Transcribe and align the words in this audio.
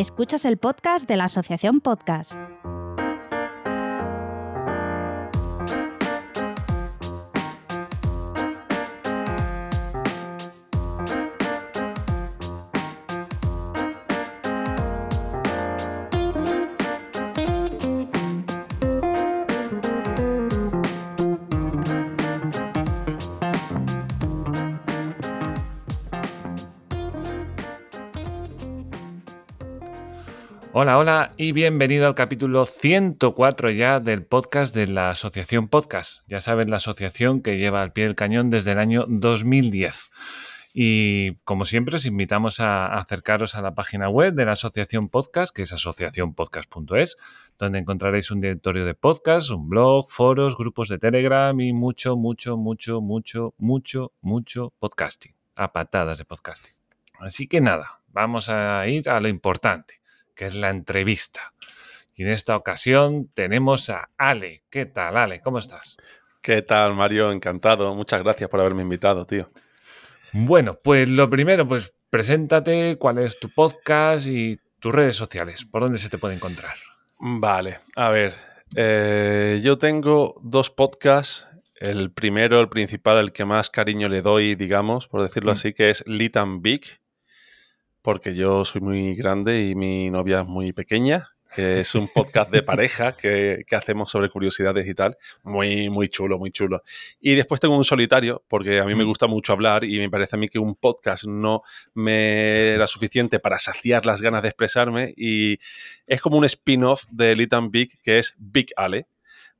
Escuchas 0.00 0.46
el 0.46 0.56
podcast 0.56 1.06
de 1.06 1.18
la 1.18 1.24
Asociación 1.24 1.82
Podcast. 1.82 2.32
Hola, 30.82 30.96
hola 30.96 31.34
y 31.36 31.52
bienvenido 31.52 32.06
al 32.06 32.14
capítulo 32.14 32.64
104 32.64 33.68
ya 33.68 34.00
del 34.00 34.24
podcast 34.24 34.74
de 34.74 34.86
la 34.86 35.10
Asociación 35.10 35.68
Podcast. 35.68 36.22
Ya 36.26 36.40
saben, 36.40 36.70
la 36.70 36.78
asociación 36.78 37.42
que 37.42 37.58
lleva 37.58 37.82
al 37.82 37.92
pie 37.92 38.04
del 38.04 38.14
cañón 38.14 38.48
desde 38.48 38.72
el 38.72 38.78
año 38.78 39.04
2010. 39.06 40.10
Y 40.72 41.34
como 41.44 41.66
siempre, 41.66 41.96
os 41.96 42.06
invitamos 42.06 42.60
a 42.60 42.96
acercaros 42.96 43.56
a 43.56 43.60
la 43.60 43.74
página 43.74 44.08
web 44.08 44.32
de 44.32 44.46
la 44.46 44.52
Asociación 44.52 45.10
Podcast, 45.10 45.54
que 45.54 45.60
es 45.60 45.72
asociacionpodcast.es, 45.74 47.18
donde 47.58 47.78
encontraréis 47.78 48.30
un 48.30 48.40
directorio 48.40 48.86
de 48.86 48.94
podcast, 48.94 49.50
un 49.50 49.68
blog, 49.68 50.08
foros, 50.08 50.56
grupos 50.56 50.88
de 50.88 50.96
Telegram 50.96 51.60
y 51.60 51.74
mucho, 51.74 52.16
mucho, 52.16 52.56
mucho, 52.56 53.02
mucho, 53.02 53.52
mucho, 53.58 54.12
mucho 54.22 54.72
podcasting. 54.78 55.34
A 55.56 55.74
patadas 55.74 56.16
de 56.16 56.24
podcasting. 56.24 56.72
Así 57.18 57.48
que 57.48 57.60
nada, 57.60 58.00
vamos 58.08 58.48
a 58.48 58.88
ir 58.88 59.10
a 59.10 59.20
lo 59.20 59.28
importante 59.28 59.99
que 60.40 60.46
es 60.46 60.54
la 60.54 60.70
entrevista. 60.70 61.52
Y 62.16 62.22
en 62.22 62.30
esta 62.30 62.56
ocasión 62.56 63.28
tenemos 63.34 63.90
a 63.90 64.08
Ale. 64.16 64.62
¿Qué 64.70 64.86
tal, 64.86 65.18
Ale? 65.18 65.42
¿Cómo 65.42 65.58
estás? 65.58 65.98
¿Qué 66.40 66.62
tal, 66.62 66.94
Mario? 66.94 67.30
Encantado. 67.30 67.94
Muchas 67.94 68.22
gracias 68.22 68.48
por 68.48 68.58
haberme 68.58 68.80
invitado, 68.80 69.26
tío. 69.26 69.50
Bueno, 70.32 70.78
pues 70.82 71.10
lo 71.10 71.28
primero, 71.28 71.68
pues 71.68 71.92
preséntate, 72.08 72.96
cuál 72.96 73.18
es 73.18 73.38
tu 73.38 73.50
podcast 73.50 74.28
y 74.28 74.58
tus 74.78 74.94
redes 74.94 75.14
sociales, 75.14 75.66
por 75.66 75.82
dónde 75.82 75.98
se 75.98 76.08
te 76.08 76.16
puede 76.16 76.36
encontrar. 76.36 76.76
Vale, 77.18 77.76
a 77.94 78.08
ver, 78.08 78.32
eh, 78.76 79.60
yo 79.62 79.76
tengo 79.76 80.40
dos 80.42 80.70
podcasts. 80.70 81.48
El 81.74 82.12
primero, 82.12 82.60
el 82.60 82.70
principal, 82.70 83.18
el 83.18 83.32
que 83.32 83.44
más 83.44 83.68
cariño 83.68 84.08
le 84.08 84.22
doy, 84.22 84.54
digamos, 84.54 85.06
por 85.06 85.20
decirlo 85.20 85.52
así, 85.52 85.74
que 85.74 85.90
es 85.90 86.02
Lit 86.06 86.38
and 86.38 86.62
Big, 86.62 86.99
porque 88.02 88.34
yo 88.34 88.64
soy 88.64 88.80
muy 88.80 89.14
grande 89.14 89.64
y 89.64 89.74
mi 89.74 90.10
novia 90.10 90.40
es 90.40 90.46
muy 90.46 90.72
pequeña, 90.72 91.28
que 91.54 91.80
es 91.80 91.94
un 91.94 92.08
podcast 92.08 92.50
de 92.50 92.62
pareja 92.62 93.12
que, 93.16 93.64
hacemos 93.72 94.10
sobre 94.10 94.30
curiosidades 94.30 94.86
y 94.86 94.94
tal. 94.94 95.16
Muy, 95.42 95.90
muy 95.90 96.08
chulo, 96.08 96.38
muy 96.38 96.50
chulo. 96.50 96.82
Y 97.20 97.34
después 97.34 97.60
tengo 97.60 97.76
un 97.76 97.84
solitario, 97.84 98.42
porque 98.48 98.80
a 98.80 98.84
mí 98.84 98.94
me 98.94 99.04
gusta 99.04 99.26
mucho 99.26 99.52
hablar 99.52 99.84
y 99.84 99.98
me 99.98 100.10
parece 100.10 100.36
a 100.36 100.38
mí 100.38 100.48
que 100.48 100.58
un 100.58 100.74
podcast 100.74 101.24
no 101.24 101.62
me 101.94 102.74
era 102.74 102.86
suficiente 102.86 103.38
para 103.40 103.58
saciar 103.58 104.06
las 104.06 104.22
ganas 104.22 104.42
de 104.42 104.48
expresarme 104.48 105.12
y 105.16 105.58
es 106.06 106.20
como 106.20 106.36
un 106.36 106.44
spin-off 106.44 107.04
de 107.10 107.32
Elite 107.32 107.56
and 107.56 107.70
Big, 107.70 108.00
que 108.00 108.18
es 108.18 108.34
Big 108.38 108.68
Ale 108.76 109.06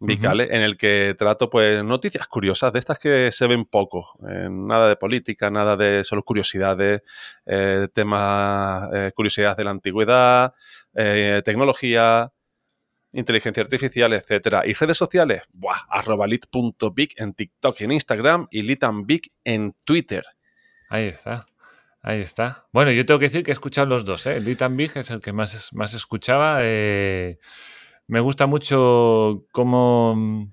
Vicale, 0.00 0.44
en 0.44 0.62
el 0.62 0.78
que 0.78 1.14
trato 1.18 1.50
pues 1.50 1.84
noticias 1.84 2.26
curiosas, 2.26 2.72
de 2.72 2.78
estas 2.78 2.98
que 2.98 3.30
se 3.30 3.46
ven 3.46 3.66
poco, 3.66 4.18
eh, 4.26 4.48
nada 4.50 4.88
de 4.88 4.96
política, 4.96 5.50
nada 5.50 5.76
de 5.76 6.04
solo 6.04 6.22
curiosidades, 6.22 7.02
eh, 7.44 7.86
temas, 7.92 8.88
eh, 8.94 9.12
curiosidades 9.14 9.58
de 9.58 9.64
la 9.64 9.70
antigüedad, 9.70 10.54
tecnología, 11.44 12.32
inteligencia 13.12 13.62
artificial, 13.62 14.12
etcétera. 14.14 14.62
Y 14.66 14.72
redes 14.72 14.96
sociales, 14.96 15.42
buah, 15.52 15.86
arroba 15.90 16.26
lit.big 16.26 17.14
en 17.16 17.34
TikTok 17.34 17.80
y 17.80 17.84
en 17.84 17.92
Instagram 17.92 18.48
y 18.50 18.62
litanbig 18.62 19.30
en 19.44 19.74
Twitter. 19.84 20.24
Ahí 20.88 21.08
está. 21.08 21.46
Ahí 22.02 22.22
está. 22.22 22.66
Bueno, 22.72 22.90
yo 22.92 23.04
tengo 23.04 23.20
que 23.20 23.26
decir 23.26 23.42
que 23.42 23.50
he 23.50 23.52
escuchado 23.52 23.86
los 23.86 24.04
dos, 24.04 24.26
¿eh? 24.26 24.40
Lit 24.40 24.62
Big 24.70 24.92
es 24.96 25.10
el 25.10 25.20
que 25.20 25.32
más, 25.32 25.72
más 25.74 25.92
escuchaba. 25.92 26.60
Eh, 26.62 27.38
me 28.10 28.18
gusta 28.18 28.46
mucho 28.46 29.46
cómo... 29.52 30.52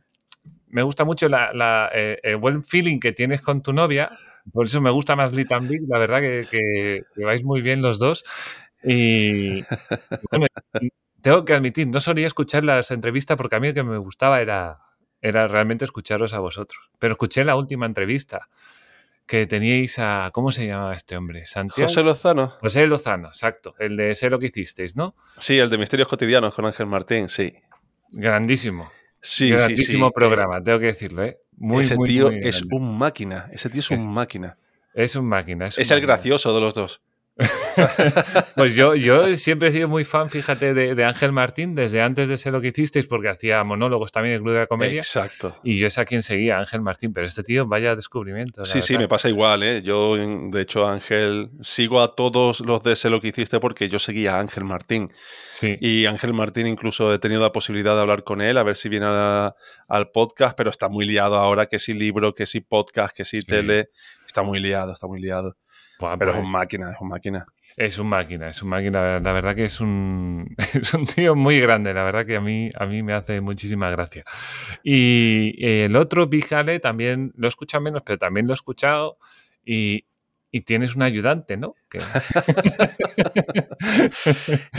Me 0.68 0.84
gusta 0.84 1.06
mucho 1.06 1.28
la, 1.28 1.90
eh, 1.94 2.20
el 2.22 2.38
buen 2.38 2.64
feeling 2.64 3.00
que 3.00 3.14
tienes 3.14 3.42
con 3.42 3.64
tu 3.64 3.74
novia. 3.74 4.12
Por 4.54 4.68
eso 4.68 4.80
me 4.80 4.92
gusta 4.92 5.16
más 5.16 5.34
Lit 5.36 5.52
and 5.52 5.68
Big. 5.68 5.82
La 5.88 5.98
verdad 5.98 6.20
que, 6.22 7.04
vais 7.16 7.44
muy 7.44 7.62
bien 7.62 7.82
los 7.82 7.98
dos. 7.98 8.24
Y 8.84 9.64
tengo 11.22 11.46
que 11.46 11.54
admitir, 11.54 11.88
no 11.88 12.00
solía 12.00 12.28
escuchar 12.28 12.64
las 12.64 12.92
entrevistas 12.92 13.38
porque 13.38 13.56
a 13.56 13.60
mí 13.60 13.70
lo 13.70 13.74
que 13.74 13.84
me 13.84 13.98
gustaba 13.98 14.40
era, 14.40 14.80
era 15.22 15.48
realmente 15.48 15.84
escucharos 15.84 16.36
a 16.36 16.40
vosotros. 16.40 16.92
Pero 17.00 17.14
escuché 17.14 17.44
la 17.44 17.56
última 17.56 17.88
entrevista 17.88 18.50
que 19.28 19.46
teníais 19.46 20.00
a. 20.00 20.32
¿Cómo 20.34 20.52
se 20.52 20.66
llamaba 20.66 20.94
este 20.94 21.18
hombre? 21.18 21.46
¿Santiago? 21.46 21.88
José 21.88 22.02
Lozano. 22.02 22.48
José 22.62 22.88
Lozano, 22.88 23.28
exacto. 23.28 23.76
El 23.78 23.98
de 23.98 24.16
Sé 24.16 24.30
lo 24.30 24.40
que 24.40 24.48
hicisteis, 24.48 24.96
¿no? 24.96 25.16
Sí, 25.38 25.60
el 25.60 25.70
de 25.70 25.78
Misterios 25.78 26.08
Cotidianos 26.08 26.54
con 26.54 26.66
Ángel 26.66 26.88
Martín, 26.88 27.30
sí. 27.30 27.54
Grandísimo. 28.10 28.90
Sí, 29.22 29.50
Grandísimo 29.50 30.12
programa, 30.12 30.64
tengo 30.64 30.80
que 30.80 30.86
decirlo, 30.88 31.24
¿eh? 31.24 31.38
Muy, 31.58 31.82
ese 31.82 31.98
tío 31.98 32.32
es 32.32 32.64
un 32.72 32.98
máquina. 32.98 33.50
Ese 33.52 33.70
tío 33.70 33.80
es 33.80 33.92
un 33.92 34.12
máquina. 34.12 34.58
Es 34.94 35.16
un 35.16 35.26
máquina. 35.26 35.68
Es, 35.68 35.92
el 35.92 36.02
gracioso 36.02 36.54
de 36.54 36.62
los 36.62 36.74
dos. 36.74 37.02
pues 38.56 38.76
yo, 38.76 38.96
yo 38.96 39.36
siempre 39.36 39.70
he 39.70 39.72
sido 39.72 39.88
muy 39.88 40.04
fan, 40.04 40.30
fíjate, 40.30 40.74
de, 40.74 41.04
Ángel 41.04 41.32
Martín, 41.32 41.76
desde 41.76 42.02
antes 42.02 42.30
de 42.30 42.38
ser 42.38 42.54
lo 42.54 42.62
que 42.62 42.70
hicisteis, 42.70 43.08
porque 43.08 43.30
hacía 43.30 43.64
monólogos 43.64 44.12
también 44.12 44.36
en 44.36 44.42
Club 44.42 44.54
de 44.54 44.60
la 44.60 44.68
Comedia. 44.68 45.00
Exacto. 45.00 45.56
Y 45.64 45.78
yo 45.78 45.88
es 45.88 45.98
a 45.98 46.06
quien 46.06 46.24
seguía, 46.24 46.58
Ángel 46.58 46.82
Martín, 46.82 47.14
pero 47.14 47.26
este 47.26 47.44
tío, 47.44 47.68
vaya 47.68 47.96
descubrimiento. 47.96 48.66
Sí, 48.66 48.82
sí, 48.82 48.98
me 48.98 49.08
pasa 49.08 49.30
igual, 49.30 49.64
¿eh? 49.64 49.82
Yo, 49.84 50.16
de 50.16 50.62
hecho, 50.62 50.88
Ángel, 50.88 51.50
sigo 51.62 52.02
a 52.02 52.16
todos 52.16 52.62
los 52.62 52.84
de 52.84 52.96
Sé 52.96 53.10
lo 53.12 53.22
que 53.22 53.28
hiciste 53.28 53.60
porque 53.60 53.90
yo 53.90 54.00
seguía 54.00 54.36
a 54.36 54.40
Ángel 54.40 54.64
Martín. 54.64 55.12
Sí. 55.48 55.78
Y 55.80 56.08
Ángel 56.08 56.34
Martín 56.34 56.66
incluso 56.66 57.14
he 57.14 57.20
tenido 57.20 57.42
la 57.42 57.52
posibilidad 57.52 57.94
de 57.94 58.02
hablar 58.02 58.24
con 58.24 58.42
él, 58.42 58.58
a 58.58 58.64
ver 58.64 58.76
si 58.76 58.90
viene 58.90 59.06
al 59.06 60.10
podcast, 60.12 60.58
pero 60.58 60.72
está 60.72 60.90
muy 60.90 61.06
liado 61.06 61.36
ahora, 61.36 61.68
que 61.68 61.78
si 61.78 61.94
libro, 61.94 62.34
que 62.34 62.46
si 62.46 62.62
podcast, 62.62 63.16
que 63.16 63.26
si 63.26 63.42
tele. 63.42 63.90
Está 64.26 64.42
muy 64.44 64.60
liado, 64.60 64.94
está 64.94 65.08
muy 65.08 65.22
liado. 65.22 65.56
Pero 66.00 66.32
es 66.32 66.38
pues 66.38 66.46
un 66.46 66.52
máquina, 66.52 66.92
es 66.92 67.02
un 67.02 67.08
máquina. 67.08 67.46
Es 67.76 68.00
un 68.00 68.08
máquina, 68.08 68.50
es 68.50 68.62
un 68.64 68.70
máquina. 68.70 69.20
La 69.20 69.34
verdad 69.34 69.56
que 69.56 69.66
es 69.66 69.80
un, 69.82 70.56
es 70.74 70.94
un 70.94 71.06
tío 71.06 71.36
muy 71.36 71.60
grande. 71.60 71.94
La 71.94 72.04
verdad 72.04 72.26
que 72.26 72.36
a 72.36 72.42
mí, 72.42 72.70
a 72.76 72.86
mí 72.86 73.04
me 73.04 73.14
hace 73.14 73.42
muchísima 73.42 73.90
gracia. 73.90 74.24
Y 74.84 75.56
el 75.60 75.96
otro, 75.96 76.28
Bijale, 76.28 76.80
también 76.80 77.34
lo 77.36 77.48
he 77.48 77.50
escuchado 77.50 77.84
menos, 77.84 78.02
pero 78.06 78.18
también 78.18 78.48
lo 78.48 78.54
he 78.54 78.56
escuchado. 78.56 79.18
Y, 79.64 80.06
y 80.50 80.62
tienes 80.62 80.96
un 80.96 81.02
ayudante, 81.02 81.58
¿no? 81.58 81.76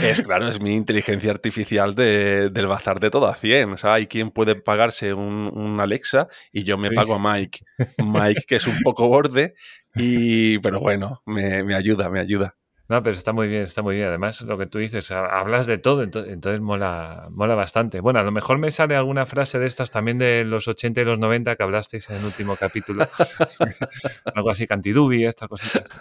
es 0.01 0.21
claro, 0.21 0.47
es 0.47 0.59
mi 0.59 0.75
inteligencia 0.75 1.31
artificial 1.31 1.93
del 1.95 2.67
bazar 2.67 2.99
de 2.99 3.09
todo 3.09 3.27
a 3.27 3.35
100. 3.35 3.73
O 3.73 3.77
sea, 3.77 3.93
hay 3.93 4.07
quien 4.07 4.31
puede 4.31 4.55
pagarse 4.55 5.13
un, 5.13 5.79
Alexa 5.79 6.27
y 6.51 6.63
yo 6.63 6.77
me 6.77 6.91
pago 6.91 7.15
a 7.15 7.19
Mike. 7.19 7.59
Mike, 8.03 8.43
que 8.47 8.55
es 8.55 8.67
un 8.67 8.79
poco 8.83 9.07
borde, 9.07 9.53
y, 9.95 10.59
pero 10.59 10.79
bueno, 10.79 11.21
me, 11.25 11.63
me 11.63 11.75
ayuda, 11.75 12.09
me 12.09 12.19
ayuda. 12.19 12.55
No, 12.89 13.03
pero 13.03 13.15
está 13.15 13.33
muy 13.33 13.47
bien, 13.47 13.61
está 13.61 13.83
muy 13.83 13.97
bien. 13.97 14.07
Además, 14.07 14.41
lo 14.41 14.57
que 14.57 14.65
tú 14.65 14.79
dices, 14.79 15.11
hablas 15.11 15.67
de 15.67 15.77
todo, 15.77 16.01
entonces, 16.01 16.59
mola, 16.59 17.27
mola 17.29 17.53
bastante. 17.53 17.99
Bueno, 17.99 18.19
a 18.19 18.23
lo 18.23 18.31
mejor 18.31 18.57
me 18.57 18.71
sale 18.71 18.95
alguna 18.95 19.27
frase 19.27 19.59
de 19.59 19.67
estas 19.67 19.91
también 19.91 20.17
de 20.17 20.43
los 20.43 20.67
80 20.67 21.01
y 21.01 21.05
los 21.05 21.19
90 21.19 21.55
que 21.55 21.61
hablasteis 21.61 22.09
en 22.09 22.15
el 22.15 22.25
último 22.25 22.55
capítulo. 22.55 23.07
Algo 24.33 24.49
así, 24.49 24.65
cantidubi, 24.65 25.23
estas 25.23 25.47
cositas. 25.47 25.91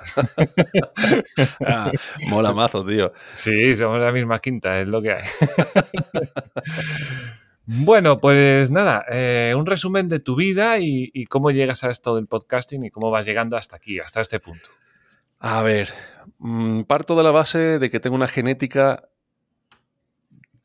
Ah, 1.66 1.92
mola 2.30 2.54
mazo, 2.54 2.82
tío. 2.86 3.12
Sí, 3.32 3.74
somos 3.74 4.00
la 4.00 4.10
misma 4.10 4.38
quinta, 4.38 4.80
es 4.80 4.88
lo 4.88 5.02
que 5.02 5.12
hay. 5.12 5.24
Bueno, 7.70 8.16
pues 8.18 8.70
nada, 8.70 9.04
eh, 9.10 9.54
un 9.56 9.66
resumen 9.66 10.08
de 10.08 10.20
tu 10.20 10.36
vida 10.36 10.78
y, 10.78 11.26
cómo 11.26 11.50
llegas 11.50 11.84
a 11.84 11.90
esto 11.90 12.16
del 12.16 12.26
podcasting 12.26 12.84
y 12.84 12.90
cómo 12.90 13.10
vas 13.10 13.26
llegando 13.26 13.56
hasta 13.56 13.76
aquí, 13.76 14.00
hasta 14.00 14.20
este 14.20 14.40
punto. 14.40 14.70
A 15.38 15.62
ver, 15.62 15.90
Mm, 16.38 16.82
parto 16.82 17.16
de 17.16 17.22
la 17.22 17.30
base 17.30 17.78
de 17.78 17.90
que 17.90 18.00
tengo 18.00 18.16
una 18.16 18.28
genética 18.28 19.08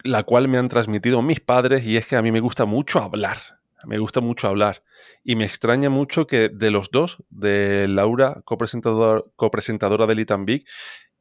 la 0.04 0.24
cual 0.24 0.48
me 0.50 0.58
han 0.58 0.68
transmitido 0.68 1.22
mis 1.22 1.40
padres 1.40 1.86
y 1.86 1.96
es 1.96 2.06
que 2.08 2.18
a 2.18 2.22
mí 2.22 2.32
me 2.32 2.42
gusta 2.42 2.66
mucho 2.66 3.00
hablar. 3.00 3.38
Me 3.86 3.98
gusta 3.98 4.22
mucho 4.22 4.48
hablar. 4.48 4.84
Y 5.24 5.36
me 5.36 5.46
extraña 5.46 5.90
mucho 5.90 6.28
que 6.28 6.50
de 6.50 6.72
los 6.72 6.92
dos, 6.92 7.24
de 7.30 7.88
Laura, 7.88 8.42
copresentadora, 8.46 9.24
copresentadora 9.36 10.06
de 10.06 10.16
Litan 10.16 10.46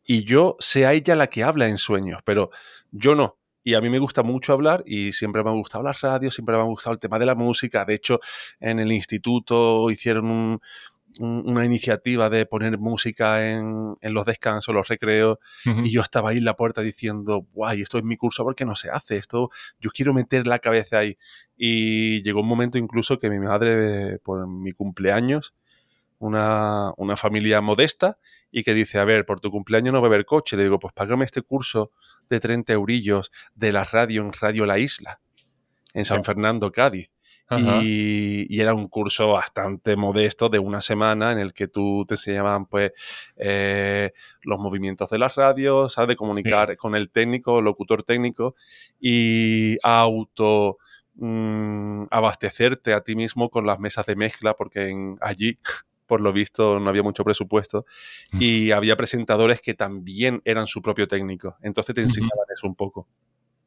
y 0.04 0.24
yo 0.24 0.56
sea 0.58 0.92
ella 0.92 1.14
la 1.14 1.28
que 1.28 1.44
habla 1.44 1.68
en 1.68 1.78
sueños, 1.78 2.22
pero 2.24 2.50
yo 2.90 3.14
no. 3.14 3.38
Y 3.64 3.74
a 3.74 3.80
mí 3.80 3.90
me 3.90 3.98
gusta 3.98 4.22
mucho 4.22 4.52
hablar 4.52 4.82
y 4.86 5.12
siempre 5.12 5.42
me 5.42 5.50
ha 5.50 5.52
gustado 5.52 5.84
la 5.84 5.92
radio, 5.92 6.30
siempre 6.30 6.56
me 6.56 6.62
ha 6.62 6.66
gustado 6.66 6.94
el 6.94 7.00
tema 7.00 7.18
de 7.18 7.26
la 7.26 7.34
música. 7.34 7.84
De 7.84 7.94
hecho, 7.94 8.20
en 8.60 8.78
el 8.78 8.92
instituto 8.92 9.90
hicieron 9.90 10.30
un, 10.30 10.60
una 11.18 11.64
iniciativa 11.64 12.30
de 12.30 12.46
poner 12.46 12.78
música 12.78 13.50
en, 13.50 13.96
los 14.00 14.24
descansos, 14.24 14.74
los 14.74 14.88
recreos, 14.88 15.38
y 15.64 15.90
yo 15.90 16.00
estaba 16.02 16.30
ahí 16.30 16.38
en 16.38 16.44
la 16.44 16.56
puerta 16.56 16.80
diciendo, 16.80 17.46
guay, 17.52 17.82
esto 17.82 17.98
es 17.98 18.04
mi 18.04 18.16
curso, 18.16 18.44
¿por 18.44 18.54
qué 18.54 18.64
no 18.64 18.76
se 18.76 18.90
hace? 18.90 19.16
Esto, 19.16 19.50
yo 19.80 19.90
quiero 19.90 20.14
meter 20.14 20.46
la 20.46 20.58
cabeza 20.58 20.98
ahí. 20.98 21.16
Y 21.56 22.22
llegó 22.22 22.40
un 22.40 22.48
momento 22.48 22.78
incluso 22.78 23.18
que 23.18 23.30
mi 23.30 23.38
madre, 23.38 24.18
por 24.18 24.46
mi 24.48 24.72
cumpleaños, 24.72 25.54
una, 26.22 26.92
una, 26.96 27.16
familia 27.16 27.60
modesta 27.60 28.18
y 28.50 28.62
que 28.62 28.74
dice, 28.74 28.98
a 28.98 29.04
ver, 29.04 29.26
por 29.26 29.40
tu 29.40 29.50
cumpleaños 29.50 29.92
no 29.92 30.00
va 30.00 30.06
a 30.06 30.10
haber 30.10 30.24
coche. 30.24 30.56
Le 30.56 30.64
digo, 30.64 30.78
pues 30.78 30.92
págame 30.92 31.24
este 31.24 31.42
curso 31.42 31.90
de 32.28 32.38
30 32.40 32.72
eurillos 32.72 33.32
de 33.54 33.72
la 33.72 33.84
radio 33.84 34.22
en 34.22 34.32
Radio 34.32 34.64
La 34.66 34.78
Isla, 34.78 35.20
en 35.94 36.04
San 36.04 36.24
Fernando, 36.24 36.70
Cádiz. 36.70 37.12
Y, 37.58 38.60
era 38.60 38.72
un 38.72 38.88
curso 38.88 39.28
bastante 39.28 39.96
modesto 39.96 40.48
de 40.48 40.58
una 40.58 40.80
semana 40.80 41.32
en 41.32 41.38
el 41.38 41.52
que 41.52 41.68
tú 41.68 42.04
te 42.06 42.14
enseñaban 42.14 42.64
pues 42.64 42.92
eh, 43.36 44.12
los 44.42 44.58
movimientos 44.58 45.10
de 45.10 45.18
las 45.18 45.34
radios, 45.34 45.92
sabes 45.92 46.08
de 46.08 46.16
comunicar 46.16 46.76
con 46.78 46.94
el 46.94 47.10
técnico, 47.10 47.60
locutor 47.60 48.04
técnico 48.04 48.54
y 48.98 49.76
auto 49.82 50.78
mm, 51.16 52.04
abastecerte 52.10 52.94
a 52.94 53.02
ti 53.02 53.16
mismo 53.16 53.50
con 53.50 53.66
las 53.66 53.78
mesas 53.78 54.06
de 54.06 54.16
mezcla 54.16 54.54
porque 54.54 54.88
en, 54.88 55.18
allí 55.20 55.58
por 56.06 56.20
lo 56.20 56.32
visto 56.32 56.78
no 56.80 56.90
había 56.90 57.02
mucho 57.02 57.24
presupuesto 57.24 57.86
mm. 58.32 58.38
y 58.40 58.70
había 58.70 58.96
presentadores 58.96 59.60
que 59.60 59.74
también 59.74 60.42
eran 60.44 60.66
su 60.66 60.82
propio 60.82 61.08
técnico. 61.08 61.56
Entonces 61.62 61.94
te 61.94 62.02
enseñaban 62.02 62.46
eso 62.54 62.66
un 62.66 62.74
poco. 62.74 63.08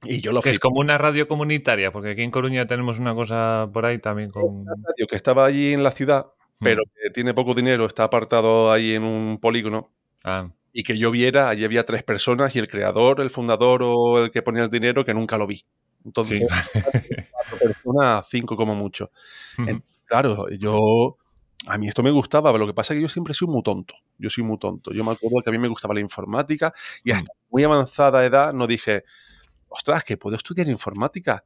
Y 0.03 0.21
yo 0.21 0.31
lo 0.31 0.41
que 0.41 0.49
es 0.49 0.59
como 0.59 0.79
una 0.79 0.97
radio 0.97 1.27
comunitaria, 1.27 1.91
porque 1.91 2.11
aquí 2.11 2.21
en 2.21 2.31
Coruña 2.31 2.67
tenemos 2.67 2.99
una 2.99 3.15
cosa 3.15 3.69
por 3.73 3.85
ahí 3.85 3.99
también 3.99 4.29
con. 4.29 4.43
Una 4.43 4.73
radio 4.75 5.07
que 5.07 5.15
estaba 5.15 5.45
allí 5.45 5.73
en 5.73 5.83
la 5.83 5.91
ciudad, 5.91 6.27
pero 6.59 6.83
que 6.93 7.09
tiene 7.11 7.33
poco 7.33 7.53
dinero, 7.53 7.85
está 7.85 8.03
apartado 8.03 8.71
ahí 8.71 8.93
en 8.93 9.03
un 9.03 9.39
polígono. 9.39 9.91
Ah. 10.23 10.49
Y 10.71 10.83
que 10.83 10.97
yo 10.97 11.09
viera, 11.09 11.49
allí 11.49 11.63
había 11.63 11.85
tres 11.85 12.03
personas 12.03 12.55
y 12.55 12.59
el 12.59 12.67
creador, 12.67 13.21
el 13.21 13.29
fundador 13.29 13.81
o 13.83 14.23
el 14.23 14.31
que 14.31 14.41
ponía 14.41 14.63
el 14.63 14.69
dinero, 14.69 15.05
que 15.05 15.13
nunca 15.13 15.37
lo 15.37 15.47
vi. 15.47 15.65
Entonces, 16.03 16.39
cuatro 17.31 17.57
personas, 17.59 18.27
cinco 18.29 18.55
como 18.55 18.75
mucho. 18.75 19.11
claro, 20.05 20.49
yo. 20.49 21.17
A 21.67 21.77
mí 21.77 21.87
esto 21.87 22.03
me 22.03 22.11
gustaba, 22.11 22.51
pero 22.51 22.65
lo 22.65 22.67
que 22.67 22.73
pasa 22.73 22.93
es 22.93 22.97
que 22.97 23.01
yo 23.01 23.09
siempre 23.09 23.33
soy 23.33 23.47
muy 23.47 23.63
tonto. 23.63 23.95
Yo 24.17 24.29
soy 24.29 24.43
muy 24.43 24.57
tonto. 24.59 24.91
Yo 24.91 25.03
me 25.03 25.11
acuerdo 25.11 25.41
que 25.43 25.49
a 25.49 25.51
mí 25.51 25.57
me 25.57 25.67
gustaba 25.67 25.93
la 25.93 25.99
informática 25.99 26.73
y 27.03 27.11
hasta 27.11 27.31
muy 27.49 27.63
avanzada 27.63 28.25
edad 28.25 28.53
no 28.53 28.67
dije, 28.67 29.03
ostras, 29.67 30.03
que 30.03 30.17
puedo 30.17 30.35
estudiar 30.35 30.67
informática. 30.67 31.43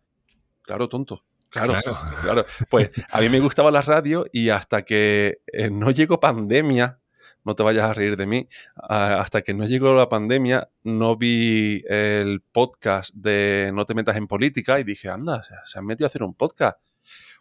Claro, 0.61 0.89
tonto. 0.89 1.23
Claro, 1.49 1.73
claro, 2.23 2.45
Pues 2.69 2.91
a 3.11 3.21
mí 3.21 3.29
me 3.29 3.39
gustaba 3.39 3.71
la 3.71 3.81
radio 3.81 4.25
y 4.31 4.49
hasta 4.49 4.83
que 4.83 5.41
eh, 5.47 5.69
no 5.69 5.89
llegó 5.91 6.19
pandemia, 6.19 6.99
no 7.43 7.55
te 7.55 7.63
vayas 7.63 7.85
a 7.85 7.93
reír 7.93 8.17
de 8.17 8.27
mí, 8.27 8.47
hasta 8.75 9.41
que 9.41 9.53
no 9.53 9.65
llegó 9.65 9.95
la 9.95 10.09
pandemia, 10.09 10.69
no 10.83 11.17
vi 11.17 11.81
el 11.87 12.41
podcast 12.41 13.15
de 13.15 13.71
No 13.73 13.85
te 13.85 13.95
metas 13.95 14.17
en 14.17 14.27
política 14.27 14.79
y 14.79 14.83
dije, 14.83 15.09
anda, 15.09 15.41
se 15.63 15.79
han 15.79 15.85
metido 15.85 16.05
a 16.05 16.09
hacer 16.09 16.23
un 16.23 16.35
podcast. 16.35 16.77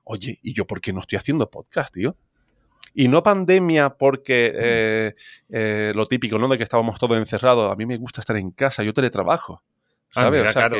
Oye, 0.05 0.39
¿y 0.43 0.55
yo 0.55 0.67
por 0.67 0.81
qué 0.81 0.93
no 0.93 1.01
estoy 1.01 1.19
haciendo 1.19 1.51
podcast, 1.51 1.93
tío? 1.93 2.17
Y 2.95 3.09
no 3.09 3.23
pandemia 3.23 3.91
porque 3.91 4.53
eh, 4.55 5.15
eh, 5.51 5.93
lo 5.95 6.07
típico, 6.07 6.39
¿no? 6.39 6.49
De 6.49 6.57
que 6.57 6.65
estábamos 6.65 6.99
todos 6.99 7.19
encerrados. 7.19 7.71
A 7.71 7.77
mí 7.77 7.87
me 7.87 7.97
gusta 7.97 8.21
estar 8.21 8.37
en 8.37 8.51
casa, 8.51 8.83
yo 8.83 8.93
teletrabajo. 8.93 9.63
Ah, 10.15 10.23
¿sabes? 10.23 10.47
o 10.47 10.51
sea, 10.51 10.71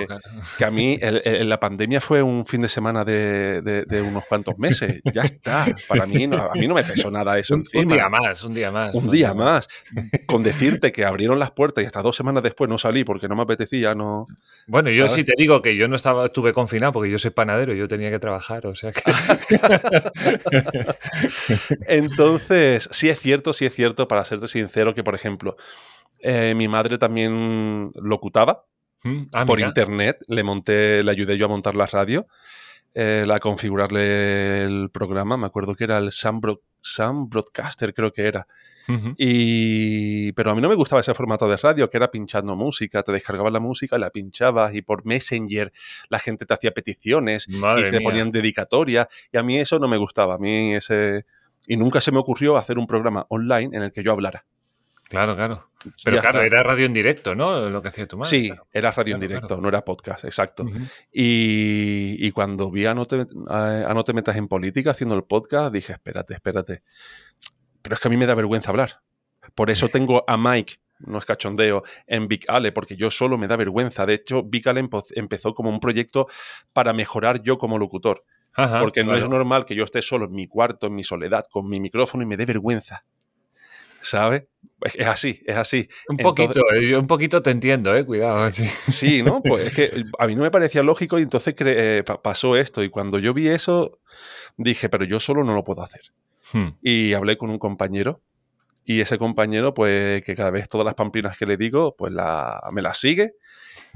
que, 0.57 0.65
a 0.65 0.71
mí 0.71 0.99
la 1.03 1.61
pandemia 1.61 2.01
fue 2.01 2.23
un 2.23 2.47
fin 2.47 2.63
de 2.63 2.69
semana 2.71 3.05
de, 3.05 4.03
unos 4.09 4.25
cuantos 4.25 4.59
meses. 4.59 5.03
Ya 5.13 5.23
está. 5.23 5.67
Para 5.89 6.07
mí, 6.07 6.27
no, 6.27 6.37
a 6.37 6.55
mí 6.55 6.67
no 6.67 6.75
me 6.75 6.83
pesó 6.83 7.11
nada 7.11 7.39
eso. 7.39 7.55
Un, 7.55 7.65
un 7.75 7.89
día 7.89 8.09
más, 8.09 8.43
un 8.45 8.55
día 8.55 8.71
más. 8.71 8.95
Un 8.95 9.11
día 9.11 9.35
más. 9.35 9.69
Con 10.27 10.43
decirte 10.43 10.93
que 10.93 11.05
abrieron 11.05 11.39
las 11.39 11.51
puertas 11.51 11.85
y 11.85 11.87
hasta 11.87 12.01
dos 12.01 12.17
semanas 12.17 12.43
después 12.43 12.71
no 12.71 12.79
salí 12.79 13.05
porque 13.05 13.29
no 13.29 13.37
me 13.37 13.43
apetecía, 13.43 13.95
no. 13.95 14.29
Bueno, 14.67 14.91
yo 14.91 15.09
sí 15.09 15.25
te 15.25 15.35
digo 15.37 15.61
que 15.61 15.77
yo 15.77 15.89
no 15.89 15.97
estaba, 15.97 16.25
estuve 16.25 16.55
confinado 16.55 16.93
porque 16.93 17.11
yo 17.11 17.19
soy 17.19 17.31
panadero 17.31 17.75
yo 17.75 17.87
tenía 17.87 18.11
que 18.11 18.19
trabajar, 18.19 18.67
o 18.67 18.75
sea 18.75 18.93
que. 18.93 19.03
Entonces, 21.89 22.89
sí 22.93 23.09
es 23.09 23.21
cierto, 23.21 23.53
sí 23.53 23.67
es 23.67 23.75
cierto, 23.75 24.09
para 24.09 24.25
serte 24.25 24.49
sincero, 24.49 24.95
que 24.95 25.05
por 25.05 25.15
ejemplo, 25.15 25.57
eh, 26.19 26.55
mi 26.57 26.69
madre 26.69 26.99
también 26.99 27.93
locutaba 27.95 28.65
Mm, 29.05 29.23
ah, 29.33 29.47
por 29.47 29.61
internet. 29.61 30.19
Le 30.29 30.43
monté, 30.43 31.03
le 31.03 31.11
ayudé 31.11 31.37
yo 31.37 31.47
a 31.47 31.49
montar 31.49 31.77
la 31.77 31.87
radio, 31.87 32.27
eh, 32.95 33.25
a 33.31 33.41
configurarle 33.41 34.65
el 34.65 34.91
programa. 34.91 35.37
Me 35.37 35.47
acuerdo 35.47 35.75
que 35.75 35.85
era 35.85 35.99
el 35.99 36.11
Sam, 36.13 36.41
Broadcaster, 36.41 37.95
creo 37.95 38.13
que 38.13 38.27
era. 38.27 38.47
y, 39.19 40.33
pero 40.33 40.51
a 40.51 40.55
mí 40.55 40.63
no 40.63 40.69
me 40.69 40.75
gustaba 40.75 41.01
ese 41.01 41.13
formato 41.13 41.47
de 41.49 41.59
radio, 41.59 41.91
que 41.91 41.99
era 41.99 42.11
pinchando 42.11 42.57
música. 42.57 43.03
Te 43.03 43.13
descargabas 43.13 43.53
la 43.53 43.61
música, 43.61 43.99
la 43.99 44.11
pinchabas 44.11 44.75
y 44.75 44.83
por 44.83 45.05
Messenger 45.05 45.73
la 46.09 46.19
gente 46.19 46.47
te 46.47 46.55
hacía 46.55 46.73
peticiones 46.73 47.47
y 47.49 47.89
te 47.89 48.01
ponían 48.01 48.31
dedicatoria. 48.31 49.07
Y 49.31 49.37
a 49.37 49.43
mí 49.43 49.59
eso 49.59 49.79
no 49.79 49.89
me 49.89 49.99
gustaba. 49.99 50.35
A 50.35 50.39
mí 50.39 50.75
ese. 50.75 51.25
Y 51.67 51.77
nunca 51.77 52.01
se 52.01 52.13
me 52.13 52.19
ocurrió 52.19 52.57
hacer 52.57 52.79
un 52.79 52.87
programa 52.87 53.27
online 53.29 53.77
en 53.77 53.83
el 53.83 53.93
que 53.93 54.03
yo 54.03 54.13
hablara. 54.13 54.47
Claro, 55.09 55.35
claro. 55.35 55.71
Pero 56.05 56.21
claro, 56.21 56.43
era 56.43 56.63
radio 56.63 56.85
en 56.87 56.93
directo, 56.93 57.35
¿no? 57.35 57.69
Lo 57.71 57.81
que 57.81 57.89
hacía 57.89 58.07
tu 58.07 58.19
madre. 58.19 58.31
Sí, 58.31 58.53
era 58.73 58.91
radio 58.91 59.15
en 59.15 59.21
directo, 59.21 59.61
no 59.61 59.69
era 59.69 59.85
podcast, 59.85 60.25
exacto. 60.25 60.67
y, 61.13 62.31
cuando 62.33 62.71
vi 62.71 62.87
a 62.87 62.95
no, 62.95 63.07
te, 63.07 63.27
a, 63.49 64.03
te 64.05 64.13
metas 64.13 64.37
en 64.37 64.49
política 64.49 64.91
haciendo 64.91 65.15
el 65.15 65.25
podcast, 65.25 65.73
dije, 65.73 65.95
espérate, 65.95 66.35
espérate. 66.35 66.83
Pero 67.81 67.95
es 67.95 68.01
que 68.01 68.09
a 68.09 68.11
mí 68.11 68.17
me 68.17 68.27
da 68.27 68.35
vergüenza 68.35 68.71
hablar. 68.71 69.01
Por 69.55 69.71
eso 69.71 69.89
tengo 69.89 70.25
a 70.27 70.37
Mike, 70.37 70.75
no 70.99 71.19
es 71.19 71.25
cachondeo, 71.25 71.85
en 72.07 72.29
Big 72.29 72.45
Ale, 72.49 72.73
porque 72.73 72.97
yo 72.97 73.11
solo 73.11 73.39
me 73.39 73.47
da 73.47 73.57
vergüenza. 73.57 74.05
De 74.05 74.15
hecho, 74.15 74.43
Big 74.43 74.69
Ale 74.69 74.87
empezó 75.15 75.55
como 75.55 75.71
un 75.71 75.81
proyecto 75.81 76.27
para 76.73 76.93
mejorar 76.93 77.41
yo 77.41 77.57
como 77.57 77.79
locutor. 77.79 78.25
porque 78.81 79.05
no 79.05 79.15
es 79.15 79.27
normal 79.29 79.65
que 79.65 79.75
yo 79.75 79.85
esté 79.85 80.03
solo 80.03 80.27
en 80.27 80.33
mi 80.33 80.49
cuarto, 80.49 80.89
en 80.89 80.95
mi 80.97 81.05
soledad, 81.05 81.45
con 81.51 81.69
mi 81.69 81.81
micrófono 81.81 82.25
y 82.25 82.27
me 82.27 82.37
dé 82.37 82.45
vergüenza. 82.45 83.05
¿sabes? 84.01 84.45
Es 84.81 85.07
así, 85.07 85.43
es 85.45 85.57
así. 85.57 85.89
Un 86.09 86.19
poquito, 86.19 86.63
eh, 86.73 86.97
un 86.97 87.07
poquito 87.07 87.43
te 87.43 87.51
entiendo, 87.51 87.95
eh, 87.97 88.05
cuidado. 88.05 88.49
Sí. 88.89 89.23
¿no? 89.23 89.41
Pues 89.43 89.67
es 89.67 89.75
que 89.75 90.05
a 90.19 90.27
mí 90.27 90.37
no 90.37 90.43
me 90.43 90.51
parecía 90.51 90.83
lógico 90.83 91.19
y 91.19 91.23
entonces 91.23 91.55
eh, 91.59 92.05
pasó 92.23 92.57
esto. 92.57 92.83
Y 92.83 92.89
cuando 92.89 93.19
yo 93.19 93.35
vi 93.35 93.49
eso, 93.49 93.99
dije, 94.57 94.89
pero 94.89 95.05
yo 95.05 95.19
solo 95.21 95.45
no 95.45 95.55
lo 95.55 95.65
puedo 95.65 95.83
hacer. 95.83 96.03
Hmm. 96.53 96.69
Y 96.83 97.13
hablé 97.13 97.37
con 97.37 97.51
un 97.51 97.59
compañero 97.59 98.23
y 98.85 99.01
ese 99.01 99.19
compañero, 99.19 99.75
pues 99.75 100.23
que 100.25 100.35
cada 100.35 100.51
vez 100.51 100.69
todas 100.69 100.85
las 100.85 100.95
pamplinas 100.95 101.37
que 101.37 101.45
le 101.45 101.57
digo, 101.57 101.95
pues 101.97 102.13
la, 102.13 102.61
me 102.73 102.81
las 102.81 102.99
sigue 102.99 103.35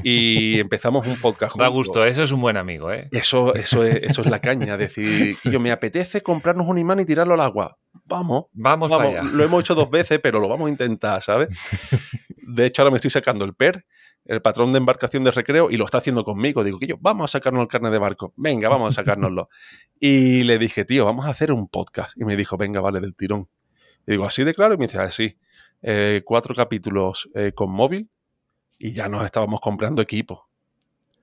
y 0.02 0.58
empezamos 0.60 1.06
un 1.06 1.16
podcast. 1.16 1.56
Da 1.56 1.68
gusto, 1.68 2.04
eso 2.04 2.22
es 2.22 2.32
un 2.32 2.40
buen 2.40 2.56
amigo, 2.56 2.92
¿eh? 2.92 3.08
Eso, 3.12 3.54
eso, 3.54 3.84
es, 3.84 4.02
eso 4.02 4.22
es 4.22 4.30
la 4.30 4.40
caña, 4.40 4.76
decir, 4.76 5.36
yo 5.44 5.60
me 5.60 5.70
apetece 5.70 6.22
comprarnos 6.22 6.66
un 6.66 6.78
imán 6.78 7.00
y 7.00 7.04
tirarlo 7.04 7.34
al 7.34 7.40
agua. 7.40 7.78
Vamos, 8.04 8.46
vamos, 8.52 8.90
vamos. 8.90 9.32
Lo 9.32 9.44
hemos 9.44 9.62
hecho 9.62 9.74
dos 9.74 9.90
veces, 9.90 10.18
pero 10.22 10.40
lo 10.40 10.48
vamos 10.48 10.66
a 10.66 10.70
intentar, 10.70 11.22
¿sabes? 11.22 11.48
De 12.48 12.66
hecho, 12.66 12.82
ahora 12.82 12.90
me 12.90 12.96
estoy 12.96 13.10
sacando 13.10 13.44
el 13.44 13.54
PER, 13.54 13.84
el 14.24 14.42
patrón 14.42 14.72
de 14.72 14.78
embarcación 14.78 15.24
de 15.24 15.30
recreo, 15.30 15.70
y 15.70 15.76
lo 15.76 15.84
está 15.84 15.98
haciendo 15.98 16.24
conmigo. 16.24 16.64
Digo, 16.64 16.78
que 16.78 16.86
yo, 16.86 16.96
vamos 17.00 17.24
a 17.24 17.38
sacarnos 17.38 17.62
el 17.62 17.68
carne 17.68 17.90
de 17.90 17.98
barco. 17.98 18.32
Venga, 18.36 18.68
vamos 18.68 18.94
a 18.94 19.00
sacárnoslo. 19.00 19.48
y 20.00 20.42
le 20.44 20.58
dije, 20.58 20.84
tío, 20.84 21.04
vamos 21.04 21.26
a 21.26 21.30
hacer 21.30 21.52
un 21.52 21.68
podcast. 21.68 22.16
Y 22.20 22.24
me 22.24 22.36
dijo, 22.36 22.56
venga, 22.56 22.80
vale, 22.80 23.00
del 23.00 23.14
tirón. 23.14 23.48
Y 24.06 24.12
digo, 24.12 24.24
así 24.24 24.42
de 24.44 24.54
claro, 24.54 24.74
y 24.74 24.78
me 24.78 24.86
dice, 24.86 24.98
así. 24.98 25.36
Ah, 25.38 25.46
eh, 25.82 26.22
cuatro 26.24 26.54
capítulos 26.54 27.28
eh, 27.34 27.52
con 27.52 27.70
móvil, 27.70 28.08
y 28.82 28.92
ya 28.92 29.08
nos 29.08 29.24
estábamos 29.24 29.60
comprando 29.60 30.02
equipo. 30.02 30.48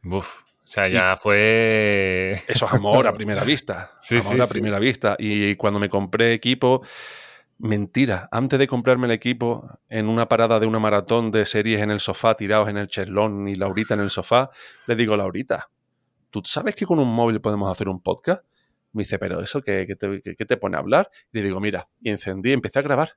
Uf, 0.05 0.43
o 0.43 0.45
sea, 0.63 0.87
ya 0.87 1.17
fue. 1.17 2.31
Eso 2.47 2.65
es 2.65 2.73
amor 2.73 3.05
a 3.05 3.13
primera 3.13 3.43
vista. 3.43 3.91
Sí, 3.99 4.17
amor 4.17 4.43
a 4.43 4.47
primera 4.47 4.79
vista. 4.79 5.17
Y 5.19 5.57
cuando 5.57 5.77
me 5.77 5.89
compré 5.89 6.33
equipo, 6.33 6.81
mentira. 7.57 8.29
Antes 8.31 8.59
de 8.59 8.67
comprarme 8.67 9.07
el 9.07 9.11
equipo, 9.11 9.69
en 9.89 10.07
una 10.07 10.29
parada 10.29 10.57
de 10.61 10.67
una 10.67 10.79
maratón 10.79 11.31
de 11.31 11.45
series 11.45 11.81
en 11.81 11.91
el 11.91 11.99
sofá, 11.99 12.35
tirados 12.35 12.69
en 12.69 12.77
el 12.77 12.87
chelón 12.87 13.49
y 13.49 13.55
Laurita 13.55 13.93
en 13.93 13.99
el 13.99 14.09
sofá, 14.09 14.51
le 14.87 14.95
digo, 14.95 15.17
Laurita, 15.17 15.69
¿tú 16.29 16.41
sabes 16.45 16.75
que 16.75 16.85
con 16.85 16.99
un 16.99 17.13
móvil 17.13 17.41
podemos 17.41 17.69
hacer 17.69 17.89
un 17.89 18.01
podcast? 18.01 18.45
Me 18.91 19.03
dice, 19.03 19.19
pero 19.19 19.39
eso, 19.41 19.61
¿qué, 19.61 19.85
te, 19.85 20.19
te, 20.21 20.57
pone 20.57 20.77
a 20.77 20.79
hablar? 20.79 21.09
Y 21.31 21.39
le 21.39 21.45
digo, 21.45 21.59
mira, 21.59 21.87
y 22.01 22.09
encendí, 22.09 22.51
empecé 22.51 22.79
a 22.79 22.81
grabar 22.81 23.13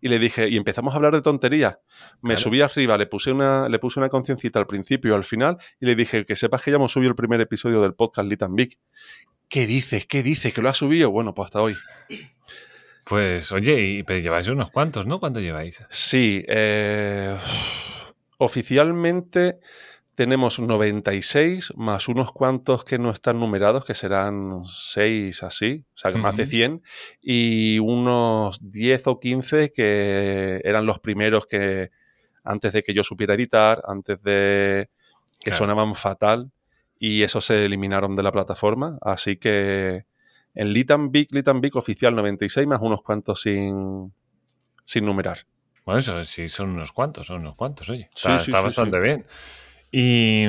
y 0.00 0.08
le 0.08 0.18
dije, 0.18 0.48
y 0.48 0.56
empezamos 0.56 0.94
a 0.94 0.96
hablar 0.96 1.14
de 1.14 1.20
tonterías. 1.20 1.78
Me 2.22 2.36
subí 2.36 2.60
arriba, 2.62 2.96
le 2.96 3.06
puse 3.06 3.32
una, 3.32 3.68
le 3.68 3.78
puse 3.78 4.00
una 4.00 4.08
conciencita 4.08 4.58
al 4.58 4.66
principio 4.66 5.12
y 5.12 5.14
al 5.14 5.24
final, 5.24 5.58
y 5.78 5.86
le 5.86 5.94
dije 5.94 6.24
que 6.24 6.36
sepas 6.36 6.62
que 6.62 6.70
ya 6.70 6.76
hemos 6.76 6.92
subido 6.92 7.10
el 7.10 7.16
primer 7.16 7.40
episodio 7.40 7.82
del 7.82 7.94
podcast 7.94 8.28
Litan 8.28 8.54
Big. 8.54 8.78
¿Qué 9.48 9.66
dices? 9.66 10.06
¿Qué 10.06 10.22
dices? 10.22 10.54
¿Que 10.54 10.62
lo 10.62 10.70
ha 10.70 10.74
subido? 10.74 11.10
Bueno, 11.10 11.34
pues 11.34 11.46
hasta 11.46 11.60
hoy. 11.60 11.74
Pues, 13.04 13.52
oye, 13.52 13.80
y, 13.80 14.02
pero 14.04 14.20
lleváis 14.20 14.48
unos 14.48 14.70
cuantos, 14.70 15.06
¿no? 15.06 15.20
¿Cuánto 15.20 15.40
lleváis? 15.40 15.82
Sí, 15.90 16.44
eh, 16.48 17.36
oficialmente 18.38 19.58
tenemos 20.20 20.60
96 20.60 21.72
más 21.76 22.06
unos 22.06 22.30
cuantos 22.30 22.84
que 22.84 22.98
no 22.98 23.10
están 23.10 23.40
numerados, 23.40 23.86
que 23.86 23.94
serán 23.94 24.66
6 24.66 25.42
así, 25.42 25.86
o 25.94 25.98
sea, 25.98 26.10
más 26.10 26.36
de 26.36 26.44
100, 26.44 26.82
y 27.22 27.78
unos 27.78 28.58
10 28.60 29.06
o 29.06 29.18
15 29.18 29.72
que 29.72 30.60
eran 30.62 30.84
los 30.84 30.98
primeros 30.98 31.46
que 31.46 31.90
antes 32.44 32.74
de 32.74 32.82
que 32.82 32.92
yo 32.92 33.02
supiera 33.02 33.32
editar, 33.32 33.80
antes 33.88 34.20
de 34.20 34.90
que 35.40 35.54
sonaban 35.54 35.94
fatal, 35.94 36.50
y 36.98 37.22
esos 37.22 37.46
se 37.46 37.64
eliminaron 37.64 38.14
de 38.14 38.22
la 38.22 38.30
plataforma, 38.30 38.98
así 39.00 39.38
que 39.38 40.04
en 40.54 40.72
Litan 40.74 41.10
Big, 41.10 41.32
Litan 41.32 41.62
Big 41.62 41.74
oficial 41.78 42.14
96 42.14 42.66
más 42.66 42.80
unos 42.82 43.00
cuantos 43.00 43.40
sin, 43.40 44.12
sin 44.84 45.06
numerar. 45.06 45.46
Bueno, 45.86 46.00
eso 46.00 46.22
sí, 46.24 46.46
son 46.50 46.72
unos 46.72 46.92
cuantos, 46.92 47.26
son 47.26 47.40
unos 47.40 47.56
cuantos, 47.56 47.88
oye. 47.88 48.10
Está, 48.14 48.60
bastante 48.60 49.00
bien. 49.00 49.24
Y, 49.90 50.44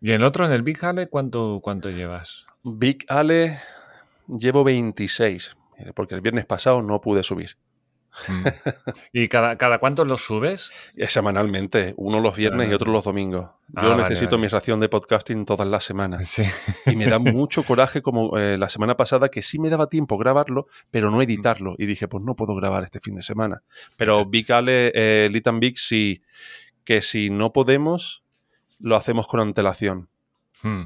y 0.00 0.12
el 0.12 0.22
otro, 0.22 0.46
en 0.46 0.52
el 0.52 0.62
Big 0.62 0.84
Ale, 0.84 1.08
¿cuánto, 1.08 1.60
cuánto 1.62 1.90
llevas? 1.90 2.46
Big 2.62 3.04
Ale 3.08 3.58
llevo 4.28 4.64
26, 4.64 5.56
porque 5.94 6.14
el 6.14 6.20
viernes 6.20 6.46
pasado 6.46 6.82
no 6.82 7.00
pude 7.00 7.22
subir. 7.22 7.56
Mm. 8.28 8.46
¿Y 9.12 9.28
cada, 9.28 9.56
cada 9.56 9.78
cuánto 9.78 10.04
los 10.04 10.22
subes? 10.24 10.72
semanalmente, 11.06 11.94
uno 11.96 12.20
los 12.20 12.36
viernes 12.36 12.70
y 12.70 12.72
otro 12.72 12.90
los 12.90 13.04
domingos. 13.04 13.50
Ah, 13.74 13.82
Yo 13.82 13.96
necesito 13.96 14.38
mi 14.38 14.48
ración 14.48 14.80
de 14.80 14.88
podcasting 14.88 15.44
todas 15.44 15.68
las 15.68 15.84
semanas. 15.84 16.40
Y 16.86 16.96
me 16.96 17.06
da 17.06 17.18
mucho 17.18 17.62
coraje 17.62 18.02
como 18.02 18.38
eh, 18.38 18.56
la 18.58 18.68
semana 18.68 18.96
pasada 18.96 19.28
que 19.28 19.42
sí 19.42 19.58
me 19.58 19.68
daba 19.68 19.88
tiempo 19.88 20.16
grabarlo, 20.16 20.66
pero 20.90 21.10
no 21.10 21.20
editarlo. 21.20 21.74
Y 21.78 21.86
dije, 21.86 22.08
pues 22.08 22.24
no 22.24 22.36
puedo 22.36 22.54
grabar 22.54 22.84
este 22.84 23.00
fin 23.00 23.16
de 23.16 23.22
semana. 23.22 23.62
Pero 23.96 24.24
Big 24.24 24.50
Ale, 24.50 24.92
eh, 24.94 25.28
Litan 25.30 25.60
Big, 25.60 25.78
sí, 25.78 26.22
que 26.84 27.00
si 27.00 27.30
no 27.30 27.52
podemos, 27.52 28.22
lo 28.80 28.96
hacemos 28.96 29.26
con 29.26 29.40
antelación. 29.40 30.08
Hmm. 30.62 30.84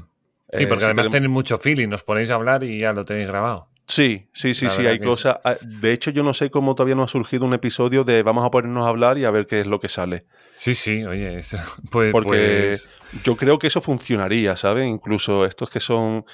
Sí, 0.53 0.65
porque 0.65 0.83
eh, 0.83 0.87
además 0.87 1.09
tenéis 1.09 1.31
mucho 1.31 1.57
feeling, 1.57 1.87
nos 1.87 2.03
ponéis 2.03 2.29
a 2.29 2.35
hablar 2.35 2.63
y 2.63 2.79
ya 2.79 2.93
lo 2.93 3.05
tenéis 3.05 3.27
grabado. 3.27 3.71
Sí, 3.87 4.29
sí, 4.31 4.53
sí, 4.53 4.69
sí, 4.69 4.85
hay 4.85 4.99
cosas. 4.99 5.37
Ah, 5.43 5.55
de 5.61 5.91
hecho, 5.91 6.11
yo 6.11 6.23
no 6.23 6.33
sé 6.33 6.49
cómo 6.49 6.75
todavía 6.75 6.95
no 6.95 7.03
ha 7.03 7.07
surgido 7.09 7.45
un 7.45 7.53
episodio 7.53 8.05
de 8.05 8.23
vamos 8.23 8.45
a 8.45 8.49
ponernos 8.49 8.85
a 8.85 8.89
hablar 8.89 9.17
y 9.17 9.25
a 9.25 9.31
ver 9.31 9.47
qué 9.47 9.61
es 9.61 9.67
lo 9.67 9.81
que 9.81 9.89
sale. 9.89 10.25
Sí, 10.53 10.75
sí, 10.75 11.03
oye, 11.03 11.39
eso, 11.39 11.57
pues, 11.91 12.13
Porque 12.13 12.29
pues 12.29 12.91
yo 13.23 13.35
creo 13.35 13.59
que 13.59 13.67
eso 13.67 13.81
funcionaría, 13.81 14.55
¿sabes? 14.55 14.87
Incluso 14.87 15.45
estos 15.45 15.69
que 15.69 15.81
son 15.81 16.25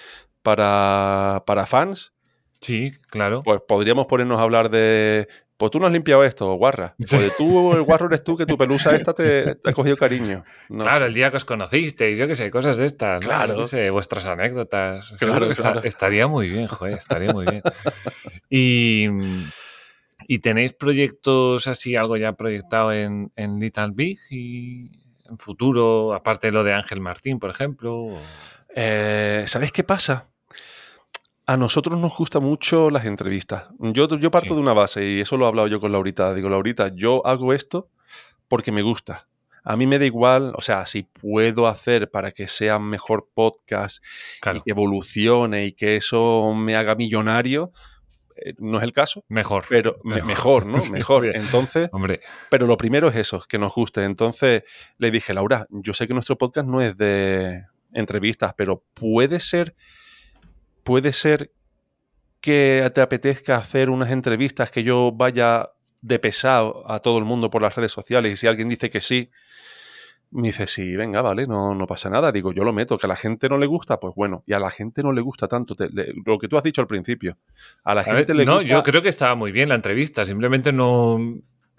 para, 0.43 1.43
para 1.47 1.65
fans. 1.65 2.13
Sí, 2.61 2.91
claro. 3.09 3.41
Pues 3.43 3.61
podríamos 3.67 4.05
ponernos 4.05 4.39
a 4.39 4.43
hablar 4.43 4.69
de 4.69 5.27
pues 5.57 5.71
tú 5.71 5.79
no 5.79 5.87
has 5.87 5.91
limpiado 5.91 6.23
esto, 6.23 6.53
guarra. 6.53 6.95
Pues 7.09 7.35
tú, 7.35 7.73
el 7.73 7.81
guarro 7.81 8.07
eres 8.07 8.23
tú, 8.23 8.37
que 8.37 8.45
tu 8.45 8.57
pelusa 8.57 8.95
esta 8.95 9.13
te, 9.13 9.57
ha 9.63 9.73
cogido 9.73 9.97
cariño. 9.97 10.43
claro, 10.69 11.07
el 11.07 11.13
día 11.13 11.31
que 11.31 11.37
os 11.37 11.45
conocisteis, 11.45 12.17
yo 12.17 12.27
qué 12.27 12.35
sé, 12.35 12.51
cosas 12.51 12.77
de 12.77 12.85
estas. 12.85 13.21
Claro. 13.21 13.63
sé, 13.63 13.89
vuestras 13.89 14.27
anécdotas. 14.27 15.15
Claro, 15.19 15.49
claro. 15.49 15.83
estaría 15.83 16.27
muy 16.27 16.47
bien, 16.49 16.67
joder, 16.67 16.93
estaría 16.95 17.33
muy 17.33 17.45
bien. 17.45 17.61
Y, 18.49 19.07
¿Y 20.27 20.39
tenéis 20.39 20.73
proyectos 20.73 21.67
así, 21.67 21.95
algo 21.95 22.17
ya 22.17 22.33
proyectado 22.33 22.93
en, 22.93 23.31
en 23.35 23.59
Little 23.59 23.91
Big 23.93 24.17
y 24.29 24.91
en 25.25 25.37
futuro, 25.37 26.13
aparte 26.13 26.47
de 26.47 26.51
lo 26.51 26.63
de 26.63 26.73
Ángel 26.73 27.01
Martín, 27.01 27.39
por 27.39 27.49
ejemplo? 27.49 28.17
Eh, 28.75 29.43
¿Sabéis 29.47 29.71
qué 29.71 29.83
pasa? 29.83 30.27
A 31.49 31.55
nosotros 31.55 31.97
nos 31.97 32.13
gustan 32.17 32.43
mucho 32.43 32.89
las 32.89 33.05
entrevistas. 33.05 33.69
Yo, 33.79 34.09
yo 34.19 34.31
parto 34.31 34.53
de 34.53 34.59
una 34.59 34.73
base 34.73 35.05
y 35.05 35.21
eso 35.21 35.37
lo 35.37 35.45
he 35.45 35.47
hablado 35.47 35.69
yo 35.69 35.79
con 35.79 35.93
Laurita. 35.93 36.33
Digo, 36.33 36.49
Laurita, 36.49 36.91
yo 36.93 37.25
hago 37.25 37.53
esto 37.53 37.89
porque 38.49 38.73
me 38.73 38.81
gusta. 38.81 39.29
A 39.63 39.77
mí 39.77 39.87
me 39.87 39.97
da 39.97 40.05
igual, 40.05 40.51
o 40.57 40.61
sea, 40.61 40.85
si 40.85 41.03
puedo 41.03 41.67
hacer 41.67 42.11
para 42.11 42.33
que 42.33 42.49
sea 42.49 42.79
mejor 42.79 43.29
podcast 43.33 44.03
y 44.53 44.59
que 44.59 44.71
evolucione 44.71 45.65
y 45.65 45.71
que 45.71 45.95
eso 45.95 46.53
me 46.53 46.75
haga 46.75 46.95
millonario, 46.95 47.71
eh, 48.35 48.53
no 48.57 48.77
es 48.79 48.83
el 48.83 48.91
caso. 48.91 49.23
Mejor. 49.29 49.63
Pero 49.69 49.99
mejor, 50.03 50.65
¿no? 50.65 50.77
mejor. 50.91 51.33
Entonces, 51.33 51.87
Hombre. 51.93 52.19
pero 52.49 52.67
lo 52.67 52.75
primero 52.75 53.07
es 53.07 53.15
eso, 53.15 53.41
que 53.47 53.57
nos 53.57 53.73
guste. 53.73 54.03
Entonces 54.03 54.63
le 54.97 55.11
dije, 55.11 55.33
Laura, 55.33 55.65
yo 55.69 55.93
sé 55.93 56.07
que 56.09 56.13
nuestro 56.13 56.37
podcast 56.37 56.67
no 56.67 56.81
es 56.81 56.97
de 56.97 57.63
entrevistas, 57.93 58.53
pero 58.57 58.83
puede 58.93 59.39
ser 59.39 59.75
puede 60.87 61.11
ser 61.11 61.51
que 62.39 62.89
te 62.95 63.01
apetezca 63.01 63.57
hacer 63.57 63.89
unas 63.89 64.09
entrevistas 64.09 64.71
que 64.71 64.83
yo 64.83 65.11
vaya 65.11 65.71
de 65.99 66.17
pesado 66.17 66.89
a 66.89 67.01
todo 67.01 67.17
el 67.17 67.25
mundo 67.25 67.49
por 67.49 67.61
las 67.61 67.75
redes 67.75 67.91
sociales 67.91 68.31
y 68.31 68.37
si 68.37 68.47
alguien 68.47 68.69
dice 68.69 68.89
que 68.89 69.01
sí, 69.01 69.29
me 70.31 70.47
dice, 70.47 70.65
sí, 70.65 70.95
venga, 70.95 71.21
vale, 71.21 71.45
no, 71.45 71.75
no 71.75 71.87
pasa 71.87 72.09
nada. 72.09 72.31
Digo, 72.31 72.53
yo 72.53 72.63
lo 72.63 72.71
meto, 72.71 72.97
que 72.97 73.05
a 73.05 73.09
la 73.09 73.17
gente 73.17 73.49
no 73.49 73.57
le 73.57 73.65
gusta, 73.65 73.99
pues 73.99 74.15
bueno, 74.15 74.45
y 74.47 74.53
a 74.53 74.59
la 74.59 74.71
gente 74.71 75.03
no 75.03 75.11
le 75.11 75.19
gusta 75.19 75.49
tanto 75.49 75.75
lo 76.25 76.37
que 76.37 76.47
tú 76.47 76.57
has 76.57 76.63
dicho 76.63 76.79
al 76.79 76.87
principio. 76.87 77.37
A 77.83 77.93
la 77.93 78.05
gente 78.05 78.33
le 78.33 78.45
no, 78.45 78.61
yo 78.61 78.81
creo 78.81 79.01
que 79.01 79.09
estaba 79.09 79.35
muy 79.35 79.51
bien 79.51 79.67
la 79.67 79.75
entrevista, 79.75 80.25
simplemente 80.25 80.71
no, 80.71 81.17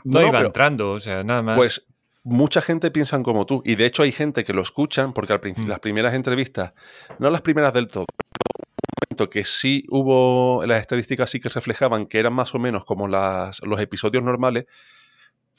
no, 0.04 0.26
iba 0.26 0.40
entrando, 0.40 0.90
o 0.90 1.00
sea, 1.00 1.24
nada 1.24 1.40
más. 1.40 1.56
Pues 1.56 1.86
mucha 2.24 2.60
gente 2.60 2.90
piensa 2.90 3.22
como 3.22 3.46
tú, 3.46 3.62
y 3.64 3.74
de 3.76 3.86
hecho 3.86 4.02
hay 4.02 4.12
gente 4.12 4.44
que 4.44 4.52
lo 4.52 4.60
escuchan, 4.60 5.14
porque 5.14 5.32
al 5.32 5.40
mm. 5.40 5.66
las 5.66 5.80
primeras 5.80 6.12
entrevistas, 6.12 6.74
no 7.18 7.30
las 7.30 7.40
primeras 7.40 7.72
del 7.72 7.86
todo, 7.86 8.04
que 9.26 9.44
sí 9.44 9.84
hubo, 9.88 10.64
las 10.66 10.80
estadísticas 10.80 11.30
sí 11.30 11.40
que 11.40 11.48
reflejaban 11.48 12.06
que 12.06 12.18
eran 12.18 12.32
más 12.32 12.54
o 12.54 12.58
menos 12.58 12.84
como 12.84 13.08
las, 13.08 13.60
los 13.62 13.80
episodios 13.80 14.22
normales, 14.22 14.66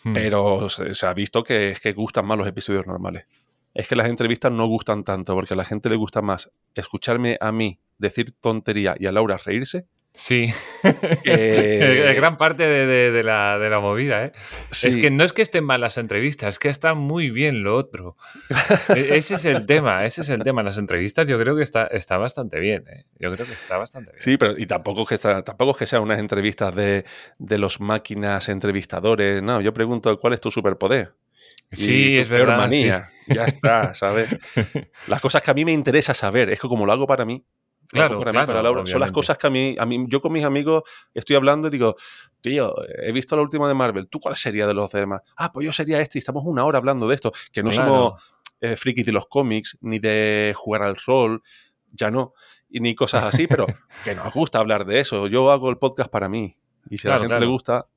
hmm. 0.03 0.13
pero 0.13 0.69
se, 0.69 1.05
ha 1.05 1.13
visto 1.13 1.43
que 1.43 1.71
es 1.71 1.79
que 1.79 1.93
gustan 1.93 2.25
más 2.25 2.37
los 2.37 2.47
episodios 2.47 2.87
normales. 2.87 3.25
Es 3.73 3.87
que 3.87 3.95
las 3.95 4.09
entrevistas 4.09 4.51
no 4.51 4.65
gustan 4.65 5.03
tanto, 5.03 5.35
porque 5.35 5.53
a 5.53 5.57
la 5.57 5.65
gente 5.65 5.89
le 5.89 5.95
gusta 5.95 6.21
más 6.21 6.49
escucharme 6.73 7.37
a 7.39 7.51
mí 7.51 7.79
decir 7.97 8.31
tontería 8.31 8.95
y 8.97 9.05
a 9.05 9.11
Laura 9.11 9.37
reírse 9.37 9.85
Sí, 10.13 10.47
eh, 11.25 12.13
gran 12.15 12.37
parte 12.37 12.63
de, 12.63 13.23
la, 13.23 13.79
movida. 13.81 14.25
¿eh? 14.25 14.31
Es 14.81 14.97
que 14.97 15.11
no 15.11 15.23
es 15.23 15.33
que 15.33 15.41
estén 15.41 15.63
mal 15.63 15.81
las 15.81 15.97
entrevistas, 15.97 16.55
es 16.55 16.59
que 16.59 16.67
está 16.67 16.93
muy 16.93 17.29
bien 17.29 17.63
lo 17.63 17.75
otro. 17.75 18.17
E, 18.89 19.17
ese 19.17 19.35
es 19.35 19.45
el 19.45 19.65
tema, 19.65 20.05
ese 20.05 20.21
es 20.21 20.29
el 20.29 20.43
tema. 20.43 20.63
Las 20.63 20.77
entrevistas 20.77 21.27
yo 21.27 21.39
creo 21.39 21.55
que 21.55 21.63
está, 21.63 21.85
está 21.87 22.17
bastante 22.17 22.59
bien. 22.59 22.85
¿eh? 22.89 23.05
Yo 23.19 23.31
creo 23.31 23.45
que 23.45 23.53
está 23.53 23.77
bastante 23.77 24.11
bien. 24.11 24.21
Sí, 24.21 24.37
pero 24.37 24.57
y 24.57 24.65
tampoco, 24.65 25.05
que 25.05 25.17
tampoco 25.17 25.71
es 25.71 25.77
que 25.77 25.87
sean 25.87 26.01
unas 26.01 26.19
entrevistas 26.19 26.73
de, 26.75 27.05
los 27.39 27.79
máquinas 27.79 28.49
entrevistadores. 28.49 29.43
No, 29.43 29.61
yo 29.61 29.73
pregunto, 29.73 30.19
¿cuál 30.19 30.33
es 30.33 30.41
tu 30.41 30.49
superpoder? 30.49 31.13
Sí, 31.71 32.17
es 32.17 32.29
verdad. 32.29 32.57
Manía. 32.57 33.03
Ya 33.27 33.45
está, 33.45 33.93
¿sabes? 33.93 34.35
Las 35.07 35.21
cosas 35.21 35.43
que 35.43 35.51
a 35.51 35.53
mí 35.53 35.65
me 35.65 35.71
interesa 35.71 36.15
saber, 36.15 36.49
es 36.49 36.59
que 36.59 36.67
como 36.67 36.85
lo 36.87 36.91
hago 36.91 37.05
para 37.05 37.25
mí, 37.25 37.45
Claro, 37.91 38.21
claro 38.21 38.85
son 38.85 38.99
las 38.99 39.11
cosas 39.11 39.37
que 39.37 39.47
a 39.47 39.49
mí, 39.49 39.75
a 39.79 39.85
mí, 39.85 40.05
yo 40.07 40.21
con 40.21 40.31
mis 40.31 40.43
amigos 40.43 40.83
estoy 41.13 41.35
hablando 41.35 41.69
y 41.69 41.71
digo, 41.71 41.95
tío, 42.39 42.75
he 42.87 43.11
visto 43.11 43.35
la 43.35 43.41
última 43.41 43.67
de 43.67 43.73
Marvel, 43.73 44.07
¿tú 44.07 44.19
cuál 44.19 44.35
sería 44.35 44.67
de 44.67 44.75
los 44.75 44.91
demás? 44.91 45.21
Ah, 45.35 45.51
pues 45.51 45.65
yo 45.65 45.71
sería 45.71 45.99
este 45.99 46.17
y 46.17 46.19
estamos 46.19 46.43
una 46.45 46.63
hora 46.65 46.77
hablando 46.77 47.07
de 47.07 47.15
esto, 47.15 47.31
que 47.51 47.63
no 47.63 47.71
somos 47.71 48.21
eh, 48.61 48.75
frikis 48.75 49.07
de 49.07 49.11
los 49.11 49.25
cómics, 49.25 49.75
ni 49.81 49.97
de 49.97 50.53
jugar 50.55 50.83
al 50.83 50.97
rol, 50.97 51.41
ya 51.91 52.11
no, 52.11 52.33
y 52.69 52.79
ni 52.79 52.93
cosas 52.93 53.23
así, 53.23 53.47
pero 53.47 53.65
que 54.03 54.13
nos 54.13 54.31
gusta 54.33 54.59
hablar 54.59 54.85
de 54.85 54.99
eso. 54.99 55.25
Yo 55.25 55.51
hago 55.51 55.71
el 55.71 55.77
podcast 55.77 56.11
para 56.11 56.29
mí 56.29 56.57
y 56.91 56.99
si 56.99 57.07
a 57.07 57.15
la 57.15 57.19
gente 57.21 57.39
le 57.39 57.47
gusta, 57.47 57.87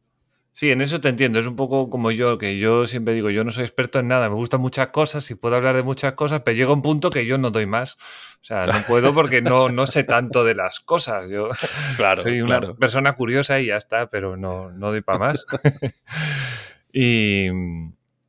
Sí, 0.55 0.71
en 0.71 0.83
eso 0.83 1.01
te 1.01 1.09
entiendo. 1.09 1.39
Es 1.39 1.47
un 1.47 1.57
poco 1.57 1.89
como 1.89 2.11
yo, 2.11 2.37
que 2.37 2.59
yo 2.59 2.87
siempre 2.87 3.15
digo, 3.15 3.31
yo 3.31 3.43
no 3.43 3.51
soy 3.51 3.65
experto 3.65 3.99
en 3.99 4.09
nada, 4.09 4.29
me 4.29 4.35
gustan 4.35 4.61
muchas 4.61 4.89
cosas 4.89 5.31
y 5.31 5.35
puedo 5.35 5.57
hablar 5.57 5.75
de 5.75 5.83
muchas 5.83 6.13
cosas, 6.13 6.43
pero 6.43 6.55
llega 6.55 6.73
un 6.73 6.83
punto 6.83 7.09
que 7.09 7.25
yo 7.25 7.39
no 7.39 7.51
doy 7.51 7.65
más. 7.65 7.95
O 7.95 8.45
sea, 8.45 8.67
no 8.67 8.83
puedo 8.87 9.15
porque 9.15 9.41
no, 9.41 9.71
no 9.71 9.87
sé 9.87 10.05
tanto 10.05 10.45
de 10.45 10.55
las 10.55 10.81
cosas. 10.81 11.31
Yo 11.31 11.49
claro, 11.97 12.21
soy 12.21 12.43
una 12.43 12.75
persona 12.75 13.15
curiosa 13.15 13.61
y 13.61 13.67
ya 13.67 13.77
está, 13.77 14.11
pero 14.11 14.37
no, 14.37 14.71
no 14.71 14.91
doy 14.91 15.01
para 15.01 15.19
más. 15.19 15.47
y, 16.93 17.49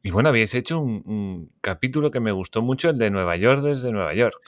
bueno, 0.09 0.29
habéis 0.29 0.55
hecho 0.55 0.79
un, 0.79 1.51
capítulo 1.59 2.09
que 2.09 2.21
me 2.21 2.31
gustó 2.31 2.61
mucho, 2.61 2.89
el 2.89 2.97
de 2.97 3.11
Nueva 3.11 3.35
York 3.35 3.63
desde 3.63 3.91
Nueva 3.91 4.13
York. 4.13 4.39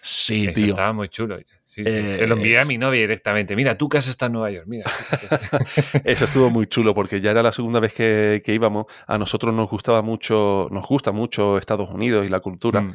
Sí, 0.00 0.46
tío. 0.52 0.66
Estaba 0.66 0.92
muy 0.92 1.08
chulo. 1.08 1.40
Sí, 1.66 1.82
Se 1.84 2.28
lo 2.28 2.36
envié 2.36 2.60
a 2.60 2.64
mi 2.64 2.78
novia 2.78 3.00
directamente. 3.00 3.56
Mira, 3.56 3.76
tú 3.76 3.88
que 3.88 3.98
has 3.98 4.06
estado 4.06 4.28
en 4.28 4.32
Nueva 4.34 4.50
York. 4.52 4.66
Mira. 4.68 4.84
Eso 6.04 6.26
estuvo 6.26 6.48
muy 6.48 6.68
chulo 6.68 6.94
porque 6.94 7.20
ya 7.20 7.32
era 7.32 7.42
la 7.42 7.50
segunda 7.50 7.80
vez 7.80 7.92
que, 7.92 8.40
íbamos. 8.46 8.86
A 9.08 9.18
nosotros 9.18 9.52
nos 9.52 9.68
gustaba 9.68 10.00
mucho, 10.00 10.68
nos 10.70 10.86
gusta 10.86 11.10
mucho 11.10 11.58
Estados 11.58 11.90
Unidos 11.90 12.24
y 12.24 12.28
la 12.28 12.38
cultura. 12.38 12.82
Hmm. 12.82 12.94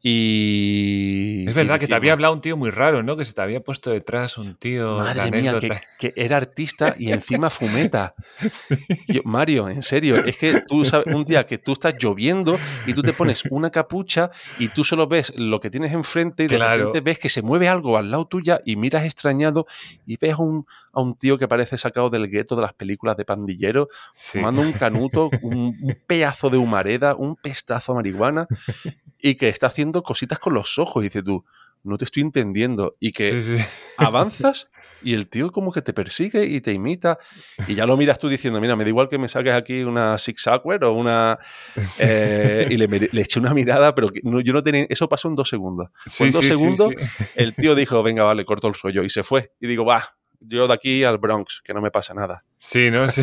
Y. 0.00 1.44
Es 1.48 1.54
verdad 1.54 1.80
que 1.80 1.88
te 1.88 1.94
había 1.94 2.12
hablado 2.12 2.32
un 2.32 2.40
tío 2.40 2.56
muy 2.56 2.70
raro, 2.70 3.02
¿no? 3.02 3.16
Que 3.16 3.24
se 3.24 3.32
te 3.32 3.42
había 3.42 3.60
puesto 3.60 3.90
detrás 3.90 4.38
un 4.38 4.54
tío. 4.54 4.98
Madre 4.98 5.30
mía, 5.32 5.58
que, 5.98 6.12
era 6.14 6.36
artista 6.36 6.94
y 6.96 7.10
encima 7.10 7.50
fumeta. 7.50 8.14
Mario, 9.24 9.68
en 9.68 9.82
serio, 9.82 10.24
es 10.24 10.36
que 10.36 10.62
tú 10.68 10.84
sabes, 10.84 11.12
un 11.12 11.24
día 11.24 11.44
que 11.46 11.58
tú 11.58 11.72
estás 11.72 11.96
lloviendo 11.98 12.56
y 12.86 12.94
tú 12.94 13.02
te 13.02 13.12
pones 13.12 13.42
una 13.50 13.70
capucha 13.70 14.30
y 14.60 14.68
tú 14.68 14.84
solo 14.84 15.08
ves 15.08 15.32
lo 15.36 15.58
que 15.58 15.68
tienes 15.68 15.92
enfrente 15.92 16.44
y 16.44 16.46
de 16.46 16.58
repente 16.58 17.00
ves 17.00 17.18
que 17.18 17.28
se 17.28 17.42
mueve 17.42 17.68
algo 17.68 17.98
al 17.98 18.10
lado 18.10 18.26
tuya 18.26 18.60
y 18.64 18.76
miras 18.76 19.04
extrañado 19.04 19.66
y 20.06 20.16
ves 20.16 20.34
a 20.34 20.38
un, 20.38 20.64
a 20.92 21.00
un 21.00 21.16
tío 21.16 21.38
que 21.38 21.48
parece 21.48 21.76
sacado 21.76 22.08
del 22.08 22.28
gueto 22.28 22.54
de 22.54 22.62
las 22.62 22.72
películas 22.72 23.16
de 23.16 23.24
pandillero, 23.24 23.88
fumando 24.14 24.62
un 24.62 24.72
canuto, 24.72 25.28
un, 25.42 25.76
un 25.82 25.96
pedazo 26.06 26.50
de 26.50 26.58
humareda, 26.58 27.16
un 27.16 27.34
pestazo 27.34 27.92
a 27.92 27.94
marihuana 27.96 28.46
y 29.20 29.34
que 29.34 29.48
está 29.48 29.66
haciendo 29.66 30.02
cositas 30.02 30.38
con 30.38 30.54
los 30.54 30.78
ojos. 30.78 31.02
Y 31.02 31.06
dices 31.06 31.24
tú, 31.24 31.44
no 31.82 31.96
te 31.96 32.04
estoy 32.04 32.22
entendiendo. 32.22 32.96
Y 33.00 33.12
que 33.12 33.42
Sí, 33.42 33.56
sí. 33.56 33.64
avanzas 33.98 34.68
y 35.02 35.14
el 35.14 35.28
tío 35.28 35.50
como 35.50 35.72
que 35.72 35.82
te 35.82 35.92
persigue 35.92 36.46
y 36.46 36.60
te 36.60 36.72
imita. 36.72 37.18
Y 37.66 37.74
ya 37.74 37.86
lo 37.86 37.96
miras 37.96 38.18
tú 38.18 38.28
diciendo, 38.28 38.60
mira, 38.60 38.76
me 38.76 38.84
da 38.84 38.90
igual 38.90 39.08
que 39.08 39.18
me 39.18 39.28
saques 39.28 39.52
aquí 39.52 39.82
una 39.82 40.18
Six 40.18 40.42
Sauer 40.42 40.84
o 40.84 40.92
una... 40.92 41.38
eh, 42.00 42.66
y 42.70 42.76
le, 42.76 42.86
le, 42.86 43.22
eché 43.22 43.40
una 43.40 43.54
mirada, 43.54 43.94
pero 43.94 44.10
que 44.10 44.20
no, 44.24 44.40
yo 44.40 44.52
no 44.52 44.62
tenía... 44.62 44.86
Eso 44.88 45.08
pasó 45.08 45.28
en 45.28 45.36
dos 45.36 45.48
segundos. 45.48 45.88
Sí, 46.06 46.24
en 46.24 46.32
dos 46.32 46.46
segundos 46.46 46.92
el 47.36 47.54
tío 47.54 47.74
dijo, 47.74 48.02
venga, 48.02 48.24
vale, 48.24 48.44
corto 48.44 48.68
el 48.68 48.74
rollo. 48.74 49.02
Y 49.02 49.10
se 49.10 49.22
fue. 49.22 49.52
Y 49.60 49.66
digo, 49.66 49.84
va, 49.84 50.04
yo 50.40 50.68
de 50.68 50.74
aquí 50.74 51.04
al 51.04 51.18
Bronx, 51.18 51.62
que 51.64 51.74
no 51.74 51.80
me 51.80 51.90
pasa 51.90 52.14
nada. 52.14 52.44
Sí, 52.56 52.90
¿no? 52.90 53.08
Sí. 53.08 53.22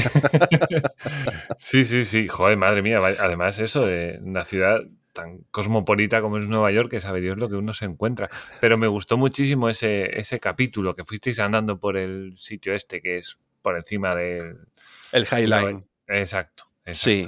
sí, 1.58 1.84
sí, 1.84 2.04
sí. 2.06 2.28
Joder, 2.28 2.58
madre 2.58 2.82
mía. 2.82 3.00
Además, 3.20 3.60
eso 3.60 3.86
de 3.86 4.20
una 4.22 4.44
ciudad 4.44 4.82
tan 5.15 5.39
cosmopolita 5.50 6.22
como 6.22 6.38
es 6.38 6.48
Nueva 6.48 6.69
York, 6.72 6.91
que 6.91 7.00
sabe 7.00 7.22
Dios 7.22 7.38
lo 7.38 7.50
que 7.50 7.55
uno 7.55 7.74
se 7.74 7.86
encuentra. 7.86 8.29
Pero 8.62 8.77
me 8.77 8.86
gustó 8.86 9.17
muchísimo 9.17 9.69
ese, 9.69 10.19
ese 10.19 10.39
capítulo 10.39 10.95
que 10.95 11.05
fuisteis 11.05 11.39
andando 11.39 11.79
por 11.79 11.98
el 11.98 12.34
sitio 12.38 12.74
este, 12.74 13.01
que 13.01 13.17
es 13.17 13.39
por 13.63 13.77
encima 13.77 14.13
del... 14.13 14.57
El 15.12 15.24
Highline. 15.24 15.88
Exacto. 16.07 16.65
exacto. 16.86 16.93
Sí, 16.93 17.25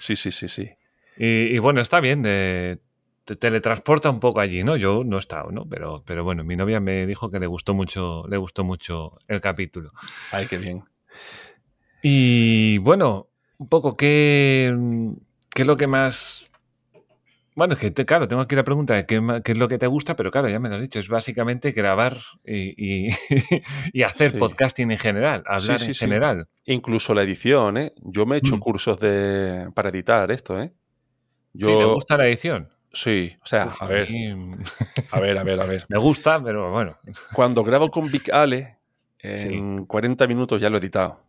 sí, 0.00 0.16
sí, 0.16 0.30
sí, 0.30 0.48
sí. 0.48 0.70
Y, 1.16 1.56
y 1.56 1.58
bueno, 1.58 1.80
está 1.80 2.00
bien, 2.00 2.22
eh, 2.26 2.76
te 3.24 3.36
teletransporta 3.36 4.10
un 4.10 4.20
poco 4.20 4.40
allí, 4.40 4.62
¿no? 4.62 4.76
Yo 4.76 5.02
no 5.04 5.16
he 5.16 5.18
estado, 5.18 5.50
¿no? 5.50 5.66
Pero, 5.68 6.02
pero 6.06 6.22
bueno, 6.22 6.44
mi 6.44 6.56
novia 6.56 6.78
me 6.78 7.06
dijo 7.06 7.30
que 7.30 7.40
le 7.40 7.46
gustó 7.46 7.74
mucho, 7.74 8.24
le 8.28 8.36
gustó 8.36 8.62
mucho 8.64 9.18
el 9.26 9.40
capítulo. 9.40 9.90
Ay, 10.30 10.46
qué 10.46 10.58
bien. 10.58 10.84
Y 12.02 12.78
bueno, 12.78 13.28
un 13.58 13.68
poco 13.68 13.96
qué, 13.96 14.76
qué 15.54 15.62
es 15.62 15.66
lo 15.66 15.76
que 15.76 15.86
más... 15.86 16.49
Bueno, 17.60 17.74
es 17.74 17.80
que 17.80 17.90
te- 17.90 18.06
claro, 18.06 18.26
tengo 18.26 18.40
aquí 18.40 18.56
la 18.56 18.64
pregunta 18.64 18.94
de 18.94 19.04
qué, 19.04 19.16
es 19.44 19.58
lo 19.58 19.68
que 19.68 19.76
te 19.76 19.86
gusta, 19.86 20.16
pero 20.16 20.30
claro, 20.30 20.48
ya 20.48 20.58
me 20.58 20.70
lo 20.70 20.76
has 20.76 20.80
dicho, 20.80 20.98
es 20.98 21.10
básicamente 21.10 21.72
grabar 21.72 22.16
y, 22.42 23.08
y- 23.08 23.08
y 23.92 24.02
hacer 24.02 24.30
Sí. 24.30 24.38
podcasting 24.38 24.90
en 24.90 24.96
general, 24.96 25.42
hablar 25.44 25.78
sí, 25.78 25.88
en 25.88 25.94
general. 25.94 26.48
Incluso 26.64 27.12
la 27.12 27.22
edición, 27.22 27.76
¿eh? 27.76 27.92
Yo 27.98 28.24
me 28.24 28.36
he 28.36 28.38
hecho 28.38 28.56
Mm. 28.56 28.60
cursos 28.60 28.98
de, 28.98 29.68
para 29.74 29.90
editar 29.90 30.30
esto, 30.30 30.58
¿eh? 30.58 30.72
Yo, 31.52 31.66
Sí, 31.68 31.76
¿te 31.76 31.84
gusta 31.84 32.16
la 32.16 32.28
edición? 32.28 32.70
Sí, 32.94 33.36
o 33.42 33.46
sea, 33.46 33.66
Uf, 33.66 33.82
a 33.82 33.86
ver, 33.88 34.08
mí 34.10 34.54
a 35.12 35.20
ver, 35.20 35.36
a 35.36 35.42
ver, 35.42 35.60
a 35.60 35.66
ver. 35.66 35.84
me 35.90 35.98
gusta, 35.98 36.42
pero 36.42 36.70
bueno. 36.70 36.96
Cuando 37.34 37.62
grabo 37.62 37.90
con 37.90 38.10
Vic 38.10 38.30
Ale, 38.32 38.78
en 39.18 39.84
40 39.84 40.26
minutos 40.26 40.62
ya 40.62 40.70
lo 40.70 40.78
he 40.78 40.80
editado. 40.80 41.20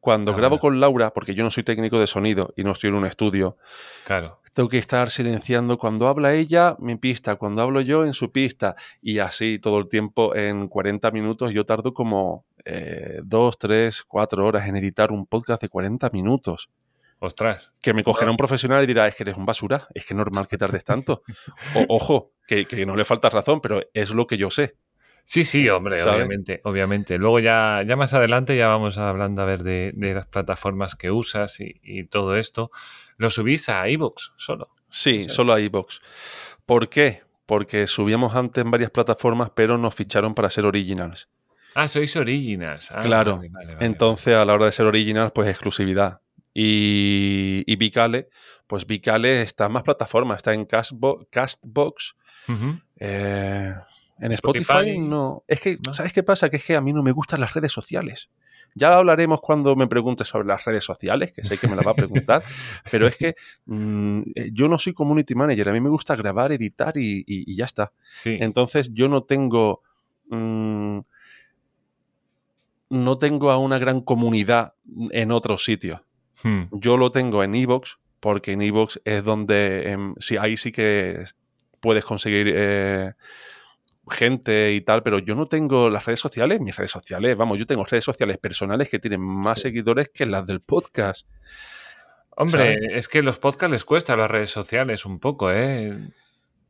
Cuando 0.00 0.32
Ah, 0.32 0.36
grabo 0.36 0.58
con 0.58 0.78
Laura, 0.80 1.14
porque 1.14 1.34
yo 1.34 1.42
no 1.42 1.50
soy 1.50 1.62
técnico 1.62 1.98
de 1.98 2.06
sonido 2.06 2.52
y 2.58 2.62
no 2.62 2.72
estoy 2.72 2.88
en 2.90 2.96
un 2.96 3.06
estudio, 3.06 3.56
Claro. 4.04 4.42
Tengo 4.56 4.70
que 4.70 4.78
estar 4.78 5.10
silenciando 5.10 5.76
cuando 5.76 6.08
habla 6.08 6.32
ella 6.32 6.76
mi 6.78 6.96
pista, 6.96 7.36
cuando 7.36 7.60
hablo 7.60 7.82
yo 7.82 8.06
en 8.06 8.14
su 8.14 8.32
pista 8.32 8.74
y 9.02 9.18
así 9.18 9.58
todo 9.58 9.78
el 9.78 9.86
tiempo 9.86 10.34
en 10.34 10.66
40 10.68 11.10
minutos 11.10 11.52
yo 11.52 11.66
tardo 11.66 11.92
como 11.92 12.46
eh, 12.64 13.20
2, 13.22 13.58
3, 13.58 14.02
4 14.04 14.46
horas 14.46 14.66
en 14.66 14.76
editar 14.76 15.12
un 15.12 15.26
podcast 15.26 15.60
de 15.60 15.68
40 15.68 16.08
minutos. 16.08 16.70
Ostras. 17.18 17.70
Que 17.82 17.92
me 17.92 18.02
cogerá 18.02 18.30
un 18.30 18.38
profesional 18.38 18.82
y 18.82 18.86
dirá, 18.86 19.06
es 19.06 19.14
que 19.14 19.24
eres 19.24 19.36
un 19.36 19.44
basura, 19.44 19.88
es 19.94 20.06
que 20.06 20.14
es 20.14 20.16
normal 20.16 20.48
que 20.48 20.56
tardes 20.56 20.84
tanto. 20.84 21.22
O- 21.74 21.84
ojo, 21.96 22.32
que, 22.46 22.64
que 22.64 22.86
no 22.86 22.96
le 22.96 23.04
falta 23.04 23.28
razón, 23.28 23.60
pero 23.60 23.82
es 23.92 24.10
lo 24.10 24.26
que 24.26 24.38
yo 24.38 24.50
sé. 24.50 24.76
Sí, 25.28 25.44
sí, 25.44 25.68
hombre, 25.68 25.96
obviamente, 26.14 26.60
obviamente. 26.64 27.18
Luego 27.18 27.40
ya, 27.40 27.82
ya 27.86 27.96
más 27.96 28.14
adelante 28.14 28.56
ya 28.56 28.68
vamos 28.68 28.96
hablando 28.96 29.42
a 29.42 29.44
ver 29.44 29.64
de, 29.64 29.92
de 29.94 30.14
las 30.14 30.26
plataformas 30.28 30.94
que 30.94 31.10
usas 31.10 31.58
y, 31.60 31.80
y 31.82 32.04
todo 32.04 32.36
esto. 32.36 32.70
Lo 33.16 33.30
subís 33.30 33.68
a 33.68 33.88
iVoox 33.88 34.32
solo. 34.36 34.68
Sí, 34.88 35.24
Sí. 35.24 35.28
solo 35.30 35.52
a 35.52 35.60
iVoox. 35.60 36.00
¿Por 36.64 36.88
qué? 36.88 37.22
Porque 37.46 37.86
subíamos 37.86 38.34
antes 38.34 38.64
en 38.64 38.70
varias 38.70 38.90
plataformas, 38.90 39.50
pero 39.54 39.78
nos 39.78 39.94
ficharon 39.94 40.34
para 40.34 40.50
ser 40.50 40.66
originals. 40.66 41.28
Ah, 41.74 41.88
sois 41.88 42.16
originals. 42.16 42.90
Ah, 42.92 43.02
Claro. 43.04 43.36
vale, 43.36 43.48
vale, 43.50 43.74
vale. 43.74 43.86
Entonces, 43.86 44.34
a 44.34 44.44
la 44.44 44.54
hora 44.54 44.66
de 44.66 44.72
ser 44.72 44.86
original, 44.86 45.32
pues 45.32 45.48
exclusividad. 45.48 46.20
Y, 46.54 47.62
y 47.66 47.76
Vicale, 47.76 48.28
pues 48.66 48.86
Vicale 48.86 49.42
está 49.42 49.66
en 49.66 49.72
más 49.72 49.82
plataformas, 49.82 50.38
está 50.38 50.54
en 50.54 50.66
Castbo- 50.66 51.26
Castbox, 51.30 52.16
eh, 52.98 53.74
en 54.18 54.32
Spotify. 54.32 54.62
Spotify, 54.72 54.98
no. 54.98 55.44
Es 55.46 55.60
que, 55.60 55.78
¿No? 55.84 55.92
¿sabes 55.92 56.12
qué 56.14 56.22
pasa? 56.22 56.48
Que 56.48 56.56
es 56.56 56.64
que 56.64 56.74
a 56.74 56.80
mí 56.80 56.92
no 56.94 57.02
me 57.02 57.12
gustan 57.12 57.40
las 57.40 57.52
redes 57.52 57.72
sociales. 57.72 58.30
Ya 58.78 58.94
hablaremos 58.94 59.40
cuando 59.40 59.74
me 59.74 59.86
preguntes 59.88 60.28
sobre 60.28 60.46
las 60.46 60.64
redes 60.66 60.84
sociales, 60.84 61.32
que 61.32 61.42
sé 61.42 61.58
que 61.58 61.66
me 61.66 61.74
la 61.76 61.82
va 61.82 61.92
a 61.92 61.94
preguntar, 61.94 62.42
pero 62.90 63.06
es 63.06 63.16
que 63.16 63.34
mm, 63.64 64.20
eh, 64.34 64.50
yo 64.52 64.68
no 64.68 64.78
soy 64.78 64.92
community 64.92 65.34
manager, 65.34 65.70
a 65.70 65.72
mí 65.72 65.80
me 65.80 65.88
gusta 65.88 66.14
grabar, 66.14 66.52
editar 66.52 66.96
y, 66.96 67.20
y- 67.26 67.50
y 67.50 67.56
ya 67.56 67.64
está. 67.64 67.92
Sí. 68.12 68.36
Entonces 68.40 68.90
yo 68.92 69.08
no 69.08 69.22
tengo. 69.24 69.80
mm, 70.28 70.98
no 72.90 73.18
tengo 73.18 73.50
a 73.50 73.58
una 73.58 73.78
gran 73.78 74.00
comunidad 74.00 74.74
en 75.10 75.32
otros 75.32 75.64
sitios. 75.64 76.00
Hmm. 76.44 76.64
Yo 76.70 76.96
lo 76.96 77.10
tengo 77.10 77.42
en 77.42 77.54
Evox, 77.54 77.98
porque 78.20 78.52
en 78.52 78.62
Evox 78.62 79.00
es 79.04 79.24
donde 79.24 79.90
em, 79.90 80.14
sí, 80.18 80.36
ahí 80.36 80.56
sí 80.56 80.70
que 80.70 81.24
puedes 81.80 82.04
conseguir 82.04 82.52
eh, 82.54 83.12
gente 84.08 84.72
y 84.72 84.80
tal, 84.82 85.02
pero 85.02 85.18
yo 85.18 85.34
no 85.34 85.46
tengo 85.46 85.90
las 85.90 86.04
redes 86.06 86.20
sociales, 86.20 86.60
mis 86.60 86.76
redes 86.76 86.90
sociales, 86.90 87.36
vamos, 87.36 87.58
yo 87.58 87.66
tengo 87.66 87.84
redes 87.84 88.04
sociales 88.04 88.38
personales 88.38 88.88
que 88.88 88.98
tienen 88.98 89.20
más 89.20 89.56
Sí. 89.58 89.62
seguidores 89.62 90.08
que 90.10 90.26
las 90.26 90.46
del 90.46 90.60
podcast. 90.60 91.28
Hombre, 92.30 92.74
¿sabes? 92.74 92.88
es 92.92 93.08
que 93.08 93.22
los 93.22 93.38
podcasts 93.38 93.72
les 93.72 93.84
cuesta 93.84 94.16
las 94.16 94.30
redes 94.30 94.50
sociales 94.50 95.06
un 95.06 95.18
poco, 95.18 95.50
¿eh? 95.50 95.98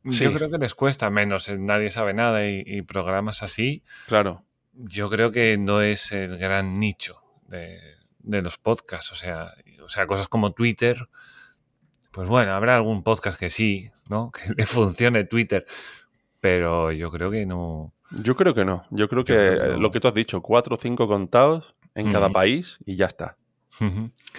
Yo 0.03 0.11
Sí. 0.13 0.25
creo 0.33 0.49
que 0.49 0.57
les 0.57 0.73
cuesta 0.73 1.09
menos. 1.09 1.49
en 1.49 1.65
Nadie 1.65 1.89
sabe 1.89 2.13
nada 2.13 2.47
y, 2.47 2.63
y 2.65 2.81
programas 2.83 3.43
así. 3.43 3.83
Claro. 4.07 4.45
Yo 4.73 5.09
creo 5.09 5.31
que 5.31 5.57
no 5.57 5.81
es 5.81 6.11
el 6.13 6.37
gran 6.37 6.73
nicho 6.73 7.21
de, 7.47 7.79
de 8.19 8.41
los 8.41 8.57
podcasts. 8.57 9.11
O 9.11 9.15
sea, 9.15 9.51
o 9.83 9.89
sea, 9.89 10.05
cosas 10.07 10.29
como 10.29 10.53
Twitter. 10.53 11.09
Pues 12.11 12.29
bueno, 12.29 12.53
habrá 12.53 12.75
algún 12.77 13.03
podcast 13.03 13.37
que 13.37 13.49
sí, 13.49 13.91
¿no? 14.09 14.31
Que 14.47 14.53
le 14.55 14.65
funcione 14.65 15.25
Twitter. 15.25 15.65
Pero 16.47 16.93
yo 16.93 17.11
creo 17.11 17.29
que 17.29 17.45
no. 17.45 17.93
Yo 18.23 18.37
creo 18.37 18.55
que 18.55 18.63
no. 18.63 18.85
Yo 18.89 19.09
creo 19.09 19.25
que, 19.25 19.33
creo 19.33 19.59
que 19.59 19.65
eh, 19.65 19.69
no. 19.71 19.79
lo 19.79 19.91
que 19.91 19.99
tú 19.99 20.07
has 20.07 20.13
dicho, 20.13 20.41
cuatro 20.41 20.75
o 20.75 20.77
cinco 20.79 21.05
contados 21.05 21.75
en 21.93 22.13
cada 22.13 22.29
país 22.29 22.77
y 22.85 22.95
ya 22.95 23.05
está. 23.05 23.35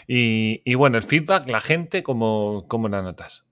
Y, 0.07 0.63
y 0.65 0.75
bueno, 0.75 0.97
el 0.97 1.05
feedback, 1.05 1.49
la 1.49 1.61
gente, 1.61 2.03
¿cómo, 2.03 2.65
cómo 2.67 2.89
la 2.89 3.03
notas? 3.03 3.47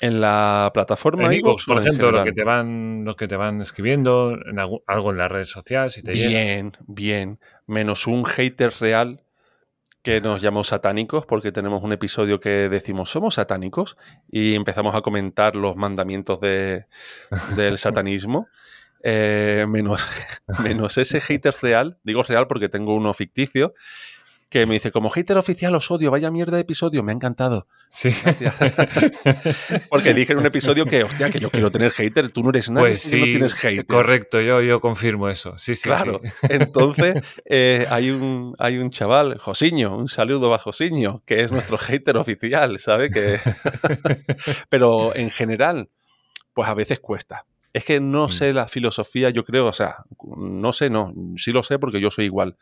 En 0.00 0.20
la 0.20 0.72
plataforma 0.74 1.32
En 1.32 1.42
por 1.42 1.78
ejemplo, 1.78 2.10
lo 2.10 2.24
que 2.24 2.32
te 2.32 2.42
van, 2.42 3.04
los 3.04 3.14
que 3.14 3.28
te 3.28 3.36
van 3.36 3.62
escribiendo, 3.62 4.36
en 4.44 4.58
algo 4.58 5.10
en 5.12 5.16
la 5.16 5.28
red 5.28 5.44
social, 5.44 5.92
si 5.92 6.02
te. 6.02 6.10
Bien, 6.10 6.76
bien. 6.88 7.38
Menos 7.68 8.08
un 8.08 8.24
hater 8.24 8.72
real 8.80 9.22
que 10.02 10.20
nos 10.20 10.42
llamó 10.42 10.64
satánicos 10.64 11.26
porque 11.26 11.52
tenemos 11.52 11.82
un 11.82 11.92
episodio 11.92 12.40
que 12.40 12.68
decimos 12.68 13.10
somos 13.10 13.34
satánicos 13.34 13.96
y 14.30 14.54
empezamos 14.54 14.94
a 14.94 15.00
comentar 15.00 15.54
los 15.54 15.76
mandamientos 15.76 16.40
de- 16.40 16.86
del 17.56 17.78
satanismo. 17.78 18.48
Eh, 19.04 19.66
menos, 19.68 20.00
menos 20.62 20.96
ese 20.98 21.20
hater 21.20 21.54
real, 21.60 21.98
digo 22.04 22.22
real 22.22 22.46
porque 22.46 22.68
tengo 22.68 22.94
uno 22.94 23.12
ficticio, 23.12 23.74
que 24.52 24.66
me 24.66 24.74
dice, 24.74 24.92
como 24.92 25.08
hater 25.10 25.36
oficial 25.38 25.74
os 25.74 25.90
odio, 25.90 26.10
vaya 26.10 26.30
mierda 26.30 26.56
de 26.56 26.62
episodio, 26.62 27.02
me 27.02 27.10
ha 27.10 27.14
encantado. 27.14 27.66
Sí. 27.90 28.10
Porque 29.90 30.14
dije 30.14 30.32
en 30.34 30.38
un 30.40 30.46
episodio 30.46 30.84
que, 30.84 31.02
hostia, 31.04 31.30
que 31.30 31.40
yo 31.40 31.50
quiero 31.50 31.70
tener 31.70 31.90
hater, 31.92 32.30
tú 32.30 32.42
no 32.42 32.50
eres 32.50 32.70
nadie 32.70 32.88
Pues 32.88 33.02
si 33.02 33.08
sí, 33.10 33.18
no 33.20 33.24
tienes 33.24 33.54
hater. 33.54 33.86
correcto, 33.86 34.40
yo, 34.40 34.60
yo 34.60 34.80
confirmo 34.80 35.28
eso. 35.28 35.56
Sí, 35.56 35.74
sí, 35.74 35.88
Claro, 35.88 36.20
sí. 36.22 36.30
entonces 36.50 37.22
eh, 37.46 37.86
hay, 37.90 38.10
un, 38.10 38.54
hay 38.58 38.78
un 38.78 38.90
chaval, 38.90 39.38
Josiño, 39.38 39.96
un 39.96 40.08
saludo 40.08 40.52
a 40.54 40.58
Josiño, 40.58 41.22
que 41.26 41.40
es 41.42 41.50
nuestro 41.52 41.78
hater 41.78 42.16
oficial, 42.16 42.78
¿sabe? 42.78 43.10
Que... 43.10 43.38
Pero 44.68 45.14
en 45.16 45.30
general, 45.30 45.88
pues 46.54 46.68
a 46.68 46.74
veces 46.74 47.00
cuesta. 47.00 47.46
Es 47.72 47.86
que 47.86 48.00
no 48.00 48.26
Mm. 48.28 48.32
sé 48.32 48.52
la 48.52 48.68
filosofía, 48.68 49.30
yo 49.30 49.44
creo, 49.44 49.66
o 49.66 49.72
sea, 49.72 50.04
no 50.36 50.72
sé, 50.74 50.90
no, 50.90 51.14
sí 51.36 51.52
lo 51.52 51.62
sé 51.62 51.78
porque 51.78 52.00
yo 52.02 52.10
soy 52.10 52.26
igual. 52.26 52.56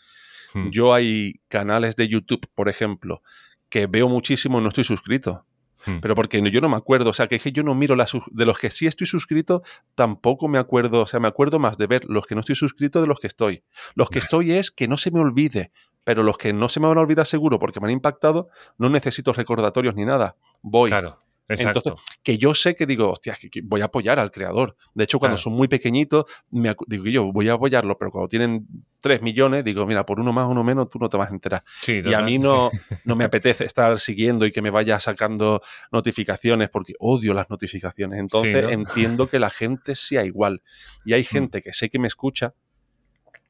Hmm. 0.54 0.70
Yo 0.70 0.94
hay 0.94 1.40
canales 1.48 1.96
de 1.96 2.08
YouTube, 2.08 2.46
por 2.54 2.68
ejemplo, 2.68 3.22
que 3.68 3.86
veo 3.86 4.08
muchísimo 4.08 4.58
y 4.58 4.62
no 4.62 4.68
estoy 4.68 4.84
suscrito. 4.84 5.44
Hmm. 5.86 6.00
Pero 6.00 6.14
porque 6.14 6.42
yo 6.50 6.60
no 6.60 6.68
me 6.68 6.76
acuerdo, 6.76 7.10
o 7.10 7.14
sea, 7.14 7.26
que 7.26 7.36
es 7.36 7.42
que 7.42 7.52
yo 7.52 7.62
no 7.62 7.74
miro 7.74 7.96
las 7.96 8.12
de 8.30 8.44
los 8.44 8.58
que 8.58 8.70
sí 8.70 8.86
estoy 8.86 9.06
suscrito, 9.06 9.62
tampoco 9.94 10.46
me 10.48 10.58
acuerdo, 10.58 11.02
o 11.02 11.06
sea, 11.06 11.20
me 11.20 11.28
acuerdo 11.28 11.58
más 11.58 11.78
de 11.78 11.86
ver 11.86 12.04
los 12.04 12.26
que 12.26 12.34
no 12.34 12.40
estoy 12.40 12.56
suscrito 12.56 13.00
de 13.00 13.06
los 13.06 13.18
que 13.18 13.28
estoy. 13.28 13.62
Los 13.94 14.10
que 14.10 14.18
estoy 14.18 14.52
es 14.52 14.70
que 14.70 14.88
no 14.88 14.98
se 14.98 15.10
me 15.10 15.20
olvide, 15.20 15.72
pero 16.04 16.22
los 16.22 16.36
que 16.36 16.52
no 16.52 16.68
se 16.68 16.80
me 16.80 16.86
van 16.86 16.98
a 16.98 17.02
olvidar 17.02 17.26
seguro 17.26 17.58
porque 17.58 17.80
me 17.80 17.86
han 17.86 17.92
impactado, 17.92 18.48
no 18.76 18.90
necesito 18.90 19.32
recordatorios 19.32 19.94
ni 19.94 20.04
nada. 20.04 20.36
Voy, 20.60 20.90
Claro, 20.90 21.18
Exacto. 21.50 21.80
Entonces, 21.84 22.04
que 22.22 22.38
yo 22.38 22.54
sé 22.54 22.74
que 22.76 22.86
digo, 22.86 23.10
hostia, 23.10 23.36
que, 23.40 23.50
que 23.50 23.60
voy 23.62 23.80
a 23.80 23.86
apoyar 23.86 24.18
al 24.18 24.30
creador. 24.30 24.76
De 24.94 25.04
hecho, 25.04 25.18
cuando 25.18 25.34
Claro. 25.36 25.42
son 25.42 25.52
muy 25.54 25.68
pequeñitos, 25.68 26.24
me 26.50 26.74
digo 26.86 27.04
yo, 27.06 27.32
voy 27.32 27.48
a 27.48 27.54
apoyarlo, 27.54 27.98
pero 27.98 28.10
cuando 28.10 28.28
tienen 28.28 28.66
3 29.00 29.22
millones, 29.22 29.64
digo, 29.64 29.84
mira, 29.86 30.04
por 30.06 30.20
uno 30.20 30.32
más, 30.32 30.46
uno 30.48 30.62
menos, 30.62 30.88
tú 30.88 30.98
no 30.98 31.08
te 31.08 31.16
vas 31.16 31.30
a 31.30 31.34
enterar. 31.34 31.62
Sí, 31.82 32.00
Y 32.04 32.14
a 32.14 32.20
mí 32.22 32.32
sí. 32.34 32.38
no, 32.38 32.70
me 33.16 33.24
apetece 33.24 33.64
estar 33.64 33.98
siguiendo 33.98 34.46
y 34.46 34.52
que 34.52 34.62
me 34.62 34.70
vaya 34.70 35.00
sacando 35.00 35.60
notificaciones 35.90 36.68
porque 36.70 36.94
odio 36.98 37.34
las 37.34 37.50
notificaciones. 37.50 38.18
Entonces 38.20 38.62
¿no? 38.62 38.68
entiendo 38.70 39.26
que 39.28 39.38
la 39.38 39.50
gente 39.50 39.94
sea 39.96 40.24
igual. 40.24 40.62
Y 41.04 41.14
hay 41.14 41.24
gente 41.24 41.60
que 41.62 41.72
sé 41.72 41.88
que 41.88 41.98
me 41.98 42.06
escucha 42.08 42.54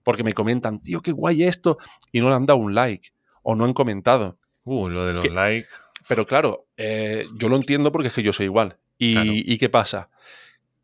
porque 0.02 0.24
me 0.24 0.32
comentan, 0.32 0.80
tío, 0.80 1.02
qué 1.02 1.12
guay 1.12 1.42
esto, 1.44 1.76
y 2.10 2.20
no 2.20 2.30
le 2.30 2.36
han 2.36 2.46
dado 2.46 2.58
un 2.58 2.74
like 2.74 3.10
o 3.42 3.54
no 3.54 3.64
han 3.64 3.74
comentado. 3.74 4.38
Uh, 4.64 4.88
lo 4.88 5.04
de 5.04 5.12
los 5.14 5.24
que- 5.24 5.30
likes. 5.30 5.68
Pero 6.10 6.26
claro, 6.26 6.66
eh, 6.76 7.26
yo 7.36 7.48
lo 7.48 7.56
entiendo 7.56 7.90
porque 7.90 8.08
es 8.08 8.14
que 8.14 8.22
yo 8.22 8.32
soy 8.34 8.44
igual. 8.46 8.76
¿Y, 8.98 9.14
Claro. 9.14 9.30
¿y 9.32 9.56
qué 9.58 9.68
pasa? 9.70 10.10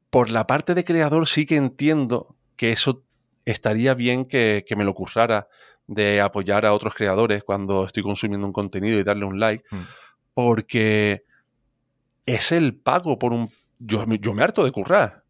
Por 0.08 0.30
la 0.30 0.46
parte 0.46 0.74
de 0.74 0.84
creador 0.84 1.28
sí 1.28 1.44
que 1.44 1.56
entiendo 1.56 2.34
que 2.56 2.72
eso 2.72 3.02
estaría 3.44 3.92
bien 3.94 4.24
que, 4.24 4.64
que 4.66 4.74
me 4.76 4.84
lo 4.84 4.94
cursara 4.94 5.48
de 5.86 6.20
apoyar 6.20 6.64
a 6.66 6.72
otros 6.72 6.94
creadores 6.94 7.44
cuando 7.44 7.84
estoy 7.84 8.02
consumiendo 8.02 8.46
un 8.46 8.52
contenido 8.52 8.98
y 8.98 9.04
darle 9.04 9.24
un 9.26 9.38
like, 9.38 9.62
Mm. 9.70 9.82
porque 10.34 11.22
es 12.26 12.52
el 12.52 12.74
pago 12.76 13.18
por 13.18 13.32
un... 13.32 13.50
Yo, 13.78 14.06
me- 14.06 14.18
yo 14.18 14.32
me 14.34 14.42
harto 14.42 14.64
de 14.64 14.72
currar. 14.72 15.24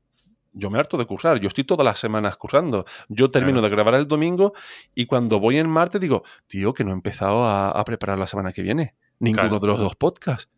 Yo 0.52 0.70
me 0.70 0.78
harto 0.78 0.96
de 0.96 1.04
currar. 1.04 1.38
Yo 1.40 1.48
estoy 1.48 1.64
todas 1.64 1.84
las 1.84 1.98
semanas 1.98 2.36
currando. 2.36 2.86
Yo 3.08 3.30
termino 3.30 3.58
Claro. 3.60 3.68
de 3.68 3.74
grabar 3.76 3.94
el 3.94 4.08
domingo 4.08 4.54
y 4.94 5.06
cuando 5.06 5.38
voy 5.40 5.58
en 5.58 5.68
martes 5.68 6.00
digo, 6.00 6.22
tío, 6.46 6.72
que 6.72 6.84
no 6.84 6.90
he 6.90 6.94
empezado 6.94 7.44
a, 7.44 7.70
a 7.70 7.84
preparar 7.84 8.18
la 8.18 8.26
semana 8.26 8.52
que 8.52 8.62
viene. 8.62 8.94
Ninguno 9.18 9.48
Claro. 9.48 9.60
de 9.60 9.66
los 9.68 9.78
dos 9.78 9.96
podcasts. 9.96 10.50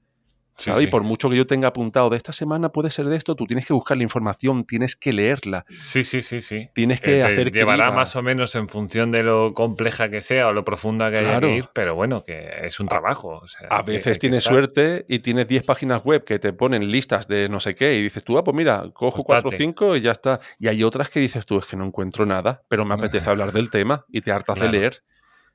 Sí, 0.61 0.71
¿sabes? 0.73 0.83
Y 0.83 0.87
por 0.89 1.05
mucho 1.05 1.31
que 1.31 1.37
yo 1.37 1.47
tenga 1.47 1.69
apuntado 1.69 2.11
de 2.11 2.17
esta 2.17 2.33
semana 2.33 2.73
puede 2.73 2.91
ser 2.91 3.07
de 3.07 3.15
esto, 3.17 3.37
tú 3.37 3.47
tienes 3.47 3.65
que 3.65 3.73
buscar 3.73 3.97
la 3.97 4.03
información, 4.03 4.65
tienes 4.65 4.97
que 4.97 5.13
leerla, 5.13 5.65
Sí, 5.69 6.03
sí, 6.03 6.21
sí, 6.21 6.41
sí. 6.41 6.69
tienes 6.75 6.99
Eh, 6.99 7.03
que 7.03 7.11
te 7.13 7.23
hacer 7.23 7.53
llevará 7.53 7.93
más 7.93 8.17
o 8.17 8.25
menos 8.25 8.57
en 8.57 8.69
función 8.69 9.13
de 9.13 9.23
lo 9.23 9.55
compleja 9.55 10.09
que 10.11 10.21
sea 10.21 10.49
o 10.49 10.53
lo 10.53 10.65
profunda 10.65 11.13
que 11.13 11.19
haya 11.19 11.29
Claro. 11.29 11.47
que 11.47 11.55
ir, 11.59 11.67
pero 11.73 11.95
bueno, 11.95 12.25
que 12.25 12.51
es 12.65 12.81
un 12.81 12.89
trabajo. 12.89 13.39
o 13.41 13.47
sea, 13.47 13.69
A 13.71 13.83
veces 13.83 14.15
que 14.15 14.19
tienes 14.23 14.43
suerte 14.43 15.07
y 15.09 15.21
tienes 15.21 15.47
10 15.47 15.63
páginas 15.63 16.03
web 16.03 16.25
que 16.25 16.41
te 16.41 16.53
ponen 16.53 16.91
listas 16.91 17.29
de 17.29 17.49
no 17.49 17.61
sé 17.61 17.77
qué 17.77 17.95
y 17.95 18.03
dices 18.03 18.25
tú, 18.25 18.37
ah, 18.37 18.43
pues 18.43 18.57
mira, 18.57 18.83
cojo 18.93 19.19
Pues 19.19 19.27
4 19.27 19.51
o 19.51 19.53
date. 19.53 19.63
5 19.63 19.95
y 19.95 20.01
ya 20.01 20.11
está. 20.11 20.41
Y 20.59 20.67
hay 20.67 20.83
otras 20.83 21.09
que 21.09 21.21
dices 21.21 21.47
tú, 21.47 21.59
es 21.59 21.67
que 21.67 21.77
no 21.77 21.85
encuentro 21.85 22.27
nada, 22.27 22.63
pero 22.69 22.85
me 22.85 22.95
apetece 22.95 23.31
hablar 23.31 23.53
del 23.53 23.71
tema 23.71 24.05
y 24.09 24.23
te 24.23 24.33
hartas 24.33 24.57
Claro. 24.57 24.73
de 24.73 24.79
leer. 24.81 25.03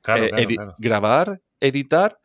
Claro, 0.01 0.23
Eh, 0.23 0.29
edi- 0.37 0.55
claro. 0.55 0.75
Grabar, 0.77 1.41
editar, 1.59 2.19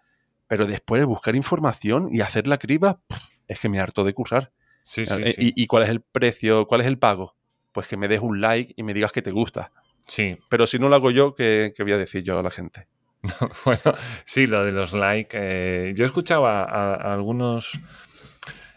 pero 0.48 0.66
después 0.66 1.04
buscar 1.06 1.36
información 1.36 2.08
y 2.10 2.20
hacer 2.22 2.48
la 2.48 2.58
criba, 2.58 3.00
es 3.46 3.60
que 3.60 3.68
me 3.68 3.78
harto 3.80 4.02
de 4.04 4.12
currar. 4.14 4.50
Sí, 4.82 5.06
sí, 5.06 5.22
Eh, 5.22 5.32
sí. 5.36 5.52
¿Y, 5.56 5.62
y 5.62 5.66
cuál 5.66 5.84
es 5.84 5.90
el 5.90 6.00
precio? 6.00 6.66
¿Cuál 6.66 6.80
es 6.80 6.86
el 6.86 6.98
pago? 6.98 7.36
Pues 7.72 7.86
que 7.86 7.96
me 7.96 8.08
des 8.08 8.20
un 8.20 8.40
like 8.40 8.72
y 8.76 8.82
me 8.82 8.94
digas 8.94 9.12
que 9.12 9.22
te 9.22 9.30
gusta. 9.30 9.70
Sí, 10.06 10.36
Pero 10.48 10.66
si 10.66 10.78
no 10.78 10.88
lo 10.88 10.96
hago 10.96 11.10
yo, 11.10 11.34
¿qué, 11.34 11.72
qué 11.76 11.82
voy 11.82 11.92
a 11.92 11.98
decir 11.98 12.22
yo 12.24 12.38
a 12.38 12.42
la 12.42 12.50
gente? 12.50 12.88
bueno, 13.64 13.82
sí, 14.24 14.46
lo 14.46 14.64
de 14.64 14.72
los 14.72 14.92
likes. 14.94 15.36
eh, 15.38 15.92
yo 15.94 16.04
escuchaba 16.06 16.62
a, 16.64 16.94
a 16.94 17.14
algunos. 17.14 17.78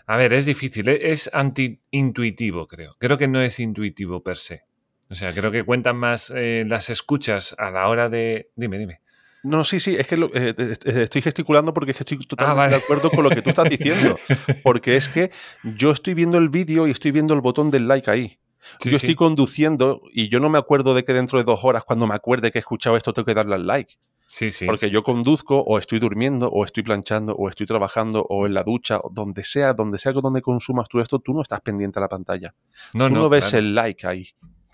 A 0.08 0.18
ver, 0.18 0.34
es 0.34 0.46
difícil, 0.46 0.90
e- 0.90 1.12
es 1.12 1.30
anti-intuitivo, 1.34 2.68
creo. 2.68 2.96
Creo 3.00 3.18
que 3.18 3.28
no 3.30 3.40
es 3.42 3.60
intuitivo 3.60 4.22
per 4.24 4.38
se. 4.38 4.64
O 5.10 5.16
sea, 5.16 5.34
creo 5.34 5.52
que 5.52 5.64
cuentan 5.64 5.98
más 5.98 6.32
eh, 6.36 6.66
las 6.68 6.90
escuchas 6.90 7.56
a 7.58 7.70
la 7.72 7.88
hora 7.88 8.10
de. 8.10 8.50
Dime, 8.56 8.78
dime. 8.78 9.02
No, 9.44 9.66
sí, 9.66 9.80
sí, 9.80 9.96
es 9.98 10.08
que 10.08 10.18
lo- 10.18 10.28
eh, 10.36 10.54
eh, 10.58 10.76
eh, 10.86 11.02
estoy 11.04 11.22
gesticulando 11.22 11.74
porque 11.74 11.92
es 11.92 11.98
que 11.98 12.04
estoy 12.04 12.20
totalmente 12.20 12.58
vale. 12.58 12.76
de 12.76 12.82
acuerdo 12.84 13.10
con 13.10 13.24
lo 13.24 13.30
que 13.30 13.42
tú 13.42 13.50
estás 13.50 13.68
diciendo. 13.70 14.16
Porque 14.64 14.96
es 14.98 15.10
que 15.10 15.32
yo 15.64 15.92
estoy 15.92 16.14
viendo 16.14 16.38
el 16.38 16.50
vídeo 16.50 16.88
y 16.88 16.92
estoy 16.92 17.12
viendo 17.12 17.34
el 17.34 17.42
botón 17.42 17.72
del 17.72 17.88
like 17.88 18.10
ahí. 18.12 18.38
Sí, 18.80 18.92
yo 18.92 19.00
sí. 19.00 19.08
estoy 19.08 19.16
conduciendo 19.16 20.02
y 20.14 20.30
yo 20.30 20.40
no 20.40 20.50
me 20.50 20.60
acuerdo 20.60 20.94
de 20.94 21.04
que 21.04 21.14
dentro 21.14 21.40
de 21.40 21.44
dos 21.46 21.62
horas, 21.64 21.84
cuando 21.84 22.06
me 22.06 22.14
acuerde 22.14 22.52
que 22.52 22.60
he 22.60 22.62
escuchado 22.62 22.96
esto, 22.96 23.12
tengo 23.14 23.26
que 23.26 23.34
darle 23.34 23.56
al 23.56 23.66
like. 23.66 23.96
Sí, 24.28 24.52
sí. 24.52 24.66
Porque 24.68 24.90
yo 24.92 25.02
conduzco 25.04 25.60
o 25.60 25.78
estoy 25.80 25.98
durmiendo 26.00 26.48
o 26.48 26.64
estoy 26.64 26.84
planchando 26.84 27.34
o 27.36 27.50
estoy 27.50 27.66
trabajando 27.66 28.22
o 28.30 28.46
en 28.46 28.54
la 28.54 28.64
ducha 28.64 29.00
o 29.00 29.10
donde 29.12 29.44
sea, 29.44 29.74
donde 29.74 29.98
sea 29.98 30.14
que 30.14 30.22
donde 30.22 30.42
consumas 30.42 30.88
tú 30.88 31.00
esto, 31.02 31.20
tú 31.20 31.34
no 31.34 31.42
estás 31.42 31.60
pendiente 31.62 32.00
a 32.00 32.02
la 32.02 32.08
pantalla. 32.08 32.54
no, 32.94 33.08
tú 33.08 33.14
no, 33.16 33.20
no, 33.24 33.30
ves 33.30 33.46
claro. 33.50 33.58
el 33.58 33.76
like 33.76 34.08
ahí. 34.08 34.28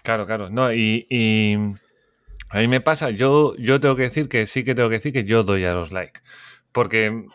Claro, 0.03 0.25
claro. 0.25 0.49
No, 0.49 0.71
y, 0.71 1.07
y 1.09 1.57
a 2.49 2.59
mí 2.59 2.67
me 2.67 2.81
pasa, 2.81 3.09
yo, 3.09 3.55
yo 3.57 3.79
tengo 3.79 3.95
que 3.95 4.03
decir 4.03 4.29
que 4.29 4.45
sí 4.45 4.63
que 4.63 4.75
tengo 4.75 4.89
que 4.89 4.95
decir 4.95 5.13
que 5.13 5.23
yo 5.25 5.43
doy 5.43 5.65
a 5.65 5.73
los 5.73 5.91
likes. 5.91 6.21
Porque 6.71 7.25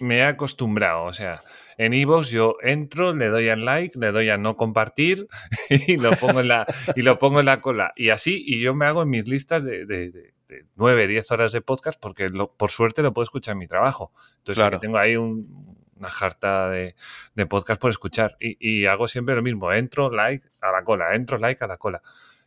me 0.00 0.18
he 0.18 0.24
acostumbrado. 0.24 1.04
O 1.04 1.12
sea, 1.12 1.40
en 1.78 1.92
Ivox 1.94 2.30
yo 2.30 2.56
entro, 2.62 3.14
le 3.14 3.28
doy 3.28 3.48
al 3.48 3.64
like, 3.64 3.98
le 3.98 4.12
doy 4.12 4.28
a 4.30 4.38
no 4.38 4.56
compartir 4.56 5.26
y 5.70 5.96
lo 5.96 6.10
pongo 6.12 6.40
en 6.40 6.48
la, 6.48 6.66
y 6.94 7.02
lo 7.02 7.18
pongo 7.18 7.40
en 7.40 7.46
la 7.46 7.60
cola. 7.60 7.92
Y 7.96 8.10
así, 8.10 8.42
y 8.46 8.60
yo 8.60 8.74
me 8.74 8.86
hago 8.86 9.02
en 9.02 9.10
mis 9.10 9.26
listas 9.28 9.64
de, 9.64 9.84
de, 9.86 10.10
de, 10.10 10.34
de 10.48 10.64
9, 10.76 11.08
10 11.08 11.30
horas 11.32 11.52
de 11.52 11.60
podcast 11.60 12.00
porque 12.00 12.28
lo- 12.28 12.52
por 12.52 12.70
suerte 12.70 13.02
lo 13.02 13.12
puedo 13.12 13.24
escuchar 13.24 13.52
en 13.52 13.58
mi 13.58 13.66
trabajo. 13.66 14.12
Entonces 14.38 14.62
Claro. 14.62 14.78
tengo 14.80 14.98
ahí 14.98 15.16
un- 15.16 15.76
una 15.98 16.10
jarta 16.10 16.68
de, 16.68 16.94
de 17.34 17.46
podcast 17.46 17.80
por 17.80 17.90
escuchar. 17.90 18.36
Y, 18.38 18.56
y 18.60 18.84
hago 18.86 19.08
siempre 19.08 19.34
lo 19.34 19.42
mismo. 19.42 19.72
Entro, 19.72 20.10
like, 20.10 20.44
a 20.60 20.70
la 20.70 20.82
cola. 20.84 21.14
Entro, 21.14 21.38
like, 21.38 21.64
a 21.64 21.66
la 21.66 21.76
cola. 21.76 22.02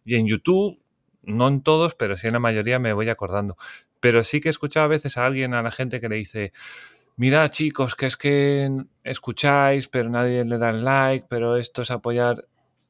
Y 0.06 0.16
en 0.16 0.28
YouTube, 0.28 0.80
no 1.22 1.48
en 1.48 1.62
todos, 1.62 1.96
pero 1.96 2.18
sí 2.18 2.28
en 2.28 2.34
la 2.34 2.40
mayoría 2.40 2.80
me 2.80 2.94
voy 2.94 3.10
acordando. 3.10 3.58
Pero 4.00 4.24
sí 4.24 4.40
que 4.40 4.50
he 4.50 4.52
escuchado 4.52 4.86
a 4.86 4.90
veces 4.90 5.18
a 5.18 5.26
alguien, 5.26 5.54
a 5.54 5.62
la 5.62 5.72
gente 5.72 6.00
que 6.00 6.10
le 6.10 6.16
dice, 6.16 6.54
mira 7.16 7.50
chicos, 7.50 7.96
que 7.96 8.06
es 8.06 8.18
que 8.18 8.70
escucháis, 9.04 9.88
pero 9.88 10.10
nadie 10.10 10.46
le 10.46 10.58
da 10.58 10.70
el 10.70 10.84
like, 10.84 11.28
pero 11.30 11.58
esto 11.58 11.82
es 11.82 11.92
apoyar. 11.92 12.48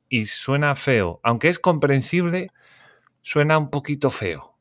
Y 0.08 0.26
suena 0.26 0.76
feo. 0.76 1.20
Aunque 1.24 1.48
es 1.48 1.60
comprensible, 1.60 2.50
suena 3.22 3.58
un 3.58 3.70
poquito 3.70 4.10
feo. 4.10 4.58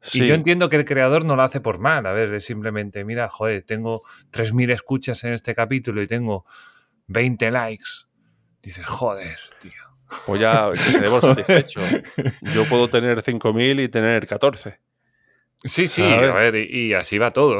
Sí. 0.00 0.22
Y 0.22 0.28
yo 0.28 0.34
entiendo 0.34 0.68
que 0.68 0.76
el 0.76 0.84
creador 0.84 1.24
no 1.24 1.34
lo 1.34 1.42
hace 1.42 1.60
por 1.60 1.78
mal. 1.78 2.06
A 2.06 2.12
ver, 2.12 2.32
es 2.34 2.44
simplemente, 2.44 3.04
mira, 3.04 3.28
joder, 3.28 3.62
tengo 3.64 4.02
3.000 4.30 4.70
escuchas 4.70 5.24
en 5.24 5.32
este 5.32 5.54
capítulo 5.54 6.02
y 6.02 6.06
tengo 6.06 6.44
20 7.06 7.50
likes. 7.50 8.06
Dices, 8.62 8.84
joder, 8.84 9.38
tío. 9.60 9.95
Pues 10.26 10.40
ya 10.40 10.70
que 10.72 10.78
se 10.78 11.00
dé 11.00 11.08
por 11.08 11.20
satisfecho. 11.22 11.80
Yo 12.54 12.64
puedo 12.66 12.88
tener 12.88 13.22
5.000 13.22 13.84
y 13.84 13.88
tener 13.88 14.26
14. 14.26 14.78
Sí, 15.64 15.88
sí, 15.88 16.02
¿Sabes? 16.02 16.30
a 16.30 16.34
ver, 16.34 16.54
y, 16.54 16.88
y 16.88 16.94
así 16.94 17.18
va 17.18 17.32
todo. 17.32 17.58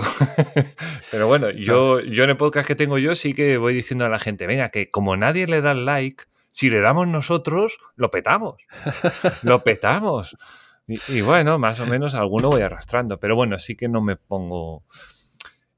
Pero 1.10 1.26
bueno, 1.26 1.50
yo, 1.50 2.00
yo 2.00 2.24
en 2.24 2.30
el 2.30 2.36
podcast 2.36 2.66
que 2.68 2.76
tengo 2.76 2.98
yo 2.98 3.14
sí 3.14 3.32
que 3.32 3.56
voy 3.56 3.74
diciendo 3.74 4.04
a 4.04 4.08
la 4.08 4.18
gente, 4.18 4.46
venga, 4.46 4.68
que 4.68 4.90
como 4.90 5.16
nadie 5.16 5.46
le 5.46 5.60
da 5.60 5.72
el 5.72 5.86
like, 5.86 6.24
si 6.50 6.70
le 6.70 6.80
damos 6.80 7.08
nosotros, 7.08 7.78
lo 7.96 8.10
petamos. 8.10 8.56
Lo 9.42 9.62
petamos. 9.64 10.36
Y, 10.86 11.00
y 11.08 11.20
bueno, 11.20 11.58
más 11.58 11.80
o 11.80 11.86
menos 11.86 12.14
alguno 12.14 12.48
voy 12.48 12.62
arrastrando. 12.62 13.18
Pero 13.18 13.34
bueno, 13.34 13.58
sí 13.58 13.76
que 13.76 13.88
no 13.88 14.00
me 14.00 14.16
pongo... 14.16 14.84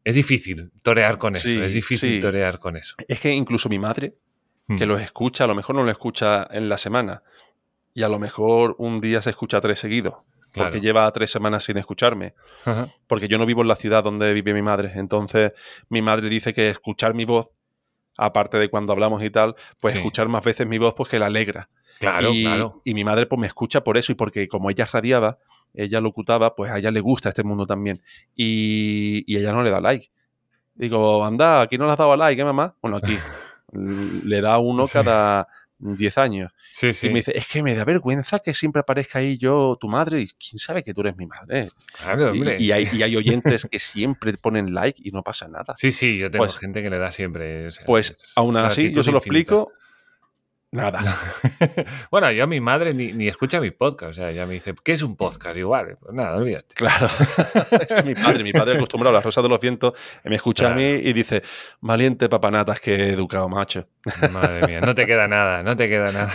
Es 0.05 0.15
difícil 0.15 0.71
torear 0.83 1.19
con 1.19 1.35
eso, 1.35 1.49
Sí, 1.49 1.59
es 1.61 1.73
difícil 1.73 2.15
sí. 2.15 2.21
torear 2.21 2.59
con 2.59 2.77
eso. 2.77 2.95
Es 3.09 3.21
que 3.21 3.33
incluso 3.33 3.69
mi 3.69 3.79
madre, 3.79 4.15
que 4.77 4.85
Mm. 4.87 4.89
los 4.89 5.01
escucha, 5.01 5.45
a 5.45 5.47
lo 5.47 5.55
mejor 5.55 5.77
no 5.77 5.83
lo 5.85 5.91
escucha 5.91 6.47
en 6.51 6.69
la 6.69 6.77
semana. 6.79 7.23
Y 7.95 8.03
a 8.03 8.09
lo 8.09 8.19
mejor 8.19 8.75
un 8.79 9.01
día 9.01 9.23
se 9.23 9.31
escucha 9.31 9.61
tres 9.61 9.79
seguidos. 9.81 10.15
Claro. 10.53 10.71
Porque 10.71 10.81
lleva 10.81 11.11
tres 11.13 11.31
semanas 11.31 11.65
sin 11.65 11.77
escucharme. 11.79 12.35
Ajá. 12.65 12.87
Porque 13.07 13.29
yo 13.29 13.39
no 13.39 13.47
vivo 13.47 13.63
en 13.63 13.69
la 13.69 13.77
ciudad 13.77 14.03
donde 14.05 14.33
vive 14.33 14.55
mi 14.55 14.63
madre. 14.63 14.93
Entonces, 14.95 15.53
mi 15.89 16.01
madre 16.03 16.29
dice 16.29 16.55
que 16.55 16.71
escuchar 16.71 17.15
mi 17.15 17.25
voz, 17.25 17.51
aparte 18.17 18.59
de 18.59 18.69
cuando 18.71 18.93
hablamos 18.93 19.23
y 19.23 19.31
tal, 19.31 19.55
pues 19.81 19.93
Sí. 19.93 19.99
escuchar 19.99 20.29
más 20.29 20.43
veces 20.45 20.67
mi 20.67 20.79
voz, 20.79 20.95
pues 20.95 21.09
que 21.09 21.19
la 21.19 21.27
alegra. 21.27 21.69
Claro, 22.01 22.31
y, 22.33 22.45
claro. 22.45 22.81
y 22.85 22.95
mi 22.95 23.03
madre 23.05 23.27
pues 23.27 23.41
me 23.41 23.47
escucha 23.49 23.83
por 23.83 23.99
eso 23.99 24.13
y 24.13 24.15
porque 24.15 24.47
como 24.49 24.71
ella 24.71 24.85
radiaba, 24.91 25.39
ella 25.75 26.01
locutaba, 26.01 26.55
pues 26.55 26.71
a 26.71 26.79
ella 26.79 26.91
le 26.93 27.01
gusta 27.01 27.29
este 27.31 27.43
mundo 27.43 27.67
también. 27.67 28.01
Y, 28.37 29.25
y 29.27 29.37
ella 29.39 29.53
no 29.53 29.63
le 29.63 29.71
da 29.71 29.81
like. 29.81 30.11
Digo, 30.75 31.25
anda, 31.25 31.61
aquí 31.63 31.77
no 31.77 31.87
le 31.87 31.93
has 31.93 31.99
dado 31.99 32.13
a 32.13 32.17
like, 32.17 32.41
¿eh, 32.41 32.45
mamá? 32.45 32.77
Bueno, 32.81 32.99
aquí 32.99 33.13
le 33.73 34.41
da 34.41 34.59
uno 34.59 34.87
Sí. 34.87 34.93
cada 34.95 35.47
10 35.81 36.19
años. 36.19 36.53
Sí, 36.73 36.93
sí. 36.93 37.07
Y 37.07 37.11
me 37.11 37.21
dice, 37.21 37.33
es 37.37 37.47
que 37.47 37.63
me 37.63 37.75
da 37.75 37.85
vergüenza 37.85 38.41
que 38.41 38.53
siempre 38.53 38.81
aparezca 38.81 39.21
ahí 39.21 39.39
yo, 39.39 39.77
tu 39.81 39.89
madre, 39.89 40.21
y 40.23 40.27
quién 40.29 40.59
sabe 40.59 40.83
que 40.83 40.93
tú 40.93 41.03
eres 41.03 41.17
mi 41.17 41.27
madre. 41.27 41.69
Claro, 41.97 42.35
Y- 42.35 42.39
hombre. 42.39 42.57
y, 42.59 42.73
hay, 42.73 42.89
y 42.93 43.03
hay 43.03 43.15
oyentes 43.17 43.67
que 43.71 43.79
siempre 43.79 44.33
ponen 44.35 44.75
like 44.75 45.01
y 45.05 45.13
no 45.13 45.23
pasa 45.23 45.47
nada. 45.49 45.75
Sí, 45.77 45.93
sí, 45.93 46.19
yo 46.19 46.31
tengo 46.31 46.45
Pues- 46.45 46.57
gente 46.59 46.83
que 46.83 46.91
le 46.91 46.99
da 46.99 47.11
siempre. 47.13 47.69
o 47.69 47.71
sea, 47.71 47.87
Pues 47.87 48.11
es 48.11 48.33
aún 48.37 48.57
así, 48.57 48.93
yo 48.93 49.03
se 49.05 49.13
lo 49.13 49.19
infinita. 49.19 49.39
explico, 49.53 49.73
nada. 50.71 51.03
bueno, 52.11 52.31
yo 52.33 52.45
a 52.45 52.47
mi 52.47 52.61
madre 52.61 52.93
ni, 52.95 53.13
ni 53.13 53.29
escucha 53.29 53.61
mi 53.61 53.71
podcast. 53.71 54.11
O 54.11 54.13
sea, 54.13 54.31
ella 54.31 54.47
me 54.47 54.55
dice, 54.55 54.75
¿qué 54.85 54.93
es 54.93 55.03
un 55.03 55.17
podcast? 55.17 55.57
Igual, 55.57 55.97
pues 56.01 56.15
nada, 56.15 56.37
olvídate. 56.37 56.75
Claro. 56.75 57.09
es 57.81 57.87
que 57.89 58.03
mi 58.03 58.15
padre, 58.15 58.45
mi 58.45 58.53
padre 58.53 58.77
acostumbrado 58.77 59.17
a 59.17 59.21
la 59.21 59.25
rosa 59.25 59.41
de 59.43 59.49
los 59.49 59.61
vientos, 59.61 59.95
me 60.25 60.37
escucha 60.37 60.71
a 60.71 60.75
mí 60.75 60.83
y 60.85 61.13
dice, 61.13 61.43
valiente 61.81 62.29
papanatas 62.29 62.81
que 62.81 62.95
he 62.95 63.13
educado, 63.13 63.49
macho. 63.49 63.87
Madre 64.33 64.67
mía, 64.67 64.81
no 64.81 64.95
te 64.95 65.07
queda 65.07 65.27
nada, 65.29 65.63
no 65.63 65.77
te 65.77 65.89
queda 65.89 66.13
nada. 66.13 66.33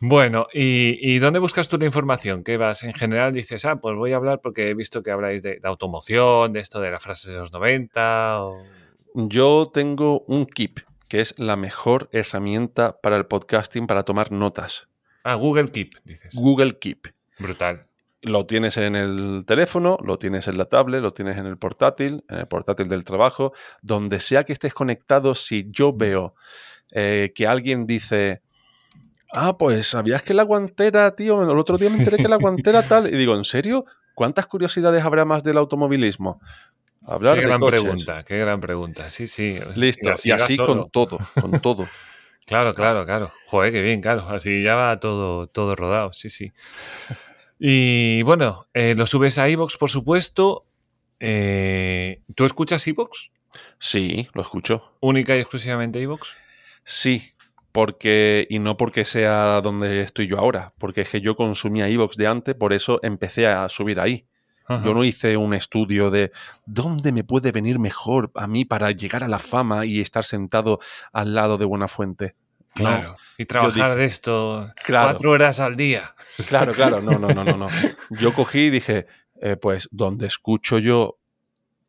bueno, 0.00 0.46
¿y, 0.52 0.98
y 1.14 1.18
dónde 1.18 1.38
buscas 1.38 1.68
tú 1.68 1.76
la 1.78 1.84
información? 1.86 2.42
¿Qué 2.42 2.56
vas? 2.56 2.82
En 2.84 2.94
general 2.94 3.32
dices, 3.34 3.64
ah, 3.64 3.76
pues 3.76 3.96
voy 3.96 4.12
a 4.12 4.16
hablar 4.16 4.40
porque 4.42 4.68
he 4.68 4.74
visto 4.74 5.02
que 5.02 5.10
habláis 5.10 5.42
de, 5.42 5.60
de 5.60 5.68
automoción, 5.68 6.52
de 6.52 6.60
esto 6.60 6.80
de 6.80 6.90
las 6.90 7.02
frases 7.02 7.32
de 7.32 7.38
los 7.38 7.52
90. 7.52 8.44
o- 8.44 8.62
Yo 9.14 9.70
tengo 9.72 10.20
un 10.26 10.46
Keep, 10.46 10.80
que 11.10 11.20
es 11.20 11.34
la 11.36 11.56
mejor 11.56 12.08
herramienta 12.12 13.00
para 13.00 13.16
el 13.16 13.26
podcasting 13.26 13.88
para 13.88 14.04
tomar 14.04 14.30
notas. 14.30 14.88
Ah, 15.24 15.34
Google 15.34 15.68
Keep, 15.70 15.96
dices. 16.04 16.32
Google 16.34 16.78
Keep. 16.78 17.08
Brutal. 17.40 17.86
Lo 18.22 18.46
tienes 18.46 18.76
en 18.76 18.94
el 18.94 19.42
teléfono, 19.44 19.98
lo 20.04 20.18
tienes 20.18 20.46
en 20.46 20.56
la 20.56 20.66
tablet, 20.66 21.02
lo 21.02 21.12
tienes 21.12 21.36
en 21.36 21.46
el 21.46 21.58
portátil, 21.58 22.24
en 22.28 22.38
el 22.38 22.46
portátil 22.46 22.88
del 22.88 23.04
trabajo, 23.04 23.52
donde 23.82 24.20
sea 24.20 24.44
que 24.44 24.52
estés 24.52 24.72
conectado, 24.72 25.34
si 25.34 25.66
yo 25.70 25.92
veo 25.92 26.36
eh, 26.92 27.32
que 27.34 27.48
alguien 27.48 27.88
dice, 27.88 28.42
ah, 29.32 29.58
pues 29.58 29.88
sabías 29.88 30.22
que 30.22 30.32
la 30.32 30.44
guantera, 30.44 31.16
tío, 31.16 31.42
el 31.42 31.58
otro 31.58 31.76
día 31.76 31.90
me 31.90 31.96
enteré 31.96 32.18
que 32.18 32.28
la 32.28 32.36
guantera 32.40 32.82
tal, 32.82 33.12
y 33.12 33.16
digo, 33.16 33.34
¿en 33.34 33.44
serio? 33.44 33.84
¿Cuántas 34.14 34.46
curiosidades 34.46 35.02
habrá 35.02 35.24
más 35.24 35.42
del 35.42 35.58
automovilismo? 35.58 36.40
Hablar 37.06 37.38
qué 37.38 37.46
gran 37.46 37.60
pregunta, 37.60 38.22
qué 38.24 38.38
gran 38.38 38.60
pregunta. 38.60 39.08
Sí, 39.08 39.26
sí. 39.26 39.58
Listo, 39.76 40.10
y 40.22 40.30
así, 40.32 40.56
con 40.56 40.90
todo, 40.90 41.18
con 41.40 41.60
todo. 41.60 41.86
claro, 42.46 42.74
claro, 42.74 43.06
claro. 43.06 43.32
Joder, 43.46 43.72
qué 43.72 43.82
bien, 43.82 44.00
claro. 44.00 44.28
Así 44.28 44.62
ya 44.62 44.74
va 44.74 45.00
todo, 45.00 45.46
todo 45.46 45.76
rodado, 45.76 46.12
sí, 46.12 46.28
sí. 46.28 46.52
Y 47.58 48.22
bueno, 48.22 48.66
eh, 48.74 48.94
lo 48.96 49.06
subes 49.06 49.38
a 49.38 49.48
iVoox, 49.48 49.76
por 49.76 49.90
supuesto. 49.90 50.64
Eh, 51.20 52.22
¿Tú 52.34 52.44
escuchas 52.44 52.86
iVoox? 52.86 53.30
Sí, 53.78 54.28
lo 54.34 54.42
escucho. 54.42 54.96
¿Única 55.00 55.36
y 55.36 55.40
exclusivamente 55.40 56.00
iVoox? 56.00 56.34
Sí, 56.84 57.32
porque 57.72 58.46
y 58.48 58.58
no 58.58 58.76
porque 58.76 59.04
sea 59.04 59.60
donde 59.60 60.00
estoy 60.00 60.26
yo 60.26 60.38
ahora, 60.38 60.72
porque 60.78 61.02
es 61.02 61.08
que 61.08 61.20
yo 61.20 61.36
consumía 61.36 61.88
iVoox 61.88 62.16
de 62.16 62.26
antes, 62.26 62.54
por 62.54 62.72
eso 62.72 63.00
empecé 63.02 63.46
a 63.46 63.68
subir 63.68 64.00
ahí. 64.00 64.26
Yo 64.84 64.94
no 64.94 65.04
hice 65.04 65.36
un 65.36 65.52
estudio 65.52 66.10
de 66.10 66.30
dónde 66.64 67.10
me 67.10 67.24
puede 67.24 67.50
venir 67.50 67.78
mejor 67.78 68.30
a 68.34 68.46
mí 68.46 68.64
para 68.64 68.92
llegar 68.92 69.24
a 69.24 69.28
la 69.28 69.40
fama 69.40 69.84
y 69.84 70.00
estar 70.00 70.24
sentado 70.24 70.78
al 71.12 71.34
lado 71.34 71.58
de 71.58 71.64
Buena 71.64 71.88
Fuente. 71.88 72.36
Claro. 72.74 73.16
Y 73.36 73.46
trabajar 73.46 73.96
de 73.96 74.04
esto 74.04 74.72
cuatro 74.86 75.32
horas 75.32 75.58
al 75.58 75.76
día. 75.76 76.14
Claro, 76.48 76.72
claro. 76.72 77.00
No, 77.00 77.18
no, 77.18 77.34
no, 77.34 77.42
no. 77.42 77.56
no. 77.56 77.68
Yo 78.10 78.32
cogí 78.32 78.66
y 78.66 78.70
dije, 78.70 79.06
eh, 79.40 79.56
pues 79.56 79.88
donde 79.90 80.26
escucho 80.26 80.78
yo 80.78 81.18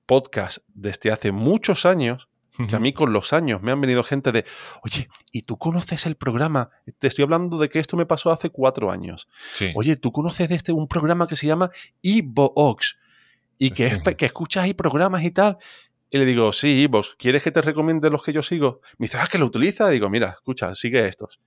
podcast 0.06 0.60
desde 0.68 1.12
hace 1.12 1.32
muchos 1.32 1.86
años, 1.86 2.30
que 2.70 2.76
a 2.76 2.80
mí 2.80 2.94
con 2.94 3.14
los 3.14 3.34
años 3.34 3.62
me 3.62 3.72
han 3.72 3.80
venido 3.80 4.04
gente 4.04 4.32
de, 4.32 4.46
oye, 4.84 5.10
¿y 5.32 5.44
tú 5.44 5.58
conoces 5.58 6.06
el 6.06 6.16
programa? 6.16 6.70
Te 6.98 7.08
estoy 7.08 7.24
hablando 7.24 7.58
de 7.58 7.70
que 7.70 7.80
esto 7.80 7.98
me 7.98 8.06
pasó 8.06 8.32
hace 8.32 8.50
cuatro 8.50 8.92
años. 8.92 9.28
Oye, 9.76 9.96
¿tú 9.96 10.12
conoces 10.12 10.50
de 10.50 10.56
este 10.56 10.72
un 10.72 10.88
programa 10.88 11.28
que 11.28 11.36
se 11.36 11.48
llama 11.48 11.72
Evox? 12.04 12.98
Y 13.58 13.72
que, 13.72 13.88
es, 13.88 14.00
que 14.00 14.26
escuchas 14.26 14.64
ahí 14.64 14.74
programas 14.74 15.24
y 15.24 15.32
tal. 15.32 15.58
Y 16.10 16.18
le 16.18 16.26
digo, 16.26 16.52
sí, 16.52 16.88
vos, 16.88 17.16
¿quieres 17.18 17.42
que 17.42 17.52
te 17.52 17.62
recomiende 17.62 18.10
los 18.10 18.24
que 18.24 18.34
yo 18.34 18.44
sigo? 18.44 18.82
Me 18.98 19.06
dice, 19.06 19.18
ah, 19.18 19.28
que 19.32 19.38
lo 19.38 19.46
utiliza. 19.46 19.88
digo, 19.90 20.10
mira, 20.10 20.32
escucha, 20.32 20.76
sigue 20.76 21.08
estos. 21.08 21.40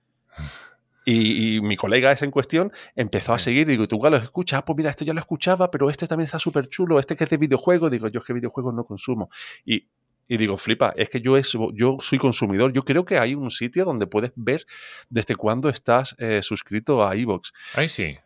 Y, 1.05 1.61
mi 1.61 1.77
colega 1.77 2.11
ese 2.11 2.25
en 2.25 2.31
cuestión 2.31 2.71
empezó 2.95 3.35
a 3.35 3.39
seguir. 3.39 3.67
Digo, 3.67 3.87
¿tú 3.87 3.99
cuál 3.99 4.13
los 4.13 4.23
escuchas? 4.23 4.59
Ah, 4.59 4.65
pues 4.65 4.75
mira, 4.75 4.89
este 4.89 5.05
ya 5.05 5.13
lo 5.13 5.19
escuchaba, 5.19 5.69
pero 5.69 5.91
este 5.91 6.07
también 6.07 6.25
está 6.25 6.39
súper 6.39 6.67
chulo. 6.67 6.99
Este 6.99 7.15
que 7.15 7.25
es 7.25 7.29
de 7.29 7.37
videojuegos. 7.37 7.91
Digo, 7.91 8.07
yo 8.07 8.21
es 8.21 8.25
que 8.25 8.33
videojuegos 8.33 8.73
no 8.73 8.85
consumo. 8.85 9.29
Y 9.63 9.87
y 10.27 10.37
digo, 10.37 10.57
flipa, 10.57 10.93
es 10.95 11.09
que 11.09 11.21
yo, 11.21 11.37
yo 11.73 11.97
soy 11.99 12.17
consumidor. 12.17 12.73
Yo 12.73 12.83
creo 12.83 13.05
que 13.05 13.17
hay 13.17 13.35
un 13.35 13.51
sitio 13.51 13.85
donde 13.85 14.07
puedes 14.07 14.31
ver 14.35 14.65
desde 15.09 15.35
cuándo 15.35 15.69
estás 15.69 16.15
eh, 16.17 16.41
suscrito 16.41 17.05
a 17.05 17.15
iVoox. 17.15 17.51
Ahí 17.75 17.87
sí. 17.87 18.17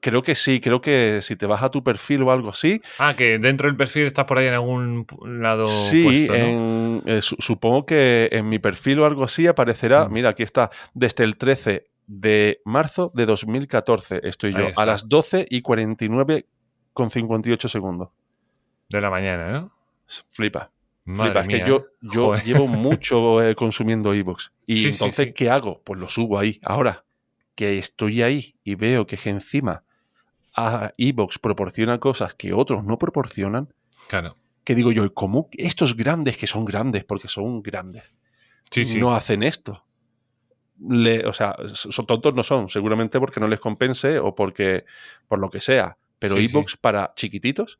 Creo 0.00 0.22
que 0.22 0.34
sí, 0.34 0.60
creo 0.60 0.80
que 0.80 1.20
si 1.22 1.34
te 1.34 1.46
vas 1.46 1.62
a 1.62 1.70
tu 1.70 1.82
perfil 1.82 2.22
o 2.22 2.30
algo 2.30 2.50
así. 2.50 2.80
Ah, 2.98 3.14
que 3.16 3.38
dentro 3.38 3.66
del 3.66 3.76
perfil 3.76 4.04
estás 4.04 4.26
por 4.26 4.38
ahí 4.38 4.46
en 4.46 4.54
algún 4.54 5.06
lado. 5.40 5.66
Sí, 5.66 6.28
eh, 6.30 7.20
supongo 7.20 7.86
que 7.86 8.28
en 8.30 8.48
mi 8.48 8.58
perfil 8.58 9.00
o 9.00 9.06
algo 9.06 9.24
así 9.24 9.46
aparecerá. 9.46 10.06
Mm. 10.06 10.12
Mira, 10.12 10.30
aquí 10.30 10.42
está, 10.42 10.70
desde 10.94 11.24
el 11.24 11.36
13 11.36 11.86
de 12.06 12.60
marzo 12.64 13.10
de 13.14 13.26
2014 13.26 14.20
estoy 14.22 14.52
yo, 14.52 14.68
a 14.76 14.86
las 14.86 15.08
12 15.08 15.46
y 15.50 15.62
49 15.62 16.46
con 16.92 17.10
58 17.10 17.68
segundos. 17.68 18.10
De 18.88 19.00
la 19.00 19.10
mañana, 19.10 19.50
¿no? 19.50 19.72
Flipa 20.28 20.70
es 21.06 21.48
que 21.48 21.64
yo, 21.66 21.86
yo 22.00 22.34
llevo 22.36 22.66
mucho 22.66 23.42
eh, 23.42 23.54
consumiendo 23.54 24.12
Evox. 24.12 24.52
Y 24.66 24.88
entonces, 24.88 25.32
¿qué 25.34 25.50
hago? 25.50 25.82
Pues 25.84 26.00
lo 26.00 26.08
subo 26.08 26.38
ahí. 26.38 26.60
Ahora 26.62 27.04
que 27.54 27.78
estoy 27.78 28.22
ahí 28.22 28.56
y 28.62 28.74
veo 28.74 29.06
que 29.06 29.18
encima 29.24 29.82
a 30.54 30.92
Evox 30.96 31.38
proporciona 31.38 31.98
cosas 31.98 32.34
que 32.34 32.52
otros 32.52 32.84
no 32.84 32.98
proporcionan. 32.98 33.72
Claro. 34.08 34.36
Que 34.62 34.74
digo 34.74 34.92
yo, 34.92 35.12
¿cómo 35.14 35.48
estos 35.52 35.96
grandes 35.96 36.36
que 36.36 36.46
son 36.46 36.64
grandes, 36.64 37.04
porque 37.04 37.28
son 37.28 37.62
grandes, 37.62 38.14
no 38.98 39.14
hacen 39.14 39.42
esto? 39.42 39.82
o 40.78 41.32
sea, 41.32 41.56
son 41.72 42.06
tontos 42.06 42.34
no 42.34 42.42
son, 42.42 42.68
seguramente 42.68 43.18
porque 43.18 43.40
no 43.40 43.48
les 43.48 43.60
compense 43.60 44.18
o 44.18 44.34
porque 44.34 44.84
por 45.26 45.38
lo 45.38 45.48
que 45.48 45.60
sea. 45.60 45.96
Pero 46.18 46.36
Evox 46.36 46.76
para 46.76 47.12
chiquititos 47.14 47.78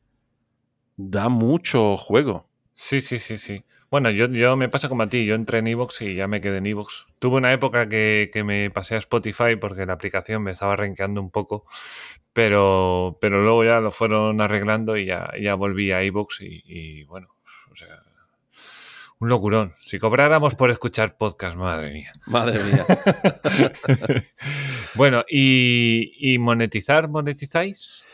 da 0.95 1.29
mucho 1.29 1.95
juego. 1.97 2.49
Sí, 2.79 3.01
sí, 3.01 3.17
sí, 3.17 3.37
sí. 3.37 3.65
Bueno, 3.89 4.11
yo, 4.11 4.27
yo 4.27 4.55
me 4.55 4.69
pasa 4.69 4.87
como 4.87 5.01
a 5.01 5.09
ti, 5.09 5.25
yo 5.25 5.33
entré 5.33 5.59
en 5.59 5.67
Evox 5.67 6.03
y 6.03 6.13
ya 6.15 6.27
me 6.27 6.41
quedé 6.41 6.57
en 6.57 6.67
Evox. 6.67 7.07
Tuve 7.17 7.37
una 7.37 7.51
época 7.51 7.89
que, 7.89 8.29
me 8.45 8.69
pasé 8.69 8.95
a 8.95 8.99
Spotify 8.99 9.55
porque 9.59 9.87
la 9.87 9.93
aplicación 9.93 10.43
me 10.43 10.51
estaba 10.51 10.75
renqueando 10.75 11.19
un 11.19 11.31
poco, 11.31 11.65
pero, 12.33 13.17
pero 13.19 13.41
luego 13.41 13.63
ya 13.63 13.79
lo 13.79 13.89
fueron 13.89 14.41
arreglando 14.41 14.95
y 14.95 15.07
ya, 15.07 15.31
ya 15.41 15.55
volví 15.55 15.91
a 15.91 16.03
Evox 16.03 16.41
y, 16.41 17.03
bueno, 17.05 17.29
o 17.71 17.75
sea, 17.75 18.03
un 19.19 19.29
locurón. 19.29 19.73
Si 19.83 19.97
cobráramos 19.97 20.53
por 20.53 20.69
escuchar 20.69 21.17
podcast, 21.17 21.57
madre 21.57 21.91
mía. 21.91 22.13
Madre 22.27 22.59
mía. 22.63 22.85
bueno, 24.93 25.25
¿y, 25.27 26.11
¿y, 26.19 26.37
monetizar? 26.37 27.09
¿Monetizáis? 27.09 28.05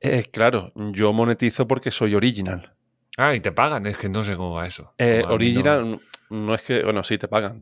Eh, 0.00 0.24
claro, 0.24 0.72
yo 0.74 1.12
monetizo 1.12 1.68
porque 1.68 1.92
soy 1.92 2.16
original. 2.16 2.74
Ah, 3.20 3.34
y 3.34 3.40
te 3.40 3.50
pagan, 3.50 3.84
es 3.86 3.98
que 3.98 4.08
no 4.08 4.22
sé 4.22 4.36
cómo 4.36 4.54
va 4.54 4.66
eso. 4.68 4.94
Eh, 4.96 5.24
original, 5.28 6.00
no... 6.30 6.54
es 6.54 6.62
que, 6.62 6.84
bueno, 6.84 7.02
sí 7.02 7.18
te 7.18 7.26
pagan, 7.26 7.60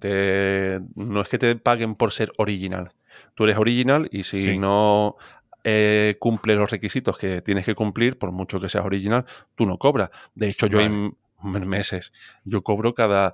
no 0.95 1.23
es 1.23 1.29
que 1.31 1.39
te 1.39 1.57
paguen 1.57 1.95
por 1.95 2.13
ser 2.13 2.31
original. 2.37 2.93
Tú 3.35 3.45
eres 3.45 3.57
original 3.57 4.07
y 4.13 4.25
si 4.25 4.59
no 4.59 5.17
eh, 5.65 6.17
cumple 6.19 6.57
los 6.57 6.71
requisitos 6.71 7.17
que 7.17 7.41
tienes 7.41 7.65
que 7.65 7.75
cumplir, 7.75 8.19
por 8.19 8.33
mucho 8.33 8.61
que 8.61 8.69
seas 8.69 8.85
original, 8.85 9.25
tú 9.55 9.65
no 9.65 9.79
cobras. 9.79 10.11
De 10.35 10.49
hecho, 10.49 10.67
yo 10.67 10.79
en 10.79 11.17
meses, 11.43 12.13
yo 12.45 12.63
cobro 12.63 12.95
cada 12.95 13.33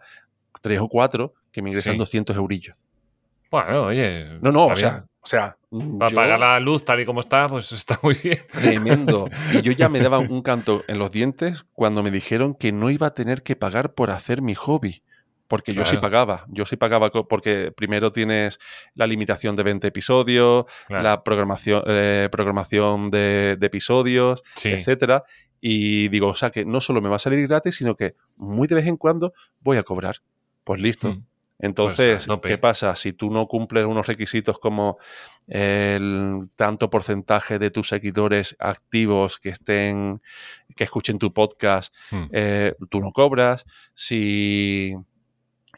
tres 0.60 0.78
o 0.78 0.88
cuatro 0.88 1.34
que 1.50 1.60
me 1.60 1.70
ingresan 1.70 1.98
200 1.98 2.36
eurillos. 2.36 2.76
Bueno, 3.50 3.86
oye. 3.86 4.38
No, 4.40 4.52
no, 4.52 4.66
o 4.66 4.76
sea, 4.76 5.06
o 5.22 5.26
sea, 5.26 5.56
para 5.98 6.14
pagar 6.14 6.40
la 6.40 6.58
luz 6.58 6.84
tal 6.84 7.00
y 7.00 7.04
como 7.04 7.20
está, 7.20 7.46
pues 7.46 7.70
está 7.72 7.98
muy 8.02 8.14
bien. 8.14 8.38
Tremendo. 8.50 9.28
Y 9.52 9.62
yo 9.62 9.70
ya 9.72 9.88
me 9.88 10.00
daba 10.00 10.18
un 10.18 10.42
canto 10.42 10.82
en 10.88 10.98
los 10.98 11.12
dientes 11.12 11.64
cuando 11.74 12.02
me 12.02 12.10
dijeron 12.10 12.54
que 12.54 12.72
no 12.72 12.90
iba 12.90 13.06
a 13.06 13.14
tener 13.14 13.42
que 13.42 13.54
pagar 13.54 13.94
por 13.94 14.10
hacer 14.10 14.42
mi 14.42 14.54
hobby. 14.54 15.02
Porque 15.46 15.74
yo 15.74 15.84
sí 15.84 15.98
pagaba, 15.98 16.46
yo 16.48 16.64
sí 16.64 16.76
pagaba 16.76 17.10
porque 17.10 17.74
primero 17.76 18.10
tienes 18.10 18.58
la 18.94 19.06
limitación 19.06 19.54
de 19.54 19.62
20 19.62 19.86
episodios, 19.86 20.64
la 20.88 21.22
programación, 21.22 21.82
eh, 21.88 22.30
programación 22.32 23.10
de, 23.10 23.58
episodios, 23.60 24.42
etcétera. 24.64 25.24
Y 25.60 26.08
digo, 26.08 26.28
o 26.28 26.34
sea 26.34 26.50
que 26.50 26.64
no 26.64 26.80
solo 26.80 27.02
me 27.02 27.10
va 27.10 27.16
a 27.16 27.18
salir 27.18 27.46
gratis, 27.46 27.74
sino 27.74 27.96
que 27.96 28.14
muy 28.36 28.66
de 28.66 28.76
vez 28.76 28.86
en 28.86 28.96
cuando 28.96 29.34
voy 29.60 29.76
a 29.76 29.82
cobrar. 29.82 30.22
Pues 30.64 30.80
listo. 30.80 31.18
Pues, 31.62 31.70
Entonces, 31.70 32.26
¿qué 32.42 32.58
pasa? 32.58 32.96
Si 32.96 33.12
tú 33.12 33.30
no 33.30 33.46
cumples 33.46 33.86
unos 33.86 34.08
requisitos 34.08 34.58
como 34.58 34.98
el 35.46 36.48
tanto 36.56 36.90
porcentaje 36.90 37.60
de 37.60 37.70
tus 37.70 37.86
seguidores 37.86 38.56
activos 38.58 39.38
que 39.38 39.50
estén, 39.50 40.20
que 40.74 40.82
escuchen 40.82 41.20
tu 41.20 41.32
podcast, 41.32 41.94
hmm. 42.10 42.24
eh, 42.32 42.74
tú 42.90 42.98
no 42.98 43.12
cobras. 43.12 43.64
Si 43.94 44.92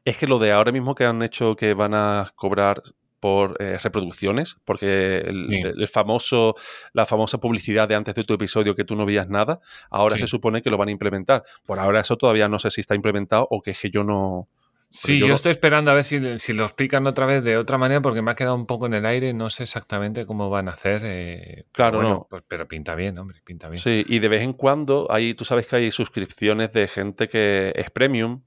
es 0.07 0.17
que 0.17 0.27
lo 0.27 0.39
de 0.39 0.53
ahora 0.53 0.73
mismo 0.73 0.95
que 0.95 1.05
han 1.05 1.23
hecho 1.23 1.55
que 1.55 1.75
van 1.75 1.93
a 1.93 2.33
cobrar 2.35 2.83
por 3.21 3.59
eh, 3.61 3.79
reproducciones, 3.79 4.57
porque 4.65 5.19
el, 5.19 5.89
famoso, 5.89 6.55
la 6.95 7.05
famosa 7.05 7.37
publicidad 7.37 7.89
de 7.89 7.95
antes 7.95 8.15
de 8.15 8.25
tu 8.25 8.33
episodio 8.33 8.75
que 8.75 8.85
tú 8.85 8.97
no 8.97 9.05
veías 9.05 9.29
nada, 9.29 9.61
ahora 9.91 10.17
se 10.17 10.27
supone 10.27 10.63
que 10.63 10.71
lo 10.71 10.79
van 10.79 10.89
a 10.89 10.93
implementar. 10.93 11.43
Por 11.67 11.79
ahora 11.79 12.01
eso 12.01 12.17
todavía 12.17 12.49
no 12.49 12.59
sé 12.59 12.71
si 12.71 12.81
está 12.81 12.95
implementado 12.95 13.47
o 13.51 13.61
que 13.61 13.73
es 13.73 13.81
que 13.81 13.91
yo 13.91 14.03
no, 14.03 14.49
Sí, 14.97 15.19
yo, 15.19 15.27
estoy 15.35 15.51
esperando 15.51 15.91
a 15.91 15.95
ver 15.95 16.05
si, 16.05 16.21
lo 16.21 16.63
explican 16.63 17.05
otra 17.09 17.27
vez 17.27 17.43
de 17.43 17.57
otra 17.57 17.79
manera 17.79 18.01
porque 18.01 18.23
me 18.23 18.31
ha 18.31 18.37
quedado 18.37 18.55
un 18.55 18.65
poco 18.65 18.87
en 18.87 18.95
el 18.95 19.05
aire, 19.05 19.35
no 19.35 19.51
sé 19.51 19.65
exactamente 19.65 20.25
cómo 20.25 20.51
van 20.51 20.69
a 20.69 20.71
hacer. 20.71 21.03
Eh, 21.05 21.65
claro, 21.73 22.01
no. 22.01 22.29
Pues, 22.31 22.45
pero 22.47 22.69
pinta 22.69 22.95
bien, 22.95 23.19
hombre, 23.19 23.41
pinta 23.45 23.69
bien. 23.69 23.83
Sí, 23.83 24.05
y 24.07 24.21
de 24.21 24.29
vez 24.29 24.43
en 24.43 24.53
cuando 24.53 25.09
hay, 25.11 25.35
tú 25.35 25.45
sabes 25.45 25.67
que 25.67 25.75
hay 25.77 25.91
suscripciones 25.91 26.73
de 26.73 26.87
gente 26.87 27.27
que 27.27 27.73
es 27.75 27.91
premium. 27.91 28.43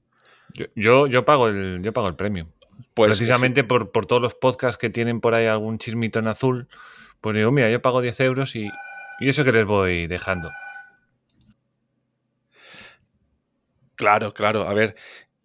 Yo, 0.74 1.06
yo, 1.06 1.24
pago 1.26 1.48
el, 1.48 1.82
yo 1.82 1.92
pago 1.92 2.08
el 2.08 2.16
premium. 2.16 2.48
Pues 2.94 3.10
Precisamente 3.10 3.62
por, 3.62 3.92
por, 3.92 4.06
todos 4.06 4.22
los 4.22 4.34
podcasts 4.34 4.78
que 4.78 4.88
tienen 4.88 5.20
por 5.20 5.34
ahí 5.34 5.44
algún 5.44 5.76
chismito 5.76 6.18
en 6.18 6.28
azul, 6.28 6.68
pues 7.20 7.36
digo, 7.36 7.52
mira, 7.52 7.68
yo 7.68 7.82
pago 7.82 8.00
10 8.00 8.20
euros 8.20 8.56
y, 8.56 8.70
y 9.20 9.28
eso 9.28 9.44
que 9.44 9.52
les 9.52 9.66
voy 9.66 10.06
dejando. 10.06 10.48
Claro, 13.96 14.32
claro. 14.32 14.66
A 14.66 14.72
ver, 14.72 14.94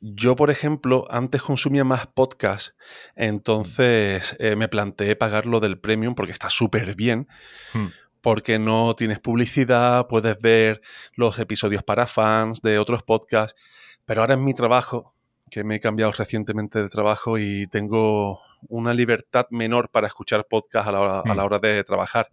yo, 0.05 0.35
por 0.35 0.51
ejemplo, 0.51 1.07
antes 1.09 1.41
consumía 1.41 1.85
más 1.85 2.07
podcast, 2.07 2.71
entonces 3.15 4.35
eh, 4.39 4.55
me 4.57 4.67
planteé 4.67 5.15
pagar 5.15 5.45
lo 5.45 5.59
del 5.61 5.79
premium 5.79 6.13
porque 6.13 6.33
está 6.33 6.49
súper 6.49 6.93
bien, 6.95 7.27
Hmm. 7.73 7.87
porque 8.21 8.59
no 8.59 8.95
tienes 8.95 9.19
publicidad, 9.19 10.07
puedes 10.07 10.37
ver 10.39 10.81
los 11.15 11.39
episodios 11.39 11.83
para 11.83 12.05
fans 12.05 12.61
de 12.61 12.79
otros 12.79 13.01
podcasts, 13.03 13.57
pero 14.05 14.21
ahora 14.21 14.33
en 14.33 14.43
mi 14.43 14.53
trabajo, 14.53 15.13
que 15.49 15.63
me 15.63 15.75
he 15.75 15.79
cambiado 15.79 16.11
recientemente 16.11 16.81
de 16.81 16.89
trabajo 16.89 17.37
y 17.37 17.67
tengo 17.67 18.41
una 18.67 18.93
libertad 18.93 19.45
menor 19.51 19.89
para 19.89 20.07
escuchar 20.07 20.45
podcast 20.49 20.87
a 20.87 20.91
la 20.91 20.99
hora, 20.99 21.19
a 21.21 21.35
la 21.35 21.43
Hmm. 21.43 21.45
hora 21.45 21.59
de 21.59 21.83
trabajar. 21.83 22.29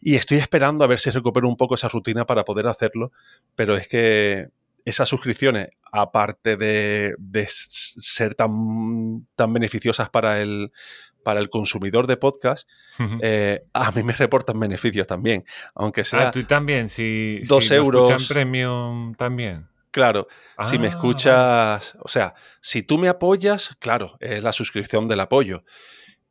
Y 0.00 0.14
estoy 0.16 0.38
esperando 0.38 0.84
a 0.84 0.88
ver 0.88 0.98
si 0.98 1.10
recupero 1.10 1.48
un 1.48 1.56
poco 1.56 1.74
esa 1.74 1.88
rutina 1.88 2.24
para 2.26 2.44
poder 2.44 2.66
hacerlo, 2.66 3.12
pero 3.54 3.76
es 3.76 3.88
que 3.88 4.48
esas 4.84 5.08
suscripciones, 5.08 5.68
aparte 5.92 6.56
de, 6.56 7.14
de 7.18 7.46
ser 7.48 8.34
tan, 8.34 9.26
tan 9.36 9.52
beneficiosas 9.52 10.10
para 10.10 10.40
el, 10.40 10.72
para 11.24 11.40
el 11.40 11.50
consumidor 11.50 12.06
de 12.06 12.16
podcast, 12.16 12.68
eh, 13.20 13.64
a 13.72 13.90
mí 13.92 14.02
me 14.02 14.12
reportan 14.12 14.58
beneficios 14.58 15.06
también. 15.06 15.44
Aunque 15.74 16.04
sea, 16.04 16.28
ah, 16.28 16.30
tú 16.30 16.44
también, 16.44 16.88
si, 16.88 17.40
dos 17.46 17.64
si 17.64 17.70
lo 17.70 17.76
euros. 17.76 18.10
escuchan 18.10 18.28
premium 18.34 19.14
también. 19.14 19.68
claro, 19.90 20.26
si 20.64 20.78
me 20.78 20.86
Ah, 20.86 20.90
escuchas, 20.90 21.96
o 22.00 22.08
sea, 22.08 22.34
si 22.60 22.82
tú 22.82 22.98
me 22.98 23.08
apoyas, 23.08 23.76
claro, 23.78 24.16
es 24.20 24.42
la 24.42 24.52
suscripción 24.52 25.06
del 25.08 25.20
apoyo. 25.20 25.64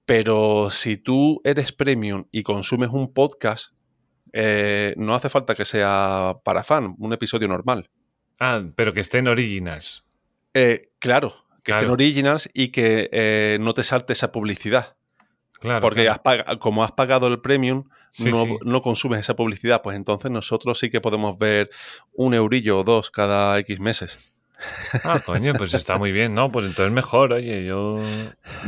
Pero 0.06 0.70
si 0.72 0.98
tú 0.98 1.40
eres 1.44 1.72
premium 1.72 2.26
y 2.32 2.44
consumes 2.44 2.90
un 2.92 3.14
podcast, 3.14 3.68
eh, 4.34 4.94
no 4.98 5.14
hace 5.16 5.30
falta 5.30 5.56
que 5.56 5.64
sea 5.64 6.36
para 6.44 6.64
fan, 6.64 6.96
un 6.98 7.14
episodio 7.14 7.48
normal. 7.48 7.90
Ah, 8.44 8.62
pero 8.76 8.92
que 8.94 9.02
estén 9.02 9.28
originals. 9.28 10.04
Eh, 10.56 10.90
claro, 11.00 11.30
que 11.64 11.72
estén 11.72 11.84
Claro. 11.84 11.94
originals 11.94 12.50
y 12.54 12.70
que 12.70 13.08
eh, 13.14 13.58
no 13.62 13.74
te 13.76 13.84
salte 13.84 14.14
esa 14.14 14.32
publicidad. 14.32 14.96
Claro. 15.60 15.80
porque 15.82 16.06
claro. 16.06 16.44
has 16.48 16.58
como 16.58 16.84
has 16.84 16.92
pagado 16.94 17.28
el 17.28 17.40
premium, 17.40 17.84
Sí, 18.10 18.32
no, 18.32 18.44
sí. 18.46 18.50
no 18.66 18.82
consumes 18.82 19.20
esa 19.20 19.36
publicidad. 19.36 19.84
Pues 19.84 19.96
entonces 19.96 20.32
nosotros 20.32 20.80
sí 20.80 20.90
que 20.90 21.02
podemos 21.02 21.38
ver 21.38 21.70
un 22.14 22.34
eurillo 22.34 22.80
o 22.80 22.84
dos 22.84 23.12
cada 23.12 23.60
X 23.60 23.80
meses. 23.80 24.31
Ah, 25.04 25.20
coño, 25.26 25.54
pues 25.56 25.74
está 25.74 25.98
muy 25.98 26.12
bien, 26.12 26.34
¿no? 26.34 26.52
Pues 26.52 26.66
entonces 26.66 26.92
mejor, 26.94 27.34
oye, 27.34 27.66
yo, 27.66 28.02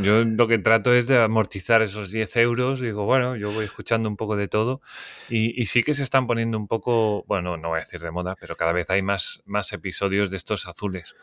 yo 0.02 0.24
lo 0.24 0.48
que 0.48 0.58
trato 0.58 0.92
es 0.92 1.06
de 1.06 1.22
amortizar 1.22 1.82
esos 1.82 2.10
10 2.10 2.36
euros, 2.36 2.80
digo, 2.80 3.04
bueno, 3.04 3.36
yo 3.36 3.52
voy 3.52 3.64
escuchando 3.64 4.08
un 4.08 4.16
poco 4.16 4.36
de 4.36 4.48
todo 4.48 4.80
y, 5.28 5.60
y 5.60 5.66
sí 5.66 5.82
que 5.82 5.94
se 5.94 6.02
están 6.02 6.26
poniendo 6.26 6.58
un 6.58 6.66
poco, 6.68 7.24
bueno, 7.28 7.56
no 7.56 7.68
voy 7.68 7.78
a 7.78 7.80
decir 7.80 8.00
de 8.00 8.10
moda, 8.10 8.36
pero 8.40 8.56
cada 8.56 8.72
vez 8.72 8.90
hay 8.90 9.02
más, 9.02 9.42
más 9.46 9.72
episodios 9.72 10.30
de 10.30 10.36
estos 10.36 10.66
azules. 10.66 11.16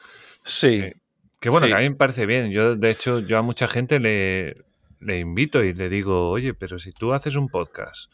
Sí, 0.46 0.68
Eh, 0.80 0.94
Que 1.40 1.50
bueno, 1.50 1.66
Sí. 1.68 1.72
que 1.72 1.78
a 1.78 1.82
mí 1.82 1.90
me 1.90 1.96
parece 1.96 2.26
bien. 2.26 2.52
Yo, 2.52 2.76
de 2.76 2.90
hecho, 2.92 3.20
yo 3.20 3.38
a 3.38 3.42
mucha 3.42 3.68
gente 3.68 4.00
le, 4.00 4.56
le 5.00 5.18
invito 5.20 5.64
y 5.64 5.74
le 5.74 5.90
digo, 5.90 6.30
oye, 6.30 6.54
pero 6.54 6.78
si 6.80 6.92
tú 6.92 7.14
haces 7.14 7.36
un 7.36 7.50
podcast, 7.50 8.12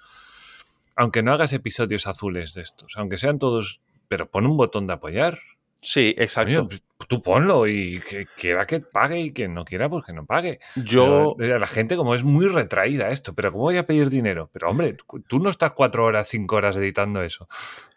aunque 0.96 1.22
no 1.22 1.32
hagas 1.34 1.54
episodios 1.54 2.08
azules 2.08 2.54
de 2.54 2.62
estos, 2.64 2.94
aunque 2.96 3.18
sean 3.18 3.38
todos, 3.38 3.82
pero 4.08 4.30
pon 4.32 4.48
un 4.48 4.56
botón 4.58 4.88
de 4.88 4.94
apoyar. 4.94 5.40
Sí, 5.88 6.14
exacto. 6.18 6.54
Coño, 6.54 6.68
pues, 6.70 6.82
tú 7.08 7.22
ponlo 7.22 7.68
y 7.68 8.02
que 8.02 8.26
quiera 8.38 8.66
que 8.66 8.80
pague 8.80 9.20
y 9.20 9.32
quien 9.32 9.54
no 9.54 9.64
quiera, 9.64 9.88
pues 9.88 10.04
que 10.06 10.14
no 10.14 10.26
pague. 10.26 10.60
Yo, 10.76 11.36
Pero 11.38 11.60
la 11.60 11.68
gente 11.68 11.96
como 11.96 12.16
es 12.16 12.24
muy 12.24 12.48
retraída 12.48 13.10
esto, 13.10 13.34
pero 13.36 13.52
¿cómo 13.52 13.66
voy 13.66 13.78
a 13.78 13.86
pedir 13.86 14.10
dinero? 14.10 14.50
Pero 14.52 14.70
hombre, 14.70 14.98
tú 15.28 15.40
no 15.40 15.50
estás 15.50 15.72
cuatro 15.74 16.04
horas, 16.06 16.28
cinco 16.28 16.56
horas 16.58 16.76
editando 16.76 17.22
eso. 17.24 17.48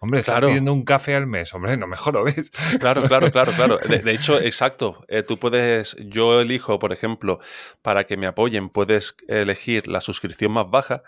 Hombre, 0.00 0.20
estás 0.20 0.35
Claro. 0.35 0.48
pidiendo 0.48 0.72
un 0.72 0.85
café 0.85 1.14
al 1.14 1.26
mes. 1.26 1.53
Hombre, 1.55 1.76
no 1.76 1.87
mejor 1.87 2.14
lo 2.14 2.24
ves. 2.24 2.50
claro, 2.79 3.03
claro, 3.05 3.31
claro, 3.31 3.53
claro. 3.53 3.76
De, 3.88 3.98
de 3.98 4.12
hecho, 4.12 4.40
exacto. 4.40 5.05
Eh, 5.09 5.22
tú 5.22 5.38
puedes, 5.38 5.96
yo 5.98 6.40
elijo, 6.40 6.79
por 6.79 6.92
ejemplo, 6.92 7.40
para 7.83 8.05
que 8.05 8.16
me 8.16 8.26
apoyen, 8.26 8.68
puedes 8.68 9.16
elegir 9.29 9.87
la 9.88 10.00
suscripción 10.00 10.53
más 10.53 10.70
baja 10.70 11.03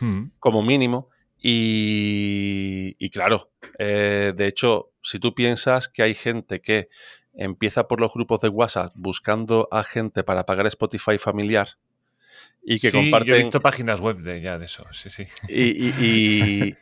Hmm. 0.00 0.30
como 0.38 0.62
mínimo. 0.62 1.08
Y, 1.40 2.96
y 2.98 3.10
claro, 3.10 3.50
eh, 3.78 4.32
de 4.36 4.46
hecho, 4.46 4.92
si 5.08 5.18
tú 5.18 5.34
piensas 5.34 5.88
que 5.88 6.02
hay 6.02 6.14
gente 6.14 6.60
que 6.60 6.88
empieza 7.34 7.86
por 7.88 8.00
los 8.00 8.12
grupos 8.12 8.40
de 8.40 8.48
WhatsApp 8.48 8.92
buscando 8.96 9.68
a 9.70 9.84
gente 9.84 10.24
para 10.24 10.44
pagar 10.44 10.66
Spotify 10.66 11.18
familiar 11.18 11.68
y 12.62 12.78
que 12.80 12.90
sí, 12.90 12.96
yo 12.96 13.00
he 13.00 13.02
comparten 13.04 13.36
visto 13.38 13.60
páginas 13.60 14.00
web 14.00 14.18
de 14.18 14.42
ya 14.42 14.58
de 14.58 14.64
eso, 14.66 14.84
sí, 14.90 15.08
sí. 15.08 15.26
y, 15.48 15.62
y- 16.02 16.76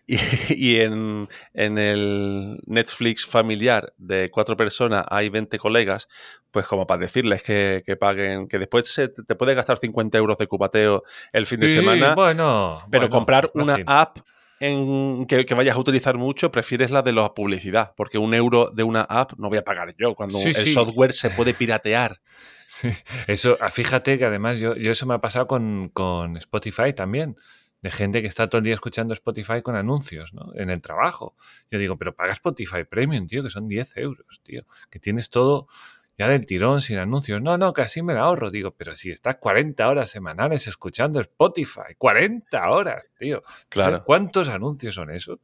y- 0.49 0.77
en, 0.81 1.29
en 1.55 1.79
el 1.79 2.59
Netflix 2.67 3.25
familiar 3.27 3.93
de 3.97 4.31
cuatro 4.31 4.57
personas 4.57 5.05
hay 5.09 5.29
20 5.29 5.59
colegas, 5.59 6.09
pues 6.51 6.67
como 6.67 6.87
para 6.87 7.03
decirles 7.03 7.43
que, 7.43 7.83
que 7.87 7.97
paguen, 7.97 8.49
que 8.49 8.59
después 8.59 8.89
se- 8.93 9.09
te 9.09 9.35
puedes 9.37 9.55
gastar 9.55 9.79
50 9.79 10.19
euros 10.19 10.39
de 10.39 10.47
cupateo 10.49 11.03
el 11.33 11.47
fin 11.47 11.61
de 11.61 11.67
semana, 11.69 12.15
bueno, 12.15 12.71
pero 12.91 13.03
bueno, 13.03 13.11
comprar 13.11 13.51
una 13.55 13.75
app 13.87 14.19
en 14.61 15.27
que, 15.27 15.45
que 15.45 15.55
vayas 15.55 15.77
a 15.77 15.79
utilizar 15.79 16.16
mucho, 16.16 16.51
prefieres 16.51 16.90
la 16.90 17.03
de 17.03 17.12
la 17.12 17.35
publicidad, 17.35 17.92
porque 17.97 18.19
un 18.19 18.33
euro 18.35 18.71
de 18.75 18.83
una 18.83 19.03
app 19.03 19.33
no 19.38 19.49
voy 19.49 19.59
a 19.59 19.64
pagar 19.64 19.95
yo, 19.99 20.14
cuando 20.14 20.38
Sí, 20.38 20.49
el 20.49 20.55
sí. 20.55 20.73
software 20.73 21.12
se 21.12 21.31
puede 21.31 21.55
piratear. 21.55 22.21
Sí, 22.69 22.88
eso, 23.29 23.57
ah, 23.61 23.71
fíjate 23.71 24.19
que 24.19 24.25
además 24.25 24.59
yo, 24.59 24.75
yo 24.75 24.90
eso 24.90 25.07
me 25.07 25.14
ha 25.14 25.21
pasado 25.21 25.47
con, 25.47 25.88
con 25.90 26.37
Spotify 26.37 26.92
también, 26.92 27.37
de 27.81 27.92
gente 27.92 28.21
que 28.23 28.27
está 28.27 28.49
todo 28.49 28.59
el 28.59 28.64
día 28.64 28.75
escuchando 28.75 29.14
Spotify 29.14 29.62
con 29.62 29.77
anuncios, 29.77 30.35
¿no? 30.35 30.53
En 30.57 30.71
el 30.71 30.83
trabajo. 30.83 31.37
Yo 31.71 31.79
digo, 31.79 31.97
pero 31.97 32.16
paga 32.16 32.33
Spotify 32.33 32.83
Premium, 32.83 33.29
tío, 33.29 33.45
que 33.45 33.51
son 33.51 33.69
10 33.69 33.97
euros, 33.99 34.40
tío, 34.42 34.64
que 34.90 34.99
tienes 34.99 35.31
todo 35.31 35.69
ya 36.18 36.29
del 36.29 36.46
tirón, 36.46 36.81
sin 36.81 36.98
anuncios. 36.98 37.42
No, 37.42 37.59
no, 37.59 37.72
así 37.76 38.02
me 38.02 38.14
la 38.14 38.20
ahorro. 38.22 38.50
Digo, 38.50 38.70
pero 38.70 38.94
si 38.94 39.11
estás 39.11 39.37
40 39.37 39.88
horas 39.88 40.09
semanales 40.11 40.66
escuchando 40.66 41.20
Spotify, 41.20 41.94
40 41.98 42.70
horas, 42.70 43.05
tío. 43.18 43.42
Claro. 43.68 43.90
¿Sabes 43.92 44.05
¿Cuántos 44.07 44.48
anuncios 44.48 44.94
son 44.94 45.11
esos? 45.11 45.38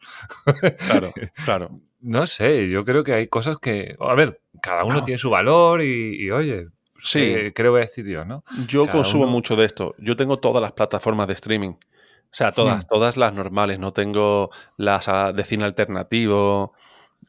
Claro, 0.87 1.11
claro. 1.45 1.81
No 2.01 2.27
sé, 2.27 2.69
yo 2.69 2.85
creo 2.85 3.05
que 3.05 3.13
hay 3.13 3.29
cosas 3.29 3.59
que, 3.59 3.97
a 4.01 4.15
ver, 4.15 4.41
cada 4.61 4.85
uno 4.85 4.97
No. 5.01 5.05
tiene 5.05 5.19
su 5.19 5.31
valor 5.31 5.83
y, 5.83 6.17
y, 6.25 6.31
oye, 6.31 6.69
Sí. 7.05 7.21
eh, 7.21 7.53
creo 7.55 7.67
que 7.67 7.71
voy 7.71 7.81
a 7.81 7.85
decir 7.85 8.07
yo, 8.07 8.25
¿no? 8.25 8.43
Yo 8.67 8.85
Cada 8.87 8.99
consumo 8.99 9.25
uno- 9.25 9.33
mucho 9.33 9.57
de 9.57 9.67
esto. 9.67 9.95
Yo 9.99 10.17
tengo 10.17 10.39
todas 10.39 10.63
las 10.63 10.73
plataformas 10.73 11.27
de 11.29 11.35
streaming. 11.35 11.71
O 11.71 12.35
sea, 12.35 12.51
todas, 12.51 12.85
Hmm. 12.85 12.89
todas 12.89 13.17
las 13.19 13.33
normales. 13.35 13.79
No 13.79 13.93
tengo 13.93 14.51
las 14.79 15.07
ah, 15.09 15.33
de 15.33 15.45
cine 15.45 15.65
alternativo, 15.65 16.73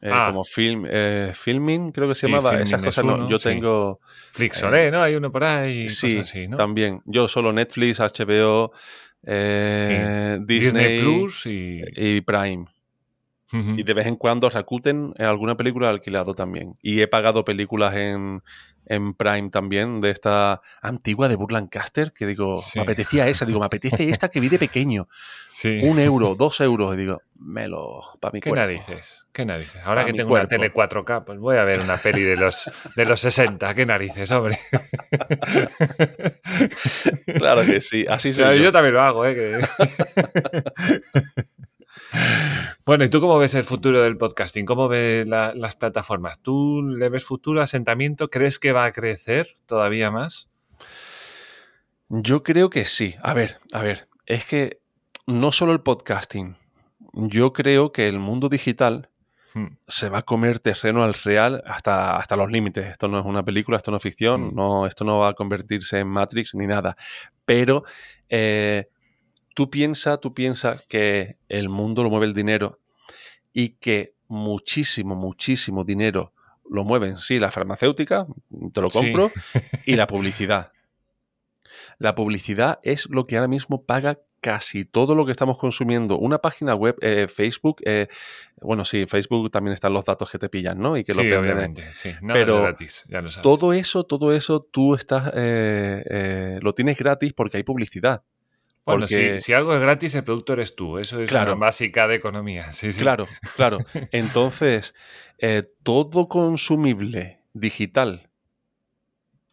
eh, 0.02 0.10
Ah. 0.12 0.26
como 0.28 0.44
film, 0.44 0.84
eh, 0.88 1.32
filming, 1.34 1.92
creo 1.92 2.08
que 2.08 2.14
se 2.14 2.26
Sí, 2.26 2.32
llamaba. 2.32 2.60
Esas 2.60 2.80
es 2.80 2.84
cosas 2.86 3.04
no. 3.04 3.28
Yo 3.28 3.38
sí. 3.38 3.48
tengo. 3.50 4.00
Flixolé, 4.32 4.90
¿no? 4.90 5.02
Hay 5.02 5.14
uno 5.14 5.30
por 5.32 5.44
ahí, 5.44 5.88
sí, 5.88 6.16
cosas 6.16 6.30
así, 6.30 6.48
¿no? 6.48 6.56
también. 6.56 7.00
Yo 7.06 7.28
solo 7.28 7.52
Netflix, 7.52 8.00
HBO, 8.00 8.72
eh, 9.26 10.38
Disney 10.42 10.98
Disney, 10.98 11.00
Plus 11.00 11.46
y... 11.46 11.80
y 11.96 12.20
Prime. 12.20 12.66
Ujú. 13.54 13.70
Y 13.78 13.82
de 13.84 13.94
vez 13.94 14.06
en 14.06 14.16
cuando 14.16 14.50
Rakuten 14.50 15.14
en 15.16 15.26
alguna 15.26 15.56
película 15.56 15.88
alquilado 15.88 16.34
también. 16.34 16.76
Y 16.82 17.00
he 17.00 17.06
pagado 17.08 17.44
películas 17.44 17.94
en, 17.94 18.42
en 18.86 19.14
Prime 19.14 19.50
también, 19.50 20.00
de 20.00 20.10
esta 20.10 20.60
antigua 20.82 21.28
de 21.28 21.36
Burlancaster, 21.36 22.12
que 22.12 22.26
digo, 22.26 22.58
Sí. 22.58 22.78
me 22.78 22.82
apetecía 22.82 23.28
esa, 23.28 23.44
digo, 23.46 23.60
me 23.60 23.66
apetece 23.66 24.08
esta 24.10 24.28
que 24.28 24.40
vi 24.40 24.48
de 24.48 24.58
pequeño. 24.58 25.06
Sí. 25.48 25.80
Un 25.84 25.98
euro, 26.00 26.34
dos 26.38 26.60
euros, 26.60 26.94
y 26.94 26.98
digo, 26.98 27.22
me 27.36 27.68
lo, 27.68 28.00
para 28.20 28.32
mi 28.32 28.40
¿Qué 28.40 28.50
cuerpo. 28.50 28.66
narices? 28.66 29.24
¿Qué 29.32 29.44
narices? 29.44 29.80
Ahora 29.84 30.02
Pa' 30.02 30.06
que 30.06 30.12
tengo 30.14 30.32
una 30.34 30.46
tele 30.48 30.72
4K, 30.72 31.24
pues 31.24 31.38
voy 31.38 31.56
a 31.56 31.64
ver 31.64 31.80
una 31.80 31.96
peli 31.96 32.22
de 32.22 32.36
los, 32.36 32.70
de 32.96 33.04
los 33.04 33.20
60. 33.20 33.74
¿Qué 33.74 33.84
narices, 33.86 34.30
hombre? 34.30 34.58
Claro 37.36 37.62
que 37.66 37.80
sí, 37.80 38.04
así 38.08 38.32
soy 38.32 38.58
yo. 38.58 38.64
yo 38.64 38.72
también 38.72 38.94
lo 38.94 39.02
hago, 39.02 39.26
¿eh? 39.26 39.34
Que- 39.34 39.60
bueno, 42.86 43.04
¿y 43.04 43.08
tú 43.08 43.20
cómo 43.20 43.38
ves 43.38 43.54
el 43.54 43.64
futuro 43.64 44.02
del 44.02 44.16
podcasting? 44.16 44.64
¿Cómo 44.66 44.88
ves 44.88 45.28
la- 45.28 45.54
las 45.54 45.76
plataformas? 45.76 46.38
¿Tú 46.40 46.82
le 46.82 47.08
ves 47.08 47.24
futuro, 47.24 47.62
asentamiento? 47.62 48.28
¿Crees 48.30 48.58
que 48.58 48.72
va 48.72 48.84
a 48.84 48.92
crecer 48.92 49.48
todavía 49.66 50.10
más? 50.10 50.48
Yo 52.08 52.42
creo 52.42 52.70
que 52.70 52.84
sí. 52.84 53.14
A 53.22 53.34
ver, 53.34 53.58
a 53.72 53.82
ver, 53.82 54.08
es 54.26 54.44
que 54.44 54.80
no 55.26 55.52
solo 55.52 55.72
el 55.72 55.80
podcasting, 55.80 56.56
yo 57.12 57.52
creo 57.52 57.92
que 57.92 58.08
el 58.08 58.18
mundo 58.18 58.48
digital 58.48 59.08
Hmm. 59.54 59.76
se 59.86 60.08
va 60.08 60.18
a 60.18 60.22
comer 60.22 60.58
terreno 60.58 61.04
al 61.04 61.14
real 61.14 61.62
hasta, 61.64 62.16
hasta 62.16 62.34
los 62.34 62.50
límites. 62.50 62.86
Esto 62.86 63.06
no 63.06 63.20
es 63.20 63.24
una 63.24 63.44
película, 63.44 63.76
esto 63.76 63.92
no 63.92 63.98
es 63.98 64.02
ficción, 64.02 64.48
Mm. 64.48 64.54
no, 64.56 64.84
esto 64.86 65.04
no 65.04 65.18
va 65.18 65.28
a 65.28 65.34
convertirse 65.34 66.00
en 66.00 66.08
Matrix 66.08 66.56
ni 66.56 66.66
nada. 66.66 66.96
Pero 67.44 67.84
eh, 68.28 68.88
tú 69.54 69.70
piensas 69.70 70.20
tú 70.20 70.34
piensa 70.34 70.80
que 70.88 71.38
el 71.48 71.68
mundo 71.68 72.02
lo 72.02 72.10
mueve 72.10 72.26
el 72.26 72.34
dinero 72.34 72.78
y 73.52 73.70
que 73.70 74.14
muchísimo, 74.28 75.14
muchísimo 75.14 75.84
dinero 75.84 76.32
lo 76.68 76.82
mueven, 76.84 77.16
sí, 77.18 77.38
la 77.38 77.50
farmacéutica, 77.50 78.26
te 78.72 78.80
lo 78.80 78.90
Sí. 78.90 78.98
compro, 78.98 79.30
y 79.86 79.94
la 79.96 80.06
publicidad. 80.06 80.72
La 81.98 82.14
publicidad 82.14 82.80
es 82.82 83.08
lo 83.10 83.26
que 83.26 83.36
ahora 83.36 83.48
mismo 83.48 83.84
paga 83.84 84.18
casi 84.40 84.84
todo 84.84 85.14
lo 85.14 85.24
que 85.24 85.32
estamos 85.32 85.58
consumiendo, 85.58 86.18
una 86.18 86.38
página 86.38 86.74
web, 86.74 86.96
eh, 87.00 87.28
Facebook, 87.28 87.80
eh, 87.84 88.08
bueno, 88.60 88.84
sí, 88.84 89.06
Facebook 89.06 89.50
también 89.50 89.72
están 89.74 89.92
los 89.94 90.04
datos 90.04 90.30
que 90.30 90.38
te 90.38 90.48
pillan, 90.50 90.78
¿no? 90.78 90.96
Y 90.98 91.04
que 91.04 91.12
sí, 91.12 91.22
lo 91.22 91.40
obviamente, 91.40 91.94
sí. 91.94 92.10
Nada 92.20 92.40
Pero 92.40 92.56
es 92.56 92.62
gratis, 92.62 93.04
ya 93.08 93.22
lo 93.22 93.30
sabes. 93.30 93.42
todo 93.42 93.72
eso, 93.72 94.04
todo 94.04 94.32
eso, 94.34 94.60
tú 94.60 94.94
estás, 94.94 95.32
eh, 95.34 96.04
eh, 96.10 96.58
lo 96.60 96.74
tienes 96.74 96.98
gratis 96.98 97.32
porque 97.32 97.56
hay 97.56 97.62
publicidad. 97.62 98.22
Bueno, 98.86 99.00
porque- 99.06 99.38
si, 99.38 99.44
si 99.46 99.52
algo 99.54 99.74
es 99.74 99.80
gratis, 99.80 100.14
el 100.14 100.24
producto 100.24 100.52
eres 100.52 100.74
tú. 100.76 100.98
Eso 100.98 101.20
es 101.20 101.30
Claro. 101.30 101.52
una 101.52 101.60
básica 101.66 102.06
de 102.06 102.16
economía. 102.16 102.66
Sí, 102.72 102.92
sí. 102.92 103.00
Claro, 103.00 103.26
claro. 103.56 103.78
Entonces, 104.12 104.94
eh, 105.38 105.64
todo 105.82 106.28
consumible 106.28 107.40
digital 107.54 108.28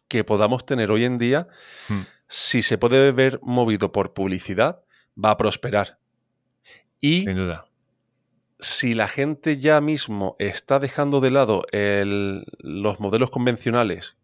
que 0.08 0.24
podamos 0.24 0.66
tener 0.66 0.90
hoy 0.90 1.04
en 1.04 1.18
día, 1.18 1.48
Hmm. 1.88 2.02
si 2.28 2.62
se 2.62 2.76
puede 2.78 3.12
ver 3.12 3.38
movido 3.42 3.92
por 3.92 4.12
publicidad, 4.12 4.82
va 5.22 5.30
a 5.30 5.36
prosperar. 5.38 5.98
Y 7.00 7.22
Sin 7.22 7.36
duda. 7.36 7.66
si 8.60 8.94
la 8.94 9.08
gente 9.08 9.58
ya 9.58 9.80
mismo 9.80 10.36
está 10.38 10.78
dejando 10.78 11.20
de 11.20 11.30
lado 11.30 11.64
el- 11.72 12.44
los 12.58 13.00
modelos 13.00 13.30
convencionales, 13.30 14.16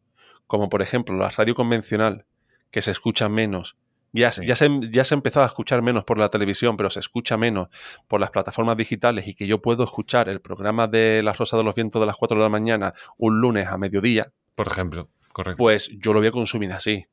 como 0.47 0.69
por 0.69 0.83
ejemplo 0.83 1.17
la 1.17 1.31
radio 1.31 1.55
convencional, 1.55 2.27
que 2.71 2.83
se 2.83 2.91
escucha 2.91 3.29
menos, 3.29 3.77
ya, 4.13 4.33
Sí. 4.33 4.47
ya, 4.47 4.57
se, 4.57 4.69
ya 4.91 5.05
se 5.05 5.15
ha 5.15 5.17
empezado 5.17 5.45
a 5.45 5.47
escuchar 5.49 5.83
menos 5.83 6.05
por 6.05 6.19
la 6.19 6.29
televisión, 6.31 6.77
pero 6.77 6.91
se 6.91 7.01
escucha 7.01 7.37
menos 7.37 7.69
por 8.07 8.21
las 8.21 8.31
plataformas 8.31 8.77
digitales 8.77 9.27
y 9.29 9.35
que 9.35 9.47
yo 9.47 9.61
puedo 9.61 9.85
escuchar 9.85 10.29
el 10.29 10.41
programa 10.41 10.87
de 10.87 11.23
La 11.23 11.33
Rosa 11.33 11.57
de 11.57 11.65
los 11.65 11.75
Vientos 11.75 12.01
de 12.01 12.07
las 12.07 12.17
4 12.17 12.37
de 12.39 12.43
la 12.43 12.49
mañana 12.49 12.95
un 13.17 13.41
lunes 13.41 13.67
a 13.69 13.77
mediodía, 13.79 14.33
Por 14.55 14.67
ejemplo, 14.69 15.09
correcto. 15.33 15.57
pues 15.59 15.91
yo 15.99 16.13
lo 16.13 16.21
voy 16.21 16.29
a 16.29 16.33
consumir 16.33 16.73
así. 16.73 17.07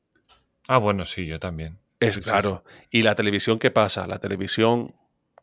ah, 0.68 0.78
bueno, 0.78 1.04
sí, 1.04 1.26
yo 1.26 1.38
también. 1.38 1.78
Es 2.00 2.18
claro. 2.18 2.62
Y 2.90 3.02
la 3.02 3.14
televisión, 3.14 3.58
¿qué 3.58 3.70
pasa? 3.70 4.06
La 4.06 4.18
televisión, 4.18 4.94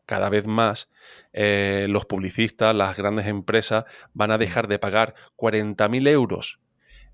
cada 0.06 0.28
vez 0.28 0.46
más, 0.46 0.88
eh, 1.32 1.86
los 1.88 2.04
publicistas, 2.04 2.74
las 2.74 2.96
grandes 2.96 3.26
empresas 3.26 3.84
van 4.12 4.30
a 4.30 4.38
dejar 4.38 4.68
de 4.68 4.78
pagar 4.78 5.14
40.000 5.36 6.06
euros 6.08 6.60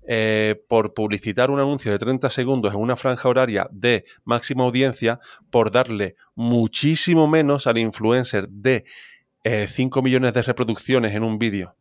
eh, 0.07 0.61
por 0.67 0.93
publicitar 0.93 1.51
un 1.51 1.59
anuncio 1.59 1.91
de 1.91 1.97
30 1.97 2.29
segundos 2.29 2.73
en 2.73 2.79
una 2.79 2.95
franja 2.97 3.29
horaria 3.29 3.67
de 3.71 4.05
máxima 4.23 4.63
audiencia 4.63 5.19
por 5.49 5.71
darle 5.71 6.15
muchísimo 6.35 7.27
menos 7.27 7.67
al 7.67 7.77
influencer 7.77 8.47
de 8.49 8.85
eh, 9.43 9.67
5 9.69 10.01
millones 10.01 10.33
de 10.33 10.41
reproducciones 10.43 11.13
en 11.15 11.23
un 11.23 11.37
vídeo 11.39 11.75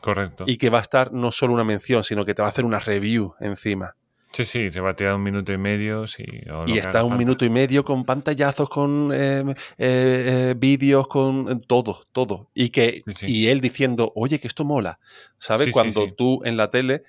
Correcto. 0.00 0.44
y 0.46 0.56
que 0.56 0.70
va 0.70 0.78
a 0.78 0.82
estar 0.82 1.12
no 1.12 1.32
solo 1.32 1.54
una 1.54 1.64
mención, 1.64 2.04
sino 2.04 2.24
que 2.24 2.34
te 2.34 2.42
va 2.42 2.48
a 2.48 2.50
hacer 2.50 2.64
una 2.64 2.78
review 2.78 3.34
encima. 3.40 3.94
Sí, 4.30 4.44
sí, 4.44 4.70
se 4.70 4.80
va 4.82 4.90
a 4.90 4.94
tirar 4.94 5.14
un 5.14 5.22
minuto 5.22 5.54
y 5.54 5.58
medio. 5.58 6.06
Sí, 6.06 6.22
Y 6.66 6.76
está 6.76 7.02
un 7.02 7.10
falta. 7.10 7.16
minuto 7.16 7.44
y 7.46 7.50
medio 7.50 7.82
con 7.82 8.04
pantallazos, 8.04 8.68
con 8.68 9.10
eh, 9.12 9.42
eh, 9.48 9.54
eh, 9.78 10.54
vídeos, 10.56 11.08
con 11.08 11.62
todo, 11.62 12.04
todo. 12.12 12.50
Y 12.54 12.68
que 12.68 13.02
Sí, 13.06 13.12
sí. 13.14 13.26
y 13.26 13.48
él 13.48 13.62
diciendo, 13.62 14.12
oye, 14.14 14.38
que 14.38 14.46
esto 14.46 14.66
mola. 14.66 15.00
¿Sabes? 15.38 15.70
Cuando 15.72 16.12
tú 16.12 16.42
en 16.44 16.58
la 16.58 16.68
tele, 16.68 17.04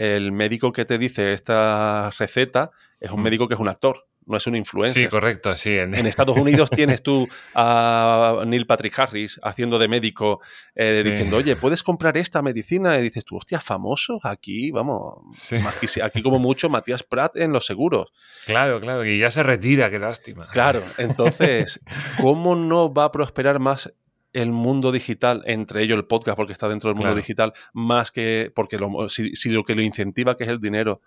el 0.00 0.32
médico 0.32 0.72
que 0.72 0.84
te 0.86 0.96
dice 0.96 1.32
esta 1.34 2.10
receta 2.18 2.70
es 2.98 3.10
un 3.10 3.22
médico 3.22 3.46
que 3.48 3.54
es 3.54 3.60
un 3.60 3.68
actor, 3.68 4.06
no 4.26 4.36
es 4.36 4.46
un 4.46 4.56
influencer. 4.56 5.02
Sí, 5.04 5.08
correcto, 5.08 5.54
sí. 5.56 5.76
en- 5.76 5.94
En 5.94 6.06
Estados 6.06 6.38
Unidos 6.38 6.70
tienes 6.70 7.02
tú 7.02 7.28
a 7.54 8.42
Neil 8.46 8.66
Patrick 8.66 8.98
Harris 8.98 9.38
haciendo 9.42 9.78
de 9.78 9.88
médico, 9.88 10.40
eh, 10.74 10.94
Sí. 11.02 11.02
diciendo, 11.10 11.36
oye, 11.36 11.54
¿puedes 11.56 11.82
comprar 11.82 12.16
esta 12.16 12.40
medicina? 12.40 12.98
Y 12.98 13.02
dices 13.02 13.24
tú, 13.24 13.36
hostia, 13.36 13.60
famosos 13.60 14.24
aquí, 14.24 14.70
vamos, 14.70 15.18
Sí. 15.32 15.56
aquí 16.02 16.22
como 16.22 16.38
mucho 16.38 16.68
Matías 16.70 17.02
Prat 17.02 17.36
en 17.36 17.52
los 17.52 17.66
seguros. 17.66 18.12
Claro, 18.46 18.80
claro, 18.80 19.04
y 19.04 19.18
ya 19.18 19.30
se 19.30 19.42
retira, 19.42 19.90
qué 19.90 19.98
lástima. 19.98 20.46
Claro, 20.52 20.80
entonces, 20.98 21.80
¿cómo 22.20 22.56
no 22.56 22.92
va 22.92 23.04
a 23.04 23.12
prosperar 23.12 23.58
más 23.58 23.92
el 24.32 24.52
mundo 24.52 24.92
digital, 24.92 25.42
entre 25.46 25.82
ellos 25.82 25.96
el 25.98 26.04
podcast, 26.04 26.36
porque 26.36 26.52
está 26.52 26.68
dentro 26.68 26.88
del 26.88 26.94
mundo 26.94 27.08
Claro. 27.08 27.16
digital, 27.16 27.52
más 27.72 28.10
que, 28.12 28.52
porque 28.54 28.78
lo- 28.78 29.08
si, 29.08 29.34
si 29.34 29.48
lo 29.50 29.64
que 29.64 29.74
lo 29.74 29.82
incentiva, 29.82 30.36
que 30.36 30.44
es 30.44 30.50
el 30.50 30.60
dinero, 30.60 31.00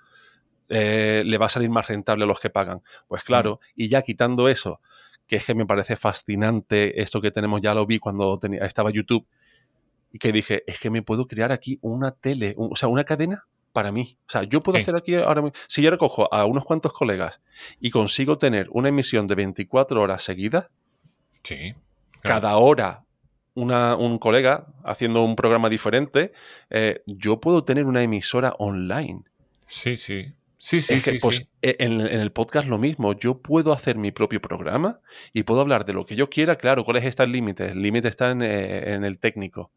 eh, 0.69 1.24
le 1.26 1.38
va 1.38 1.45
a 1.45 1.49
salir 1.49 1.69
más 1.69 1.88
rentable 1.88 2.24
a 2.24 2.28
los 2.28 2.39
que 2.39 2.49
pagan? 2.49 2.82
Pues 3.07 3.24
claro, 3.24 3.59
y 3.76 3.88
ya 3.89 4.01
quitando 4.01 4.49
eso, 4.49 4.80
que 5.28 5.38
es 5.38 5.45
que 5.45 5.55
me 5.55 5.65
parece 5.65 5.95
fascinante 5.95 7.01
esto 7.01 7.21
que 7.21 7.32
tenemos, 7.32 7.61
ya 7.61 7.74
lo 7.74 7.86
vi 7.86 7.99
cuando 7.99 8.38
tenía, 8.38 8.65
estaba 8.65 8.89
YouTube, 8.91 9.26
y 10.11 10.19
que 10.19 10.32
dije, 10.32 10.63
es 10.67 10.80
que 10.80 10.89
me 10.89 11.01
puedo 11.01 11.28
crear 11.28 11.51
aquí 11.51 11.80
una 11.82 12.11
tele, 12.11 12.53
un- 12.57 12.69
o 12.71 12.76
sea, 12.76 12.88
una 12.89 13.03
cadena 13.03 13.43
para 13.71 13.91
mí. 13.91 14.17
O 14.28 14.30
sea, 14.32 14.43
yo 14.43 14.61
puedo 14.61 14.78
Sí. 14.78 14.84
hacer 14.84 14.95
aquí 14.95 15.15
ahora 15.15 15.41
mismo, 15.41 15.57
si 15.67 15.82
yo 15.82 15.89
recojo 15.89 16.32
a 16.34 16.45
unos 16.45 16.63
cuantos 16.65 16.93
colegas 16.93 17.41
y 17.80 17.89
consigo 17.89 18.38
tener 18.38 18.67
una 18.71 18.89
emisión 18.89 19.26
de 19.28 19.36
24 19.36 20.01
horas 20.01 20.21
seguidas, 20.24 20.69
Sí. 21.43 21.74
claro. 22.21 22.41
cada 22.41 22.57
hora 22.57 23.03
una- 23.56 23.95
un 23.95 24.18
colega 24.20 24.68
haciendo 24.84 25.24
un 25.24 25.36
programa 25.36 25.70
diferente, 25.70 26.32
eh, 26.70 27.01
yo 27.06 27.39
puedo 27.39 27.64
tener 27.64 27.86
una 27.86 28.01
emisora 28.04 28.56
online. 28.60 29.22
Sí, 29.66 29.97
sí. 29.97 30.34
Sí, 30.58 30.80
sí, 30.80 30.93
Es 30.93 31.04
que, 31.04 31.12
sí, 31.12 31.18
pues, 31.22 31.36
sí. 31.38 31.47
e- 31.62 31.76
En, 31.80 31.99
en 31.99 32.20
el 32.22 32.32
podcast 32.32 32.70
lo 32.70 32.78
mismo, 32.78 33.12
yo 33.14 33.39
puedo 33.41 33.74
hacer 33.74 33.97
mi 33.97 34.12
propio 34.12 34.39
programa 34.41 35.01
y 35.34 35.43
puedo 35.43 35.60
hablar 35.60 35.84
de 35.86 35.91
lo 35.91 36.06
que 36.06 36.16
yo 36.16 36.30
quiera. 36.30 36.56
Claro, 36.56 36.86
¿cuál 36.86 36.97
es 36.97 37.04
está 37.06 37.24
el 37.26 37.34
límite? 37.34 37.72
El 37.72 37.82
límite 37.82 38.08
está 38.08 38.32
en, 38.32 38.41
eh, 38.41 38.93
en 38.93 39.04
el 39.04 39.20
técnico. 39.20 39.72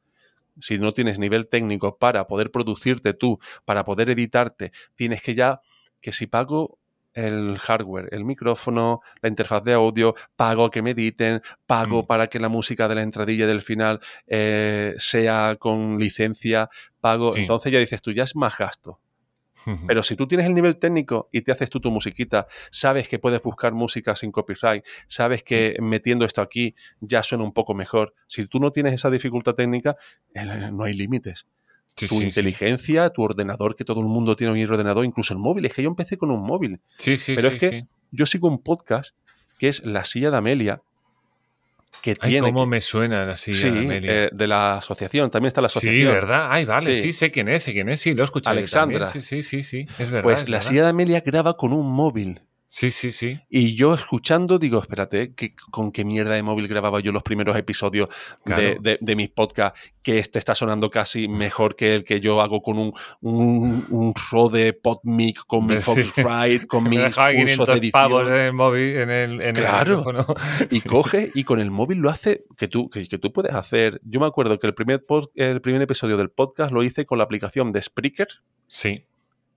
Si 0.60 0.78
no 0.78 0.92
tienes 0.92 1.18
nivel 1.18 1.48
técnico 1.48 1.98
para 1.98 2.28
poder 2.28 2.52
producirte 2.52 3.14
tú, 3.14 3.38
para 3.64 3.84
poder 3.84 4.10
editarte, 4.10 4.70
tienes 4.94 5.22
que 5.22 5.34
ya, 5.34 5.60
que 6.00 6.12
si 6.12 6.28
pago 6.28 6.78
el 7.16 7.58
hardware, 7.58 8.08
el 8.12 8.24
micrófono, 8.24 9.00
la 9.22 9.28
interfaz 9.28 9.64
de 9.64 9.72
audio, 9.72 10.14
pago 10.36 10.70
que 10.70 10.82
me 10.82 10.90
editen, 10.90 11.40
pago 11.66 12.02
Mm. 12.02 12.06
para 12.06 12.26
que 12.28 12.38
la 12.38 12.48
música 12.48 12.86
de 12.86 12.94
la 12.94 13.02
entradilla 13.02 13.44
y 13.44 13.48
del 13.48 13.62
final 13.62 13.98
eh, 14.26 14.94
sea 14.98 15.56
con 15.58 15.98
licencia, 15.98 16.68
pago. 17.00 17.32
Sí. 17.32 17.40
Entonces 17.40 17.72
ya 17.72 17.78
dices 17.78 18.02
tú, 18.02 18.12
ya 18.12 18.24
es 18.24 18.36
más 18.36 18.56
gasto. 18.56 19.00
Pero 19.88 20.02
si 20.02 20.14
tú 20.14 20.28
tienes 20.28 20.46
el 20.46 20.54
nivel 20.54 20.76
técnico 20.76 21.28
y 21.32 21.40
te 21.40 21.50
haces 21.50 21.70
tú 21.70 21.80
tu 21.80 21.90
musiquita, 21.90 22.46
sabes 22.70 23.08
que 23.08 23.18
puedes 23.18 23.42
buscar 23.42 23.72
música 23.72 24.14
sin 24.14 24.30
copyright, 24.30 24.84
sabes 25.08 25.42
que 25.42 25.72
metiendo 25.80 26.24
esto 26.24 26.42
aquí 26.42 26.74
ya 27.00 27.22
suena 27.22 27.42
un 27.44 27.52
poco 27.52 27.74
mejor. 27.74 28.12
Si 28.28 28.46
tú 28.46 28.60
no 28.60 28.70
tienes 28.70 28.92
esa 28.92 29.10
dificultad 29.10 29.54
técnica, 29.54 29.96
eh, 30.34 30.44
no 30.70 30.84
hay 30.84 30.94
límites. 30.94 31.46
Sí, 31.96 32.08
tu 32.08 32.14
sí, 32.16 32.20
sí. 32.20 32.26
inteligencia, 32.26 33.08
tu 33.10 33.22
ordenador, 33.22 33.74
que 33.74 33.84
todo 33.84 34.00
el 34.00 34.06
mundo 34.06 34.36
tiene 34.36 34.52
un 34.52 34.70
ordenador, 34.70 35.04
incluso 35.04 35.32
el 35.32 35.40
móvil. 35.40 35.64
Es 35.64 35.72
que 35.74 35.82
yo 35.82 35.88
empecé 35.88 36.18
con 36.18 36.30
un 36.30 36.42
móvil. 36.42 36.80
Sí, 36.98 37.16
sí, 37.16 37.34
Pero 37.34 37.48
sí, 37.48 37.54
es 37.54 37.60
que 37.60 37.70
sí. 37.70 37.82
Yo 38.10 38.26
sigo 38.26 38.48
un 38.48 38.62
podcast 38.62 39.14
que 39.58 39.68
es 39.68 39.84
La 39.84 40.04
Silla 40.04 40.30
de 40.30 40.36
Amelia, 40.36 40.80
que 42.02 42.10
Ay, 42.20 42.30
tiene... 42.32 42.46
cómo 42.48 42.64
que- 42.64 42.70
me 42.70 42.80
suena 42.82 43.30
así, 43.30 43.54
sí, 43.54 43.68
eh, 43.72 44.28
de 44.30 44.46
la 44.46 44.74
asociación. 44.76 45.30
También 45.30 45.48
está 45.48 45.62
la 45.62 45.68
Sí, 45.68 45.78
asociación. 45.78 46.12
¿verdad? 46.12 46.48
Ay, 46.50 46.64
vale, 46.66 46.94
Sí. 46.94 47.02
sí. 47.02 47.12
sé 47.14 47.30
quién 47.30 47.48
es, 47.48 47.62
sé 47.62 47.72
quién 47.72 47.88
es, 47.88 48.00
sí, 48.00 48.12
lo 48.14 48.22
he 48.22 48.24
escuchado. 48.24 48.52
Alexandra. 48.56 49.06
Sí, 49.06 49.22
sí, 49.22 49.42
sí, 49.42 49.62
sí, 49.62 49.86
es 49.98 50.10
verdad. 50.10 50.22
Pues 50.22 50.42
es 50.42 50.48
La 50.50 50.58
verdad. 50.58 50.68
Silla 50.68 50.82
de 50.84 50.88
Amelia 50.90 51.20
graba 51.24 51.56
con 51.56 51.72
un 51.72 51.90
móvil. 51.90 52.42
Sí, 52.68 52.90
sí, 52.90 53.12
sí. 53.12 53.38
Y 53.48 53.76
yo 53.76 53.94
escuchando 53.94 54.58
digo, 54.58 54.80
espérate, 54.80 55.34
¿qué- 55.34 55.54
¿con 55.70 55.92
qué 55.92 56.04
mierda 56.04 56.34
de 56.34 56.42
móvil 56.42 56.66
grababa 56.66 56.98
yo 57.00 57.12
los 57.12 57.22
primeros 57.22 57.56
episodios 57.56 58.08
de, 58.44 58.54
Claro. 58.54 58.80
de- 58.80 58.98
de 59.00 59.16
mis 59.16 59.30
podcasts? 59.30 59.80
Que 60.02 60.18
este 60.18 60.38
está 60.40 60.54
sonando 60.54 60.90
casi 60.90 61.28
mejor 61.28 61.76
que 61.76 61.94
el 61.94 62.04
que 62.04 62.20
yo 62.20 62.40
hago 62.40 62.60
con 62.62 62.78
un, 62.78 62.92
un, 63.20 63.84
un 63.90 64.12
Rode 64.32 64.72
PodMic, 64.72 65.46
con 65.46 65.66
mi 65.66 65.76
Sí. 65.78 65.82
Foxrite, 66.02 66.66
con 66.68 66.84
dejaba 66.90 67.28
cursos 67.28 67.28
de 67.28 67.34
500 67.34 67.68
edición. 67.76 67.92
pavos 67.92 68.28
en 68.28 68.34
el 68.34 68.52
móvil, 68.52 68.96
en 68.98 69.10
el, 69.10 69.40
en 69.42 69.54
Claro. 69.54 70.04
el. 70.10 70.16
Y 70.76 70.80
coge 70.80 71.30
y 71.34 71.44
con 71.44 71.60
el 71.60 71.70
móvil 71.70 71.98
lo 71.98 72.10
hace 72.10 72.44
que 72.56 72.66
tú, 72.68 72.90
que, 72.90 73.06
que 73.06 73.18
tú 73.18 73.32
puedes 73.32 73.54
hacer. 73.54 74.00
Yo 74.04 74.18
me 74.20 74.26
acuerdo 74.26 74.58
que 74.58 74.66
el 74.66 74.74
primer, 74.74 75.06
pod- 75.06 75.30
el 75.36 75.60
primer 75.60 75.82
episodio 75.82 76.16
del 76.16 76.30
podcast 76.30 76.72
lo 76.72 76.82
hice 76.82 77.06
con 77.06 77.18
la 77.18 77.24
aplicación 77.24 77.70
de 77.72 77.80
Spreaker, 77.80 78.28
Sí, 78.66 79.04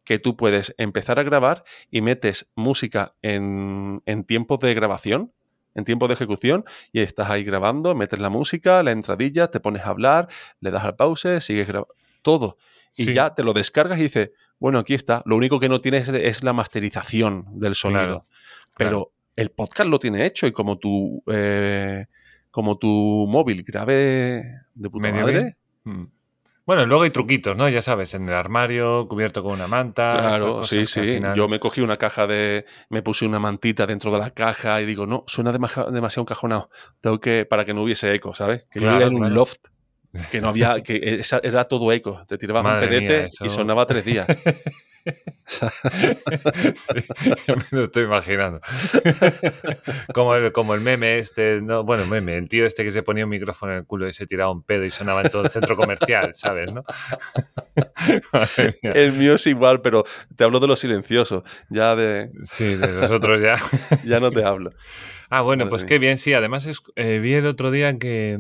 que 0.10 0.18
tú 0.18 0.36
puedes 0.36 0.74
empezar 0.80 1.20
a 1.20 1.24
grabar 1.24 1.64
y 1.92 2.02
metes 2.02 2.50
música 2.56 3.14
en, 3.22 4.02
en 4.08 4.24
tiempos 4.24 4.58
de 4.58 4.74
grabación, 4.74 5.32
en 5.76 5.84
tiempo 5.84 6.08
de 6.08 6.16
ejecución, 6.16 6.66
y 6.92 7.02
estás 7.02 7.30
ahí 7.30 7.44
grabando, 7.44 7.94
metes 7.94 8.20
la 8.20 8.32
música, 8.32 8.82
la 8.82 8.90
entradilla, 8.90 9.50
te 9.52 9.60
pones 9.60 9.84
a 9.84 9.90
hablar, 9.90 10.28
le 10.62 10.72
das 10.72 10.84
al 10.84 10.96
pause, 10.96 11.42
sigues 11.42 11.68
grabando, 11.68 11.94
todo. 12.24 12.58
Y 12.98 13.04
Sí. 13.06 13.14
ya 13.14 13.36
te 13.36 13.44
lo 13.44 13.54
descargas 13.54 14.00
y 14.00 14.04
dices, 14.04 14.32
bueno, 14.58 14.80
aquí 14.80 14.96
está. 14.96 15.22
Lo 15.28 15.36
único 15.36 15.60
que 15.60 15.70
no 15.70 15.80
tienes 15.80 16.08
es, 16.08 16.44
la 16.44 16.54
masterización 16.54 17.46
del 17.60 17.76
sonido. 17.76 18.00
Claro, 18.00 18.26
Pero 18.78 18.90
claro. 18.90 19.12
el 19.36 19.52
podcast 19.52 19.90
lo 19.92 20.00
tiene 20.00 20.26
hecho 20.26 20.48
y 20.48 20.52
como 20.52 20.80
tu, 20.80 21.22
eh, 21.28 22.08
como 22.50 22.80
tu 22.80 23.28
móvil 23.30 23.62
grabe 23.62 24.44
de 24.74 24.90
puta 24.90 25.12
Medio 25.12 25.22
madre, 25.24 25.56
bien. 25.86 26.12
Bueno, 26.70 26.86
luego 26.86 27.02
hay 27.02 27.10
truquitos, 27.10 27.58
¿no? 27.58 27.68
Ya 27.68 27.82
sabes, 27.82 28.14
en 28.14 28.30
el 28.30 28.36
armario, 28.36 29.08
cubierto 29.08 29.42
con 29.42 29.54
una 29.54 29.68
manta. 29.68 30.16
Claro, 30.20 30.64
sí, 30.64 30.86
sí. 30.86 31.02
final- 31.02 31.34
Yo 31.36 31.48
me 31.48 31.60
cogí 31.60 31.82
una 31.82 31.98
caja 31.98 32.28
de. 32.28 32.64
Me 32.90 33.02
puse 33.02 33.26
una 33.26 33.40
mantita 33.40 33.88
dentro 33.88 34.12
de 34.12 34.20
la 34.20 34.30
caja 34.30 34.80
y 34.80 34.86
digo, 34.86 35.08
no, 35.08 35.24
suena 35.26 35.52
dema- 35.52 35.90
demasiado 35.90 36.26
encajonado. 36.26 36.70
Tengo 37.02 37.20
que. 37.20 37.48
Para 37.48 37.66
que 37.66 37.74
no 37.74 37.82
hubiese 37.82 38.14
eco, 38.14 38.36
¿sabes? 38.36 38.66
Que 38.70 38.82
Claro, 38.82 39.08
en 39.08 39.16
un 39.16 39.34
loft. 39.34 39.58
Que 40.32 40.42
no 40.42 40.50
había, 40.50 40.82
que 40.82 41.22
era 41.44 41.66
todo 41.66 41.92
eco. 41.92 42.24
Te 42.28 42.38
tirabas 42.38 42.64
Madre 42.64 42.98
un 42.98 43.04
mía, 43.04 43.26
eso- 43.26 43.46
y 43.46 43.50
sonaba 43.50 43.86
tres 43.86 44.06
días. 44.06 44.28
Sí, 45.46 45.66
yo 47.48 47.56
me 47.56 47.64
lo 47.72 47.84
estoy 47.86 48.04
imaginando. 48.04 48.60
como, 50.14 50.36
el, 50.36 50.52
como 50.52 50.76
el 50.76 50.82
meme 50.82 51.20
este, 51.20 51.62
no, 51.62 51.84
bueno, 51.84 52.06
meme, 52.06 52.38
el 52.38 52.50
tío 52.50 52.66
este 52.66 52.84
que 52.84 52.92
se 52.92 53.04
ponía 53.04 53.24
un 53.24 53.30
micrófono 53.30 53.72
en 53.72 53.80
el 53.80 53.86
culo 53.86 54.08
y 54.08 54.14
se 54.14 54.28
tiraba 54.28 54.52
un 54.52 54.64
pedo 54.64 54.84
y 54.86 54.90
sonaba 54.90 55.22
en 55.22 55.30
todo 55.30 55.44
el 55.44 55.50
centro 55.50 55.76
comercial, 55.76 56.34
¿sabes? 56.36 56.72
¿no? 56.74 56.84
El 58.84 59.14
mío 59.14 59.36
es 59.36 59.48
igual, 59.48 59.82
pero 59.82 60.04
te 60.36 60.44
hablo 60.44 60.60
de 60.60 60.68
los 60.68 60.80
silenciosos. 60.80 61.44
Ya 61.70 61.96
de, 61.96 62.30
Sí, 62.44 62.76
de 62.76 62.88
nosotros 62.88 63.42
ya. 63.42 63.56
ya 64.06 64.20
no 64.20 64.32
te 64.32 64.44
hablo. 64.44 64.72
Ah, 65.30 65.42
bueno, 65.42 65.66
Madre 65.66 65.70
pues 65.70 65.84
mía. 65.84 65.88
qué 65.90 66.00
bien, 66.00 66.18
sí. 66.18 66.34
Además, 66.34 66.66
es- 66.66 66.82
eh, 66.96 67.20
vi 67.20 67.34
el 67.36 67.46
otro 67.46 67.72
día 67.72 67.98
que 67.98 68.40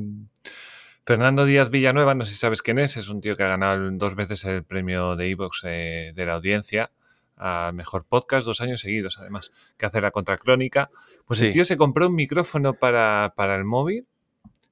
Fernando 1.05 1.45
Díaz 1.45 1.69
Villanueva, 1.69 2.13
no 2.13 2.23
sé 2.23 2.33
si 2.33 2.37
sabes 2.37 2.61
quién 2.61 2.77
es, 2.77 2.97
es 2.97 3.09
un 3.09 3.21
tío 3.21 3.35
que 3.35 3.43
ha 3.43 3.47
ganado 3.47 3.89
dos 3.91 4.15
veces 4.15 4.45
el 4.45 4.63
premio 4.63 5.15
de 5.15 5.29
Evox 5.29 5.63
de 5.63 6.13
la 6.15 6.33
audiencia 6.35 6.91
al 7.39 7.73
mejor 7.73 8.05
podcast, 8.05 8.45
dos 8.45 8.61
años 8.61 8.81
seguidos, 8.81 9.17
además, 9.17 9.51
que 9.77 9.85
hace 9.85 10.01
la 10.01 10.11
contracrónica. 10.11 10.91
Pues 11.25 11.41
el 11.41 11.53
tío 11.53 11.65
se 11.65 11.77
compró 11.77 12.07
un 12.07 12.15
micrófono 12.15 12.73
para, 12.73 13.33
para 13.35 13.55
el 13.55 13.63
móvil, 13.63 14.05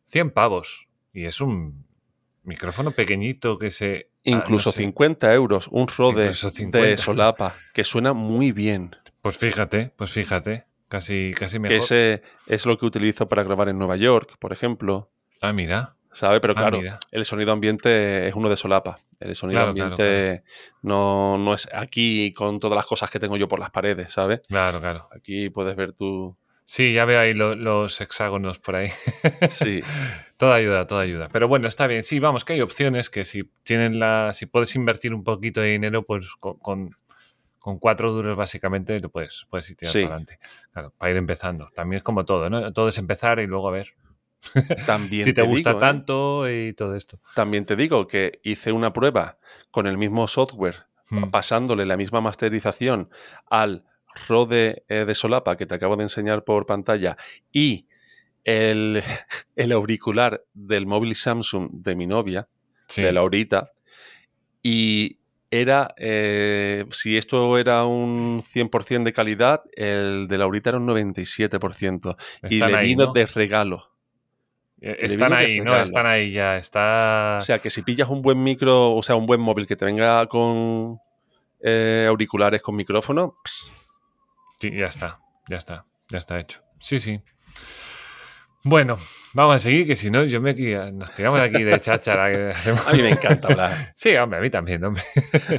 100 0.03 0.31
pavos. 0.31 0.87
Y 1.13 1.25
es 1.25 1.39
un 1.41 1.85
micrófono 2.43 2.91
pequeñito 2.91 3.57
que 3.57 3.71
se. 3.71 4.09
ah, 4.25 4.31
no 4.31 4.37
Incluso 4.39 4.71
sé. 4.71 4.79
50 4.79 5.33
euros, 5.33 5.69
un 5.71 5.87
Rode 5.87 6.25
de 6.25 6.33
50. 6.33 6.97
solapa, 6.97 7.55
que 7.73 7.83
suena 7.85 8.13
muy 8.13 8.51
bien. 8.51 8.95
Pues 9.21 9.37
fíjate, 9.37 9.93
pues 9.95 10.11
fíjate. 10.11 10.65
Casi, 10.89 11.33
casi 11.37 11.59
mejor. 11.59 11.77
Ese 11.77 12.21
es 12.45 12.65
lo 12.65 12.77
que 12.77 12.85
utilizo 12.85 13.27
para 13.27 13.43
grabar 13.43 13.67
en 13.67 13.77
Nueva 13.77 13.97
York, 13.97 14.37
por 14.39 14.53
ejemplo. 14.53 15.09
Ah, 15.41 15.51
mira. 15.51 15.96
¿Sabe? 16.17 16.39
Pero 16.41 16.53
Ah, 16.53 16.61
claro, 16.61 16.77
mira. 16.79 16.99
el 17.11 17.25
sonido 17.25 17.51
ambiente 17.51 18.27
es 18.27 18.33
uno 18.33 18.49
de 18.49 18.57
solapa. 18.57 18.97
El 19.19 19.35
sonido 19.35 19.59
Claro, 19.59 19.73
claro, 19.75 19.91
ambiente 19.93 20.43
No, 20.81 21.37
no 21.37 21.53
es 21.53 21.69
aquí 21.71 22.33
con 22.33 22.59
todas 22.59 22.75
las 22.75 22.87
cosas 22.87 23.11
que 23.11 23.19
tengo 23.19 23.37
yo 23.37 23.47
por 23.47 23.59
las 23.59 23.69
paredes, 23.69 24.13
¿sabes? 24.13 24.41
Claro, 24.47 24.79
claro. 24.81 25.07
Aquí 25.15 25.51
puedes 25.51 25.75
ver 25.75 25.93
tú. 25.93 26.35
Sí, 26.65 26.91
ya 26.93 27.05
veo 27.05 27.19
ahí 27.19 27.33
lo- 27.35 27.53
los 27.55 28.01
hexágonos 28.01 28.57
por 28.57 28.77
ahí. 28.77 28.87
Sí, 29.51 29.81
Toda 30.37 30.55
ayuda, 30.55 30.87
toda 30.87 31.01
ayuda. 31.03 31.29
Pero 31.31 31.47
bueno, 31.47 31.67
está 31.67 31.85
bien. 31.85 32.03
Sí, 32.03 32.19
vamos, 32.19 32.45
que 32.45 32.53
hay 32.53 32.61
opciones 32.61 33.09
que 33.11 33.23
si 33.23 33.43
tienen 33.63 33.99
la, 33.99 34.31
si 34.33 34.47
puedes 34.47 34.75
invertir 34.75 35.13
un 35.13 35.23
poquito 35.23 35.61
de 35.61 35.67
dinero, 35.69 36.01
pues 36.03 36.27
con, 36.39 36.57
con, 36.57 36.95
con 37.59 37.77
cuatro 37.77 38.11
duros 38.11 38.35
básicamente 38.35 38.99
lo 38.99 39.09
puedes, 39.09 39.45
puedes 39.51 39.69
ir 39.69 39.77
tirando 39.77 39.93
Sí. 39.93 39.99
adelante. 39.99 40.39
Claro, 40.73 40.93
para 40.97 41.11
ir 41.11 41.17
empezando. 41.17 41.69
También 41.75 41.97
es 41.97 42.03
como 42.03 42.25
todo, 42.25 42.49
¿no? 42.49 42.73
Todo 42.73 42.87
es 42.87 42.97
empezar 42.97 43.39
y 43.39 43.45
luego 43.47 43.67
a 43.67 43.71
ver 43.71 43.93
también 44.85 45.23
si 45.23 45.33
te, 45.33 45.41
gusta 45.41 45.71
digo, 45.71 45.77
¿eh? 45.79 45.81
tanto 45.81 46.49
y 46.51 46.73
todo 46.73 46.95
esto. 46.95 47.19
También 47.35 47.65
te 47.65 47.75
digo 47.75 48.07
que 48.07 48.39
hice 48.43 48.71
una 48.71 48.93
prueba 48.93 49.37
con 49.71 49.87
el 49.87 49.97
mismo 49.97 50.27
software, 50.27 50.87
Hmm. 51.09 51.29
pasándole 51.29 51.85
la 51.85 51.95
misma 51.95 52.19
masterización 52.19 53.09
al 53.49 53.85
Rode 54.27 54.83
eh, 54.89 55.05
de 55.05 55.15
solapa 55.15 55.55
que 55.55 55.65
te 55.65 55.73
acabo 55.75 55.95
de 55.95 56.03
enseñar 56.03 56.43
por 56.43 56.65
pantalla 56.65 57.15
y 57.49 57.87
el, 58.43 59.01
el 59.55 59.71
auricular 59.71 60.43
del 60.53 60.85
móvil 60.85 61.15
Samsung 61.15 61.69
de 61.71 61.95
mi 61.95 62.07
novia, 62.07 62.47
Sí. 62.89 63.03
de 63.03 63.11
Laurita, 63.13 63.71
y 64.63 65.19
era, 65.49 65.93
eh, 65.97 66.85
si 66.91 67.15
esto 67.17 67.57
era 67.57 67.85
un 67.85 68.41
100% 68.41 69.03
de 69.03 69.13
calidad, 69.13 69.63
el 69.73 70.27
de 70.27 70.37
Laurita 70.37 70.71
era 70.71 70.79
un 70.79 70.87
97%. 70.87 72.17
y 72.49 72.59
le 72.59 72.75
ahí, 72.75 72.87
vino 72.87 73.05
¿no? 73.05 73.13
de 73.13 73.25
regalo. 73.27 73.91
Eh, 74.81 74.97
Están 75.01 75.33
ahí, 75.33 75.59
¿no? 75.59 75.75
Están 75.75 76.05
ahí 76.05 76.31
ya. 76.31 76.57
Está. 76.57 77.37
O 77.39 77.41
sea, 77.41 77.59
que 77.59 77.69
si 77.69 77.81
pillas 77.81 78.09
un 78.09 78.21
buen 78.21 78.41
micro, 78.41 78.95
o 78.95 79.01
sea, 79.01 79.15
un 79.15 79.25
buen 79.25 79.41
móvil 79.41 79.65
que 79.67 79.75
te 79.75 79.85
venga 79.85 80.25
con 80.27 80.99
eh, 81.61 82.05
auriculares 82.07 82.61
con 82.61 82.75
micrófono, 82.75 83.35
ps, 83.43 83.73
Sí, 84.59 84.71
ya 84.75 84.87
está, 84.87 85.19
ya 85.49 85.57
está, 85.57 85.85
ya 86.09 86.17
está 86.17 86.39
hecho. 86.39 86.61
Sí, 86.79 86.99
sí. 86.99 87.21
Bueno, 88.63 88.97
vamos 89.33 89.55
a 89.55 89.59
seguir, 89.59 89.85
que 89.85 89.95
si 89.95 90.09
no, 90.09 90.23
yo 90.23 90.41
me 90.41 90.51
aquí, 90.51 90.73
nos 90.93 91.13
tiramos 91.13 91.39
aquí 91.39 91.63
de 91.63 91.79
cháchara. 91.79 92.25
a 92.87 92.91
mí 92.93 93.01
me 93.01 93.11
encanta 93.11 93.47
hablar. 93.47 93.93
Sí, 93.95 94.15
hombre, 94.15 94.39
a 94.39 94.41
mí 94.41 94.49
también, 94.49 94.83
hombre. 94.83 95.03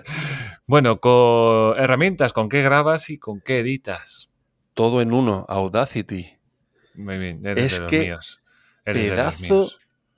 bueno, 0.67 1.01
con 1.01 1.79
herramientas, 1.79 2.33
¿con 2.33 2.49
qué 2.49 2.63
grabas 2.63 3.09
y 3.09 3.19
con 3.19 3.41
qué 3.41 3.61
editas? 3.61 4.31
Todo 4.75 5.01
en 5.01 5.13
uno, 5.13 5.47
Audacity. 5.49 6.39
Muy 6.95 7.19
bien, 7.19 7.47
eres 7.47 7.65
Es 7.65 7.79
de 7.79 7.83
los 7.83 7.91
que 7.91 8.01
míos. 8.01 8.43
Eres 8.91 9.11
Pedazo 9.11 9.71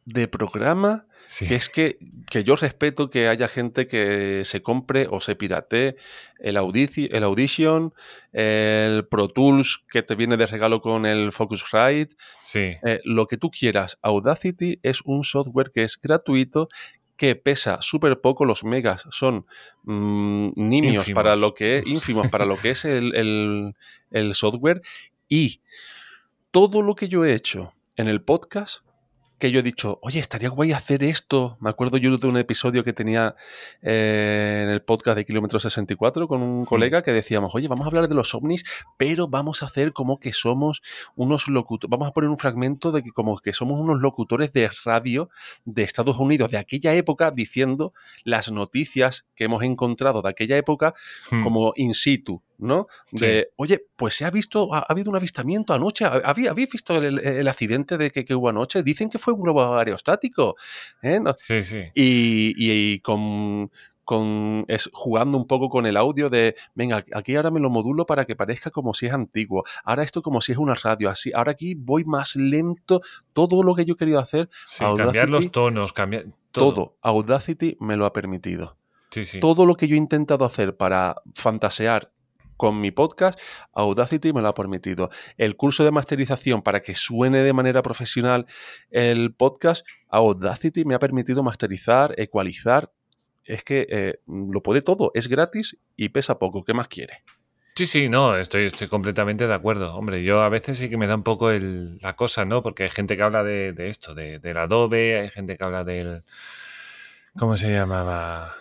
de 0.04 0.28
programa 0.28 1.06
Sí. 1.26 1.46
que 1.46 1.54
es 1.54 1.68
que, 1.68 1.98
que 2.28 2.42
yo 2.42 2.56
respeto 2.56 3.08
que 3.08 3.28
haya 3.28 3.46
gente 3.46 3.86
que 3.86 4.42
se 4.44 4.62
compre 4.62 5.06
o 5.08 5.20
se 5.20 5.36
piratee 5.36 5.94
el, 6.40 6.56
Audici- 6.56 7.08
el 7.12 7.22
Audition, 7.22 7.94
el 8.32 9.06
Pro 9.06 9.28
Tools 9.28 9.84
que 9.92 10.02
te 10.02 10.16
viene 10.16 10.36
de 10.36 10.46
regalo 10.46 10.80
con 10.80 11.06
el 11.06 11.30
Focusrite, 11.30 12.16
Sí, 12.40 12.72
eh, 12.82 13.00
lo 13.04 13.26
que 13.28 13.36
tú 13.36 13.48
quieras. 13.50 13.96
Audacity 14.02 14.80
es 14.82 15.02
un 15.04 15.22
software 15.22 15.70
que 15.72 15.84
es 15.84 16.00
gratuito 16.02 16.68
que 17.16 17.36
pesa 17.36 17.80
súper 17.80 18.20
poco, 18.20 18.44
los 18.44 18.64
megas 18.64 19.04
son 19.12 19.46
mm, 19.84 20.50
nimios 20.56 21.02
Ínfimos. 21.06 21.14
para 21.14 21.36
lo 21.36 21.54
que 21.54 21.78
es, 21.78 21.86
ínfimos 21.86 22.28
para 22.28 22.44
lo 22.44 22.56
que 22.56 22.70
es 22.70 22.84
el, 22.84 23.14
el- 23.14 23.74
el 24.10 24.34
software 24.34 24.80
y 25.28 25.60
todo 26.50 26.82
lo 26.82 26.96
que 26.96 27.06
yo 27.08 27.24
he 27.24 27.34
hecho 27.34 27.72
en 28.00 28.08
el 28.08 28.22
podcast, 28.22 28.78
que 29.38 29.50
yo 29.50 29.60
he 29.60 29.62
dicho, 29.62 29.98
oye, 30.02 30.20
estaría 30.20 30.50
guay 30.50 30.72
hacer 30.72 31.02
esto. 31.02 31.56
Me 31.60 31.70
acuerdo 31.70 31.96
yo 31.96 32.14
de 32.18 32.26
un 32.26 32.36
episodio 32.36 32.84
que 32.84 32.92
tenía 32.92 33.36
eh, 33.80 34.60
en 34.64 34.68
el 34.68 34.82
podcast 34.82 35.16
de 35.16 35.24
Kilómetro 35.24 35.58
64 35.58 36.28
con 36.28 36.42
un 36.42 36.66
colega 36.66 37.02
que 37.02 37.10
decíamos, 37.12 37.54
oye, 37.54 37.66
vamos 37.66 37.86
a 37.86 37.88
hablar 37.88 38.06
de 38.06 38.14
los 38.14 38.34
ovnis, 38.34 38.64
pero 38.98 39.28
vamos 39.28 39.62
a 39.62 39.66
hacer 39.66 39.94
como 39.94 40.20
que 40.20 40.32
somos 40.34 40.82
unos 41.16 41.48
locutores, 41.48 41.90
vamos 41.90 42.08
a 42.08 42.12
poner 42.12 42.28
un 42.28 42.36
fragmento 42.36 42.92
de 42.92 43.02
que 43.02 43.12
como 43.12 43.38
que 43.38 43.54
somos 43.54 43.80
unos 43.80 44.00
locutores 44.00 44.52
de 44.52 44.70
radio 44.84 45.30
de 45.64 45.84
Estados 45.84 46.18
Unidos 46.18 46.50
de 46.50 46.58
aquella 46.58 46.92
época 46.92 47.30
diciendo 47.30 47.94
las 48.24 48.52
noticias 48.52 49.24
que 49.34 49.44
hemos 49.44 49.62
encontrado 49.62 50.20
de 50.20 50.28
aquella 50.28 50.58
época 50.58 50.94
Hmm. 51.30 51.42
como 51.42 51.72
in 51.76 51.94
situ, 51.94 52.42
¿no? 52.60 52.86
Sí. 53.14 53.24
De, 53.26 53.48
oye, 53.56 53.86
pues 53.96 54.14
se 54.14 54.24
ha 54.24 54.30
visto, 54.30 54.72
ha, 54.74 54.78
ha 54.80 54.86
habido 54.88 55.10
un 55.10 55.16
avistamiento 55.16 55.72
anoche, 55.74 56.04
¿había, 56.04 56.50
¿habéis 56.50 56.70
visto 56.70 56.96
el, 56.96 57.18
el 57.18 57.48
accidente 57.48 57.96
de 57.98 58.10
que, 58.10 58.24
que 58.24 58.34
hubo 58.34 58.48
anoche? 58.48 58.82
Dicen 58.82 59.10
que 59.10 59.18
fue 59.18 59.32
un 59.34 59.42
globo 59.42 59.76
aerostático, 59.76 60.56
¿eh? 61.02 61.20
No- 61.20 61.34
sí, 61.36 61.62
sí. 61.62 61.84
y, 61.94 62.54
y- 62.56 62.92
y 62.94 63.00
con, 63.00 63.70
con 64.04 64.64
es, 64.68 64.90
jugando 64.92 65.38
un 65.38 65.46
poco 65.46 65.68
con 65.68 65.86
el 65.86 65.96
audio 65.96 66.28
de, 66.30 66.56
venga, 66.74 67.04
aquí 67.14 67.36
ahora 67.36 67.50
me 67.50 67.60
lo 67.60 67.70
modulo 67.70 68.06
para 68.06 68.24
que 68.24 68.34
parezca 68.36 68.70
como 68.70 68.92
si 68.92 69.06
es 69.06 69.12
antiguo, 69.12 69.62
ahora 69.84 70.02
esto 70.02 70.20
como 70.20 70.40
si 70.40 70.52
es 70.52 70.58
una 70.58 70.74
radio, 70.74 71.10
así, 71.10 71.30
ahora 71.32 71.52
aquí 71.52 71.74
voy 71.76 72.04
más 72.04 72.34
lento, 72.36 73.02
todo 73.32 73.62
lo 73.62 73.74
que 73.74 73.84
yo 73.84 73.94
he 73.94 73.96
querido 73.96 74.18
hacer, 74.18 74.48
Sí, 74.66 74.84
cambiar 74.96 75.30
los 75.30 75.52
tonos, 75.52 75.92
cambiar 75.92 76.24
todo. 76.50 76.74
todo, 76.74 76.96
Audacity 77.02 77.76
me 77.80 77.96
lo 77.96 78.04
ha 78.04 78.12
permitido. 78.12 78.76
Sí, 79.12 79.24
sí. 79.24 79.40
Todo 79.40 79.66
lo 79.66 79.74
que 79.76 79.88
yo 79.88 79.94
he 79.94 79.98
intentado 79.98 80.44
hacer 80.44 80.76
para 80.76 81.16
fantasear 81.34 82.12
con 82.60 82.78
mi 82.78 82.90
podcast, 82.90 83.40
Audacity 83.72 84.34
me 84.34 84.42
lo 84.42 84.48
ha 84.48 84.54
permitido. 84.54 85.08
El 85.38 85.56
curso 85.56 85.82
de 85.82 85.90
masterización 85.90 86.60
para 86.60 86.82
que 86.82 86.94
suene 86.94 87.38
de 87.38 87.54
manera 87.54 87.80
profesional 87.80 88.44
el 88.90 89.32
podcast, 89.32 89.88
Audacity 90.10 90.84
me 90.84 90.94
ha 90.94 90.98
permitido 90.98 91.42
masterizar, 91.42 92.14
ecualizar. 92.18 92.92
Es 93.44 93.64
que 93.64 93.86
eh, 93.88 94.20
lo 94.26 94.62
puede 94.62 94.82
todo, 94.82 95.10
es 95.14 95.26
gratis 95.26 95.78
y 95.96 96.10
pesa 96.10 96.38
poco. 96.38 96.62
¿Qué 96.62 96.74
más 96.74 96.88
quiere? 96.88 97.24
Sí, 97.74 97.86
sí, 97.86 98.10
no, 98.10 98.36
estoy, 98.36 98.66
estoy 98.66 98.88
completamente 98.88 99.46
de 99.46 99.54
acuerdo. 99.54 99.94
Hombre, 99.94 100.22
yo 100.22 100.42
a 100.42 100.50
veces 100.50 100.76
sí 100.76 100.90
que 100.90 100.98
me 100.98 101.06
da 101.06 101.14
un 101.14 101.22
poco 101.22 101.50
la 101.50 102.12
cosa, 102.14 102.44
¿no? 102.44 102.62
Porque 102.62 102.82
hay 102.82 102.90
gente 102.90 103.16
que 103.16 103.22
habla 103.22 103.42
de, 103.42 103.72
de 103.72 103.88
esto, 103.88 104.14
de, 104.14 104.38
del 104.38 104.58
Adobe, 104.58 105.20
hay 105.20 105.30
gente 105.30 105.56
que 105.56 105.64
habla 105.64 105.82
del... 105.82 106.24
¿Cómo 107.38 107.56
se 107.56 107.72
llamaba? 107.72 108.54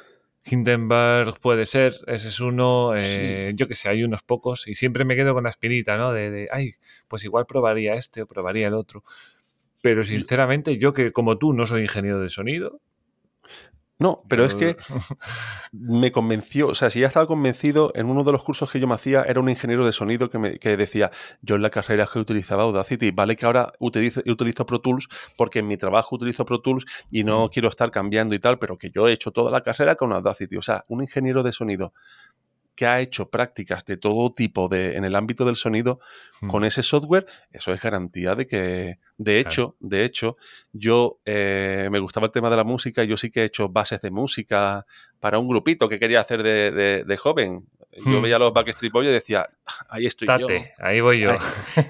Hindenburg 0.49 1.39
puede 1.39 1.65
ser, 1.65 1.93
ese 2.07 2.27
es 2.27 2.39
uno, 2.39 2.93
eh, 2.95 3.53
yo 3.55 3.67
que 3.67 3.75
sé, 3.75 3.89
hay 3.89 4.03
unos 4.03 4.23
pocos 4.23 4.67
y 4.67 4.75
siempre 4.75 5.05
me 5.05 5.15
quedo 5.15 5.33
con 5.33 5.43
la 5.43 5.49
espinita, 5.49 5.97
¿no? 5.97 6.11
De, 6.11 6.31
de, 6.31 6.47
ay, 6.51 6.75
pues 7.07 7.23
igual 7.23 7.45
probaría 7.45 7.93
este 7.93 8.21
o 8.21 8.27
probaría 8.27 8.67
el 8.67 8.73
otro. 8.73 9.03
Pero 9.81 10.03
sinceramente, 10.03 10.77
yo 10.77 10.93
que 10.93 11.11
como 11.11 11.37
tú 11.37 11.53
no 11.53 11.65
soy 11.65 11.83
ingeniero 11.83 12.19
de 12.19 12.29
sonido... 12.29 12.81
No, 13.99 14.23
pero 14.29 14.45
es 14.45 14.55
que 14.55 14.77
me 15.71 16.11
convenció, 16.11 16.69
o 16.69 16.73
sea, 16.73 16.89
si 16.89 17.01
ya 17.01 17.07
estaba 17.07 17.27
convencido, 17.27 17.91
en 17.95 18.07
uno 18.07 18.23
de 18.23 18.31
los 18.31 18.43
cursos 18.43 18.71
que 18.71 18.79
yo 18.79 18.87
me 18.87 18.95
hacía 18.95 19.23
era 19.23 19.39
un 19.41 19.49
ingeniero 19.49 19.85
de 19.85 19.91
sonido 19.91 20.29
que, 20.29 20.39
me, 20.39 20.57
que 20.57 20.77
decía, 20.77 21.11
yo 21.41 21.55
en 21.55 21.61
la 21.61 21.69
carrera 21.69 22.07
que 22.11 22.19
utilizaba 22.19 22.63
Audacity, 22.63 23.11
vale 23.11 23.35
que 23.35 23.45
ahora 23.45 23.73
utilizo, 23.79 24.21
utilizo 24.25 24.65
Pro 24.65 24.79
Tools 24.79 25.09
porque 25.37 25.59
en 25.59 25.67
mi 25.67 25.75
trabajo 25.77 26.15
utilizo 26.15 26.45
Pro 26.45 26.61
Tools 26.61 26.85
y 27.11 27.23
no 27.25 27.45
Mm. 27.45 27.49
quiero 27.49 27.69
estar 27.69 27.91
cambiando 27.91 28.33
y 28.35 28.39
tal, 28.39 28.57
pero 28.57 28.77
que 28.77 28.89
yo 28.89 29.07
he 29.07 29.11
hecho 29.11 29.31
toda 29.31 29.51
la 29.51 29.61
carrera 29.61 29.95
con 29.95 30.11
Audacity, 30.13 30.55
o 30.57 30.61
sea, 30.61 30.83
un 30.87 31.01
ingeniero 31.01 31.43
de 31.43 31.51
sonido 31.51 31.93
que 32.79 32.85
ha 32.87 33.01
hecho 33.01 33.29
prácticas 33.29 33.83
de 33.83 33.97
todo 33.97 34.31
tipo 34.31 34.69
de, 34.69 34.95
en 34.95 35.03
el 35.03 35.15
ámbito 35.15 35.43
del 35.43 35.57
sonido 35.57 35.99
Mm. 36.41 36.47
con 36.47 36.63
ese 36.63 36.81
software, 36.81 37.25
eso 37.51 37.73
es 37.73 37.81
garantía 37.81 38.33
de 38.35 38.47
que, 38.47 38.99
de 39.17 39.39
hecho, 39.41 39.75
de 39.81 40.05
hecho, 40.05 40.37
yo 40.71 41.19
eh, 41.25 41.89
me 41.91 41.99
gustaba 41.99 42.27
el 42.27 42.31
tema 42.31 42.49
de 42.49 42.55
la 42.55 42.63
música, 42.63 43.03
yo 43.03 43.17
sí 43.17 43.29
que 43.29 43.41
he 43.41 43.43
hecho 43.45 43.67
bases 43.67 43.99
de 44.01 44.09
música 44.11 44.85
para 45.19 45.37
un 45.37 45.49
grupito 45.49 45.89
que 45.89 45.99
quería 45.99 46.21
hacer 46.21 46.41
de, 46.41 46.71
de- 46.71 47.03
de 47.03 47.17
joven. 47.17 47.65
Yo 48.05 48.19
Hmm. 48.19 48.21
veía 48.21 48.39
los 48.39 48.53
Backstreet 48.53 48.93
Boys 48.93 49.09
y 49.09 49.11
decía, 49.11 49.49
ahí 49.89 50.05
estoy 50.05 50.27
yo. 50.29 50.47
Tate, 50.47 50.71
ahí 50.77 51.01
voy 51.01 51.19
yo. 51.19 51.31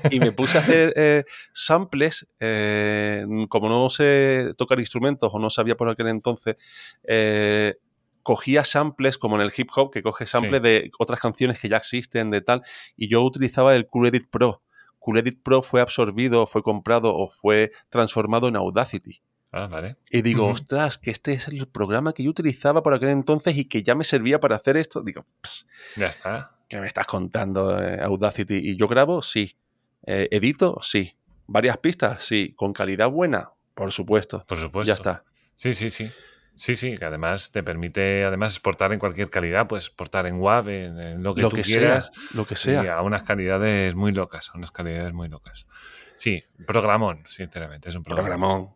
Y 0.10 0.20
me 0.20 0.32
puse 0.32 0.58
a 0.58 0.62
hacer 0.62 0.94
eh, 0.96 1.24
samples, 1.54 2.26
eh, 2.40 3.24
como 3.50 3.70
no 3.70 3.88
sé 3.92 4.54
tocar 4.58 4.80
instrumentos 4.80 5.30
o 5.32 5.38
no 5.38 5.50
sabía 5.52 5.76
por 5.76 5.90
aquel 5.90 6.08
entonces, 6.08 6.56
eh, 7.04 7.76
cogía 8.24 8.64
samples 8.64 9.18
como 9.18 9.36
en 9.36 9.42
el 9.42 9.52
hip 9.56 9.70
hop, 9.76 9.92
que 9.92 10.02
coge 10.04 10.26
samples 10.28 10.62
Sí. 10.62 10.68
de 10.68 10.92
otras 11.00 11.20
canciones 11.20 11.60
que 11.60 11.70
ya 11.70 11.78
existen, 11.78 12.30
de 12.32 12.42
tal, 12.42 12.62
y 12.96 13.08
yo 13.08 13.22
utilizaba 13.24 13.76
el 13.76 13.88
Cool 13.88 14.08
Edit 14.08 14.30
Pro. 14.30 14.62
Cool 15.00 15.20
Edit 15.20 15.42
Pro 15.42 15.62
fue 15.62 15.82
absorbido, 15.82 16.46
fue 16.46 16.62
comprado 16.62 17.16
o 17.16 17.30
fue 17.30 17.72
transformado 17.90 18.48
en 18.50 18.56
Audacity. 18.58 19.22
Ah, 19.52 19.66
vale. 19.68 19.96
Y 20.12 20.22
digo, 20.22 20.44
Ujú. 20.44 20.54
ostras, 20.54 20.98
que 21.00 21.10
este 21.10 21.34
es 21.34 21.48
el 21.48 21.68
programa 21.68 22.14
que 22.14 22.22
yo 22.24 22.30
utilizaba 22.30 22.84
por 22.84 22.94
aquel 22.94 23.10
entonces 23.10 23.56
y 23.58 23.66
que 23.66 23.82
ya 23.82 23.96
me 23.96 24.04
servía 24.04 24.40
para 24.40 24.56
hacer 24.58 24.78
esto. 24.78 25.02
Digo, 25.02 25.26
"Ps, 25.42 25.66
Ya 25.96 26.08
está. 26.08 26.52
¿Qué 26.68 26.80
me 26.80 26.86
estás 26.86 27.08
contando, 27.08 27.82
eh, 27.82 28.00
Audacity? 28.00 28.56
¿Y 28.58 28.78
yo 28.78 28.88
grabo? 28.88 29.24
Sí. 29.24 29.58
Eh, 30.06 30.28
¿Edito? 30.30 30.80
Sí. 30.84 31.16
¿Varias 31.48 31.78
pistas? 31.80 32.24
Sí. 32.24 32.54
¿Con 32.56 32.74
calidad 32.74 33.10
buena? 33.10 33.50
Por 33.74 33.92
supuesto. 33.92 34.46
Por 34.48 34.60
supuesto. 34.60 34.88
Ya 34.88 34.94
está. 34.94 35.24
Sí, 35.56 35.74
sí, 35.74 35.90
sí. 35.90 36.12
Sí, 36.60 36.76
sí, 36.76 36.96
que 36.98 37.06
además 37.06 37.52
te 37.54 37.64
permite 37.64 38.26
además 38.26 38.52
exportar 38.54 38.92
en 38.92 39.00
cualquier 39.00 39.30
calidad, 39.30 39.66
pues 39.68 39.86
exportar 39.86 40.28
en 40.28 40.42
WAV, 40.42 40.68
en, 40.68 41.00
en 41.00 41.24
lo 41.24 41.34
que 41.34 41.42
Lo 41.42 41.48
tú 41.50 41.56
que 41.56 41.62
quieras. 41.62 42.12
sea. 42.14 42.24
Lo 42.38 42.46
que 42.46 42.56
Y 42.56 42.58
sea. 42.58 42.98
a 42.98 43.02
unas 43.02 43.24
calidades 43.24 43.96
muy 43.96 44.12
locas, 44.12 44.50
a 44.54 44.58
unas 44.58 44.70
calidades 44.72 45.14
muy 45.14 45.30
locas. 45.30 45.68
Sí, 46.16 46.44
programón, 46.68 47.24
sinceramente, 47.28 47.88
es 47.88 47.96
un 47.96 48.04
programón. 48.04 48.28
Programón. 48.30 48.76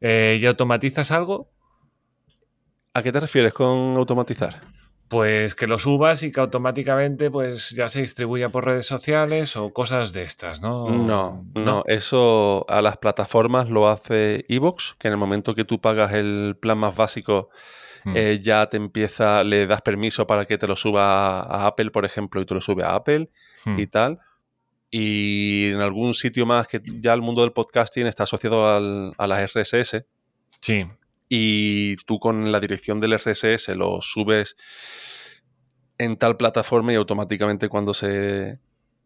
Eh, 0.00 0.38
¿Y 0.40 0.46
automatizas 0.46 1.10
algo? 1.10 1.52
¿A 2.94 3.02
qué 3.02 3.12
te 3.12 3.20
refieres 3.20 3.52
con 3.52 3.94
automatizar? 3.98 4.62
Pues 5.10 5.54
que 5.56 5.66
lo 5.66 5.78
subas 5.78 6.22
y 6.22 6.30
que 6.30 6.38
automáticamente 6.40 7.30
pues 7.32 7.70
ya 7.70 7.88
se 7.88 8.00
distribuya 8.00 8.48
por 8.48 8.64
redes 8.64 8.86
sociales 8.86 9.56
o 9.56 9.72
cosas 9.72 10.12
de 10.12 10.22
estas, 10.22 10.62
¿no? 10.62 10.88
No, 10.88 11.42
no, 11.54 11.82
eso 11.88 12.64
a 12.68 12.80
las 12.80 12.96
plataformas 12.98 13.68
lo 13.68 13.88
hace 13.88 14.44
Evox, 14.48 14.94
que 15.00 15.08
en 15.08 15.12
el 15.14 15.18
momento 15.18 15.54
que 15.56 15.64
tú 15.64 15.80
pagas 15.80 16.12
el 16.14 16.56
plan 16.60 16.78
más 16.78 16.94
básico, 16.96 17.50
Hmm. 18.04 18.16
eh, 18.16 18.40
ya 18.42 18.66
te 18.68 18.78
empieza, 18.78 19.44
le 19.44 19.66
das 19.66 19.82
permiso 19.82 20.26
para 20.26 20.46
que 20.46 20.56
te 20.56 20.66
lo 20.66 20.74
suba 20.74 21.40
a 21.40 21.66
Apple, 21.66 21.90
por 21.90 22.06
ejemplo, 22.06 22.40
y 22.40 22.46
tú 22.46 22.54
lo 22.54 22.60
sube 22.62 22.82
a 22.82 22.94
Apple 22.94 23.28
Hmm. 23.66 23.78
y 23.78 23.86
tal. 23.88 24.20
Y 24.90 25.70
en 25.72 25.80
algún 25.80 26.14
sitio 26.14 26.46
más 26.46 26.66
que 26.66 26.80
ya 27.00 27.12
el 27.12 27.20
mundo 27.20 27.42
del 27.42 27.52
podcasting 27.52 28.06
está 28.06 28.22
asociado 28.22 28.66
al- 28.68 29.12
a 29.18 29.26
las 29.26 29.40
RSS. 29.40 30.06
Sí, 30.60 30.86
y 31.32 31.94
tú 32.06 32.18
con 32.18 32.50
la 32.50 32.58
dirección 32.58 32.98
del 33.00 33.12
RSS 33.16 33.68
lo 33.76 34.02
subes 34.02 34.56
en 35.96 36.16
tal 36.16 36.36
plataforma 36.36 36.92
y 36.92 36.96
automáticamente 36.96 37.68
cuando 37.68 37.94
se, 37.94 38.58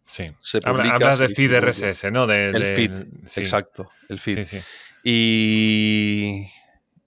sí. 0.07 0.33
se 0.41 0.61
publica... 0.63 0.95
hablas 0.95 1.19
de 1.19 1.29
feed. 1.29 1.53
RSS, 1.61 2.11
¿no? 2.11 2.27
De- 2.27 2.47
El 2.49 2.53
de- 2.63 2.75
feed, 2.75 2.93
sí, 3.27 3.41
exacto, 3.41 3.91
el 4.09 4.19
feed. 4.19 4.37
Sí, 4.43 4.45
sí. 4.45 4.59
Y 5.03 6.47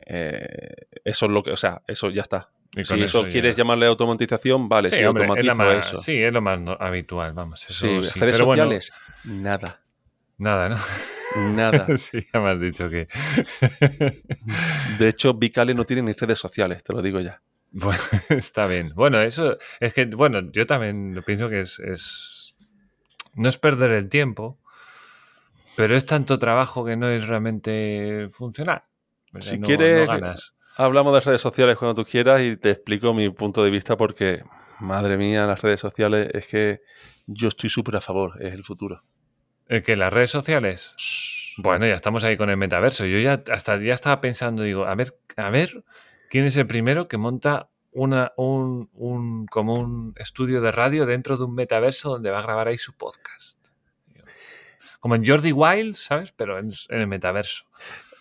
eh, 0.05 0.75
eso 1.03 1.25
es 1.25 1.31
lo 1.31 1.41
que, 1.41 1.51
o 1.51 1.57
sea, 1.57 1.81
eso 1.87 2.11
ya 2.11 2.21
está. 2.21 2.51
Si 2.83 3.01
eso, 3.01 3.23
ya- 3.25 3.31
quieres 3.31 3.55
llamarle 3.55 3.87
automatización, 3.87 4.69
vale, 4.69 4.91
sí, 4.91 5.03
hombre, 5.03 5.23
es 5.23 5.29
automatizo 5.29 5.47
la 5.47 5.55
más, 5.55 5.87
eso. 5.87 5.97
sí, 5.97 6.15
es 6.21 6.31
lo 6.31 6.41
más 6.41 6.59
habitual, 6.79 7.33
vamos. 7.33 7.67
Eso, 7.67 7.87
Sí, 8.03 8.19
redes 8.19 8.35
Pero 8.35 8.45
bueno, 8.45 8.63
sociales, 8.65 8.91
nada, 9.23 9.81
nada, 10.37 10.69
¿no? 10.69 10.77
Nada. 11.35 11.87
sí, 11.97 12.25
ya 12.33 12.39
me 12.39 12.49
has 12.51 12.59
dicho 12.59 12.89
que. 12.89 13.07
De 14.99 15.09
hecho, 15.09 15.33
Vicale 15.33 15.73
no 15.73 15.85
tiene 15.85 16.01
ni 16.03 16.13
redes 16.13 16.39
sociales, 16.39 16.83
te 16.83 16.93
lo 16.93 17.01
digo 17.01 17.19
ya. 17.19 17.41
Bueno, 17.71 18.01
está 18.29 18.65
bien. 18.67 18.91
Bueno, 18.95 19.19
eso 19.19 19.57
es 19.79 19.93
que, 19.93 20.05
bueno, 20.05 20.51
yo 20.51 20.65
también 20.65 21.21
pienso 21.25 21.49
que 21.49 21.61
es, 21.61 21.79
es- 21.79 22.55
No 23.35 23.49
es 23.49 23.57
perder 23.57 23.91
el 23.91 24.09
tiempo, 24.09 24.57
pero 25.75 25.95
es 25.95 26.05
tanto 26.05 26.39
trabajo 26.39 26.83
que 26.85 26.95
no 26.95 27.07
es 27.09 27.27
realmente 27.27 28.29
funcional. 28.31 28.83
O 29.33 29.41
sea, 29.41 29.51
Si 29.53 29.59
no- 29.59 29.67
quieres- 29.67 30.07
no 30.07 30.07
ganas. 30.07 30.53
Hablamos 30.77 31.13
de 31.13 31.21
redes 31.21 31.41
sociales 31.41 31.75
cuando 31.77 32.03
tú 32.03 32.09
quieras 32.09 32.39
y 32.41 32.55
te 32.55 32.69
explico 32.71 33.13
mi 33.13 33.29
punto 33.31 33.63
de 33.63 33.71
vista 33.71 33.97
porque, 33.97 34.43
madre 34.79 35.17
mía, 35.17 35.45
las 35.47 35.61
redes 35.61 35.79
sociales 35.79 36.29
es 36.33 36.45
que 36.47 36.81
yo 37.25 37.47
estoy 37.47 37.69
súper 37.69 37.95
a 37.95 38.01
favor, 38.01 38.41
es 38.43 38.53
el 38.53 38.63
futuro. 38.63 39.03
¿El 39.69 39.83
que 39.83 39.95
las 39.97 40.13
redes 40.13 40.31
sociales? 40.31 40.95
Bueno, 41.57 41.85
ya 41.87 41.95
estamos 41.95 42.23
ahí 42.23 42.37
con 42.37 42.49
el 42.49 42.57
metaverso. 42.57 43.05
Yo 43.05 43.19
ya 43.19 43.43
hasta 43.51 43.77
ya 43.79 43.93
estaba 43.93 44.21
pensando, 44.21 44.63
digo, 44.63 44.85
a 44.85 44.95
ver, 44.95 45.13
a 45.35 45.49
ver, 45.49 45.83
¿quién 46.29 46.45
es 46.45 46.55
el 46.57 46.67
primero 46.67 47.07
que 47.07 47.17
monta 47.17 47.69
una, 47.91 48.31
un, 48.37 48.89
un- 48.93 49.45
como 49.47 49.73
un 49.73 50.13
estudio 50.17 50.61
de 50.61 50.71
radio 50.71 51.05
dentro 51.05 51.35
de 51.37 51.43
un 51.45 51.55
metaverso 51.55 52.09
donde 52.11 52.31
va 52.31 52.39
a 52.39 52.43
grabar 52.43 52.67
ahí 52.67 52.77
su 52.77 52.93
podcast? 52.95 53.69
Como 54.99 55.15
en 55.15 55.25
Jordi 55.25 55.51
Wild, 55.51 55.95
¿sabes? 55.95 56.31
Pero 56.31 56.57
en, 56.59 56.71
en 56.89 56.99
el 56.99 57.07
metaverso. 57.07 57.65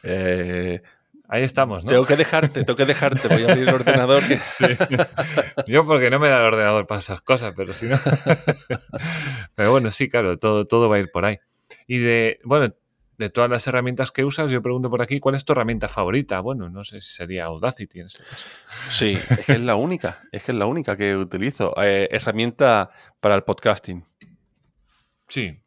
Eh, 0.03 0.83
Ahí 1.29 1.43
estamos, 1.43 1.85
¿no? 1.85 1.91
Tengo 1.91 2.07
que 2.07 2.17
dejarte, 2.17 2.65
tengo 2.65 2.77
que 2.77 2.85
dejarte. 2.87 3.27
Voy 3.29 3.45
a 3.45 3.51
abrir 3.53 3.69
el 3.69 3.75
ordenador. 3.75 4.23
que- 4.27 4.39
Sí. 4.45 4.67
Yo 5.67 5.85
porque 5.85 6.09
no 6.11 6.19
me 6.21 6.29
da 6.29 6.41
el 6.41 6.47
ordenador 6.47 6.87
para 6.87 7.01
esas 7.01 7.21
cosas, 7.23 7.53
pero 7.57 7.73
si 7.75 7.87
no. 7.87 7.99
pero 9.55 9.71
bueno, 9.73 9.91
sí, 9.91 10.09
claro, 10.09 10.39
todo, 10.39 10.67
todo 10.67 10.89
va 10.89 10.97
a 10.97 10.99
ir 11.01 11.11
por 11.11 11.25
ahí. 11.25 11.39
Y 11.87 11.99
de, 11.99 12.39
bueno, 12.45 12.73
de 13.19 13.31
todas 13.31 13.51
las 13.51 13.67
herramientas 13.67 14.13
que 14.13 14.25
usas, 14.25 14.51
yo 14.51 14.63
pregunto 14.63 14.91
por 14.91 15.03
aquí, 15.03 15.19
¿cuál 15.21 15.35
es 15.35 15.45
tu 15.45 15.53
herramienta 15.53 15.89
favorita? 15.89 16.39
Bueno, 16.41 16.69
no 16.69 16.85
sé 16.85 17.01
si 17.01 17.15
sería 17.15 17.47
Audacity 17.47 18.01
en 18.01 18.07
este 18.07 18.23
caso. 18.25 18.47
Sí, 18.91 19.13
es 19.31 19.47
que 19.47 19.53
es 19.53 19.61
la 19.63 19.75
única, 19.77 20.23
es 20.33 20.45
que 20.45 20.53
es 20.53 20.59
la 20.59 20.67
única 20.67 20.97
que 20.97 21.17
utilizo. 21.17 21.75
Eh, 21.83 22.09
herramienta 22.13 22.91
para 23.21 23.35
el 23.35 23.43
podcasting. 23.43 24.05
Sí, 25.29 25.59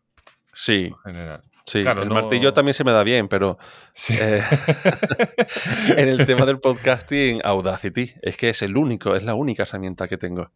Sí, 0.53 0.91
en 1.05 1.13
general. 1.15 1.41
Sí. 1.69 1.81
Claro, 1.81 2.03
el 2.03 2.09
no- 2.09 2.15
martillo 2.15 2.51
también 2.53 2.73
se 2.73 2.83
me 2.83 2.91
da 2.91 3.03
bien, 3.03 3.27
pero 3.27 3.57
Sí. 3.93 4.15
eh, 4.19 4.41
en 5.97 6.07
el 6.09 6.25
tema 6.25 6.45
del 6.45 6.59
podcasting, 6.59 7.41
Audacity. 7.43 8.13
Es 8.21 8.37
que 8.37 8.49
es 8.49 8.61
el 8.61 8.75
único, 8.77 9.15
es 9.15 9.23
la 9.23 9.35
única 9.35 9.63
herramienta 9.63 10.07
que 10.07 10.17
tengo. 10.17 10.51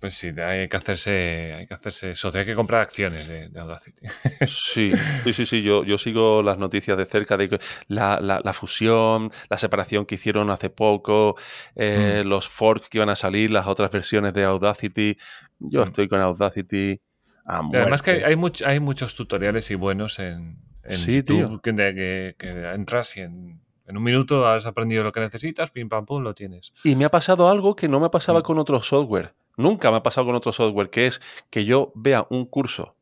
Pues 0.00 0.14
sí, 0.14 0.30
hay 0.40 0.66
que 0.68 0.76
hacerse, 0.76 1.54
hay 1.56 1.66
que 1.68 1.74
hacerse 1.74 2.16
socio, 2.16 2.40
hay 2.40 2.46
que 2.46 2.56
comprar 2.56 2.80
acciones 2.80 3.28
de, 3.28 3.48
de 3.48 3.60
Audacity. 3.60 4.04
Sí, 4.48 4.90
sí, 5.24 5.32
sí, 5.32 5.46
sí. 5.46 5.62
Yo, 5.62 5.84
yo 5.84 5.96
sigo 5.96 6.42
las 6.42 6.58
noticias 6.58 6.98
de 6.98 7.06
cerca 7.06 7.36
de 7.36 7.60
la, 7.86 8.18
la- 8.20 8.40
la 8.42 8.52
fusión, 8.52 9.30
la 9.48 9.58
separación 9.58 10.04
que 10.04 10.16
hicieron 10.16 10.50
hace 10.50 10.70
poco, 10.70 11.36
eh, 11.76 12.24
los 12.26 12.48
forks 12.48 12.88
que 12.88 12.98
iban 12.98 13.10
a 13.10 13.16
salir, 13.16 13.52
las 13.52 13.68
otras 13.68 13.92
versiones 13.92 14.34
de 14.34 14.42
Audacity. 14.42 15.16
Yo 15.60 15.82
Mm. 15.82 15.84
estoy 15.84 16.08
con 16.08 16.20
Audacity 16.20 17.00
Además 17.44 18.02
que 18.02 18.12
hay, 18.12 18.22
hay, 18.22 18.34
much- 18.36 18.64
hay 18.66 18.80
muchos 18.80 19.14
tutoriales 19.14 19.70
y 19.70 19.74
buenos 19.74 20.18
en, 20.18 20.58
en 20.84 20.90
Sí, 20.96 21.22
YouTube 21.22 21.60
que, 21.60 21.74
que- 21.74 22.34
que 22.38 22.70
entras 22.72 23.16
y 23.16 23.20
en, 23.22 23.60
en 23.86 23.96
un 23.96 24.02
minuto 24.02 24.46
has 24.46 24.64
aprendido 24.66 25.02
lo 25.02 25.12
que 25.12 25.20
necesitas, 25.20 25.70
pim 25.70 25.88
pam 25.88 26.06
pum, 26.06 26.22
lo 26.22 26.34
tienes. 26.34 26.72
Y 26.84 26.94
me 26.96 27.04
ha 27.04 27.08
pasado 27.10 27.48
algo 27.48 27.74
que 27.76 27.88
no 27.88 27.98
me 28.00 28.10
pasaba 28.10 28.40
Mm. 28.40 28.42
con 28.44 28.58
otro 28.58 28.80
software. 28.82 29.34
Nunca 29.56 29.90
me 29.90 29.98
ha 29.98 30.02
pasado 30.02 30.26
con 30.26 30.34
otro 30.36 30.52
software, 30.52 30.88
que 30.90 31.06
es 31.06 31.20
que 31.50 31.64
yo 31.64 31.92
vea 31.94 32.26
un 32.30 32.46
curso, 32.46 32.96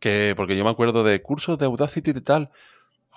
que 0.00 0.34
porque 0.36 0.56
yo 0.56 0.64
me 0.64 0.70
acuerdo 0.70 1.04
de 1.04 1.20
cursos 1.22 1.58
de 1.58 1.66
Audacity 1.66 2.10
y 2.10 2.20
tal. 2.22 2.50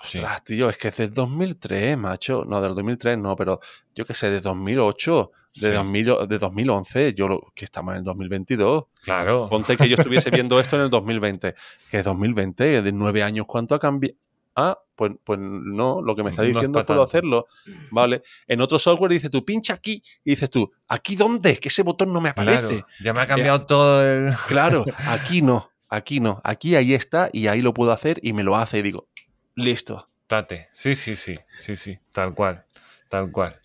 Sí. 0.02 0.18
Ostras, 0.18 0.44
tío, 0.44 0.68
es 0.68 0.76
que 0.76 0.88
es 0.88 0.96
del 0.96 1.12
2003, 1.14 1.96
macho. 1.96 2.44
No, 2.46 2.60
del 2.60 2.74
2003 2.74 3.16
no, 3.18 3.34
pero 3.36 3.60
yo 3.94 4.04
qué 4.04 4.12
sé, 4.14 4.28
de 4.30 4.40
2008, 4.40 5.32
de, 5.54 5.68
Sí. 5.68 5.72
2000 5.72 6.28
de 6.28 6.38
2011, 6.38 7.14
yo 7.14 7.28
lo, 7.28 7.52
que 7.54 7.64
estamos 7.64 7.92
en 7.92 7.98
el 7.98 8.04
2022. 8.04 8.84
Claro. 9.02 9.48
Ponte 9.48 9.76
que 9.76 9.88
yo 9.88 9.96
estuviese 9.96 10.30
viendo 10.46 10.58
esto 10.58 10.76
en 10.76 10.82
el 10.82 10.90
2020. 10.90 11.54
Que 11.90 11.98
es 11.98 12.04
2020, 12.04 12.82
de 12.82 12.92
nueve 12.92 13.22
años, 13.22 13.46
¿cuánto 13.46 13.74
ha 13.74 13.78
cambiado? 13.80 14.16
Ah, 14.56 14.78
pues, 14.94 15.12
pues 15.24 15.38
no, 15.40 16.00
lo 16.00 16.14
que 16.14 16.22
me 16.22 16.30
está 16.30 16.42
diciendo 16.42 16.72
puedo 16.72 16.84
tanto. 16.84 17.02
hacerlo. 17.02 17.46
Vale. 17.90 18.22
En 18.46 18.60
otro 18.60 18.78
software 18.78 19.10
dices 19.10 19.30
tú, 19.30 19.44
pincha 19.44 19.74
aquí. 19.74 20.00
Y 20.24 20.30
dices 20.30 20.48
tú, 20.48 20.70
¿aquí 20.88 21.16
dónde? 21.16 21.56
Que 21.58 21.68
ese 21.68 21.82
botón 21.82 22.12
no 22.12 22.20
me 22.20 22.28
aparece. 22.28 22.68
Claro, 22.68 22.86
ya 23.02 23.12
me 23.12 23.20
ha 23.20 23.26
cambiado 23.26 23.66
todo 23.66 24.02
el... 24.04 24.32
Claro, 24.48 24.84
aquí 25.08 25.42
no, 25.42 25.70
aquí 25.88 26.20
no. 26.20 26.40
Aquí 26.44 26.76
ahí 26.76 26.94
está 26.94 27.30
y 27.32 27.48
ahí 27.48 27.62
lo 27.62 27.74
puedo 27.74 27.90
hacer 27.90 28.20
y 28.22 28.32
me 28.32 28.44
lo 28.44 28.54
hace 28.56 28.78
y 28.78 28.82
digo, 28.82 29.08
listo. 29.56 30.08
Tate. 30.28 30.68
Sí, 30.72 30.94
sí, 30.94 31.16
sí, 31.16 31.36
sí, 31.58 31.76
sí, 31.76 31.98
tal 32.12 32.34
cual, 32.34 32.64
tal 33.08 33.30
cual. 33.30 33.60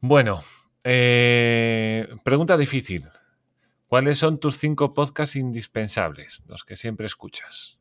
Bueno, 0.00 0.40
eh, 0.84 2.06
pregunta 2.24 2.56
difícil. 2.56 3.04
¿Cuáles 3.86 4.18
son 4.18 4.38
tus 4.40 4.56
cinco 4.58 4.92
podcasts 4.92 5.36
indispensables, 5.36 6.42
los 6.46 6.64
que 6.64 6.76
siempre 6.76 7.06
escuchas? 7.06 7.78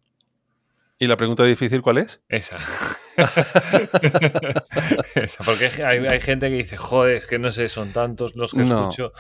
¿Y 1.00 1.08
la 1.08 1.18
pregunta 1.18 1.44
difícil 1.44 1.82
cuál 1.82 1.98
es? 2.00 2.22
Esa. 2.30 2.58
Esa, 5.16 5.44
porque 5.44 5.70
hay, 5.84 6.06
hay 6.06 6.20
gente 6.22 6.50
que 6.50 6.56
dice, 6.56 6.78
joder, 6.78 7.18
es 7.18 7.26
que 7.26 7.40
no 7.40 7.52
sé, 7.52 7.68
son 7.68 7.92
tantos 7.94 8.36
los 8.36 8.54
que 8.54 8.64
No. 8.64 8.80
escucho. 8.90 9.12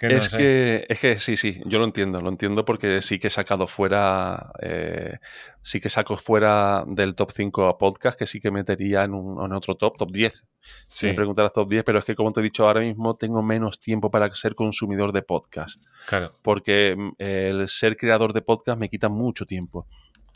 Es, 0.00 0.34
que, 0.34 0.86
es 0.88 1.00
que 1.00 1.18
sí, 1.18 1.36
sí, 1.36 1.60
yo 1.66 1.78
lo 1.78 1.84
entiendo, 1.84 2.20
lo 2.20 2.28
entiendo 2.28 2.64
porque 2.64 3.02
sí 3.02 3.18
que 3.18 3.26
he 3.26 3.30
sacado 3.30 3.66
fuera, 3.66 4.52
eh, 4.62 5.18
sí 5.60 5.80
que 5.80 5.88
saco 5.88 6.16
fuera 6.16 6.84
del 6.86 7.16
top 7.16 7.32
5 7.32 7.66
a 7.66 7.78
podcast, 7.78 8.16
que 8.16 8.26
sí 8.26 8.38
que 8.40 8.52
metería 8.52 9.02
en, 9.04 9.14
un, 9.14 9.52
otro 9.52 9.76
top, 9.76 9.96
top 9.98 10.12
10. 10.12 10.44
Si 10.86 11.06
me 11.06 11.14
preguntaras 11.14 11.52
top 11.52 11.68
10, 11.68 11.84
pero 11.84 11.98
es 11.98 12.04
que 12.04 12.14
como 12.14 12.32
te 12.32 12.40
he 12.40 12.42
dicho, 12.44 12.66
ahora 12.66 12.80
mismo 12.80 13.14
tengo 13.14 13.42
menos 13.42 13.80
tiempo 13.80 14.10
para 14.10 14.32
ser 14.34 14.54
consumidor 14.54 15.12
de 15.12 15.22
podcast. 15.22 15.82
Claro. 16.06 16.32
Porque 16.42 16.94
mm, 16.96 17.10
el 17.18 17.68
ser 17.68 17.96
creador 17.96 18.32
de 18.32 18.42
podcast 18.42 18.78
me 18.78 18.88
quita 18.88 19.08
mucho 19.08 19.46
tiempo. 19.46 19.88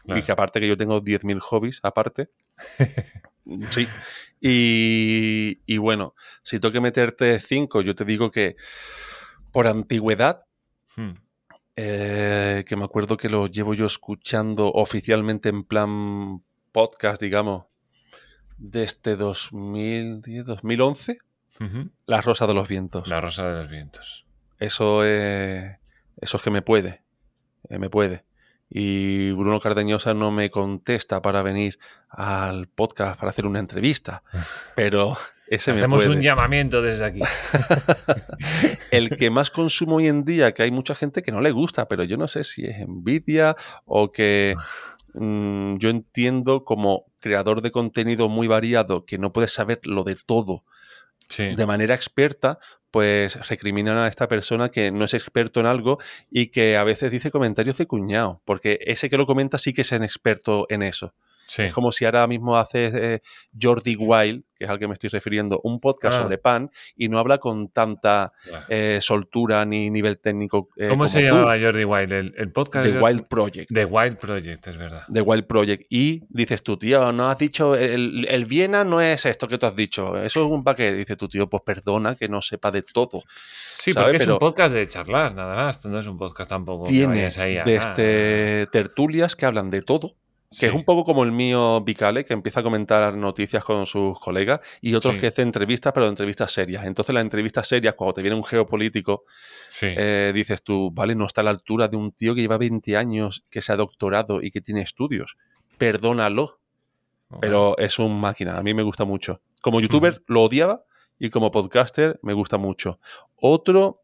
Y 0.04 0.22
que 0.22 0.32
aparte 0.32 0.58
que 0.58 0.66
yo 0.66 0.76
tengo 0.76 1.00
10.000 1.00 1.38
hobbies 1.38 1.78
aparte. 1.84 2.30
sí. 3.70 3.86
Y, 4.40 5.60
y, 5.64 5.78
bueno, 5.78 6.14
si 6.42 6.58
tengo 6.58 6.72
que 6.72 6.80
meterte 6.80 7.38
5, 7.38 7.82
yo 7.82 7.94
te 7.94 8.04
digo 8.04 8.32
que 8.32 8.56
por 9.52 9.66
antigüedad, 9.66 10.44
hmm. 10.96 11.10
eh, 11.76 12.64
que 12.66 12.76
me 12.76 12.84
acuerdo 12.84 13.16
que 13.16 13.28
lo 13.28 13.46
llevo 13.46 13.74
yo 13.74 13.86
escuchando 13.86 14.72
oficialmente 14.72 15.50
en 15.50 15.64
plan 15.64 16.42
podcast, 16.72 17.20
digamos, 17.20 17.66
desde 18.56 19.16
2010, 19.16 20.46
2011, 20.46 21.18
La 22.06 22.20
Rosa 22.20 22.46
de 22.46 22.54
los 22.54 22.66
Vientos. 22.66 23.08
La 23.08 23.20
Rosa 23.20 23.46
de 23.46 23.62
los 23.62 23.70
Vientos. 23.70 24.26
Eso 24.58 25.04
es, 25.04 25.76
eso 26.20 26.36
es 26.36 26.42
que 26.42 26.50
me 26.50 26.62
puede, 26.62 27.02
eh, 27.68 27.78
me 27.78 27.90
puede. 27.90 28.24
Y 28.70 29.32
Bruno 29.32 29.60
Cardeñosa 29.60 30.14
no 30.14 30.30
me 30.30 30.50
contesta 30.50 31.20
para 31.20 31.42
venir 31.42 31.78
al 32.08 32.68
podcast 32.68 33.18
para 33.18 33.30
hacer 33.30 33.46
una 33.46 33.58
entrevista, 33.58 34.22
pero 34.76 35.16
Hacemos 35.54 36.06
un 36.06 36.20
llamamiento 36.20 36.82
desde 36.82 37.04
aquí. 37.04 37.20
el 38.90 39.16
que 39.16 39.30
más 39.30 39.50
consumo 39.50 39.96
hoy 39.96 40.08
en 40.08 40.24
día, 40.24 40.52
que 40.52 40.62
hay 40.62 40.70
mucha 40.70 40.94
gente 40.94 41.22
que 41.22 41.32
no 41.32 41.40
le 41.40 41.50
gusta, 41.50 41.88
pero 41.88 42.04
yo 42.04 42.16
no 42.16 42.28
sé 42.28 42.44
si 42.44 42.64
es 42.64 42.78
envidia 42.78 43.56
o 43.84 44.12
que 44.12 44.54
mm, 45.14 45.76
yo 45.76 45.90
entiendo 45.90 46.64
como 46.64 47.06
creador 47.20 47.62
de 47.62 47.70
contenido 47.70 48.28
muy 48.28 48.46
variado 48.48 49.04
que 49.04 49.18
no 49.18 49.32
puedes 49.32 49.52
saber 49.52 49.80
lo 49.84 50.04
de 50.04 50.16
todo 50.16 50.64
de 51.38 51.66
manera 51.66 51.94
experta, 51.94 52.58
pues 52.90 53.48
recriminan 53.48 53.96
a 53.96 54.08
esta 54.08 54.28
persona 54.28 54.70
que 54.70 54.90
no 54.90 55.04
es 55.04 55.14
experto 55.14 55.60
en 55.60 55.66
algo 55.66 55.98
y 56.30 56.48
que 56.48 56.76
a 56.76 56.84
veces 56.84 57.10
dice 57.10 57.30
comentarios 57.30 57.78
de 57.78 57.86
cuñado, 57.86 58.42
porque 58.44 58.78
ese 58.82 59.08
que 59.08 59.16
lo 59.16 59.26
comenta 59.26 59.58
sí 59.58 59.72
que 59.72 59.82
es 59.82 59.92
un 59.92 60.02
experto 60.02 60.66
en 60.68 60.82
eso. 60.82 61.14
Es 61.58 61.72
como 61.72 61.92
si 61.92 62.04
ahora 62.04 62.26
mismo 62.26 62.56
hace 62.56 62.90
eh, 62.94 63.22
Jordi 63.60 63.96
Wild, 63.96 64.44
que 64.56 64.64
es 64.64 64.70
al 64.70 64.78
que 64.78 64.86
me 64.86 64.94
estoy 64.94 65.10
refiriendo, 65.10 65.60
un 65.64 65.80
podcast 65.80 66.18
ah. 66.18 66.22
sobre 66.22 66.38
pan 66.38 66.70
y 66.96 67.08
no 67.08 67.18
habla 67.18 67.38
con 67.38 67.68
tanta 67.68 68.32
eh, 68.68 68.98
soltura 69.00 69.64
ni 69.64 69.90
nivel 69.90 70.18
técnico. 70.18 70.68
Eh, 70.76 70.88
¿Cómo 70.88 71.08
se 71.08 71.22
llamaba 71.22 71.58
Jordi 71.58 71.84
Wild? 71.84 72.12
El, 72.12 72.52
podcast. 72.52 72.90
The 72.90 72.98
Wild 72.98 73.26
Project. 73.26 73.70
The 73.72 73.84
Wild 73.84 74.18
Project, 74.18 74.66
es 74.68 74.76
verdad. 74.76 75.02
The 75.12 75.20
Wild 75.20 75.46
Project. 75.46 75.86
Y 75.90 76.22
dices 76.28 76.62
tú, 76.62 76.76
tío, 76.76 77.12
no 77.12 77.28
has 77.28 77.38
dicho, 77.38 77.74
el, 77.74 78.26
el 78.28 78.44
Viena 78.44 78.84
no 78.84 79.00
es 79.00 79.26
esto 79.26 79.48
que 79.48 79.58
tú 79.58 79.66
has 79.66 79.76
dicho, 79.76 80.16
eso 80.16 80.44
es 80.44 80.50
un 80.50 80.62
paquete. 80.62 80.96
Dice 80.96 81.16
tu 81.16 81.28
tío, 81.28 81.48
pues 81.48 81.62
perdona 81.64 82.14
que 82.14 82.28
no 82.28 82.40
sepa 82.40 82.70
de 82.70 82.82
todo. 82.82 83.22
Sí, 83.82 83.92
porque 83.92 84.16
es 84.16 84.26
un 84.26 84.38
podcast 84.38 84.74
de 84.74 84.86
charlar, 84.86 85.34
nada 85.34 85.56
más. 85.56 85.84
No 85.86 85.98
es 85.98 86.06
un 86.06 86.16
podcast 86.16 86.48
tampoco. 86.48 86.84
Tiene 86.84 87.28
de 87.30 87.74
este, 87.74 88.68
tertulias 88.70 89.34
que 89.34 89.44
hablan 89.44 89.70
de 89.70 89.82
todo 89.82 90.21
que 90.58 90.66
es 90.66 90.72
un 90.72 90.84
poco 90.84 91.04
como 91.04 91.24
el 91.24 91.32
mío 91.32 91.80
Vicale, 91.82 92.24
que 92.24 92.32
empieza 92.32 92.60
a 92.60 92.62
comentar 92.62 93.16
noticias 93.16 93.64
con 93.64 93.86
sus 93.86 94.18
colegas, 94.20 94.60
y 94.80 94.94
otros 94.94 95.16
que 95.16 95.28
hace 95.28 95.42
entrevistas, 95.42 95.92
pero 95.92 96.08
entrevistas 96.08 96.52
serias. 96.52 96.84
Entonces, 96.84 97.14
las 97.14 97.22
entrevistas 97.22 97.66
serias, 97.66 97.94
cuando 97.94 98.14
te 98.14 98.22
viene 98.22 98.36
un 98.36 98.44
geopolítico, 98.44 99.24
eh, 99.82 100.32
dices 100.34 100.62
tú, 100.62 100.90
vale, 100.92 101.14
no 101.14 101.26
está 101.26 101.40
a 101.40 101.44
la 101.44 101.50
altura 101.50 101.88
de 101.88 101.96
un 101.96 102.12
tío 102.12 102.34
que 102.34 102.40
lleva 102.40 102.58
20 102.58 102.96
años, 102.96 103.44
que 103.50 103.60
se 103.60 103.72
ha 103.72 103.76
doctorado 103.76 104.42
y 104.42 104.50
que 104.50 104.60
tiene 104.60 104.82
estudios. 104.82 105.36
Perdónalo. 105.78 106.58
Pero 107.40 107.78
es 107.78 107.98
un 107.98 108.20
máquina, 108.20 108.58
a 108.58 108.62
mí 108.62 108.74
me 108.74 108.82
gusta 108.82 109.04
mucho. 109.04 109.40
Como 109.62 109.80
youtuber 109.80 110.22
lo 110.26 110.42
odiaba 110.42 110.84
y 111.18 111.30
como 111.30 111.50
podcaster 111.50 112.18
me 112.22 112.32
gusta 112.32 112.58
mucho. 112.58 112.98
Otro, 113.36 114.02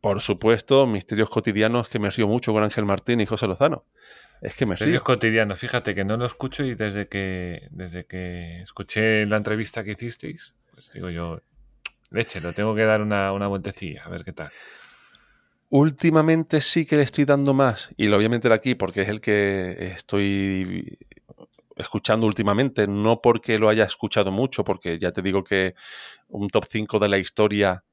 por 0.00 0.20
supuesto, 0.20 0.86
Misterios 0.86 1.28
Cotidianos, 1.28 1.88
que 1.88 1.98
me 1.98 2.10
río 2.10 2.28
mucho 2.28 2.52
con 2.52 2.62
Ángel 2.62 2.84
Martín 2.84 3.20
y 3.20 3.26
José 3.26 3.46
Lozano. 3.46 3.84
Es 4.40 4.54
que 4.54 4.66
me 4.66 4.76
río. 4.76 5.02
cotidianos, 5.02 5.58
fíjate 5.58 5.94
que 5.94 6.04
no 6.04 6.16
lo 6.16 6.26
escucho 6.26 6.64
y 6.64 6.74
desde 6.74 7.08
que, 7.08 7.68
desde 7.70 8.04
que 8.04 8.60
escuché 8.60 9.24
la 9.26 9.38
entrevista 9.38 9.82
que 9.82 9.92
hicisteis, 9.92 10.54
pues 10.72 10.92
digo 10.92 11.08
yo, 11.10 11.40
leche, 12.10 12.40
lo 12.40 12.52
tengo 12.52 12.74
que 12.74 12.84
dar 12.84 13.00
una, 13.00 13.32
una 13.32 13.46
vueltecilla, 13.46 14.04
a 14.04 14.08
ver 14.10 14.24
qué 14.24 14.32
tal. 14.32 14.50
Últimamente 15.70 16.60
sí 16.60 16.84
que 16.84 16.96
le 16.96 17.02
estoy 17.02 17.24
dando 17.24 17.54
más 17.54 17.90
y 17.96 18.06
lo 18.06 18.16
voy 18.16 18.26
a 18.26 18.28
meter 18.28 18.52
aquí 18.52 18.74
porque 18.74 19.02
es 19.02 19.08
el 19.08 19.20
que 19.20 19.92
estoy 19.94 20.98
escuchando 21.76 22.26
últimamente, 22.26 22.86
no 22.86 23.20
porque 23.20 23.58
lo 23.58 23.68
haya 23.68 23.84
escuchado 23.84 24.30
mucho, 24.30 24.64
porque 24.64 24.98
ya 24.98 25.12
te 25.12 25.22
digo 25.22 25.42
que 25.42 25.74
un 26.28 26.48
top 26.48 26.66
5 26.68 26.98
de 26.98 27.08
la 27.08 27.18
historia 27.18 27.84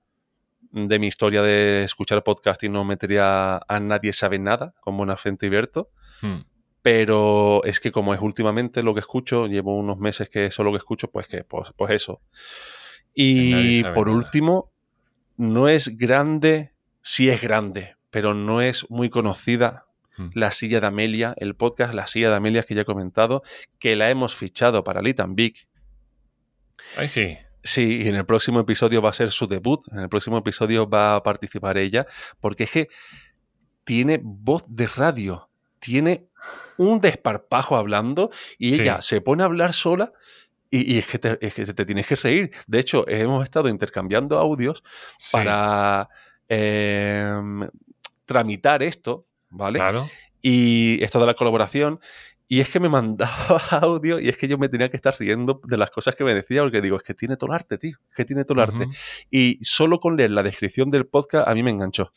de 0.72 1.00
mi 1.00 1.08
historia 1.08 1.42
de 1.42 1.84
escuchar 1.84 2.24
podcast 2.24 2.64
y 2.64 2.70
no 2.70 2.86
metería 2.86 3.58
a 3.68 3.80
nadie 3.80 4.14
sabe 4.14 4.40
nada, 4.40 4.74
como 4.80 5.00
Buenafuente 5.00 5.46
y 5.46 5.50
Berto. 5.50 5.90
Hmm. 6.22 6.42
Pero 6.82 7.64
es 7.64 7.80
que 7.80 7.92
como 7.92 8.14
es 8.14 8.22
últimamente 8.22 8.82
lo 8.82 8.94
que 8.94 9.02
escucho, 9.02 9.48
llevo 9.48 9.78
unos 9.78 10.00
meses 10.00 10.30
que 10.30 10.46
eso 10.46 10.62
es 10.62 10.66
lo 10.66 10.72
que 10.72 10.78
escucho, 10.78 11.12
pues 11.12 11.28
que, 11.28 11.44
pues, 11.44 11.72
pues 11.78 11.92
eso. 11.92 12.22
Y 13.14 13.84
por 13.84 14.10
último, 14.10 14.72
no 15.38 15.68
es 15.68 15.98
grande, 15.98 16.74
sí 17.02 17.30
es 17.30 17.42
grande, 17.42 17.96
pero 18.10 18.34
no 18.34 18.62
es 18.62 18.90
muy 18.90 19.10
conocida 19.10 19.86
hmm. 20.18 20.30
la 20.34 20.52
silla 20.52 20.80
de 20.80 20.88
Amelia, 20.88 21.36
el 21.38 21.56
podcast 21.56 21.94
La 21.94 22.08
silla 22.08 22.30
de 22.30 22.38
Amelia 22.38 22.64
que 22.64 22.74
ya 22.74 22.82
he 22.82 22.86
comentado, 22.86 23.44
que 23.78 23.96
la 23.96 24.10
hemos 24.10 24.36
fichado 24.36 24.84
para 24.84 25.02
Litan 25.02 25.36
Big. 25.36 25.68
Ay, 26.98 27.10
sí. 27.10 27.38
Sí, 27.64 28.01
y 28.03 28.09
en 28.09 28.16
el 28.16 28.26
próximo 28.26 28.59
episodio 28.59 29.01
va 29.01 29.09
a 29.09 29.14
ser 29.14 29.32
su 29.32 29.47
debut. 29.47 29.82
En 29.91 29.99
el 29.99 30.09
próximo 30.09 30.38
episodio 30.38 30.89
va 30.89 31.16
a 31.16 31.24
participar 31.24 31.78
ella, 31.78 32.07
porque 32.39 32.64
es 32.64 32.72
que 32.72 32.88
tiene 33.84 34.20
voz 34.22 34.64
de 34.68 34.88
radio, 34.88 35.49
tiene 35.80 36.28
un 36.78 36.99
desparpajo 36.99 37.76
hablando 37.76 38.32
y 38.57 38.76
ella 38.76 39.01
se 39.01 39.22
pone 39.22 39.43
a 39.43 39.45
hablar 39.45 39.74
sola 39.74 40.14
y, 40.70 40.97
es, 40.97 41.07
que 41.07 41.20
te, 41.20 41.86
tienes 41.86 42.07
que 42.07 42.16
reír. 42.16 42.51
De 42.66 42.80
hecho, 42.80 43.05
hemos 43.07 43.43
estado 43.43 43.68
intercambiando 43.68 44.39
audios 44.39 44.84
para 45.32 46.07
em, 46.47 47.68
tramitar 48.26 48.82
esto, 48.82 49.28
¿vale? 49.49 49.80
Claro. 49.80 50.09
Y 50.41 51.03
esto 51.03 51.20
de 51.20 51.26
la 51.26 51.34
colaboración. 51.34 51.99
Y 52.52 52.60
es 52.60 52.68
que 52.68 52.82
me 52.82 52.89
mandaba 52.89 53.62
audio 53.82 54.20
y 54.20 54.28
es 54.28 54.36
que 54.36 54.45
yo 54.45 54.58
me 54.58 54.68
tenía 54.68 54.89
que 54.89 54.97
estar 54.97 55.16
riendo 55.18 55.62
de 55.64 55.78
las 55.78 55.89
cosas 55.89 56.18
que 56.18 56.26
me 56.26 56.36
decía, 56.36 56.62
porque 56.64 56.82
digo, 56.82 56.97
es 56.97 57.04
que 57.04 57.14
tiene 57.14 57.38
todo 57.38 57.52
el 57.52 57.56
arte, 57.56 57.78
tío, 57.78 57.97
es 58.10 58.14
que 58.18 58.26
tiene 58.26 58.43
todo 58.43 58.56
el 58.56 58.70
arte. 58.70 58.89
Y 59.30 59.58
solo 59.62 60.02
con 60.02 60.18
leer 60.18 60.32
la 60.32 60.43
descripción 60.43 60.91
del 60.91 61.06
podcast 61.06 61.47
a 61.47 61.54
mí 61.54 61.64
me 61.64 61.72
enganchó. 61.72 62.12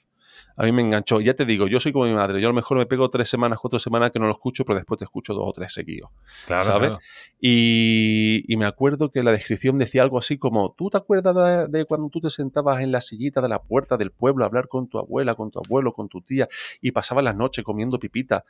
A 0.57 0.65
mí 0.65 0.73
me 0.73 0.83
enganchó. 0.83 1.21
Ya 1.21 1.35
te 1.35 1.45
digo, 1.45 1.69
yo 1.69 1.79
soy 1.79 1.93
como 1.93 2.07
mi 2.07 2.15
madre. 2.15 2.41
Yo 2.41 2.49
a 2.49 2.51
lo 2.51 2.55
mejor 2.57 2.79
me 2.79 2.87
pego 2.87 3.09
tres 3.11 3.29
semanas, 3.29 3.61
cuatro 3.61 3.79
semanas 3.79 4.11
que 4.11 4.19
no 4.19 4.27
lo 4.27 4.33
escucho, 4.33 4.65
pero 4.65 4.75
después 4.77 4.99
te 4.99 5.05
escucho 5.05 5.35
dos 5.35 5.45
o 5.47 5.53
tres 5.53 5.73
seguidos. 5.73 6.11
Claro, 6.47 6.65
¿Sabes? 6.65 6.93
Y, 7.41 8.45
me 8.59 8.67
acuerdo 8.67 9.13
que 9.13 9.23
la 9.23 9.31
descripción 9.31 9.79
decía 9.79 10.03
algo 10.03 10.19
así 10.19 10.37
como: 10.37 10.75
¿Tú 10.77 10.91
te 10.91 10.97
acuerdas 10.97 11.71
de, 11.71 11.85
cuando 11.85 12.09
tú 12.09 12.21
te 12.21 12.31
sentabas 12.31 12.83
en 12.83 12.91
la 12.91 13.01
sillita 13.01 13.41
de 13.41 13.49
la 13.49 13.63
puerta 13.63 13.97
del 13.97 14.11
pueblo 14.11 14.43
a 14.43 14.49
hablar 14.49 14.67
con 14.67 14.89
tu 14.89 14.99
abuela, 14.99 15.37
con 15.37 15.53
tu 15.53 15.61
abuelo, 15.61 15.93
con 15.93 16.09
tu 16.09 16.23
tía 16.23 16.49
y 16.81 16.91
pasabas 16.91 17.23
las 17.23 17.37
noches 17.37 17.65
comiendo 17.65 18.01
pipita? 18.01 18.45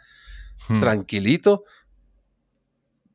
Hmm. 0.68 0.80
tranquilito, 0.80 1.64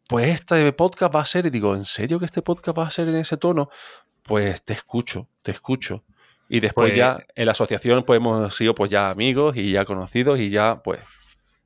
pues 0.07 0.27
este 0.27 0.71
podcast 0.73 1.15
va 1.15 1.21
a 1.21 1.25
ser, 1.25 1.45
y 1.45 1.49
digo, 1.49 1.75
¿en 1.75 1.85
serio 1.85 2.19
que 2.19 2.25
este 2.25 2.41
podcast 2.41 2.77
va 2.77 2.87
a 2.87 2.91
ser 2.91 3.07
en 3.09 3.17
ese 3.17 3.37
tono? 3.37 3.69
Pues 4.23 4.63
te 4.63 4.73
escucho, 4.73 5.27
te 5.43 5.51
escucho. 5.51 6.03
Y 6.49 6.59
después 6.59 6.95
ya 6.95 7.15
pues 7.15 7.27
en 7.35 7.45
la 7.45 7.51
asociación 7.51 8.03
pues 8.03 8.17
hemos 8.17 8.55
sido 8.55 8.73
pues 8.73 8.89
ya 8.89 9.11
amigos 9.11 9.55
y 9.55 9.71
ya 9.71 9.85
conocidos 9.85 10.39
y 10.39 10.49
ya 10.49 10.81
pues 10.81 10.99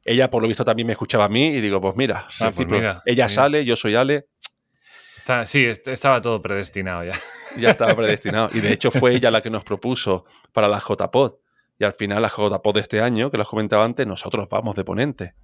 ella 0.03 0.29
por 0.29 0.41
lo 0.41 0.49
visto 0.49 0.65
también 0.65 0.87
me 0.87 0.91
escuchaba 0.91 1.25
a 1.25 1.29
mí 1.29 1.47
y 1.47 1.61
digo, 1.61 1.79
pues 1.79 1.95
mira, 1.95 2.27
pues 2.37 2.97
ella 3.05 3.29
sale, 3.29 3.63
yo 3.63 3.77
soy 3.77 3.95
Ale. 3.95 4.27
sí, 5.45 5.65
estaba 5.65 6.21
todo 6.21 6.41
predestinado 6.41 7.05
ya. 7.05 7.13
Ya 7.55 7.69
estaba 7.69 7.95
predestinado. 7.95 8.49
Y 8.51 8.61
de 8.61 8.73
hecho 8.73 8.89
fue 8.89 9.13
ella 9.13 9.29
la 9.29 9.41
que 9.41 9.51
nos 9.51 9.63
propuso 9.63 10.25
para 10.51 10.67
la 10.67 10.79
JPod. 10.79 11.35
Y 11.77 11.83
al 11.83 11.93
final 11.93 12.23
la 12.23 12.27
JPod 12.27 12.73
de 12.73 12.81
este 12.81 12.99
año, 12.99 13.29
que 13.29 13.37
lo 13.37 13.45
comentaba 13.45 13.85
antes, 13.85 14.07
nosotros 14.07 14.49
vamos 14.49 14.75
de 14.75 14.83
ponente. 14.83 15.35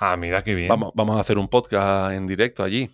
Ah, 0.00 0.16
mira 0.16 0.42
qué 0.42 0.54
bien. 0.54 0.68
Vamos, 0.68 0.92
vamos 0.94 1.16
a 1.16 1.20
hacer 1.20 1.38
un 1.38 1.48
podcast 1.48 2.12
en 2.12 2.26
directo 2.26 2.62
allí. 2.62 2.90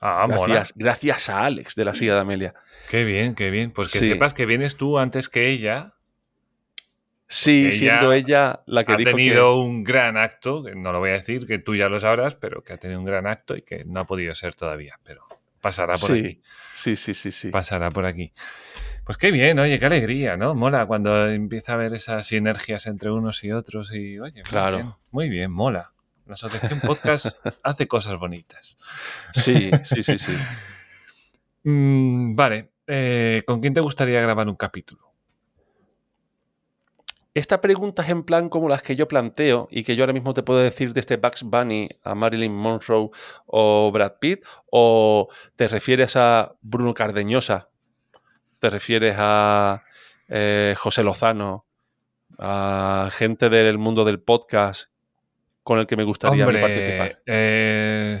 Ah, 0.00 0.26
gracias, 0.28 0.72
gracias 0.74 1.28
a 1.28 1.44
Alex 1.44 1.74
de 1.76 1.84
la 1.84 1.94
silla 1.94 2.14
de 2.14 2.20
Amelia. 2.20 2.54
Qué 2.90 3.04
bien, 3.04 3.34
qué 3.34 3.50
bien. 3.50 3.70
Pues 3.70 3.90
que 3.92 4.00
sepas 4.00 4.34
que 4.34 4.46
vienes 4.46 4.76
tú 4.76 4.98
antes 4.98 5.28
que 5.28 5.48
ella. 5.48 5.94
Sí, 7.28 7.72
siendo 7.72 8.12
ella 8.12 8.62
la 8.66 8.84
que 8.84 8.92
ha 8.92 8.96
tenido 8.98 9.56
un 9.56 9.84
gran 9.84 10.18
acto, 10.18 10.64
no 10.76 10.92
lo 10.92 10.98
voy 10.98 11.10
a 11.10 11.14
decir, 11.14 11.46
que 11.46 11.58
tú 11.58 11.74
ya 11.74 11.88
lo 11.88 11.98
sabrás, 11.98 12.34
pero 12.34 12.62
que 12.62 12.74
ha 12.74 12.76
tenido 12.78 12.98
un 13.00 13.06
gran 13.06 13.26
acto 13.26 13.56
y 13.56 13.62
que 13.62 13.84
no 13.86 14.00
ha 14.00 14.04
podido 14.04 14.34
ser 14.34 14.54
todavía, 14.54 14.98
pero 15.02 15.24
pasará 15.62 15.94
por 15.94 16.12
aquí. 16.12 16.42
Sí, 16.74 16.96
sí, 16.96 17.14
sí, 17.14 17.30
sí. 17.30 17.48
Pasará 17.48 17.90
por 17.90 18.04
aquí. 18.04 18.32
Pues 19.04 19.16
qué 19.16 19.30
bien, 19.30 19.58
oye, 19.60 19.78
qué 19.78 19.86
alegría, 19.86 20.36
¿no? 20.36 20.54
Mola 20.54 20.84
cuando 20.84 21.28
empieza 21.30 21.72
a 21.72 21.74
haber 21.76 21.94
esas 21.94 22.26
sinergias 22.26 22.86
entre 22.86 23.10
unos 23.10 23.42
y 23.44 23.52
otros 23.52 23.92
y, 23.94 24.18
oye, 24.18 24.42
muy 24.42 24.50
Claro. 24.50 24.76
bien, 24.76 24.92
muy 25.10 25.28
bien, 25.30 25.50
mola. 25.50 25.92
La 26.26 26.34
Asociación 26.34 26.80
Podcast 26.80 27.26
hace 27.62 27.88
cosas 27.88 28.18
bonitas. 28.18 28.78
Sí, 29.34 29.70
sí, 29.84 30.02
sí, 30.02 30.18
sí. 30.18 30.32
Mm, 31.64 32.34
vale, 32.34 32.72
eh, 32.88 33.44
¿con 33.46 33.60
quién 33.60 33.72
te 33.72 33.80
gustaría 33.80 34.20
grabar 34.20 34.48
un 34.48 34.56
capítulo? 34.56 35.12
Esta 37.34 37.62
pregunta 37.62 38.02
es 38.02 38.10
en 38.10 38.24
plan 38.24 38.50
como 38.50 38.68
las 38.68 38.82
que 38.82 38.94
yo 38.94 39.08
planteo 39.08 39.68
y 39.70 39.84
que 39.84 39.96
yo 39.96 40.02
ahora 40.02 40.12
mismo 40.12 40.34
te 40.34 40.42
puedo 40.42 40.60
decir 40.60 40.92
desde 40.92 41.16
Bugs 41.16 41.44
Bunny 41.44 41.88
a 42.02 42.14
Marilyn 42.14 42.52
Monroe 42.52 43.10
o 43.46 43.90
Brad 43.90 44.14
Pitt, 44.20 44.44
o 44.70 45.28
te 45.56 45.68
refieres 45.68 46.16
a 46.16 46.56
Bruno 46.60 46.92
Cardeñosa, 46.92 47.70
te 48.58 48.68
refieres 48.68 49.14
a 49.16 49.82
eh, 50.28 50.74
José 50.78 51.02
Lozano, 51.02 51.64
a 52.38 53.08
gente 53.12 53.48
del 53.48 53.78
mundo 53.78 54.04
del 54.04 54.20
podcast 54.20 54.91
con 55.62 55.78
el 55.78 55.86
que 55.86 55.96
me 55.96 56.04
gustaría 56.04 56.44
participar. 56.46 57.22
eh, 57.26 58.20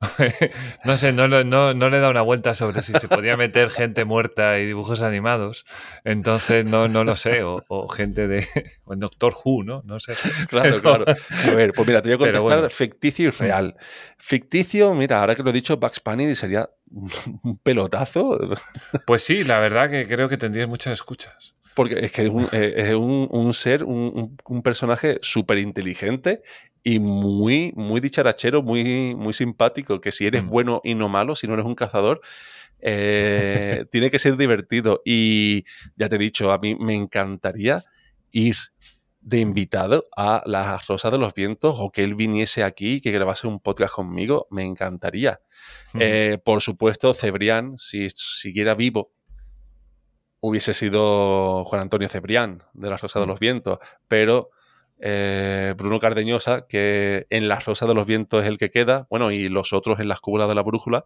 no 0.84 0.96
sé, 0.96 1.12
no, 1.12 1.28
lo- 1.28 1.44
no- 1.44 1.74
no 1.74 1.88
le 1.88 1.96
he 1.98 2.00
dado 2.00 2.10
una 2.10 2.22
vuelta 2.22 2.56
sobre 2.56 2.82
si 2.82 2.92
se 2.92 3.06
podía 3.06 3.36
meter 3.36 3.70
gente 3.70 4.04
muerta 4.04 4.58
y 4.58 4.66
dibujos 4.66 5.00
animados. 5.00 5.64
Entonces 6.04 6.64
no, 6.64 6.88
no 6.88 7.04
lo 7.04 7.14
sé. 7.14 7.44
O, 7.44 7.62
o 7.68 7.88
gente 7.88 8.26
de. 8.26 8.44
O 8.84 8.94
en 8.94 8.98
Doctor 8.98 9.32
Who, 9.44 9.62
¿no? 9.62 9.82
No 9.84 10.00
sé. 10.00 10.14
Claro, 10.48 10.80
Pero- 10.80 11.04
claro. 11.04 11.04
A 11.46 11.54
ver, 11.54 11.72
pues 11.72 11.86
mira, 11.86 12.02
te 12.02 12.08
voy 12.08 12.14
a 12.14 12.18
contestar 12.18 12.58
bueno. 12.58 12.70
ficticio 12.70 13.28
y 13.28 13.30
real. 13.30 13.76
Ficticio, 14.18 14.92
mira, 14.94 15.20
ahora 15.20 15.36
que 15.36 15.44
lo 15.44 15.50
he 15.50 15.52
dicho, 15.52 15.76
Bugs 15.76 16.02
Bunny 16.04 16.34
sería 16.34 16.68
un 17.44 17.58
pelotazo. 17.62 18.40
Pues 19.06 19.22
sí, 19.22 19.44
la 19.44 19.60
verdad 19.60 19.88
que 19.88 20.08
creo 20.08 20.28
que 20.28 20.36
tendrías 20.36 20.68
muchas 20.68 20.94
escuchas. 20.94 21.54
Porque 21.74 21.98
es 22.00 22.12
que 22.12 22.24
es 22.26 22.30
un, 22.30 22.46
eh, 22.52 22.74
es 22.76 22.94
un- 22.94 23.28
un 23.30 23.54
ser, 23.54 23.84
un, 23.84 24.12
un- 24.14 24.36
un 24.46 24.62
personaje 24.62 25.18
súper 25.22 25.58
inteligente 25.58 26.42
y 26.82 26.98
muy, 26.98 27.72
muy 27.76 28.00
dicharachero, 28.00 28.62
muy, 28.62 29.14
muy 29.14 29.32
simpático. 29.32 30.00
Que 30.00 30.12
si 30.12 30.26
eres 30.26 30.44
Mm. 30.44 30.48
bueno 30.48 30.80
y 30.84 30.94
no 30.94 31.08
malo, 31.08 31.34
si 31.36 31.46
no 31.46 31.54
eres 31.54 31.64
un 31.66 31.74
cazador, 31.74 32.20
eh, 32.80 33.84
tiene 33.90 34.10
que 34.10 34.18
ser 34.18 34.36
divertido. 34.36 35.00
Y 35.04 35.64
ya 35.96 36.08
te 36.08 36.16
he 36.16 36.18
dicho, 36.18 36.52
a 36.52 36.58
mí 36.58 36.74
me 36.74 36.94
encantaría 36.94 37.82
ir 38.32 38.56
de 39.20 39.38
invitado 39.38 40.08
a 40.16 40.42
las 40.46 40.86
Rosas 40.88 41.12
de 41.12 41.18
los 41.18 41.32
Vientos 41.32 41.76
o 41.78 41.92
que 41.92 42.02
él 42.02 42.16
viniese 42.16 42.64
aquí 42.64 42.94
y 42.94 43.00
que 43.00 43.12
grabase 43.12 43.46
un 43.46 43.60
podcast 43.60 43.94
conmigo. 43.94 44.48
Me 44.50 44.64
encantaría. 44.64 45.40
Mm. 45.92 45.98
Eh, 46.00 46.38
por 46.44 46.60
supuesto, 46.60 47.14
Cebrián, 47.14 47.78
si 47.78 48.08
siguiera 48.10 48.74
vivo, 48.74 49.12
hubiese 50.44 50.74
sido 50.74 51.64
Juan 51.64 51.82
Antonio 51.82 52.08
Cebrián, 52.08 52.62
de 52.74 52.90
Las 52.90 53.00
Rosas 53.00 53.22
de 53.22 53.26
los 53.28 53.38
Vientos, 53.40 53.78
pero 54.08 54.50
eh, 55.00 55.74
Bruno 55.78 55.98
Cardeñosa, 56.00 56.66
que 56.68 57.26
en 57.30 57.48
Las 57.48 57.64
Rosas 57.64 57.88
de 57.88 57.94
los 57.94 58.06
Vientos 58.06 58.42
es 58.42 58.48
el 58.48 58.58
que 58.58 58.70
queda, 58.70 59.06
bueno, 59.08 59.30
y 59.30 59.48
los 59.48 59.72
otros 59.72 59.98
en 60.00 60.08
Las 60.08 60.20
Cúbulas 60.20 60.48
de 60.48 60.54
la 60.54 60.62
Brújula, 60.62 61.04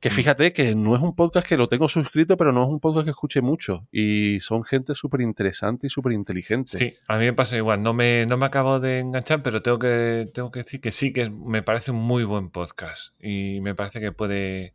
que 0.00 0.10
Mm. 0.10 0.12
fíjate 0.12 0.52
que 0.52 0.74
no 0.74 0.94
es 0.94 1.00
un 1.02 1.14
podcast 1.16 1.48
que 1.48 1.56
lo 1.56 1.68
tengo 1.68 1.88
suscrito, 1.88 2.36
pero 2.36 2.52
no 2.52 2.62
es 2.64 2.68
un 2.68 2.80
podcast 2.80 3.04
que 3.04 3.10
escuche 3.10 3.40
mucho, 3.40 3.86
y 3.90 4.40
son 4.40 4.62
gente 4.64 4.94
súper 4.94 5.22
interesante 5.22 5.86
y 5.86 5.90
súper 5.90 6.12
inteligente. 6.12 6.78
Sí, 6.78 6.94
a 7.08 7.16
mí 7.16 7.24
me 7.24 7.32
pasa 7.32 7.56
igual. 7.56 7.82
No 7.82 7.94
me, 7.94 8.26
no 8.26 8.36
me 8.36 8.46
acabo 8.46 8.78
de 8.78 9.00
enganchar, 9.00 9.42
pero 9.42 9.62
tengo 9.62 9.78
que, 9.78 10.26
tengo 10.34 10.50
que 10.50 10.60
decir 10.60 10.80
que 10.80 10.92
sí, 10.92 11.12
que 11.12 11.22
es- 11.22 11.32
me 11.32 11.62
parece 11.62 11.92
un 11.92 11.98
muy 11.98 12.24
buen 12.24 12.50
podcast. 12.50 13.14
Y 13.20 13.60
me 13.60 13.74
parece 13.74 14.00
que 14.00 14.12
puede. 14.12 14.74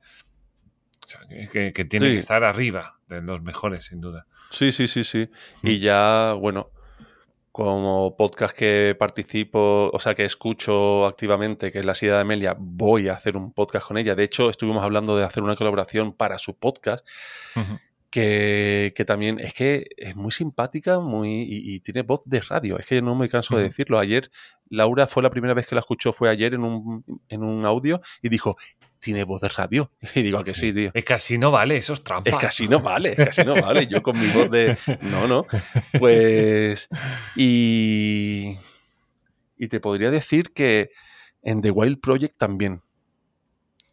Que, 1.52 1.72
que- 1.74 1.86
tiene 1.86 2.08
Sí. 2.08 2.14
que 2.14 2.20
estar 2.20 2.44
arriba 2.44 3.00
de 3.08 3.22
los 3.22 3.42
mejores, 3.42 3.86
sin 3.86 4.02
duda. 4.02 4.26
Sí, 4.52 4.72
sí, 4.72 4.88
sí, 4.88 5.04
sí. 5.04 5.30
Mm. 5.64 5.68
Y 5.68 5.80
ya, 5.80 6.34
bueno, 6.34 6.70
como 7.52 8.16
podcast 8.16 8.56
que 8.58 8.96
participo, 8.98 9.90
o 9.94 10.00
sea, 10.00 10.16
que 10.16 10.24
escucho 10.24 11.06
activamente, 11.06 11.70
que 11.72 11.80
es 11.80 11.86
La 11.86 11.96
Sida 11.96 12.16
de 12.16 12.22
Amelia, 12.22 12.56
voy 12.58 13.10
a 13.10 13.14
hacer 13.14 13.36
un 13.36 13.52
podcast 13.52 13.88
con 13.88 13.98
ella. 13.98 14.16
De 14.16 14.24
hecho, 14.24 14.50
estuvimos 14.50 14.84
hablando 14.84 15.18
de 15.18 15.26
hacer 15.26 15.44
una 15.44 15.56
colaboración 15.58 16.14
para 16.14 16.38
su 16.38 16.58
podcast, 16.58 17.06
que, 18.10 18.94
que 18.96 19.06
también 19.06 19.40
es 19.40 19.54
que 19.54 19.88
es 19.98 20.16
muy 20.16 20.32
simpática 20.32 21.00
muy, 21.00 21.44
y, 21.44 21.76
y 21.76 21.80
tiene 21.80 22.02
voz 22.02 22.22
de 22.26 22.42
radio. 22.42 22.78
Es 22.78 22.86
que 22.86 23.02
no 23.02 23.16
me 23.16 23.30
canso 23.30 23.56
de 23.58 23.64
decirlo. 23.64 24.00
Ayer, 24.00 24.30
Laura 24.70 25.08
fue 25.08 25.24
la 25.24 25.30
primera 25.30 25.54
vez 25.54 25.66
que 25.68 25.76
la 25.76 25.82
escuchó, 25.82 26.12
fue 26.12 26.30
ayer 26.30 26.54
en 26.54 26.64
un, 26.64 27.06
en 27.30 27.44
un 27.44 27.66
audio, 27.66 28.02
y 28.22 28.30
dijo, 28.30 28.58
tiene 29.02 29.26
voz 29.26 29.42
de 29.42 29.50
radio. 29.50 29.92
Y 30.16 30.22
digo, 30.22 30.38
"¿A 30.38 30.44
que 30.44 30.54
sí, 30.54 30.72
tío. 30.72 30.92
Es 30.94 31.04
que 31.04 31.14
así 31.14 31.38
no 31.38 31.52
vale, 31.52 31.76
eso 31.76 31.94
es 31.94 32.04
trampa. 32.04 32.30
Es 32.30 32.38
que 32.38 32.46
así 32.46 32.68
no 32.68 32.80
vale, 32.80 33.10
es 33.10 33.16
que 33.16 33.24
así 33.24 33.44
no 33.44 33.56
vale. 33.56 33.88
Yo 33.88 34.02
con 34.02 34.18
mi 34.18 34.28
voz 34.30 34.50
de. 34.50 34.78
No, 35.02 35.28
no. 35.28 35.46
Pues. 36.00 36.88
Y. 37.36 38.56
Y 39.58 39.68
te 39.68 39.80
podría 39.80 40.10
decir 40.10 40.54
que 40.54 40.92
en 41.44 41.62
The 41.62 41.72
Wild 41.72 42.00
Project 42.00 42.38
también. 42.38 42.80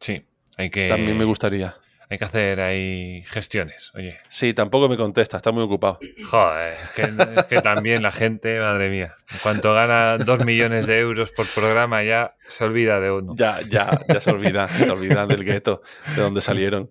Sí, 0.01 0.25
hay 0.57 0.71
que, 0.71 0.87
También 0.87 1.19
me 1.19 1.25
gustaría. 1.25 1.77
Hay 2.11 2.19
que 2.19 2.25
hacer 2.25 2.63
ahí 2.63 3.23
gestiones. 3.27 3.93
Oye, 3.95 4.19
Sí, 4.29 4.55
tampoco 4.55 4.89
me 4.89 4.97
contesta, 4.97 5.37
está 5.37 5.53
muy 5.53 5.63
ocupado. 5.63 5.99
joder, 6.31 6.75
es 6.83 6.91
que, 6.91 7.03
es 7.41 7.45
que 7.47 7.61
también 7.61 8.03
la 8.03 8.13
gente, 8.13 8.59
madre 8.61 8.89
mía, 8.91 9.13
en 9.33 9.39
cuanto 9.43 9.75
gana 9.75 10.19
dos 10.19 10.45
millones 10.45 10.87
de 10.87 10.99
euros 11.01 11.33
por 11.33 11.47
programa 11.49 12.03
ya 12.03 12.35
se 12.47 12.65
olvida 12.65 12.99
de 13.01 13.11
uno. 13.11 13.35
Ya, 13.37 13.59
ya, 13.69 13.91
ya 14.09 14.21
se 14.21 14.31
olvida, 14.31 14.67
se 14.69 14.91
olvida 14.91 15.27
del 15.27 15.45
gueto, 15.45 15.83
de 16.17 16.23
donde 16.23 16.41
salieron. 16.41 16.91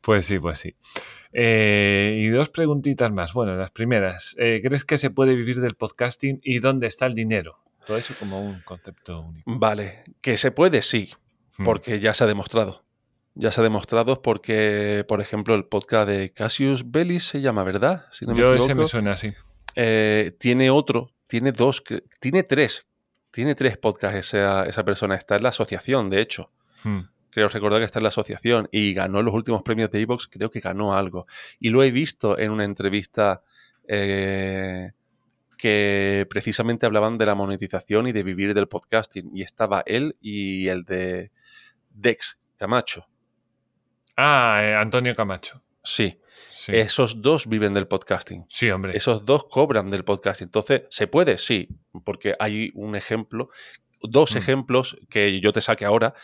Pues 0.00 0.26
sí, 0.26 0.38
pues 0.38 0.58
sí. 0.58 0.74
Eh, 1.32 2.16
y 2.20 2.28
dos 2.28 2.48
preguntitas 2.50 3.12
más. 3.12 3.32
Bueno, 3.34 3.54
las 3.56 3.70
primeras. 3.70 4.34
eh, 4.38 4.60
¿Crees 4.64 4.84
que 4.84 4.98
se 4.98 5.10
puede 5.10 5.34
vivir 5.34 5.60
del 5.60 5.74
podcasting 5.74 6.40
y 6.42 6.58
dónde 6.58 6.86
está 6.86 7.06
el 7.06 7.14
dinero? 7.14 7.58
Todo 7.86 7.96
eso 7.96 8.14
como 8.18 8.40
un 8.44 8.60
concepto 8.62 9.20
único. 9.20 9.44
Vale, 9.58 10.02
que 10.20 10.36
se 10.36 10.50
puede, 10.50 10.82
sí, 10.82 11.12
Mm. 11.58 11.64
porque 11.64 12.00
ya 12.00 12.14
se 12.14 12.24
ha 12.24 12.26
demostrado. 12.26 12.84
Ya 13.40 13.52
se 13.52 13.60
ha 13.60 13.64
demostrado 13.64 14.20
porque, 14.20 15.04
por 15.06 15.20
ejemplo, 15.20 15.54
el 15.54 15.64
podcast 15.64 16.08
de 16.08 16.32
Cassius 16.32 16.90
Belli 16.90 17.20
se 17.20 17.40
llama, 17.40 17.62
¿verdad? 17.62 18.06
Si 18.10 18.26
no 18.26 18.32
me 18.32 18.40
Yo 18.40 18.52
ese 18.52 18.74
me 18.74 18.84
suena 18.84 19.12
así. 19.12 19.32
Eh, 19.76 20.34
tiene 20.40 20.70
otro, 20.70 21.12
tiene 21.28 21.52
dos, 21.52 21.84
tiene 22.18 22.42
tres, 22.42 22.88
tiene 23.30 23.54
tres 23.54 23.78
podcasts 23.78 24.34
esa, 24.34 24.66
esa 24.66 24.84
persona. 24.84 25.14
Está 25.14 25.36
en 25.36 25.44
la 25.44 25.50
asociación, 25.50 26.10
de 26.10 26.20
hecho. 26.20 26.50
Mm. 26.82 26.98
Creo 27.30 27.46
recordar 27.46 27.78
que 27.78 27.84
está 27.84 28.00
en 28.00 28.02
la 28.02 28.08
asociación 28.08 28.68
y 28.72 28.92
ganó 28.92 29.22
los 29.22 29.32
últimos 29.32 29.62
premios 29.62 29.88
de 29.92 30.00
Evox, 30.00 30.26
creo 30.26 30.50
que 30.50 30.58
ganó 30.58 30.96
algo. 30.96 31.26
Y 31.60 31.68
lo 31.68 31.84
he 31.84 31.92
visto 31.92 32.36
en 32.36 32.50
una 32.50 32.64
entrevista 32.64 33.42
eh, 33.86 34.90
que 35.56 36.26
precisamente 36.28 36.86
hablaban 36.86 37.18
de 37.18 37.26
la 37.26 37.36
monetización 37.36 38.08
y 38.08 38.12
de 38.12 38.24
vivir 38.24 38.52
del 38.52 38.66
podcasting. 38.66 39.30
Y 39.32 39.42
estaba 39.42 39.84
él 39.86 40.16
y 40.20 40.66
el 40.66 40.82
de 40.82 41.30
Dex 41.90 42.40
Camacho. 42.56 43.06
Ah, 44.20 44.58
eh, 44.62 44.74
Antonio 44.74 45.14
Camacho. 45.14 45.62
Sí, 45.84 46.20
Sí. 46.50 46.72
esos 46.74 47.22
dos 47.22 47.46
viven 47.46 47.72
del 47.72 47.86
podcasting. 47.86 48.44
Sí, 48.48 48.68
hombre. 48.70 48.96
Esos 48.96 49.24
dos 49.24 49.44
cobran 49.48 49.90
del 49.90 50.04
podcast. 50.04 50.42
Entonces, 50.42 50.82
¿se 50.90 51.06
puede? 51.06 51.38
Sí, 51.38 51.68
porque 52.04 52.34
hay 52.40 52.72
un 52.74 52.96
ejemplo, 52.96 53.48
dos 54.02 54.34
Mm. 54.34 54.38
ejemplos 54.38 54.96
que 55.08 55.40
yo 55.40 55.52
te 55.52 55.60
saque 55.60 55.84
ahora 55.84 56.14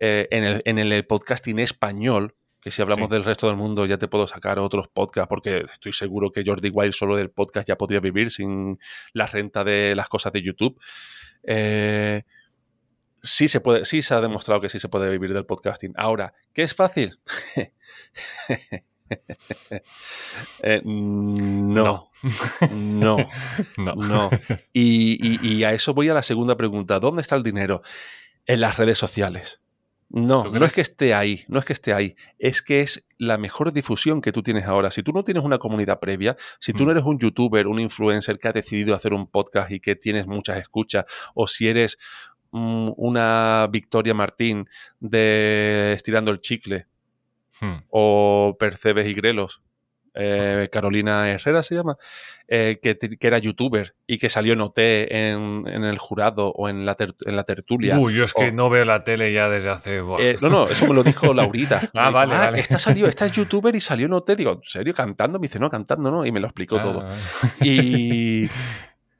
eh, 0.00 0.28
en, 0.30 0.44
el, 0.44 0.62
en 0.64 0.78
el 0.78 1.04
podcasting 1.06 1.58
español, 1.58 2.34
que 2.60 2.70
si 2.70 2.80
hablamos 2.80 3.08
Sí. 3.08 3.12
del 3.14 3.24
resto 3.24 3.46
del 3.48 3.56
mundo 3.56 3.84
ya 3.86 3.98
te 3.98 4.08
puedo 4.08 4.26
sacar 4.26 4.58
otros 4.58 4.88
podcasts, 4.88 5.28
porque 5.28 5.58
estoy 5.58 5.92
seguro 5.92 6.32
que 6.32 6.42
Jordi 6.44 6.70
Wild 6.70 6.92
solo 6.94 7.16
del 7.16 7.30
podcast 7.30 7.68
ya 7.68 7.76
podría 7.76 8.00
vivir 8.00 8.30
sin 8.30 8.78
la 9.12 9.26
renta 9.26 9.62
de 9.62 9.94
las 9.94 10.08
cosas 10.08 10.32
de 10.32 10.42
YouTube. 10.42 10.80
Eh, 11.44 12.22
sí 13.22 13.48
se 13.48 13.60
puede, 13.60 13.84
sí 13.84 14.02
se 14.02 14.14
ha 14.14 14.20
demostrado 14.20 14.60
que 14.60 14.68
sí 14.68 14.78
se 14.78 14.88
puede 14.88 15.10
vivir 15.10 15.32
del 15.32 15.46
podcasting. 15.46 15.92
Ahora, 15.96 16.34
¿qué 16.52 16.62
es 16.62 16.74
fácil? 16.74 17.18
Eh, 20.62 20.80
no. 20.84 22.10
No, 22.72 23.16
no. 23.76 23.94
no. 23.94 24.30
Y, 24.72 25.18
y- 25.20 25.38
y 25.56 25.64
a 25.64 25.72
eso 25.72 25.92
voy 25.92 26.08
a 26.08 26.14
la 26.14 26.22
segunda 26.22 26.56
pregunta. 26.56 26.98
¿Dónde 26.98 27.20
está 27.22 27.36
el 27.36 27.42
dinero? 27.42 27.82
En 28.46 28.60
las 28.60 28.76
redes 28.78 28.96
sociales. 28.98 29.60
No, 30.14 30.42
¿Tú 30.42 30.50
no 30.52 30.66
es 30.66 30.74
que 30.74 30.82
esté 30.82 31.14
ahí, 31.14 31.42
no 31.48 31.58
es 31.58 31.64
que 31.64 31.72
esté 31.72 31.94
ahí, 31.94 32.16
es 32.38 32.60
que 32.60 32.82
es 32.82 33.06
la 33.16 33.38
mejor 33.38 33.72
difusión 33.72 34.20
que 34.20 34.30
tú 34.30 34.42
tienes 34.42 34.64
ahora. 34.66 34.90
Si 34.90 35.02
tú 35.02 35.10
no 35.12 35.24
tienes 35.24 35.42
una 35.42 35.56
comunidad 35.58 36.00
previa, 36.00 36.36
si 36.60 36.74
tú 36.74 36.82
Mm. 36.82 36.86
no 36.86 36.92
eres 36.92 37.04
un 37.04 37.18
youtuber, 37.18 37.66
un 37.66 37.80
influencer 37.80 38.38
que 38.38 38.48
ha 38.48 38.52
decidido 38.52 38.94
hacer 38.94 39.14
un 39.14 39.26
podcast 39.26 39.70
y 39.72 39.80
que 39.80 39.96
tienes 39.96 40.26
muchas 40.26 40.58
escuchas, 40.58 41.06
o 41.34 41.46
si 41.46 41.66
eres 41.66 41.96
mm, 42.31 42.31
una 42.52 43.66
Victoria 43.70 44.14
Martín 44.14 44.68
de 45.00 45.92
Estirando 45.94 46.30
el 46.30 46.40
Chicle, 46.40 46.86
Mm. 47.60 47.84
o 47.90 48.56
Percebes 48.58 49.06
y 49.06 49.14
Grelos, 49.14 49.62
eh, 50.14 50.68
Carolina 50.72 51.30
Herrera 51.30 51.62
se 51.62 51.74
llama, 51.76 51.96
eh, 52.48 52.80
que, 52.82 52.98
que 52.98 53.26
era 53.26 53.38
youtuber 53.38 53.94
y 54.06 54.18
que 54.18 54.28
salió 54.30 54.54
en 54.54 54.60
OT 54.62 54.78
en, 54.78 55.64
en 55.66 55.84
el 55.84 55.96
jurado 55.98 56.48
o 56.50 56.68
en 56.68 56.84
la, 56.84 56.96
ter- 56.96 57.14
en 57.24 57.36
la 57.36 57.44
tertulia. 57.44 57.98
Uy, 57.98 58.14
yo 58.14 58.24
es 58.24 58.34
que 58.34 58.50
no 58.52 58.68
veo 58.68 58.84
la 58.84 59.04
tele 59.04 59.32
ya 59.32 59.48
desde 59.48 59.68
hace. 59.70 59.98
Eh, 60.18 60.36
no, 60.40 60.48
no, 60.50 60.66
eso 60.68 60.86
me 60.88 60.94
lo 60.94 61.02
dijo 61.04 61.32
Laurita. 61.34 61.76
Ah, 61.94 62.08
dijo, 62.08 62.12
vale, 62.12 62.34
vale. 62.34 62.58
Esta 62.60 62.78
salió, 62.78 63.06
esta 63.06 63.26
es 63.26 63.32
youtuber 63.32 63.74
y 63.76 63.80
salió 63.80 64.06
en 64.06 64.12
OT. 64.14 64.30
Digo, 64.36 64.52
¿en 64.52 64.60
serio? 64.64 64.92
¿Cantando? 64.92 65.38
Me 65.38 65.46
dice, 65.46 65.58
no, 65.60 65.70
cantando, 65.70 66.10
¿no? 66.10 66.26
Y 66.26 66.32
me 66.32 66.40
lo 66.40 66.48
explicó 66.48 66.78
Ah, 66.78 66.82
todo. 66.82 67.08
Y, 67.64 68.48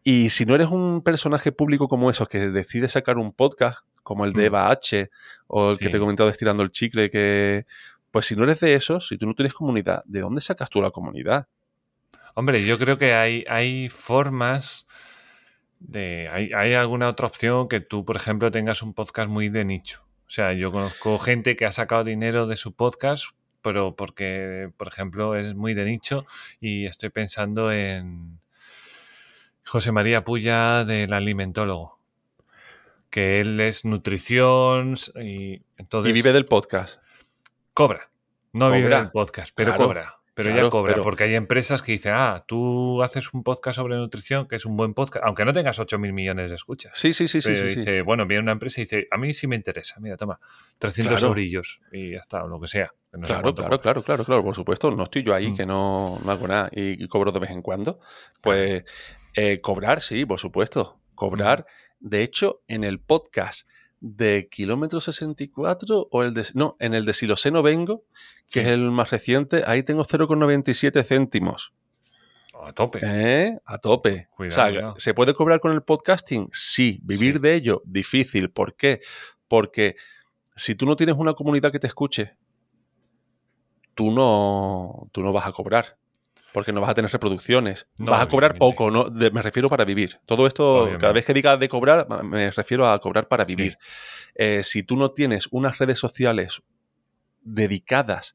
y 0.05 0.31
si 0.31 0.45
no 0.47 0.55
eres 0.55 0.69
un 0.69 1.03
personaje 1.03 1.53
público 1.53 1.89
como 1.89 2.11
esos 2.11 2.29
que 2.29 2.49
decide 2.49 2.89
sacar 2.89 3.19
un 3.19 3.33
podcast, 3.33 3.85
como 4.03 4.25
el 4.25 4.33
de 4.33 4.43
Hmm. 4.43 4.47
Eva 4.47 4.71
H. 4.71 5.11
o 5.47 5.71
el 5.71 5.79
que 5.79 5.89
te 5.89 5.97
he 5.97 6.01
comentado 6.01 6.27
de 6.27 6.33
Estirando 6.33 6.63
el 6.63 6.71
Chicle, 6.71 7.11
que. 7.11 7.67
Pues 8.11 8.27
si 8.27 8.37
no 8.37 8.45
eres 8.45 8.61
de 8.61 8.75
esos, 8.75 9.09
si 9.09 9.17
tú 9.17 9.27
no 9.27 9.35
tienes 9.35 9.55
comunidad, 9.55 10.03
¿de 10.05 10.21
dónde 10.21 10.43
sacas 10.43 10.69
tú 10.69 10.83
la 10.83 10.91
comunidad? 10.91 11.49
Hombre, 12.35 12.65
yo 12.65 12.79
creo 12.79 12.99
que 12.99 13.15
hay, 13.15 13.45
hay 13.49 13.89
formas 13.89 14.87
de. 15.79 16.29
Hay, 16.31 16.53
hay 16.53 16.75
alguna 16.75 17.09
otra 17.09 17.27
opción 17.27 17.69
que 17.69 17.81
tú, 17.81 18.05
por 18.05 18.17
ejemplo, 18.17 18.51
tengas 18.51 18.83
un 18.83 18.93
podcast 18.93 19.31
muy 19.31 19.49
de 19.49 19.65
nicho. 19.65 20.03
O 20.27 20.31
sea, 20.31 20.53
yo 20.53 20.71
conozco 20.73 21.19
gente 21.19 21.57
que 21.57 21.65
ha 21.65 21.73
sacado 21.73 22.05
dinero 22.05 22.47
de 22.47 22.57
su 22.57 22.75
podcast, 22.75 23.27
pero 23.63 23.97
porque, 23.97 24.71
por 24.77 24.89
ejemplo, 24.89 25.37
es 25.37 25.55
muy 25.55 25.73
de 25.73 25.85
nicho 25.85 26.27
y 26.61 26.87
estoy 26.87 27.11
pensando 27.11 27.73
en 27.73 28.42
José 29.65 29.93
María 29.93 30.25
Puya 30.25 30.85
del 30.85 31.13
Alimentólogo. 31.13 31.99
Que 33.11 33.41
él 33.41 33.61
es 33.61 33.85
nutrición 33.85 34.95
y 35.23 35.63
entonces 35.77 36.11
y 36.11 36.13
vive 36.13 36.33
del 36.33 36.45
podcast. 36.47 36.99
cobra. 37.75 38.11
No 38.53 38.71
vive 38.71 38.89
del 38.95 39.11
podcast, 39.11 39.53
pero 39.55 39.73
Claro, 39.73 39.85
cobra. 39.87 40.17
Pero 40.35 40.49
claro, 40.51 40.67
ya 40.67 40.71
cobra, 40.71 40.93
pero- 40.95 41.03
porque 41.05 41.25
hay 41.25 41.35
empresas 41.35 41.83
que 41.83 41.93
dicen, 41.93 42.13
ah, 42.15 42.43
tú 42.49 43.03
haces 43.03 43.35
un 43.35 43.43
podcast 43.43 43.77
sobre 43.77 43.97
nutrición, 43.97 44.49
que 44.49 44.57
es 44.57 44.65
un 44.65 44.79
buen 44.79 44.95
podcast, 44.95 45.25
aunque 45.27 45.45
no 45.45 45.53
tengas 45.53 45.79
8 45.79 45.99
mil 45.99 46.15
millones 46.15 46.49
de 46.49 46.57
escuchas. 46.57 46.93
Sí, 46.95 47.13
sí, 47.13 47.29
sí, 47.29 47.43
sí. 47.43 47.51
Pero 47.53 47.69
sí, 47.69 47.71
sí. 47.75 47.79
dice, 47.81 48.01
bueno, 48.03 48.25
viene 48.27 48.43
una 48.43 48.53
empresa 48.53 48.81
y 48.81 48.85
dice, 48.85 49.09
a 49.11 49.19
mí 49.19 49.35
sí 49.35 49.47
me 49.47 49.57
interesa, 49.57 50.01
mira, 50.01 50.17
toma, 50.17 50.39
300 50.79 51.19
Claro. 51.19 51.29
eurillos 51.29 51.83
y 51.93 52.13
ya 52.13 52.19
está, 52.19 52.45
o 52.45 52.49
lo 52.49 52.59
que 52.59 52.67
sea. 52.67 52.93
que 53.11 53.19
no 53.19 53.27
sé 53.27 53.35
Claro, 53.35 53.55
claro, 53.55 53.79
claro, 53.79 54.03
claro, 54.03 54.25
claro, 54.25 54.43
por 54.43 54.55
supuesto. 54.55 54.91
No 54.91 55.03
estoy 55.03 55.23
yo 55.23 55.35
ahí 55.35 55.49
Mm. 55.49 55.57
que 55.57 55.67
no, 55.67 56.19
no 56.25 56.33
hago 56.33 56.49
nada 56.49 56.71
y, 56.73 57.03
y 57.05 57.09
cobro 57.09 57.31
de 57.31 57.39
vez 57.39 57.51
en 57.51 57.61
cuando. 57.61 58.01
Pues 58.41 58.85
eh, 59.35 59.61
cobrar, 59.61 60.01
sí, 60.01 60.25
por 60.27 60.39
supuesto. 60.39 61.01
Cobrar. 61.15 61.67
De 62.01 62.23
hecho, 62.23 62.63
en 62.69 62.85
el 62.85 63.01
podcast 63.01 63.69
de 64.01 64.49
Kilómetro 64.51 65.01
64 65.01 66.09
o 66.11 66.23
el 66.25 66.35
de... 66.35 66.45
No, 66.55 66.77
en 66.81 66.95
el 66.95 67.05
de 67.05 67.13
Si 67.15 67.27
lo 67.27 67.37
sé 67.37 67.51
no 67.53 67.63
vengo, 67.63 68.05
que 68.51 68.61
Sí. 68.61 68.61
es 68.61 68.67
el 68.69 68.91
más 68.91 69.11
reciente, 69.11 69.63
ahí 69.67 69.83
tengo 69.85 70.05
0,97 70.05 71.05
céntimos. 71.05 71.73
A 72.65 72.73
tope. 72.73 73.01
¿Eh? 73.03 73.59
A 73.65 73.79
tope. 73.79 74.29
Cuidado, 74.31 74.53
o 74.53 74.55
sea, 74.65 74.71
cuidado. 74.73 74.95
¿se 74.99 75.15
puede 75.15 75.35
cobrar 75.35 75.61
con 75.61 75.73
el 75.73 75.83
podcasting? 75.83 76.49
Sí. 76.53 77.01
¿Vivir 77.03 77.35
Sí. 77.35 77.41
de 77.41 77.55
ello? 77.55 77.83
Difícil. 77.85 78.51
¿Por 78.51 78.77
qué? 78.77 79.01
Porque 79.49 79.97
si 80.57 80.75
tú 80.75 80.87
no 80.87 80.97
tienes 80.97 81.17
una 81.17 81.35
comunidad 81.35 81.73
que 81.73 81.79
te 81.79 81.87
escuche, 81.87 82.37
tú 83.95 84.11
no, 84.11 85.09
tú 85.13 85.23
no 85.23 85.33
vas 85.33 85.47
a 85.47 85.53
cobrar. 85.53 85.97
Porque 86.53 86.73
no 86.73 86.81
vas 86.81 86.91
a 86.91 86.95
tener 86.95 87.11
reproducciones. 87.11 87.87
No, 87.99 88.11
vas 88.11 88.23
a 88.23 88.29
cobrar 88.29 88.51
obviamente. 88.53 88.77
poco, 88.77 88.91
¿no? 88.91 89.05
De- 89.11 89.31
me 89.31 89.41
refiero 89.43 89.69
para 89.69 89.85
vivir. 89.85 90.19
Todo 90.27 90.47
esto, 90.47 90.75
Obviamente. 90.83 91.01
cada 91.01 91.13
vez 91.15 91.25
que 91.25 91.33
diga 91.35 91.57
de 91.57 91.69
cobrar, 91.69 92.07
me 92.25 92.51
refiero 92.51 92.91
a 92.91 92.99
cobrar 93.01 93.27
para 93.29 93.45
vivir. 93.45 93.79
Eh, 94.35 94.63
si 94.63 94.83
tú 94.83 94.97
no 94.97 95.13
tienes 95.13 95.49
unas 95.51 95.79
redes 95.79 95.99
sociales 95.99 96.63
dedicadas 97.43 98.35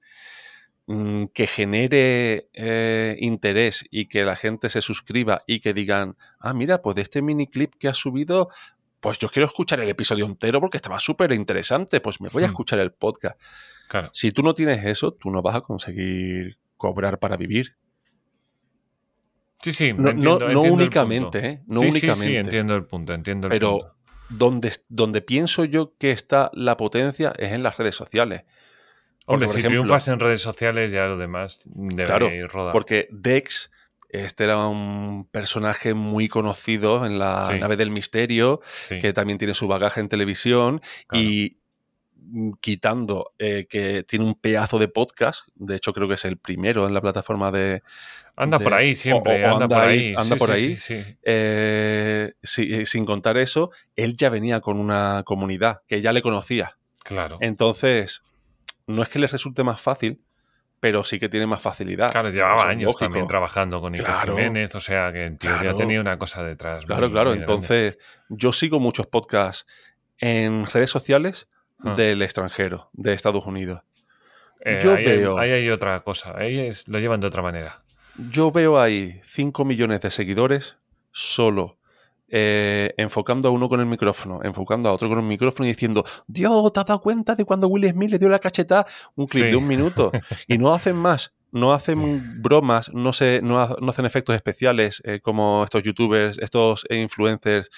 mm, 0.87 1.25
que 1.33 1.47
genere 1.47 2.49
eh, 2.53 3.15
interés 3.19 3.85
y 3.91 4.07
que 4.07 4.23
la 4.23 4.35
gente 4.35 4.69
se 4.69 4.81
suscriba 4.81 5.43
y 5.47 5.59
que 5.59 5.73
digan, 5.73 6.15
ah, 6.39 6.53
mira, 6.53 6.81
pues 6.81 6.95
de 6.95 7.01
este 7.03 7.21
mini 7.21 7.47
clip 7.47 7.73
que 7.79 7.87
has 7.87 7.97
subido, 7.97 8.49
pues 8.99 9.19
yo 9.19 9.27
quiero 9.29 9.45
escuchar 9.45 9.79
el 9.79 9.89
episodio 9.89 10.25
entero 10.25 10.59
porque 10.59 10.77
estaba 10.77 10.99
súper 10.99 11.31
interesante, 11.33 11.99
pues 12.01 12.19
me 12.21 12.29
voy 12.29 12.43
a 12.43 12.47
Hmm. 12.47 12.49
escuchar 12.51 12.79
el 12.79 12.91
podcast. 12.93 13.39
Claro. 13.89 14.09
Si 14.11 14.31
tú 14.31 14.41
no 14.43 14.53
tienes 14.53 14.83
eso, 14.85 15.11
tú 15.13 15.29
no 15.29 15.41
vas 15.41 15.55
a 15.55 15.61
conseguir 15.61 16.57
cobrar 16.77 17.19
para 17.19 17.37
vivir. 17.37 17.75
Sí, 19.61 19.73
sí, 19.73 19.93
No, 19.93 20.09
entiendo, 20.09 20.31
no- 20.31 20.39
no 20.39 20.45
entiendo 20.45 20.67
el 20.67 20.71
únicamente, 20.81 21.39
punto. 21.41 21.47
¿eh? 21.47 21.61
No 21.67 21.79
sí, 21.79 21.87
únicamente. 21.87 22.23
sí, 22.27 22.35
entiendo 22.35 22.75
el 22.75 22.85
punto, 22.85 23.13
entiendo 23.13 23.47
el 23.47 23.51
Pero 23.51 23.71
punto. 23.79 23.95
donde, 24.29 24.71
donde 24.89 25.21
pienso 25.21 25.65
yo 25.65 25.93
que 25.97 26.11
está 26.11 26.49
la 26.53 26.77
potencia 26.77 27.33
es 27.37 27.51
en 27.51 27.63
las 27.63 27.77
redes 27.77 27.95
sociales. 27.95 28.43
Hombre, 29.25 29.47
por 29.47 29.53
si 29.55 29.59
ejemplo- 29.59 29.81
triunfas 29.81 30.07
en 30.07 30.19
redes 30.19 30.41
sociales, 30.41 30.91
ya 30.91 31.05
lo 31.07 31.17
demás 31.17 31.61
debería 31.65 32.05
Claro, 32.05 32.29
ir 32.33 32.47
rodado. 32.47 32.71
Porque 32.71 33.07
Dex, 33.11 33.71
este 34.09 34.45
era 34.45 34.65
un 34.67 35.27
personaje 35.29 35.93
muy 35.93 36.29
conocido 36.29 37.05
en 37.05 37.19
la 37.19 37.49
Sí. 37.51 37.59
nave 37.59 37.75
del 37.75 37.91
misterio, 37.91 38.61
Sí, 38.83 38.99
que 38.99 39.11
también 39.11 39.37
tiene 39.37 39.53
su 39.53 39.67
bagaje 39.67 39.99
en 39.99 40.07
televisión 40.07 40.81
Claro. 41.07 41.23
y 41.25 41.56
quitando 42.61 43.31
eh, 43.39 43.67
que 43.69 44.03
tiene 44.03 44.25
un 44.25 44.35
pedazo 44.35 44.79
de 44.79 44.87
podcast, 44.87 45.41
de 45.55 45.75
hecho 45.75 45.93
creo 45.93 46.07
que 46.07 46.15
es 46.15 46.25
el 46.25 46.37
primero 46.37 46.87
en 46.87 46.93
la 46.93 47.01
plataforma 47.01 47.51
de... 47.51 47.83
anda 48.35 48.57
de- 48.57 48.63
por 48.63 48.73
ahí 48.73 48.95
siempre, 48.95 49.43
o- 49.45 49.47
o 49.47 49.51
anda, 49.53 49.65
anda 49.65 49.67
por 49.79 49.87
ahí, 49.87 50.09
anda 50.15 50.23
sí, 50.23 50.35
por 50.35 50.51
ahí. 50.51 50.75
sí, 50.75 50.95
sí. 51.03 51.17
eh, 51.23 52.33
si- 52.43 52.73
eh, 52.73 52.85
sin 52.85 53.05
contar 53.05 53.37
eso, 53.37 53.71
él 53.95 54.15
ya 54.17 54.29
venía 54.29 54.59
con 54.61 54.77
una 54.79 55.23
comunidad 55.25 55.81
que 55.87 56.01
ya 56.01 56.11
le 56.13 56.21
conocía. 56.21 56.77
Claro. 57.03 57.37
Entonces, 57.41 58.21
no 58.87 59.01
es 59.03 59.09
que 59.09 59.19
le 59.19 59.27
resulte 59.27 59.63
más 59.63 59.79
fácil, 59.81 60.21
pero 60.79 61.03
sí 61.03 61.17
que 61.19 61.29
tiene 61.29 61.47
más 61.47 61.61
facilidad. 61.61 62.11
Claro, 62.11 62.29
llevaba 62.29 62.69
años 62.69 62.85
lógico. 62.87 63.05
también 63.05 63.25
trabajando 63.27 63.81
con 63.81 63.93
Iker 63.95 64.05
Claro. 64.05 64.35
Jiménez, 64.35 64.75
o 64.75 64.79
sea 64.79 65.11
que 65.11 65.25
en 65.25 65.37
teoría 65.37 65.61
Claro. 65.61 65.77
tenía 65.77 66.01
una 66.01 66.17
cosa 66.19 66.43
detrás. 66.43 66.85
Claro, 66.85 67.03
muy- 67.07 67.11
claro. 67.13 67.29
muy. 67.31 67.39
Entonces, 67.39 67.97
yo 68.29 68.53
sigo 68.53 68.79
muchos 68.79 69.07
podcasts 69.07 69.65
en 70.19 70.65
redes 70.67 70.89
sociales 70.89 71.47
Ah. 71.83 71.93
del 71.95 72.21
extranjero, 72.21 72.89
de 72.93 73.13
Estados 73.13 73.45
Unidos. 73.45 73.81
Eh, 74.65 74.79
yo 74.83 74.93
ahí, 74.93 75.05
hay- 75.05 75.17
veo- 75.19 75.37
ahí 75.37 75.51
hay 75.51 75.69
otra 75.69 75.99
cosa, 76.01 76.33
ahí 76.37 76.57
es- 76.59 76.87
lo 76.87 76.99
llevan 76.99 77.19
de 77.19 77.27
otra 77.27 77.43
manera. 77.43 77.83
Yo 78.31 78.51
veo 78.51 78.79
ahí 78.81 79.21
5 79.23 79.63
millones 79.63 80.01
de 80.01 80.09
seguidores 80.11 80.77
solo 81.11 81.77
eh, 82.29 82.93
enfocando 82.97 83.47
a 83.47 83.51
uno 83.51 83.69
con 83.69 83.79
el 83.79 83.85
micrófono, 83.85 84.41
enfocando 84.43 84.89
a 84.89 84.93
otro 84.93 85.07
con 85.07 85.17
el 85.19 85.23
micrófono 85.23 85.65
y 85.65 85.71
diciendo, 85.71 86.03
Dios, 86.27 86.73
¿te 86.73 86.79
has 86.81 86.85
dado 86.85 87.01
cuenta 87.01 87.35
de 87.35 87.45
cuando 87.45 87.67
Will 87.69 87.87
Smith 87.89 88.09
le 88.11 88.19
dio 88.19 88.27
la 88.27 88.39
cachetada? 88.39 88.85
Un 89.15 89.27
clip 89.27 89.45
Sí. 89.45 89.51
de 89.51 89.55
un 89.55 89.65
minuto. 89.65 90.11
Y 90.45 90.57
no 90.57 90.73
hacen 90.73 90.97
más. 90.97 91.33
No 91.53 91.71
hacen 91.71 91.95
bromas, 92.43 92.93
no, 92.93 93.13
se, 93.13 93.39
no, 93.41 93.61
ha- 93.61 93.77
no 93.79 93.91
hacen 93.91 94.05
efectos 94.05 94.35
especiales 94.35 95.01
eh, 95.05 95.21
como 95.21 95.63
estos 95.63 95.83
youtubers, 95.83 96.37
estos 96.39 96.85
influencers, 96.89 97.69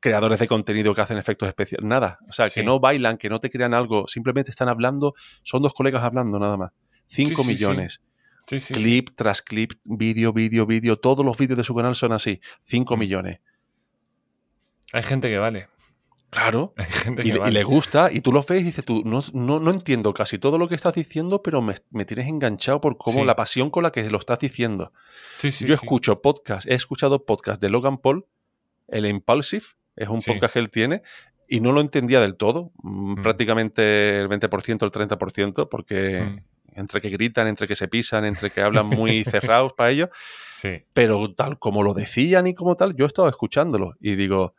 creadores 0.00 0.38
de 0.38 0.48
contenido 0.48 0.94
que 0.94 1.00
hacen 1.02 1.18
efectos 1.18 1.48
especiales. 1.48 1.86
Nada. 1.86 2.18
O 2.28 2.32
sea, 2.32 2.48
Sí. 2.48 2.60
que 2.60 2.64
no 2.66 2.80
bailan, 2.80 3.18
que 3.18 3.28
no 3.28 3.38
te 3.40 3.50
crean 3.50 3.74
algo, 3.74 4.08
simplemente 4.08 4.50
están 4.50 4.68
hablando, 4.68 5.14
son 5.42 5.62
dos 5.62 5.74
colegas 5.74 6.02
hablando 6.02 6.38
nada 6.38 6.56
más. 6.56 6.72
5 7.06 7.28
Sí, 7.28 7.34
sí, 7.36 7.42
sí. 7.42 7.48
millones 7.52 8.00
Sí, 8.46 8.74
clip 8.74 9.10
tras 9.14 9.42
clip, 9.42 9.72
vídeo, 9.84 10.32
vídeo, 10.32 10.66
vídeo. 10.66 10.98
Todos 10.98 11.24
los 11.24 11.36
vídeos 11.36 11.56
de 11.58 11.62
su 11.64 11.74
canal 11.74 11.94
son 11.94 12.12
así. 12.12 12.40
5 12.64 12.96
Mm. 12.96 12.98
millones. 12.98 13.40
Hay 14.92 15.02
gente 15.02 15.28
que 15.28 15.38
vale. 15.38 15.68
Claro. 16.30 16.74
Hay 16.76 16.86
gente 16.86 17.22
Y, 17.22 17.24
que 17.26 17.30
le- 17.32 17.36
y 17.36 17.40
vale. 17.40 17.52
le 17.52 17.64
gusta, 17.64 18.10
y 18.12 18.20
tú 18.20 18.32
los 18.32 18.46
ves 18.46 18.60
y 18.60 18.64
dices 18.64 18.84
tú, 18.84 19.02
no, 19.04 19.20
no, 19.34 19.60
no 19.60 19.70
entiendo 19.70 20.14
casi 20.14 20.38
todo 20.38 20.58
lo 20.58 20.68
que 20.68 20.74
estás 20.76 20.94
diciendo, 20.94 21.42
pero 21.42 21.60
me, 21.62 21.74
me 21.90 22.04
tienes 22.04 22.28
enganchado 22.28 22.80
por 22.80 22.96
cómo 22.96 23.24
la 23.24 23.34
pasión 23.36 23.70
con 23.70 23.82
la 23.82 23.90
que 23.92 24.08
lo 24.10 24.18
estás 24.18 24.38
diciendo. 24.38 24.92
Sí, 25.38 25.50
sí, 25.50 25.66
Yo 25.66 25.74
escucho 25.74 26.22
podcast, 26.22 26.68
he 26.68 26.74
escuchado 26.74 27.24
podcast 27.24 27.60
de 27.60 27.68
Logan 27.70 27.98
Paul, 27.98 28.26
el 28.88 29.06
Impulsive, 29.06 29.64
es 30.00 30.08
un 30.08 30.20
Sí. 30.20 30.30
podcast 30.32 30.54
que 30.54 30.58
él 30.60 30.70
tiene, 30.70 31.02
y 31.48 31.60
no 31.60 31.72
lo 31.72 31.80
entendía 31.80 32.20
del 32.20 32.36
todo, 32.36 32.72
mm, 32.82 33.12
Mm. 33.12 33.22
prácticamente 33.22 34.20
el 34.20 34.28
20%, 34.28 34.84
el 34.86 34.90
30%, 34.92 35.68
porque 35.68 36.22
Mm, 36.22 36.38
entre 36.80 37.00
que 37.00 37.10
gritan, 37.10 37.46
entre 37.48 37.66
que 37.68 37.74
se 37.76 37.88
pisan, 37.88 38.24
entre 38.24 38.50
que 38.50 38.60
hablan 38.62 38.86
muy 38.86 39.24
cerrados 39.58 39.72
para 39.74 39.90
ellos, 39.90 40.08
Sí. 40.50 40.82
pero 40.94 41.34
tal 41.34 41.58
como 41.58 41.82
lo 41.82 41.94
decían 41.94 42.46
y 42.46 42.54
como 42.54 42.76
tal, 42.76 42.94
yo 42.94 43.04
he 43.04 43.08
estado 43.08 43.28
escuchándolo 43.28 43.94
y 44.00 44.14
digo, 44.16 44.54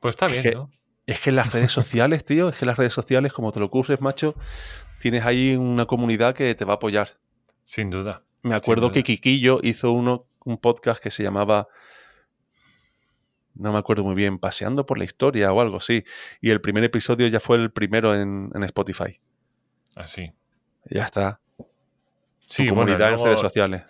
Pues 0.00 0.12
está 0.14 0.26
Es 0.26 0.32
bien, 0.32 0.42
que- 0.42 0.50
¿no? 0.54 0.70
es 1.06 1.20
que 1.20 1.30
en 1.30 1.36
las 1.36 1.52
redes 1.52 1.72
sociales, 1.72 2.24
tío, 2.24 2.48
es 2.50 2.56
que 2.56 2.64
en 2.64 2.68
las 2.68 2.76
redes 2.78 2.92
sociales, 2.92 3.32
como 3.32 3.52
te 3.52 3.60
lo 3.60 3.66
ocurres, 3.66 4.00
macho, 4.02 4.34
tienes 5.00 5.24
ahí 5.24 5.56
una 5.56 5.86
comunidad 5.86 6.34
que 6.34 6.54
te 6.54 6.64
va 6.66 6.74
a 6.74 6.76
apoyar. 6.76 7.08
Sin 7.62 7.88
duda. 7.90 8.22
Me 8.42 8.54
acuerdo 8.54 8.88
duda. 8.88 8.92
que 8.92 9.02
Kikillo 9.04 9.60
hizo 9.62 9.92
uno, 9.92 10.26
un 10.44 10.58
podcast 10.58 11.02
que 11.02 11.10
se 11.10 11.22
llamaba, 11.22 11.68
no 13.54 13.72
me 13.72 13.78
acuerdo 13.78 14.04
muy 14.04 14.14
bien, 14.14 14.38
Paseando 14.38 14.86
por 14.86 14.98
la 14.98 15.04
Historia 15.04 15.52
o 15.52 15.60
algo 15.60 15.78
así, 15.78 16.04
y 16.40 16.50
el 16.50 16.60
primer 16.60 16.84
episodio 16.84 17.26
ya 17.28 17.40
fue 17.40 17.56
el 17.56 17.70
primero 17.70 18.14
en, 18.14 18.50
en 18.54 18.62
Spotify. 18.64 19.20
Así. 19.94 20.32
Ya 20.90 21.04
está. 21.04 21.40
Su 21.56 21.66
Sí, 22.48 22.62
bueno, 22.64 22.74
comunidad 22.82 23.08
en 23.08 23.14
luego- 23.14 23.26
redes 23.26 23.40
sociales. 23.40 23.82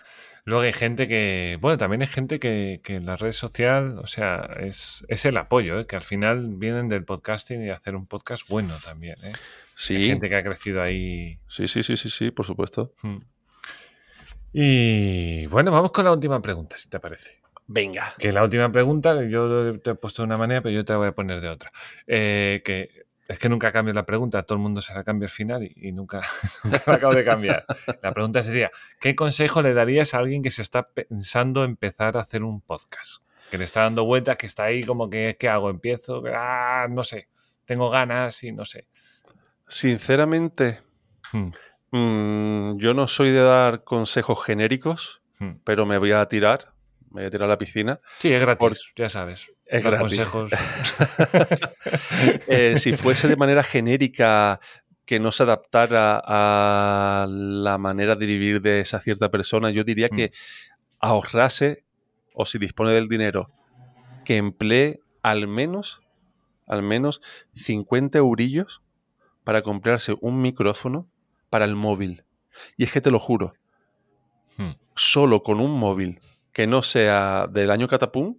Luego 0.46 0.62
hay 0.64 0.74
gente 0.74 1.08
que, 1.08 1.56
bueno, 1.58 1.78
también 1.78 2.02
hay 2.02 2.06
gente 2.08 2.38
que, 2.38 2.82
que 2.84 2.96
en 2.96 3.06
la 3.06 3.16
red 3.16 3.32
social, 3.32 3.98
o 3.98 4.06
sea, 4.06 4.46
es, 4.60 5.02
es 5.08 5.24
el 5.24 5.38
apoyo, 5.38 5.80
¿eh? 5.80 5.86
que 5.86 5.96
al 5.96 6.02
final 6.02 6.56
vienen 6.56 6.90
del 6.90 7.02
podcasting 7.06 7.64
y 7.64 7.70
hacer 7.70 7.96
un 7.96 8.06
podcast 8.06 8.46
bueno 8.50 8.74
también. 8.84 9.16
¿eh? 9.22 9.28
Hay 9.28 9.32
Sí, 9.74 10.06
gente 10.06 10.28
que 10.28 10.36
ha 10.36 10.42
crecido 10.42 10.82
ahí. 10.82 11.38
sí, 11.48 11.66
sí, 11.66 11.82
sí, 11.82 11.96
sí, 11.96 12.10
sí, 12.10 12.30
por 12.30 12.44
supuesto. 12.44 12.92
Mm. 13.02 13.16
Y 14.52 15.46
bueno, 15.46 15.70
vamos 15.72 15.90
con 15.92 16.04
la 16.04 16.12
última 16.12 16.40
pregunta, 16.40 16.76
si 16.76 16.88
te 16.88 17.00
parece. 17.00 17.40
Venga. 17.66 18.14
Que 18.18 18.32
la 18.32 18.42
última 18.42 18.70
pregunta, 18.70 19.24
yo 19.24 19.78
te 19.80 19.90
he 19.90 19.94
puesto 19.94 20.22
de 20.22 20.26
una 20.26 20.36
manera, 20.36 20.60
pero 20.60 20.74
yo 20.74 20.84
te 20.84 20.92
la 20.92 20.98
voy 20.98 21.08
a 21.08 21.12
poner 21.12 21.40
de 21.40 21.48
otra. 21.48 21.70
Eh, 22.06 22.62
que 22.64 23.04
es 23.26 23.38
que 23.38 23.48
nunca 23.48 23.72
cambio 23.72 23.94
la 23.94 24.04
pregunta, 24.04 24.42
todo 24.42 24.56
el 24.56 24.62
mundo 24.62 24.82
se 24.82 24.92
la 24.94 25.02
cambia 25.02 25.26
al 25.26 25.30
final 25.30 25.62
y, 25.64 25.92
nunca, 25.92 26.20
nunca 26.64 26.82
la 26.86 26.94
acabo 26.94 27.14
de 27.14 27.24
cambiar. 27.24 27.64
La 28.02 28.12
pregunta 28.12 28.42
sería, 28.42 28.70
¿qué 29.00 29.14
consejo 29.14 29.62
le 29.62 29.72
darías 29.72 30.14
a 30.14 30.18
alguien 30.18 30.42
que 30.42 30.50
se 30.50 30.62
está 30.62 30.82
pensando 30.82 31.64
empezar 31.64 32.16
a 32.16 32.20
hacer 32.20 32.42
un 32.42 32.60
podcast? 32.60 33.22
Que 33.50 33.58
le 33.58 33.64
está 33.64 33.82
dando 33.82 34.04
vueltas, 34.04 34.36
que 34.36 34.46
está 34.46 34.64
ahí 34.64 34.82
como 34.82 35.08
que, 35.08 35.36
¿qué 35.38 35.48
hago? 35.48 35.70
¿Empiezo? 35.70 36.22
Ah, 36.34 36.86
no 36.90 37.02
sé, 37.02 37.28
tengo 37.64 37.88
ganas 37.88 38.42
y 38.44 38.52
no 38.52 38.64
sé. 38.64 38.88
Sinceramente, 39.66 40.80
Hmm, 41.34 41.50
mm, 41.90 42.78
yo 42.78 42.94
no 42.94 43.08
soy 43.08 43.30
de 43.30 43.42
dar 43.42 43.82
consejos 43.82 44.44
genéricos, 44.44 45.22
hmm. 45.40 45.54
pero 45.64 45.84
me 45.84 45.98
voy 45.98 46.12
a 46.12 46.26
tirar, 46.26 46.73
me 47.14 47.22
voy 47.22 47.28
a 47.28 47.30
tirar 47.30 47.46
a 47.46 47.52
la 47.52 47.58
piscina. 47.58 48.00
Sí, 48.18 48.32
es 48.32 48.40
gratis, 48.40 48.58
Por- 48.58 48.76
ya 48.96 49.08
sabes. 49.08 49.50
Es 49.66 49.82
gratis. 49.82 50.00
consejos. 50.00 50.50
Eh, 52.48 52.74
si 52.78 52.92
fuese 52.94 53.28
de 53.28 53.36
manera 53.36 53.62
genérica 53.62 54.60
que 55.04 55.20
no 55.20 55.32
se 55.32 55.42
adaptara 55.42 56.22
a 56.24 57.26
la 57.28 57.78
manera 57.78 58.14
de 58.16 58.26
vivir 58.26 58.60
de 58.62 58.80
esa 58.80 59.00
cierta 59.00 59.30
persona, 59.30 59.70
yo 59.70 59.84
diría 59.84 60.08
que 60.08 60.32
ahorrase, 61.00 61.84
o 62.34 62.44
si 62.46 62.58
dispone 62.58 62.92
del 62.92 63.08
dinero, 63.08 63.50
que 64.24 64.36
emplee 64.38 65.00
al 65.22 65.46
menos, 65.46 66.00
al 66.66 66.82
menos 66.82 67.20
50 67.54 68.18
eurillos 68.18 68.82
para 69.44 69.62
comprarse 69.62 70.14
un 70.20 70.40
micrófono 70.40 71.06
para 71.50 71.64
el 71.66 71.74
móvil. 71.76 72.24
Y 72.76 72.84
es 72.84 72.92
que 72.92 73.00
te 73.00 73.10
lo 73.10 73.18
juro, 73.18 73.54
Hmm. 74.56 74.72
solo 74.94 75.42
con 75.42 75.60
un 75.60 75.72
móvil 75.78 76.20
que 76.54 76.66
no 76.66 76.82
sea 76.82 77.46
del 77.50 77.70
año 77.70 77.86
catapum 77.88 78.38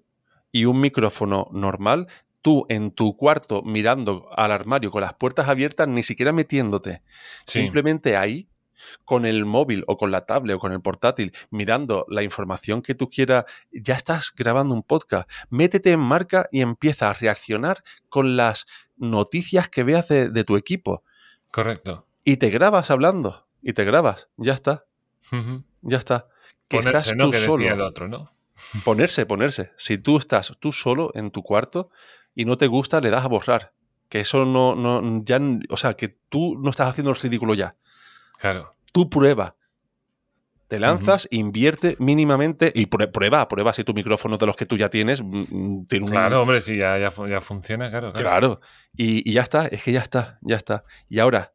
y 0.52 0.66
un 0.66 0.80
micrófono 0.82 1.48
normal, 1.52 2.08
tú 2.42 2.66
en 2.70 2.90
tu 2.92 3.16
cuarto 3.18 3.62
mirando 3.62 4.28
al 4.36 4.52
armario 4.52 4.90
con 4.90 5.02
las 5.02 5.14
puertas 5.14 5.48
abiertas, 5.50 5.88
ni 5.88 6.02
siquiera 6.02 6.32
metiéndote, 6.34 7.02
Sí. 7.46 7.60
simplemente 7.62 8.18
ahí 8.18 8.48
con 9.04 9.26
el 9.26 9.46
móvil 9.46 9.84
o 9.88 9.98
con 9.98 10.12
la 10.12 10.26
tablet 10.26 10.58
o 10.58 10.60
con 10.60 10.72
el 10.72 10.82
portátil, 10.82 11.32
mirando 11.50 12.06
la 12.10 12.24
información 12.24 12.82
que 12.82 12.94
tú 12.94 13.08
quieras, 13.10 13.46
ya 13.72 13.96
estás 13.96 14.32
grabando 14.36 14.76
un 14.76 14.84
podcast. 14.84 15.30
Métete 15.50 15.92
en 15.92 16.00
marca 16.02 16.48
y 16.52 16.62
empieza 16.62 17.10
a 17.10 17.14
reaccionar 17.14 17.84
con 18.10 18.36
las 18.38 18.66
noticias 18.98 19.70
que 19.70 19.84
veas 19.84 20.08
de, 20.08 20.30
de 20.30 20.44
tu 20.44 20.56
equipo. 20.58 21.04
Correcto. 21.52 22.06
Y 22.24 22.38
te 22.38 22.50
grabas 22.50 22.92
hablando. 22.92 23.48
Y 23.62 23.74
te 23.74 23.84
grabas. 23.86 24.28
Ya 24.38 24.54
está. 24.54 24.86
Ya 25.82 25.98
está. 25.98 26.28
Que 26.68 26.78
Ponerse, 26.78 26.98
estás 27.00 27.16
¿no? 27.16 27.26
tú 27.26 27.32
Que 27.32 27.38
solo. 27.40 27.68
el 27.74 27.82
otro, 27.82 28.08
¿no? 28.08 28.32
Ponerse, 28.84 29.26
ponerse. 29.26 29.72
Si 29.78 29.98
tú 29.98 30.18
estás 30.18 30.54
tú 30.60 30.72
solo 30.72 31.12
en 31.14 31.30
tu 31.32 31.44
cuarto 31.44 31.90
y 32.34 32.46
no 32.46 32.58
te 32.58 32.68
gusta, 32.68 33.02
le 33.02 33.10
das 33.12 33.24
a 33.26 33.28
borrar. 33.28 33.74
Que 34.10 34.20
eso 34.22 34.46
no, 34.46 34.76
no, 34.76 35.24
ya, 35.26 35.40
o 35.70 35.78
sea, 35.78 35.96
que 35.96 36.10
tú 36.30 36.58
no 36.60 36.70
estás 36.70 36.88
haciendo 36.88 37.12
el 37.12 37.18
ridículo 37.18 37.54
ya. 37.54 37.76
Claro. 38.40 38.72
Tú 38.92 39.10
prueba. 39.10 39.56
Te 40.68 40.80
lanzas, 40.80 41.28
invierte 41.30 41.96
mínimamente 42.00 42.72
y 42.74 42.88
prue- 42.88 43.12
prueba, 43.12 43.48
prueba 43.48 43.72
si 43.72 43.84
tu 43.84 43.94
micrófono 43.94 44.38
de 44.38 44.48
los 44.48 44.56
que 44.56 44.66
tú 44.66 44.78
ya 44.78 44.90
tienes 44.90 45.22
mm, 45.22 45.44
mm, 45.50 45.86
tiene 45.88 46.06
un... 46.06 46.12
Claro, 46.12 46.42
hombre, 46.42 46.60
si 46.60 46.76
ya, 46.78 46.98
ya, 46.98 47.12
ya 47.30 47.40
funciona, 47.40 47.92
claro. 47.92 48.12
claro. 48.12 48.28
Claro. 48.30 48.60
Y, 48.96 49.30
y 49.30 49.34
ya 49.34 49.42
está, 49.44 49.68
es 49.68 49.84
que 49.84 49.92
ya 49.92 50.02
está, 50.02 50.40
ya 50.42 50.56
está. 50.56 50.84
Y 51.08 51.20
ahora, 51.20 51.54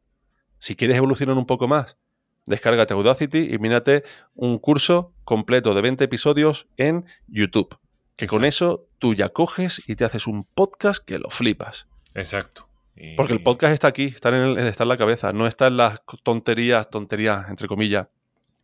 si 0.59 0.77
quieres 0.77 0.95
evolucionar 0.95 1.35
un 1.35 1.45
poco 1.45 1.67
más, 1.67 1.97
descárgate 2.45 2.93
Audacity 2.93 3.53
y 3.53 3.59
mírate 3.59 4.03
un 4.35 4.57
curso 4.59 5.13
completo 5.23 5.73
de 5.73 5.81
20 5.81 6.03
episodios 6.03 6.67
en 6.77 7.05
YouTube. 7.27 7.77
Que 8.15 8.27
con 8.27 8.45
eso 8.45 8.87
tú 8.99 9.13
ya 9.15 9.29
coges 9.29 9.87
y 9.89 9.95
te 9.95 10.05
haces 10.05 10.27
un 10.27 10.43
podcast 10.43 11.03
que 11.03 11.17
lo 11.19 11.29
flipas. 11.29 11.87
Exacto. 12.13 12.67
Y- 12.95 13.15
Porque 13.15 13.33
el 13.33 13.41
podcast 13.41 13.73
está 13.73 13.87
aquí, 13.87 14.05
está 14.05 14.29
en, 14.29 14.35
el- 14.35 14.57
está 14.67 14.83
en 14.83 14.89
la 14.89 14.97
cabeza, 14.97 15.33
no 15.33 15.47
está 15.47 15.67
en 15.67 15.77
las 15.77 16.01
tonterías, 16.23 16.89
tonterías, 16.89 17.49
entre 17.49 17.67
comillas, 17.67 18.07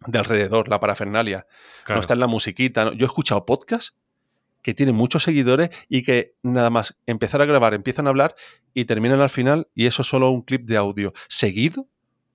de 0.06 0.20
alrededor, 0.20 0.68
la 0.70 0.80
parafernalia. 0.80 1.48
claro. 1.84 1.98
No 1.98 2.02
está 2.02 2.14
en 2.14 2.20
la 2.20 2.28
musiquita. 2.28 2.86
¿no? 2.86 2.94
Yo 2.94 3.06
he 3.06 3.08
escuchado 3.08 3.46
podcasts 3.46 3.96
que 4.62 4.74
tienen 4.74 4.96
muchos 4.96 5.24
seguidores 5.24 5.70
y 5.88 6.04
que 6.04 6.36
nada 6.44 6.70
más 6.70 6.98
empezar 7.06 7.42
a 7.42 7.46
grabar, 7.46 7.74
empiezan 7.74 8.06
a 8.06 8.10
hablar 8.10 8.36
y 8.74 8.86
terminan 8.86 9.22
al 9.22 9.30
final 9.30 9.70
y 9.74 9.86
eso 9.88 10.02
es 10.02 10.08
solo 10.10 10.30
un 10.30 10.42
clip 10.42 10.66
de 10.66 10.78
audio 10.78 11.14
seguido. 11.30 11.88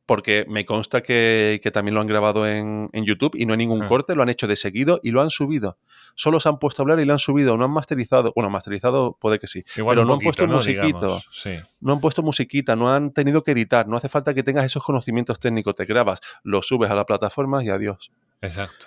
Porque 0.05 0.45
me 0.49 0.65
consta 0.65 1.01
que, 1.01 1.61
que 1.63 1.71
también 1.71 1.95
lo 1.95 2.01
han 2.01 2.09
grabado 2.09 2.47
en, 2.47 2.89
en 2.93 3.05
YouTube 3.05 3.37
y 3.37 3.47
no 3.47 3.53
hay 3.53 3.59
ningún 3.59 3.83
Ah. 3.85 3.89
corte, 3.89 4.15
lo 4.17 4.23
han 4.23 4.29
hecho 4.29 4.49
de 4.49 4.57
seguido 4.57 4.99
y 5.03 5.13
lo 5.13 5.23
han 5.23 5.31
subido. 5.31 5.79
Solo 6.17 6.41
se 6.41 6.49
han 6.49 6.59
puesto 6.59 6.83
a 6.83 6.85
hablar 6.85 6.99
y 6.99 7.05
lo 7.05 7.13
han 7.13 7.21
subido, 7.21 7.57
no 7.57 7.65
han 7.65 7.71
masterizado. 7.71 8.33
Bueno, 8.35 8.51
masterizado 8.51 9.17
puede 9.21 9.39
que 9.39 9.47
sí. 9.47 9.65
Igual 9.77 9.95
pero 9.97 10.05
no 10.05 10.15
han 10.15 10.19
puesto 10.19 10.47
¿no? 10.47 10.55
musiquito. 10.55 11.21
Sí. 11.31 11.55
No 11.81 11.93
han 11.93 12.01
puesto 12.01 12.23
musiquita, 12.23 12.75
no 12.75 12.93
han 12.93 13.13
tenido 13.13 13.45
que 13.45 13.53
editar, 13.53 13.87
no 13.87 13.97
hace 13.97 14.09
falta 14.09 14.35
que 14.35 14.43
tengas 14.43 14.65
esos 14.65 14.83
conocimientos 14.83 15.39
técnicos, 15.39 15.75
te 15.77 15.85
grabas, 15.85 16.21
lo 16.43 16.63
subes 16.63 16.91
a 16.91 16.95
la 16.97 17.07
plataforma 17.07 17.63
y 17.63 17.69
adiós. 17.69 18.11
Exacto. 18.41 18.87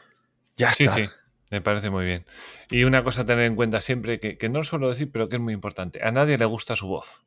Ya 0.58 0.74
Sí, 0.74 0.84
está. 0.84 0.96
sí. 0.96 1.10
Me 1.52 1.62
parece 1.62 1.90
muy 1.92 2.04
bien. 2.06 2.26
Y 2.72 2.84
una 2.84 3.04
cosa 3.04 3.22
a 3.22 3.26
tener 3.26 3.46
en 3.46 3.56
cuenta 3.56 3.80
siempre, 3.80 4.20
que, 4.20 4.38
que 4.38 4.50
no 4.50 4.64
suelo 4.64 4.90
decir, 4.90 5.10
pero 5.12 5.30
que 5.30 5.36
es 5.38 5.42
muy 5.42 5.54
importante. 5.54 6.02
A 6.04 6.12
nadie 6.12 6.38
le 6.38 6.46
gusta 6.46 6.76
su 6.76 6.88
voz. 6.88 7.24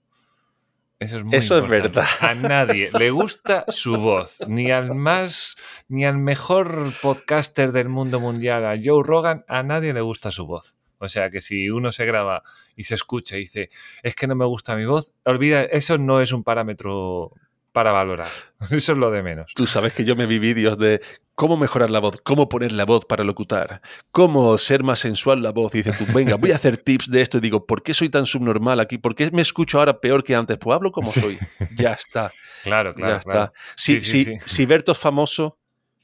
Eso 1.01 1.17
es 1.19 1.25
muy 1.25 1.37
Eso 1.37 1.57
es 1.59 1.63
importante. 1.63 1.89
verdad. 2.01 2.09
A 2.21 2.35
nadie 2.35 2.91
le 2.99 3.11
gusta 3.11 3.65
su 3.69 3.97
voz. 3.97 4.39
Ni 4.49 4.71
al 4.73 4.95
más, 4.95 5.57
ni 5.89 6.05
al 6.05 6.19
mejor 6.19 6.93
podcaster 7.01 7.71
del 7.73 7.89
mundo 7.89 8.19
mundial, 8.19 8.67
a 8.67 8.75
Joe 8.83 9.03
Rogan, 9.05 9.45
a 9.47 9.63
nadie 9.63 9.93
le 9.93 10.01
gusta 10.01 10.33
su 10.33 10.47
voz. 10.47 10.77
O 10.99 11.09
sea 11.09 11.31
que 11.31 11.41
si 11.41 11.71
uno 11.71 11.93
se 11.93 12.05
graba 12.05 12.43
y 12.75 12.83
se 12.85 12.97
escucha 12.97 13.37
y 13.37 13.41
dice, 13.41 13.71
es 14.03 14.17
que 14.17 14.27
no 14.27 14.35
me 14.35 14.45
gusta 14.45 14.75
mi 14.75 14.85
voz, 14.85 15.13
olvida, 15.25 15.63
eso 15.63 15.97
no 15.99 16.21
es 16.21 16.33
un 16.33 16.43
parámetro 16.43 17.31
para 17.79 17.93
valorar. 17.93 18.27
Eso 18.73 18.91
es 18.91 18.99
lo 18.99 19.09
de 19.13 19.23
menos. 19.23 19.53
Tú 19.55 19.65
sabes 19.69 19.93
que 19.93 20.05
yo 20.05 20.17
me 20.17 20.27
vi 20.27 20.41
vídeos 20.41 20.77
de 20.79 21.01
cómo 21.37 21.57
mejorar 21.57 21.91
la 21.91 22.01
voz, 22.01 22.21
cómo 22.25 22.49
poner 22.49 22.73
la 22.73 22.85
voz 22.85 23.05
para 23.05 23.23
locutar, 23.23 23.83
cómo 24.11 24.59
ser 24.59 24.83
más 24.83 24.99
sensual 24.99 25.45
la 25.45 25.53
voz. 25.53 25.73
Y 25.77 25.85
dices 25.85 25.97
tú, 25.97 26.05
venga, 26.13 26.35
voy 26.35 26.51
a 26.51 26.57
hacer 26.57 26.77
tips 26.77 27.09
de 27.09 27.21
esto. 27.23 27.39
Y 27.39 27.41
digo, 27.41 27.67
¿por 27.67 27.85
qué 27.85 27.95
soy 27.95 28.09
tan 28.09 28.27
subnormal 28.27 28.81
aquí? 28.81 28.99
¿Por 28.99 29.15
qué 29.15 29.31
me 29.31 29.43
escucho 29.43 29.79
ahora 29.79 30.01
peor 30.01 30.25
que 30.25 30.35
antes? 30.35 30.59
Pues 30.59 30.75
hablo 30.75 30.91
como 30.91 31.09
soy. 31.13 31.39
Ya 31.77 31.93
está, 31.93 32.33
Claro, 32.65 32.93
claro, 32.97 33.15
ya 33.15 33.21
claro. 33.21 33.45
está. 33.45 33.53
Si, 33.77 34.01
Sí, 34.01 34.25
sí, 34.25 34.39
si, 34.41 34.55
si 34.55 34.67
Berto 34.67 34.91
es 34.91 34.99
famoso, 34.99 35.57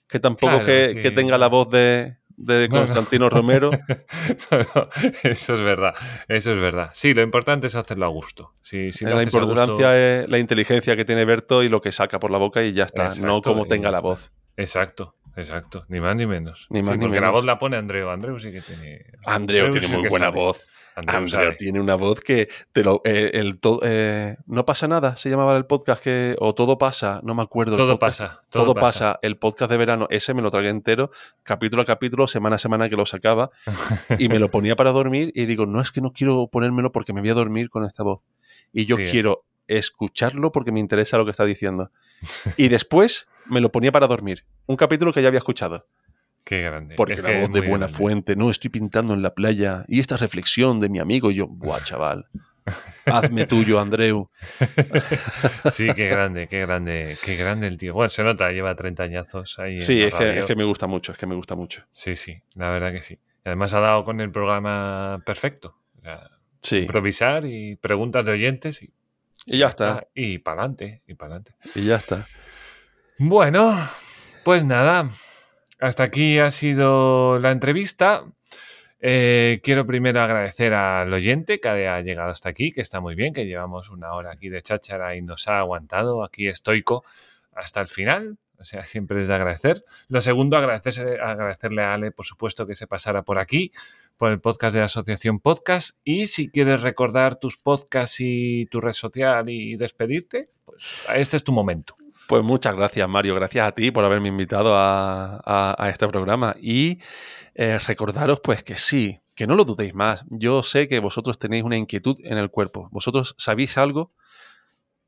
que 0.06 0.20
tampoco 0.20 0.60
Claro, 0.60 0.64
que, 0.64 1.00
que 1.02 1.10
tenga 1.10 1.36
la 1.38 1.48
voz 1.48 1.68
de, 1.70 2.18
de 2.36 2.68
No, 2.68 2.74
no. 2.76 2.80
Constantino 2.82 3.28
Romero. 3.30 3.70
No, 4.50 4.58
no, 4.74 4.88
eso 5.22 5.54
es 5.54 5.60
verdad, 5.60 5.94
eso 6.28 6.52
es 6.52 6.60
verdad. 6.60 6.90
Sí, 6.94 7.14
lo 7.14 7.22
importante 7.22 7.66
es 7.66 7.74
hacerlo 7.74 8.06
a 8.06 8.08
gusto. 8.08 8.52
Si, 8.62 8.90
si 8.92 9.04
la 9.04 9.22
importancia 9.22 9.64
gusto- 9.74 9.92
es 9.94 10.28
la 10.28 10.38
inteligencia 10.38 10.96
que 10.96 11.04
tiene 11.04 11.24
Berto 11.24 11.62
y 11.62 11.68
lo 11.68 11.80
que 11.80 11.92
saca 11.92 12.18
por 12.20 12.30
la 12.30 12.38
boca 12.38 12.62
y 12.62 12.72
ya 12.72 12.84
está. 12.84 13.08
no 13.20 13.40
como 13.42 13.66
tenga 13.66 13.90
la 13.90 13.98
está. 13.98 14.08
voz. 14.08 14.32
Exacto, 14.56 15.16
exacto. 15.36 15.84
Ni 15.88 16.00
más 16.00 16.14
ni 16.16 16.26
menos. 16.26 16.66
Ni 16.70 16.80
Sí, 16.80 16.86
más 16.86 16.96
ni 16.96 17.02
porque 17.04 17.16
la 17.16 17.20
menos. 17.22 17.32
voz 17.34 17.44
la 17.44 17.58
pone 17.58 17.76
Andreu. 17.76 18.08
Andreu 18.10 18.38
sí 18.38 18.52
que 18.52 18.60
tiene. 18.62 19.04
Andreu 19.26 19.70
tiene 19.70 19.88
muy 19.88 20.08
buena 20.08 20.26
sabe. 20.26 20.36
voz. 20.38 20.66
Andreu 20.96 21.26
sabe. 21.28 21.56
tiene 21.56 21.80
una 21.80 21.94
voz 21.96 22.20
que 22.20 22.48
te 22.72 22.82
lo, 22.84 23.00
eh, 23.04 23.32
el 23.34 23.58
to- 23.58 23.80
eh, 23.82 24.36
no 24.46 24.64
pasa 24.64 24.86
nada, 24.88 25.16
se 25.16 25.28
llamaba 25.30 25.56
el 25.56 25.66
podcast 25.66 26.02
que 26.02 26.36
o 26.38 26.54
todo 26.54 26.78
pasa, 26.78 27.20
no 27.24 27.34
me 27.34 27.42
acuerdo. 27.42 27.76
Todo 27.76 27.98
podcast. 27.98 28.20
pasa. 28.20 28.42
Todo, 28.50 28.74
pasa. 28.74 29.18
El 29.22 29.36
podcast 29.36 29.70
de 29.70 29.76
verano, 29.76 30.06
ese 30.10 30.34
me 30.34 30.42
lo 30.42 30.50
tragué 30.50 30.68
entero, 30.68 31.10
capítulo 31.42 31.82
a 31.82 31.84
capítulo, 31.84 32.26
semana 32.26 32.56
a 32.56 32.58
semana 32.58 32.88
que 32.88 32.96
lo 32.96 33.06
sacaba, 33.06 33.50
y 34.18 34.28
me 34.28 34.38
lo 34.38 34.50
ponía 34.50 34.76
para 34.76 34.92
dormir 34.92 35.32
y 35.34 35.46
digo, 35.46 35.66
no 35.66 35.80
es 35.80 35.90
que 35.90 36.00
no 36.00 36.12
quiero 36.12 36.46
ponérmelo 36.48 36.92
porque 36.92 37.12
me 37.12 37.20
voy 37.20 37.30
a 37.30 37.34
dormir 37.34 37.70
con 37.70 37.84
esta 37.84 38.02
voz. 38.02 38.20
Y 38.72 38.84
yo 38.84 38.96
Sí. 38.96 39.04
quiero 39.10 39.44
escucharlo 39.66 40.52
porque 40.52 40.72
me 40.72 40.80
interesa 40.80 41.16
lo 41.16 41.24
que 41.24 41.30
está 41.30 41.44
diciendo. 41.44 41.90
Y 42.56 42.68
después 42.68 43.26
me 43.46 43.60
lo 43.60 43.70
ponía 43.72 43.92
para 43.92 44.06
dormir. 44.06 44.44
Un 44.66 44.76
capítulo 44.76 45.12
que 45.12 45.22
ya 45.22 45.28
había 45.28 45.38
escuchado. 45.38 45.86
Qué 46.44 46.60
grande. 46.62 46.94
Porque 46.94 47.14
Es 47.14 47.22
la 47.22 47.40
voz 47.40 47.52
de 47.52 47.60
buena 47.60 47.86
grande. 47.86 47.94
fuente, 47.96 48.36
no, 48.36 48.50
estoy 48.50 48.70
pintando 48.70 49.14
en 49.14 49.22
la 49.22 49.34
playa. 49.34 49.84
Y 49.88 50.00
esta 50.00 50.16
reflexión 50.16 50.78
de 50.80 50.88
mi 50.90 50.98
amigo, 50.98 51.30
y 51.30 51.36
yo, 51.36 51.46
buah, 51.48 51.80
chaval. 51.84 52.26
Hazme 53.06 53.46
tuyo, 53.46 53.78
Andreu. 53.80 54.30
Sí, 55.70 55.88
qué 55.94 56.08
grande, 56.08 56.46
qué 56.48 56.60
grande, 56.60 57.16
qué 57.24 57.36
grande 57.36 57.66
el 57.66 57.76
tío. 57.76 57.94
Bueno, 57.94 58.08
se 58.10 58.22
nota, 58.24 58.50
lleva 58.50 58.74
30 58.74 59.02
añazos 59.02 59.58
ahí. 59.58 59.80
Sí, 59.80 60.02
es 60.02 60.14
que, 60.14 60.38
es 60.38 60.44
que 60.46 60.56
me 60.56 60.64
gusta 60.64 60.86
mucho, 60.86 61.12
es 61.12 61.18
que 61.18 61.26
me 61.26 61.34
gusta 61.34 61.54
mucho. 61.54 61.82
Sí, 61.90 62.16
sí, 62.16 62.40
la 62.54 62.70
verdad 62.70 62.92
que 62.92 63.02
sí. 63.02 63.14
Y 63.44 63.48
además 63.48 63.74
ha 63.74 63.80
dado 63.80 64.04
con 64.04 64.20
el 64.20 64.30
programa 64.30 65.22
perfecto. 65.26 65.76
O 65.98 66.02
sea, 66.02 66.30
Sí, 66.62 66.78
improvisar 66.78 67.44
y 67.44 67.76
preguntas 67.76 68.24
de 68.24 68.32
oyentes 68.32 68.82
y, 68.82 68.90
y 69.44 69.58
ya 69.58 69.68
está, 69.68 70.06
y 70.14 70.38
para 70.38 70.62
adelante, 70.62 71.02
y 71.06 71.12
para 71.14 71.34
adelante. 71.36 71.54
y 71.74 71.84
ya 71.84 71.96
está. 71.96 72.26
Bueno, 73.18 73.76
pues 74.44 74.64
nada, 74.64 75.10
hasta 75.84 76.04
aquí 76.04 76.38
ha 76.38 76.50
sido 76.50 77.38
la 77.38 77.50
entrevista. 77.50 78.24
Eh, 79.00 79.60
quiero 79.62 79.86
primero 79.86 80.22
agradecer 80.22 80.72
al 80.72 81.12
oyente 81.12 81.60
que 81.60 81.68
ha 81.68 82.00
llegado 82.00 82.30
hasta 82.30 82.48
aquí, 82.48 82.72
que 82.72 82.80
está 82.80 83.00
muy 83.00 83.14
bien, 83.14 83.34
que 83.34 83.44
llevamos 83.44 83.90
una 83.90 84.14
hora 84.14 84.32
aquí 84.32 84.48
de 84.48 84.62
cháchara 84.62 85.14
y 85.14 85.20
nos 85.20 85.46
ha 85.46 85.58
aguantado 85.58 86.24
aquí 86.24 86.48
estoico 86.48 87.04
hasta 87.52 87.82
el 87.82 87.86
final. 87.86 88.38
O 88.58 88.64
sea, 88.64 88.82
siempre 88.86 89.20
es 89.20 89.28
de 89.28 89.34
agradecer. 89.34 89.84
Lo 90.08 90.22
segundo, 90.22 90.56
agradecerse, 90.56 91.18
agradecerle 91.20 91.82
a 91.82 91.92
Ale, 91.92 92.12
por 92.12 92.24
supuesto, 92.24 92.66
que 92.66 92.74
se 92.74 92.86
pasara 92.86 93.22
por 93.22 93.38
aquí, 93.38 93.70
por 94.16 94.32
el 94.32 94.40
podcast 94.40 94.72
de 94.72 94.80
la 94.80 94.86
Asociación 94.86 95.38
Podcast. 95.38 95.98
Y 96.02 96.28
si 96.28 96.48
quieres 96.48 96.80
recordar 96.80 97.36
tus 97.36 97.58
podcasts 97.58 98.20
y 98.20 98.64
tu 98.70 98.80
red 98.80 98.92
social 98.92 99.50
y 99.50 99.76
despedirte, 99.76 100.48
pues 100.64 101.04
este 101.14 101.36
es 101.36 101.44
tu 101.44 101.52
momento. 101.52 101.94
Pues 102.26 102.42
muchas 102.42 102.74
gracias, 102.74 103.08
Mario. 103.08 103.34
Gracias 103.34 103.66
a 103.66 103.72
ti 103.72 103.90
por 103.90 104.04
haberme 104.04 104.28
invitado 104.28 104.74
a, 104.76 105.88
este 105.90 106.08
programa. 106.08 106.56
Y 106.60 106.98
eh, 107.54 107.78
recordaros, 107.78 108.40
pues, 108.40 108.62
que 108.62 108.76
sí, 108.76 109.20
que 109.34 109.46
no 109.46 109.54
lo 109.54 109.64
dudéis 109.64 109.94
más. 109.94 110.24
Yo 110.30 110.62
sé 110.62 110.88
que 110.88 111.00
vosotros 111.00 111.38
tenéis 111.38 111.64
una 111.64 111.76
inquietud 111.76 112.16
en 112.24 112.38
el 112.38 112.50
cuerpo. 112.50 112.88
Vosotros 112.92 113.34
sabéis 113.38 113.76
algo 113.76 114.12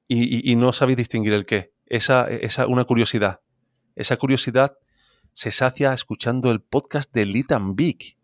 y, 0.08 0.54
no 0.56 0.72
sabéis 0.72 0.98
distinguir 0.98 1.32
el 1.32 1.46
qué. 1.46 1.72
Esa, 1.86 2.28
esa, 2.28 2.66
una 2.66 2.84
curiosidad. 2.84 3.40
Esa 3.94 4.16
curiosidad 4.16 4.76
se 5.32 5.50
sacia 5.50 5.92
escuchando 5.92 6.50
el 6.50 6.60
podcast 6.60 7.12
de 7.12 7.26
Litan 7.26 7.76
Big. 7.76 8.16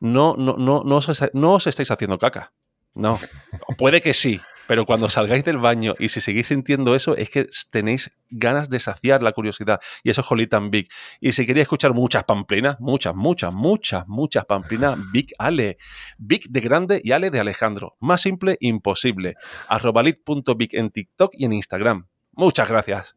No, 0.00 0.34
no, 0.36 0.56
no, 0.56 0.82
no, 0.84 1.02
no 1.34 1.54
os 1.54 1.66
estáis 1.66 1.90
haciendo 1.90 2.18
caca. 2.18 2.52
No. 2.94 3.18
Puede 3.78 4.00
que 4.00 4.14
sí, 4.14 4.40
pero 4.70 4.86
cuando 4.86 5.10
salgáis 5.10 5.44
del 5.44 5.58
baño 5.58 5.96
y 5.98 6.10
si 6.10 6.20
seguís 6.20 6.46
sintiendo 6.46 6.94
eso, 6.94 7.16
es 7.16 7.28
que 7.28 7.48
tenéis 7.72 8.12
ganas 8.30 8.70
de 8.70 8.78
saciar 8.78 9.20
la 9.20 9.32
curiosidad. 9.32 9.80
Y 10.04 10.10
eso 10.10 10.20
es 10.20 10.30
Holy 10.30 10.48
Big. 10.70 10.88
Y 11.18 11.32
si 11.32 11.44
queréis 11.44 11.64
escuchar 11.64 11.92
muchas 11.92 12.22
pamplinas, 12.22 12.78
muchas, 12.78 13.16
muchas, 13.16 13.52
muchas, 13.52 14.06
muchas 14.06 14.44
pamplinas, 14.44 14.96
Big 15.12 15.34
Ale. 15.38 15.76
Big 16.18 16.48
de 16.50 16.60
grande 16.60 17.00
y 17.02 17.10
Ale 17.10 17.32
de 17.32 17.40
Alejandro. 17.40 17.96
Más 17.98 18.20
simple, 18.20 18.58
imposible. 18.60 19.34
Arrobalit.big 19.66 20.76
en 20.76 20.90
TikTok 20.90 21.32
y 21.34 21.46
en 21.46 21.52
Instagram. 21.54 22.06
Muchas 22.30 22.68
gracias. 22.68 23.16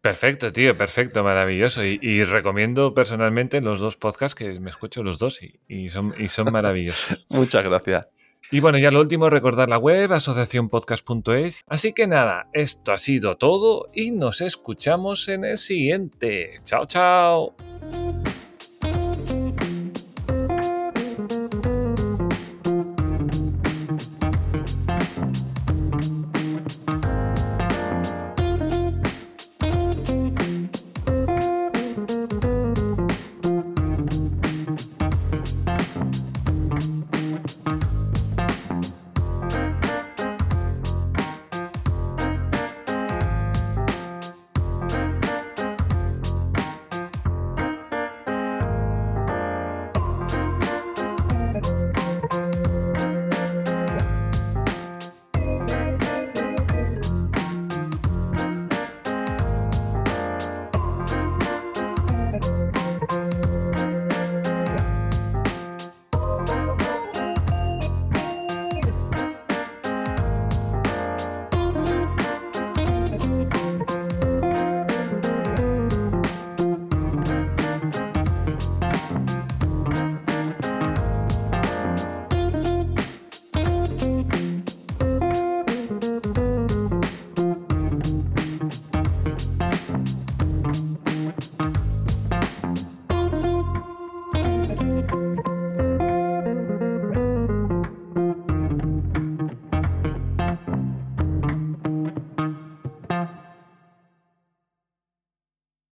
Perfecto, 0.00 0.52
tío, 0.52 0.76
perfecto, 0.76 1.24
maravilloso. 1.24 1.82
Y, 1.84 2.22
recomiendo 2.22 2.94
personalmente 2.94 3.60
los 3.60 3.80
dos 3.80 3.96
podcasts 3.96 4.36
que 4.36 4.60
me 4.60 4.70
escucho 4.70 5.02
los 5.02 5.18
dos 5.18 5.40
y, 5.66 5.88
son, 5.88 6.14
y 6.16 6.28
son 6.28 6.44
maravillosos. 6.52 7.26
Muchas 7.28 7.64
gracias. 7.64 8.06
Y 8.50 8.60
bueno, 8.60 8.78
ya 8.78 8.90
lo 8.90 9.00
último, 9.00 9.30
recordar 9.30 9.68
la 9.68 9.78
web, 9.78 10.12
asociacionpodcast.es. 10.12 11.64
Así 11.66 11.92
que 11.92 12.06
nada, 12.06 12.48
esto 12.52 12.92
ha 12.92 12.98
sido 12.98 13.36
todo 13.36 13.86
y 13.94 14.10
nos 14.10 14.40
escuchamos 14.40 15.28
en 15.28 15.44
el 15.44 15.58
siguiente. 15.58 16.56
Chao, 16.64 16.86
chao. 16.86 17.54